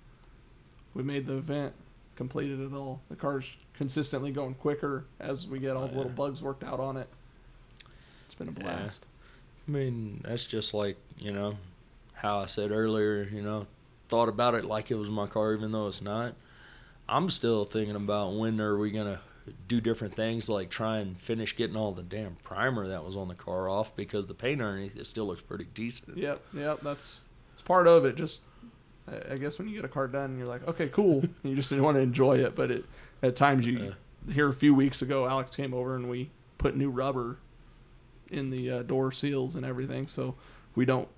We 0.94 1.02
made 1.02 1.26
the 1.26 1.36
event, 1.36 1.72
completed 2.16 2.60
it 2.60 2.72
all. 2.72 3.00
The 3.08 3.16
car's 3.16 3.46
consistently 3.74 4.30
going 4.30 4.54
quicker 4.54 5.04
as 5.20 5.46
we 5.48 5.58
get 5.58 5.76
all 5.76 5.84
Oh, 5.84 5.88
the 5.88 5.96
little 5.96 6.12
bugs 6.12 6.40
worked 6.42 6.62
out 6.64 6.78
on 6.80 6.96
it. 6.96 7.08
It's 8.26 8.34
been 8.34 8.48
a 8.48 8.52
Yeah. 8.52 8.62
blast. 8.62 9.04
I 9.66 9.70
mean, 9.70 10.20
that's 10.24 10.44
just 10.44 10.74
like, 10.74 10.96
you 11.18 11.32
know, 11.32 11.56
how 12.14 12.38
I 12.40 12.46
said 12.46 12.70
earlier, 12.70 13.28
you 13.32 13.42
know, 13.42 13.66
thought 14.08 14.28
about 14.28 14.54
it 14.54 14.64
like 14.64 14.90
it 14.90 14.96
was 14.96 15.10
my 15.10 15.26
car, 15.26 15.54
even 15.54 15.72
though 15.72 15.86
it's 15.86 16.02
not. 16.02 16.34
I'm 17.08 17.30
still 17.30 17.64
thinking 17.64 17.96
about 17.96 18.34
when 18.34 18.60
are 18.60 18.78
we 18.78 18.90
going 18.90 19.06
to 19.06 19.20
do 19.68 19.80
different 19.80 20.14
things 20.14 20.48
like 20.48 20.70
try 20.70 20.98
and 20.98 21.20
finish 21.20 21.54
getting 21.54 21.76
all 21.76 21.92
the 21.92 22.02
damn 22.02 22.36
primer 22.36 22.88
that 22.88 23.04
was 23.04 23.16
on 23.16 23.28
the 23.28 23.34
car 23.34 23.68
off 23.68 23.94
because 23.94 24.26
the 24.26 24.34
paint 24.34 24.62
underneath 24.62 24.96
it 24.96 25.06
still 25.06 25.26
looks 25.26 25.42
pretty 25.42 25.66
decent. 25.74 26.16
Yep, 26.16 26.40
yep. 26.54 26.80
That's 26.82 27.24
it's 27.52 27.62
part 27.62 27.86
of 27.86 28.04
it. 28.04 28.16
Just 28.16 28.40
I 29.30 29.36
guess 29.36 29.58
when 29.58 29.68
you 29.68 29.74
get 29.74 29.84
a 29.84 29.88
car 29.88 30.08
done, 30.08 30.38
you're 30.38 30.46
like, 30.46 30.66
okay, 30.66 30.88
cool. 30.88 31.22
you 31.42 31.54
just 31.54 31.72
want 31.72 31.96
to 31.96 32.00
enjoy 32.00 32.38
it, 32.38 32.54
but 32.54 32.70
it 32.70 32.84
at 33.22 33.36
times 33.36 33.66
you 33.66 33.94
uh. 34.28 34.32
here 34.32 34.48
a 34.48 34.54
few 34.54 34.74
weeks 34.74 35.02
ago, 35.02 35.26
Alex 35.28 35.54
came 35.54 35.74
over 35.74 35.94
and 35.94 36.08
we 36.08 36.30
put 36.56 36.76
new 36.76 36.88
rubber 36.90 37.38
in 38.34 38.50
the 38.50 38.70
uh, 38.70 38.82
door 38.82 39.12
seals 39.12 39.54
and 39.54 39.64
everything, 39.64 40.06
so 40.06 40.34
we 40.74 40.84
don't 40.84 41.08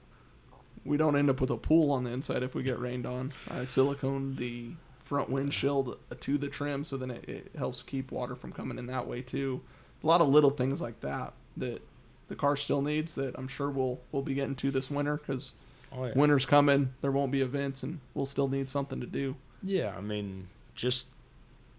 we 0.84 0.96
don't 0.96 1.16
end 1.16 1.28
up 1.30 1.40
with 1.40 1.50
a 1.50 1.56
pool 1.56 1.90
on 1.90 2.04
the 2.04 2.10
inside 2.12 2.42
if 2.44 2.54
we 2.54 2.62
get 2.62 2.78
rained 2.78 3.06
on. 3.06 3.32
I 3.50 3.64
silicone 3.64 4.36
the 4.36 4.70
front 5.02 5.28
windshield 5.30 5.98
to 6.20 6.38
the 6.38 6.48
trim, 6.48 6.84
so 6.84 6.96
then 6.96 7.10
it, 7.10 7.28
it 7.28 7.50
helps 7.58 7.82
keep 7.82 8.12
water 8.12 8.34
from 8.36 8.52
coming 8.52 8.78
in 8.78 8.86
that 8.86 9.06
way 9.08 9.22
too. 9.22 9.62
A 10.04 10.06
lot 10.06 10.20
of 10.20 10.28
little 10.28 10.50
things 10.50 10.80
like 10.80 11.00
that 11.00 11.32
that 11.56 11.82
the 12.28 12.36
car 12.36 12.56
still 12.56 12.82
needs 12.82 13.14
that 13.14 13.36
I'm 13.38 13.48
sure 13.48 13.70
we'll 13.70 14.00
we'll 14.12 14.22
be 14.22 14.34
getting 14.34 14.54
to 14.56 14.70
this 14.70 14.90
winter 14.90 15.16
because 15.16 15.54
Oh, 15.92 16.04
yeah. 16.04 16.12
winter's 16.16 16.44
coming. 16.44 16.92
There 17.00 17.12
won't 17.12 17.30
be 17.32 17.40
events, 17.40 17.82
and 17.84 18.00
we'll 18.12 18.26
still 18.26 18.48
need 18.48 18.68
something 18.68 19.00
to 19.00 19.06
do. 19.06 19.36
Yeah, 19.62 19.94
I 19.96 20.00
mean, 20.00 20.48
just 20.74 21.06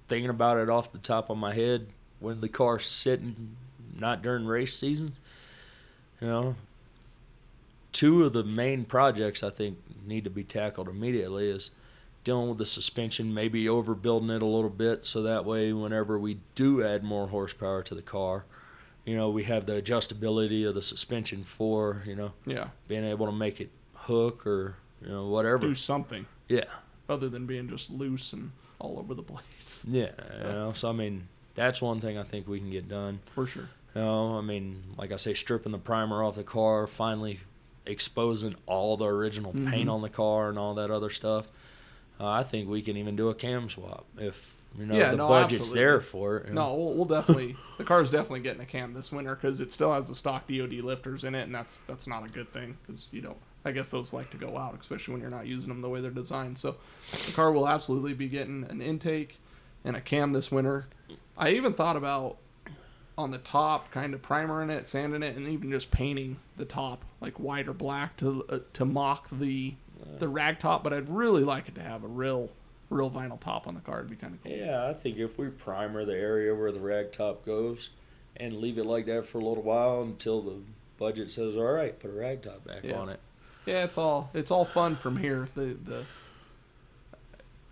thinking 0.08 0.30
about 0.30 0.58
it 0.58 0.70
off 0.70 0.94
the 0.94 0.98
top 0.98 1.30
of 1.30 1.38
my 1.38 1.54
head, 1.54 1.88
when 2.20 2.40
the 2.40 2.48
car's 2.48 2.88
sitting, 2.88 3.58
not 4.00 4.22
during 4.22 4.46
race 4.48 4.74
seasons, 4.76 5.20
you 6.22 6.28
know, 6.28 6.56
two 7.92 8.24
of 8.26 8.34
the 8.34 8.44
main 8.44 8.86
projects 8.86 9.44
I 9.44 9.50
think 9.50 9.78
need 10.06 10.24
to 10.24 10.30
be 10.30 10.44
tackled 10.44 10.88
immediately 10.88 11.50
is 11.50 11.72
dealing 12.24 12.50
with 12.50 12.58
the 12.58 12.66
suspension, 12.66 13.34
maybe 13.34 13.66
overbuilding 13.66 14.36
it 14.36 14.42
a 14.42 14.46
little 14.46 14.70
bit, 14.70 15.08
so 15.08 15.22
that 15.24 15.46
way, 15.46 15.72
whenever 15.72 16.20
we 16.20 16.40
do 16.56 16.84
add 16.84 17.04
more 17.04 17.28
horsepower 17.28 17.82
to 17.84 17.96
the 17.96 18.02
car, 18.02 18.44
you 19.06 19.16
know, 19.16 19.30
we 19.30 19.46
have 19.46 19.66
the 19.66 19.82
adjustability 19.82 20.68
of 20.68 20.76
the 20.76 20.82
suspension 20.82 21.44
for, 21.44 22.04
you 22.06 22.16
know, 22.16 22.34
Yeah, 22.46 22.70
being 22.90 23.06
able 23.06 23.26
to 23.28 23.32
make 23.32 23.62
it 23.62 23.70
hook 23.94 24.46
or, 24.46 24.76
you 25.02 25.08
know, 25.08 25.28
whatever. 25.28 25.60
do 25.60 25.74
something 25.76 26.26
Yeah. 26.50 26.66
other 27.08 27.30
than 27.30 27.46
being 27.46 27.70
just 27.70 27.90
loose 27.90 28.34
and 28.34 28.52
all 28.80 29.00
over 29.00 29.14
the 29.14 29.24
place 29.34 29.86
Yeah, 29.88 30.12
you 30.38 30.44
know, 30.44 30.74
so 30.74 30.90
I 30.90 30.92
mean, 30.92 31.30
that's 31.56 31.82
one 31.82 32.02
thing 32.02 32.18
I 32.18 32.24
think 32.24 32.46
we 32.50 32.60
can 32.60 32.70
get 32.70 32.90
done. 32.90 33.20
for 33.34 33.48
sure. 33.48 33.70
You 33.96 34.02
know, 34.02 34.38
I 34.38 34.42
mean, 34.42 34.84
like 34.98 35.12
I 35.12 35.16
say, 35.18 35.34
stripping 35.34 35.72
the 35.72 35.78
primer 35.80 36.24
off 36.24 36.36
the 36.36 36.44
car, 36.44 36.86
finally 36.88 37.40
exposing 37.86 38.56
all 38.66 38.98
the 38.98 39.06
original 39.06 39.54
paint 39.54 39.88
Mhm. 39.88 39.92
on 39.94 40.02
the 40.02 40.10
car 40.10 40.50
and 40.50 40.60
all 40.60 40.76
that 40.76 40.92
other 40.92 41.10
stuff. 41.10 41.48
Uh, 42.20 42.28
I 42.28 42.44
think 42.44 42.68
we 42.70 42.82
can 42.82 42.98
even 42.98 43.16
do 43.16 43.30
a 43.30 43.34
cam 43.36 43.70
swap 43.70 44.06
if 44.18 44.54
you 44.78 44.86
know 44.86 44.96
Yeah, 44.98 45.12
the 45.12 45.18
no, 45.18 45.28
budget's 45.30 45.56
absolutely. 45.62 45.80
there 45.80 46.02
for 46.02 46.38
it. 46.38 46.48
you 46.50 46.54
know. 46.54 46.70
No, 46.70 46.76
we'll, 46.76 46.94
we'll 46.96 47.06
definitely 47.06 47.56
the 47.78 47.84
car's 47.86 48.12
definitely 48.12 48.42
getting 48.42 48.62
a 48.62 48.66
cam 48.66 48.94
this 48.94 49.12
winter 49.12 49.36
because 49.36 49.60
it 49.62 49.72
still 49.72 49.94
has 49.94 50.10
the 50.10 50.16
stock 50.16 50.48
DoD 50.48 50.74
lifters 50.82 51.24
in 51.24 51.34
it, 51.34 51.44
and 51.44 51.56
that's 51.56 51.80
that's 51.88 52.08
not 52.08 52.26
a 52.26 52.30
good 52.30 52.52
thing 52.52 52.78
because 52.86 53.08
you 53.12 53.22
don't. 53.22 53.38
I 53.66 53.72
guess 53.72 53.90
those 53.90 54.14
like 54.14 54.30
to 54.32 54.38
go 54.38 54.58
out, 54.58 54.78
especially 54.80 55.14
when 55.14 55.22
you're 55.22 55.30
not 55.32 55.46
using 55.48 55.70
them 55.70 55.82
the 55.82 55.90
way 55.90 56.02
they're 56.02 56.12
designed. 56.12 56.58
So 56.58 56.76
the 57.26 57.32
car 57.34 57.52
will 57.52 57.68
absolutely 57.68 58.14
be 58.14 58.28
getting 58.28 58.66
an 58.70 58.82
intake 58.82 59.38
and 59.86 59.96
a 59.96 60.02
cam 60.02 60.34
this 60.34 60.52
winter. 60.52 60.88
I 61.38 61.52
even 61.52 61.74
thought 61.74 61.96
about 61.98 62.38
on 63.18 63.32
the 63.32 63.38
top, 63.40 63.90
kind 63.92 64.14
of 64.14 64.22
primering 64.22 64.70
it, 64.70 64.88
sanding 64.88 65.24
it, 65.24 65.36
and 65.36 65.48
even 65.48 65.72
just 65.72 65.90
painting 65.92 66.38
the 66.58 66.66
top 66.66 67.04
like 67.22 67.40
white 67.40 67.68
or 67.68 67.74
black 67.74 68.16
to 68.18 68.46
uh, 68.50 68.60
to 68.74 68.86
mock 68.86 69.28
the 69.32 69.74
the 70.20 70.28
rag 70.28 70.60
top. 70.60 70.84
But 70.84 70.94
I'd 70.94 71.10
really 71.10 71.44
like 71.44 71.68
it 71.68 71.76
to 71.76 71.82
have 71.82 72.04
a 72.04 72.08
real 72.08 72.52
real 72.90 73.10
vinyl 73.10 73.40
top 73.40 73.68
on 73.68 73.74
the 73.76 73.82
car. 73.82 74.00
It'd 74.00 74.10
be 74.10 74.16
kind 74.16 74.34
of 74.36 74.44
cool. 74.44 74.52
Yeah, 74.54 74.88
I 74.88 74.94
think 74.94 75.18
if 75.18 75.38
we 75.38 75.48
primer 75.50 76.06
the 76.06 76.16
area 76.16 76.54
where 76.56 76.72
the 76.72 76.80
rag 76.80 77.12
top 77.12 77.46
goes 77.46 77.90
and 78.38 78.58
leave 78.58 78.78
it 78.78 78.86
like 78.86 79.06
that 79.08 79.26
for 79.26 79.40
a 79.40 79.44
little 79.44 79.64
while 79.64 80.04
until 80.04 80.42
the 80.42 80.56
budget 80.98 81.32
says, 81.32 81.56
all 81.56 81.64
right, 81.64 82.00
put 82.00 82.10
a 82.12 82.14
rag 82.14 82.44
top 82.44 82.64
back 82.66 82.84
Yeah. 82.84 82.98
on 83.00 83.10
it. 83.10 83.20
Yeah, 83.66 83.84
it's 83.84 83.98
all 83.98 84.30
it's 84.34 84.52
all 84.52 84.64
fun 84.66 84.96
from 84.96 85.18
here. 85.18 85.50
The 85.56 85.76
the 85.84 86.06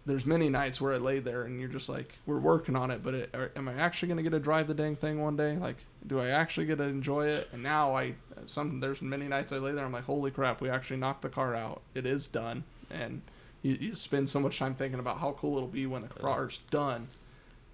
there's 0.06 0.26
many 0.26 0.50
nights 0.50 0.80
where 0.80 0.94
I 0.94 0.98
lay 0.98 1.20
there 1.20 1.44
and 1.44 1.60
you're 1.60 1.70
just 1.70 1.90
like, 1.90 2.14
we're 2.28 2.38
working 2.40 2.76
on 2.76 2.92
it, 2.92 3.02
but 3.04 3.14
it, 3.16 3.30
are, 3.34 3.52
am 3.56 3.68
I 3.68 3.74
actually 3.74 4.10
gonna 4.10 4.22
get 4.24 4.32
to 4.32 4.40
drive 4.40 4.68
the 4.68 4.74
dang 4.74 4.96
thing 4.96 5.20
one 5.22 5.36
day? 5.36 5.58
Like, 5.58 5.78
do 6.06 6.20
I 6.20 6.28
actually 6.30 6.68
get 6.68 6.78
to 6.78 6.84
enjoy 6.84 7.28
it? 7.28 7.50
And 7.52 7.64
now 7.64 7.96
I 7.96 8.14
some 8.46 8.80
there's 8.80 9.02
many 9.02 9.28
nights 9.28 9.52
I 9.52 9.58
lay 9.58 9.72
there. 9.72 9.84
I'm 9.86 9.92
like, 9.92 10.04
holy 10.04 10.30
crap, 10.32 10.62
we 10.62 10.70
actually 10.70 10.98
knocked 10.98 11.24
the 11.24 11.30
car 11.30 11.56
out. 11.56 11.82
It 11.96 12.06
is 12.06 12.28
done, 12.28 12.64
and 12.92 13.22
you, 13.64 13.78
you 13.80 13.96
spend 13.96 14.30
so 14.30 14.40
much 14.40 14.60
time 14.60 14.76
thinking 14.76 15.00
about 15.00 15.20
how 15.20 15.32
cool 15.40 15.58
it'll 15.58 15.68
be 15.68 15.88
when 15.88 16.04
the 16.04 16.08
car's 16.08 16.60
done, 16.70 17.08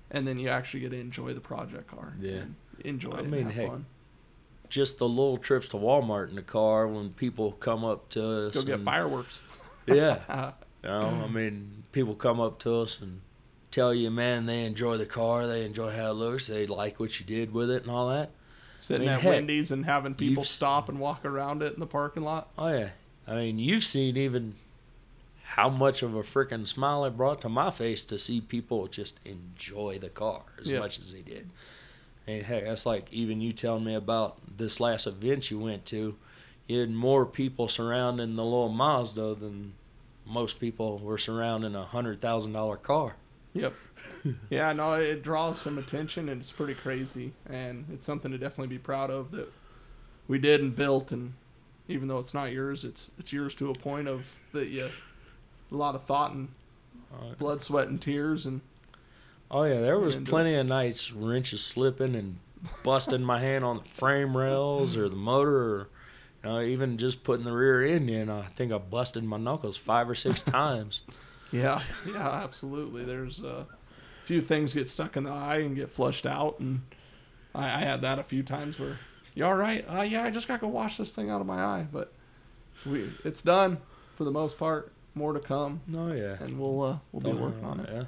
and 0.10 0.26
then 0.26 0.40
you 0.40 0.48
actually 0.48 0.80
get 0.80 0.92
to 0.92 1.00
enjoy 1.00 1.34
the 1.34 1.42
project 1.42 1.88
car. 1.88 2.14
Yeah. 2.22 2.44
enjoy 2.86 3.12
I 3.12 3.20
it. 3.20 3.28
mean, 3.30 3.44
have 3.48 3.54
heck, 3.56 3.70
fun. 3.70 3.86
Just 4.70 5.00
the 5.00 5.10
little 5.10 5.36
trips 5.38 5.68
to 5.70 5.78
Walmart 5.78 6.30
in 6.30 6.36
the 6.36 6.42
car 6.42 6.88
when 6.88 7.10
people 7.10 7.52
come 7.54 7.84
up 7.84 8.08
to 8.12 8.48
us. 8.48 8.54
Go 8.54 8.64
get 8.64 8.76
and- 8.76 8.86
fireworks. 8.86 9.42
Yeah. 9.86 10.20
Uh-huh. 10.30 10.52
You 10.84 10.90
know, 10.90 11.24
I 11.24 11.28
mean, 11.28 11.84
people 11.92 12.16
come 12.16 12.40
up 12.40 12.60
to 12.60 12.82
us 12.82 13.00
and 13.02 13.22
tell 13.70 13.94
you, 13.94 14.10
man, 14.10 14.46
they 14.46 14.66
enjoy 14.66 14.98
the 14.98 15.06
car, 15.06 15.48
they 15.48 15.64
enjoy 15.64 15.96
how 15.96 16.12
it 16.12 16.14
looks, 16.14 16.48
they 16.48 16.66
like 16.66 17.00
what 17.00 17.20
you 17.20 17.26
did 17.26 17.54
with 17.54 17.70
it 17.70 17.84
and 17.84 17.92
all 17.92 18.10
that. 18.10 18.32
sitting 18.78 19.08
I 19.08 19.12
mean, 19.12 19.16
at 19.16 19.22
heck, 19.22 19.32
Wendy's 19.34 19.72
and 19.72 19.86
having 19.86 20.16
people 20.16 20.44
stop 20.44 20.90
and 20.90 21.00
walk 21.00 21.24
around 21.24 21.62
it 21.62 21.74
in 21.74 21.80
the 21.80 21.86
parking 21.86 22.24
lot. 22.24 22.50
Oh 22.58 22.68
yeah, 22.68 22.90
I 23.28 23.36
mean, 23.36 23.60
you've 23.60 23.84
seen 23.84 24.18
even 24.18 24.56
how 25.44 25.70
much 25.70 26.02
of 26.02 26.16
a 26.16 26.24
freaking 26.24 26.68
smile 26.68 27.06
it 27.06 27.18
brought 27.18 27.42
to 27.42 27.50
my 27.50 27.72
face 27.72 28.06
to 28.06 28.18
see 28.18 28.42
people 28.42 28.88
just 28.88 29.20
enjoy 29.26 30.00
the 30.00 30.10
car 30.10 30.44
as 30.60 30.72
much 30.72 30.98
as 30.98 31.12
they 31.14 31.22
did. 31.22 31.50
And 32.26 32.44
heck, 32.44 32.64
that's 32.64 32.86
like 32.86 33.12
even 33.12 33.42
you 33.42 33.52
telling 33.52 33.84
me 33.84 33.94
about 33.94 34.38
this 34.58 34.80
last 34.80 35.08
event 35.08 35.52
you 35.52 35.60
went 35.60 35.86
to. 35.88 36.16
You 36.68 36.80
had 36.80 36.92
more 36.92 37.26
people 37.26 37.68
surrounding 37.68 38.36
the 38.36 38.44
little 38.44 38.70
Mazda 38.70 39.36
than 39.36 39.74
most 40.32 40.60
people 40.60 40.98
were 41.00 41.18
surrounding 41.18 41.76
a 41.76 41.86
hundred 41.86 42.22
thousand 42.22 42.54
dollar 42.54 42.78
car. 42.78 43.16
Yep. 43.54 43.74
yeah, 44.50 44.72
no, 44.74 44.94
it 44.94 45.24
draws 45.24 45.60
some 45.60 45.78
attention 45.78 46.30
and 46.30 46.42
it's 46.42 46.52
pretty 46.52 46.74
crazy, 46.74 47.34
and 47.48 47.86
it's 47.92 48.06
something 48.06 48.32
to 48.32 48.38
definitely 48.38 48.76
be 48.76 48.80
proud 48.80 49.10
of 49.10 49.32
that 49.32 49.52
we 50.28 50.40
did 50.40 50.62
and 50.62 50.76
built. 50.76 51.12
And 51.12 51.34
even 51.88 52.08
though 52.08 52.20
it's 52.20 52.34
not 52.34 52.52
yours, 52.52 52.84
it's 52.84 53.12
it's 53.20 53.34
yours 53.34 53.54
to 53.56 53.70
a 53.70 53.74
point 53.76 54.08
of 54.08 54.26
that 54.54 54.68
you 54.70 54.90
a 55.72 55.76
lot 55.76 55.96
of 55.96 56.04
thought 56.06 56.32
and 56.32 56.50
Uh, 57.14 57.34
blood, 57.38 57.62
sweat, 57.62 57.88
and 57.90 58.02
tears, 58.02 58.46
and 58.46 58.62
Oh 59.50 59.64
yeah, 59.64 59.82
there 59.82 60.00
was 60.00 60.16
it. 60.16 60.24
plenty 60.26 60.56
of 60.56 60.66
nights 60.66 61.12
wrenches 61.12 61.62
slipping 61.64 62.16
and 62.16 62.38
busting 62.84 63.24
my 63.24 63.40
hand 63.42 63.66
on 63.66 63.80
the 63.80 63.84
frame 63.90 64.38
rails 64.38 64.96
or 64.96 65.10
the 65.10 65.16
motor 65.16 65.58
or 65.76 65.90
you 66.44 66.50
know, 66.50 66.62
even 66.62 66.98
just 66.98 67.24
putting 67.24 67.46
the 67.46 67.52
rear 67.54 67.84
end 67.84 68.10
in. 68.10 68.30
I 68.30 68.44
think 68.44 68.72
I 68.72 68.78
busted 68.78 69.24
my 69.24 69.38
knuckles 69.38 69.78
five 69.78 70.10
or 70.10 70.16
six 70.16 70.42
times. 70.42 71.02
yeah, 71.52 71.82
yeah, 72.12 72.30
absolutely. 72.30 73.04
There's 73.04 73.40
a 73.44 73.68
few 74.26 74.42
things 74.42 74.74
get 74.74 74.88
stuck 74.90 75.18
in 75.18 75.24
the 75.26 75.32
eye 75.32 75.58
and 75.58 75.76
get 75.76 75.90
flushed 75.92 76.26
out, 76.26 76.60
and 76.60 76.82
I, 77.54 77.66
I 77.66 77.80
had 77.80 78.02
that 78.02 78.20
a 78.20 78.24
few 78.24 78.44
times 78.44 78.80
where, 78.80 78.98
you 79.36 79.46
all 79.46 79.56
right? 79.56 79.86
Uh, 79.90 80.02
yeah, 80.02 80.24
I 80.24 80.30
just 80.32 80.48
got 80.48 80.56
to 80.56 80.62
go 80.62 80.68
wash 80.68 80.98
this 80.98 81.14
thing 81.14 81.30
out 81.30 81.42
of 81.42 81.48
my 81.48 81.64
eye, 81.64 81.88
but 81.92 82.12
we 82.86 83.10
it's 83.24 83.42
done 83.42 83.78
for 84.16 84.24
the 84.24 84.32
most 84.32 84.58
part. 84.58 84.92
More 85.14 85.34
to 85.34 85.42
come, 85.42 85.82
Oh 85.94 86.14
yeah. 86.14 86.38
and 86.40 86.58
we'll 86.58 86.82
uh, 86.84 86.98
we'll 87.12 87.22
be 87.22 87.38
The- 87.38 87.44
working 87.44 87.66
on 87.66 87.82
it. 87.82 87.90
Yeah. 87.92 88.04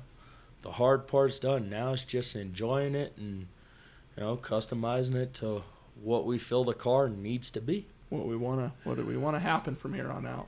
The 0.62 0.72
hard 0.72 1.06
part's 1.06 1.38
done. 1.38 1.70
Now 1.70 1.92
it's 1.92 2.06
just 2.06 2.34
enjoying 2.34 2.96
it 2.96 3.12
and 3.18 3.48
you 4.16 4.24
know 4.24 4.38
customizing 4.38 5.16
it 5.16 5.34
to 5.36 5.64
what 6.02 6.26
we 6.26 6.38
feel 6.38 6.64
the 6.64 6.74
car 6.74 7.10
needs 7.10 7.50
to 7.52 7.60
be. 7.60 7.88
What 8.14 8.28
we 8.28 8.38
wanna 8.38 8.72
what 8.84 8.98
do 8.98 9.04
we 9.04 9.18
want 9.18 9.36
to 9.36 9.40
happen 9.40 9.76
from 9.76 9.94
here 9.94 10.12
on 10.12 10.28
out? 10.28 10.48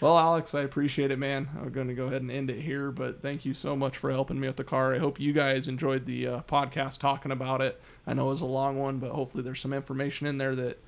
Well, 0.00 0.18
Alex, 0.18 0.54
I 0.54 0.62
appreciate 0.62 1.10
it, 1.10 1.18
man. 1.18 1.48
I'm 1.58 1.70
going 1.70 1.88
to 1.88 1.94
go 1.94 2.06
ahead 2.06 2.20
and 2.20 2.30
end 2.30 2.50
it 2.50 2.60
here, 2.60 2.90
but 2.90 3.22
thank 3.22 3.44
you 3.44 3.54
so 3.54 3.76
much 3.76 3.96
for 3.96 4.10
helping 4.10 4.38
me 4.38 4.48
with 4.48 4.56
the 4.56 4.64
car. 4.64 4.94
I 4.94 4.98
hope 4.98 5.20
you 5.20 5.32
guys 5.32 5.68
enjoyed 5.68 6.04
the 6.04 6.26
uh, 6.26 6.40
podcast 6.42 6.98
talking 6.98 7.30
about 7.30 7.62
it. 7.62 7.80
I 8.06 8.12
know 8.12 8.26
it 8.26 8.30
was 8.30 8.40
a 8.40 8.46
long 8.46 8.78
one, 8.78 8.98
but 8.98 9.12
hopefully 9.12 9.42
there's 9.42 9.60
some 9.60 9.72
information 9.72 10.26
in 10.26 10.36
there 10.36 10.54
that 10.56 10.78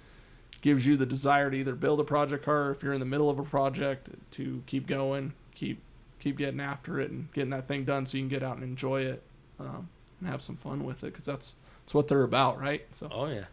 gives 0.61 0.87
you 0.87 0.97
the 0.97 1.07
desire 1.07 1.51
to 1.51 1.57
either 1.57 1.75
build 1.75 2.01
a 2.01 2.05
project 2.05 2.45
car 2.45 2.73
if 2.73 2.83
you're 2.83 2.93
in 2.93 3.01
the 3.01 3.07
middle 3.07 3.31
of 3.31 3.39
a 3.39 3.45
project 3.45 4.09
to 4.33 4.63
keep 4.67 4.87
going, 4.87 5.33
keep 5.55 5.81
keep 6.19 6.37
getting 6.37 6.61
after 6.61 7.01
it 7.01 7.11
and 7.11 7.33
getting 7.33 7.51
that 7.51 7.69
thing 7.69 7.85
done 7.85 8.05
so 8.05 8.17
you 8.17 8.23
can 8.23 8.29
get 8.29 8.43
out 8.43 8.57
and 8.57 8.65
enjoy 8.65 9.03
it 9.03 9.23
um, 9.61 9.89
and 10.21 10.29
have 10.29 10.43
some 10.43 10.57
fun 10.57 10.85
with 10.85 11.05
it 11.05 11.13
because 11.13 11.25
that's 11.25 11.55
that's 11.85 11.95
what 11.95 12.09
they're 12.09 12.25
about, 12.25 12.61
right? 12.61 12.85
So. 12.91 13.09
Oh 13.11 13.27
yeah. 13.27 13.45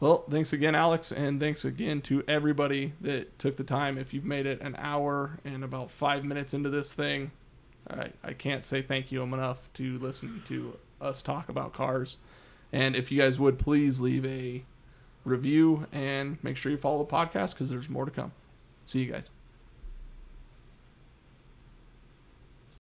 Well, 0.00 0.24
thanks 0.30 0.52
again, 0.52 0.76
Alex, 0.76 1.10
and 1.10 1.40
thanks 1.40 1.64
again 1.64 2.02
to 2.02 2.22
everybody 2.28 2.92
that 3.00 3.36
took 3.38 3.56
the 3.56 3.64
time. 3.64 3.98
If 3.98 4.14
you've 4.14 4.24
made 4.24 4.46
it 4.46 4.60
an 4.60 4.76
hour 4.78 5.40
and 5.44 5.64
about 5.64 5.90
five 5.90 6.24
minutes 6.24 6.54
into 6.54 6.70
this 6.70 6.92
thing, 6.92 7.32
I, 7.90 8.10
I 8.22 8.32
can't 8.32 8.64
say 8.64 8.80
thank 8.80 9.10
you 9.10 9.22
enough 9.22 9.72
to 9.74 9.98
listening 9.98 10.42
to 10.46 10.78
us 11.00 11.20
talk 11.20 11.48
about 11.48 11.72
cars. 11.72 12.16
And 12.72 12.94
if 12.94 13.10
you 13.10 13.18
guys 13.20 13.40
would 13.40 13.58
please 13.58 14.00
leave 14.00 14.24
a 14.24 14.62
review 15.24 15.86
and 15.90 16.38
make 16.44 16.56
sure 16.56 16.70
you 16.70 16.78
follow 16.78 16.98
the 16.98 17.12
podcast 17.12 17.54
because 17.54 17.70
there's 17.70 17.88
more 17.88 18.04
to 18.04 18.10
come. 18.10 18.30
See 18.84 19.00
you 19.00 19.12
guys. 19.12 19.32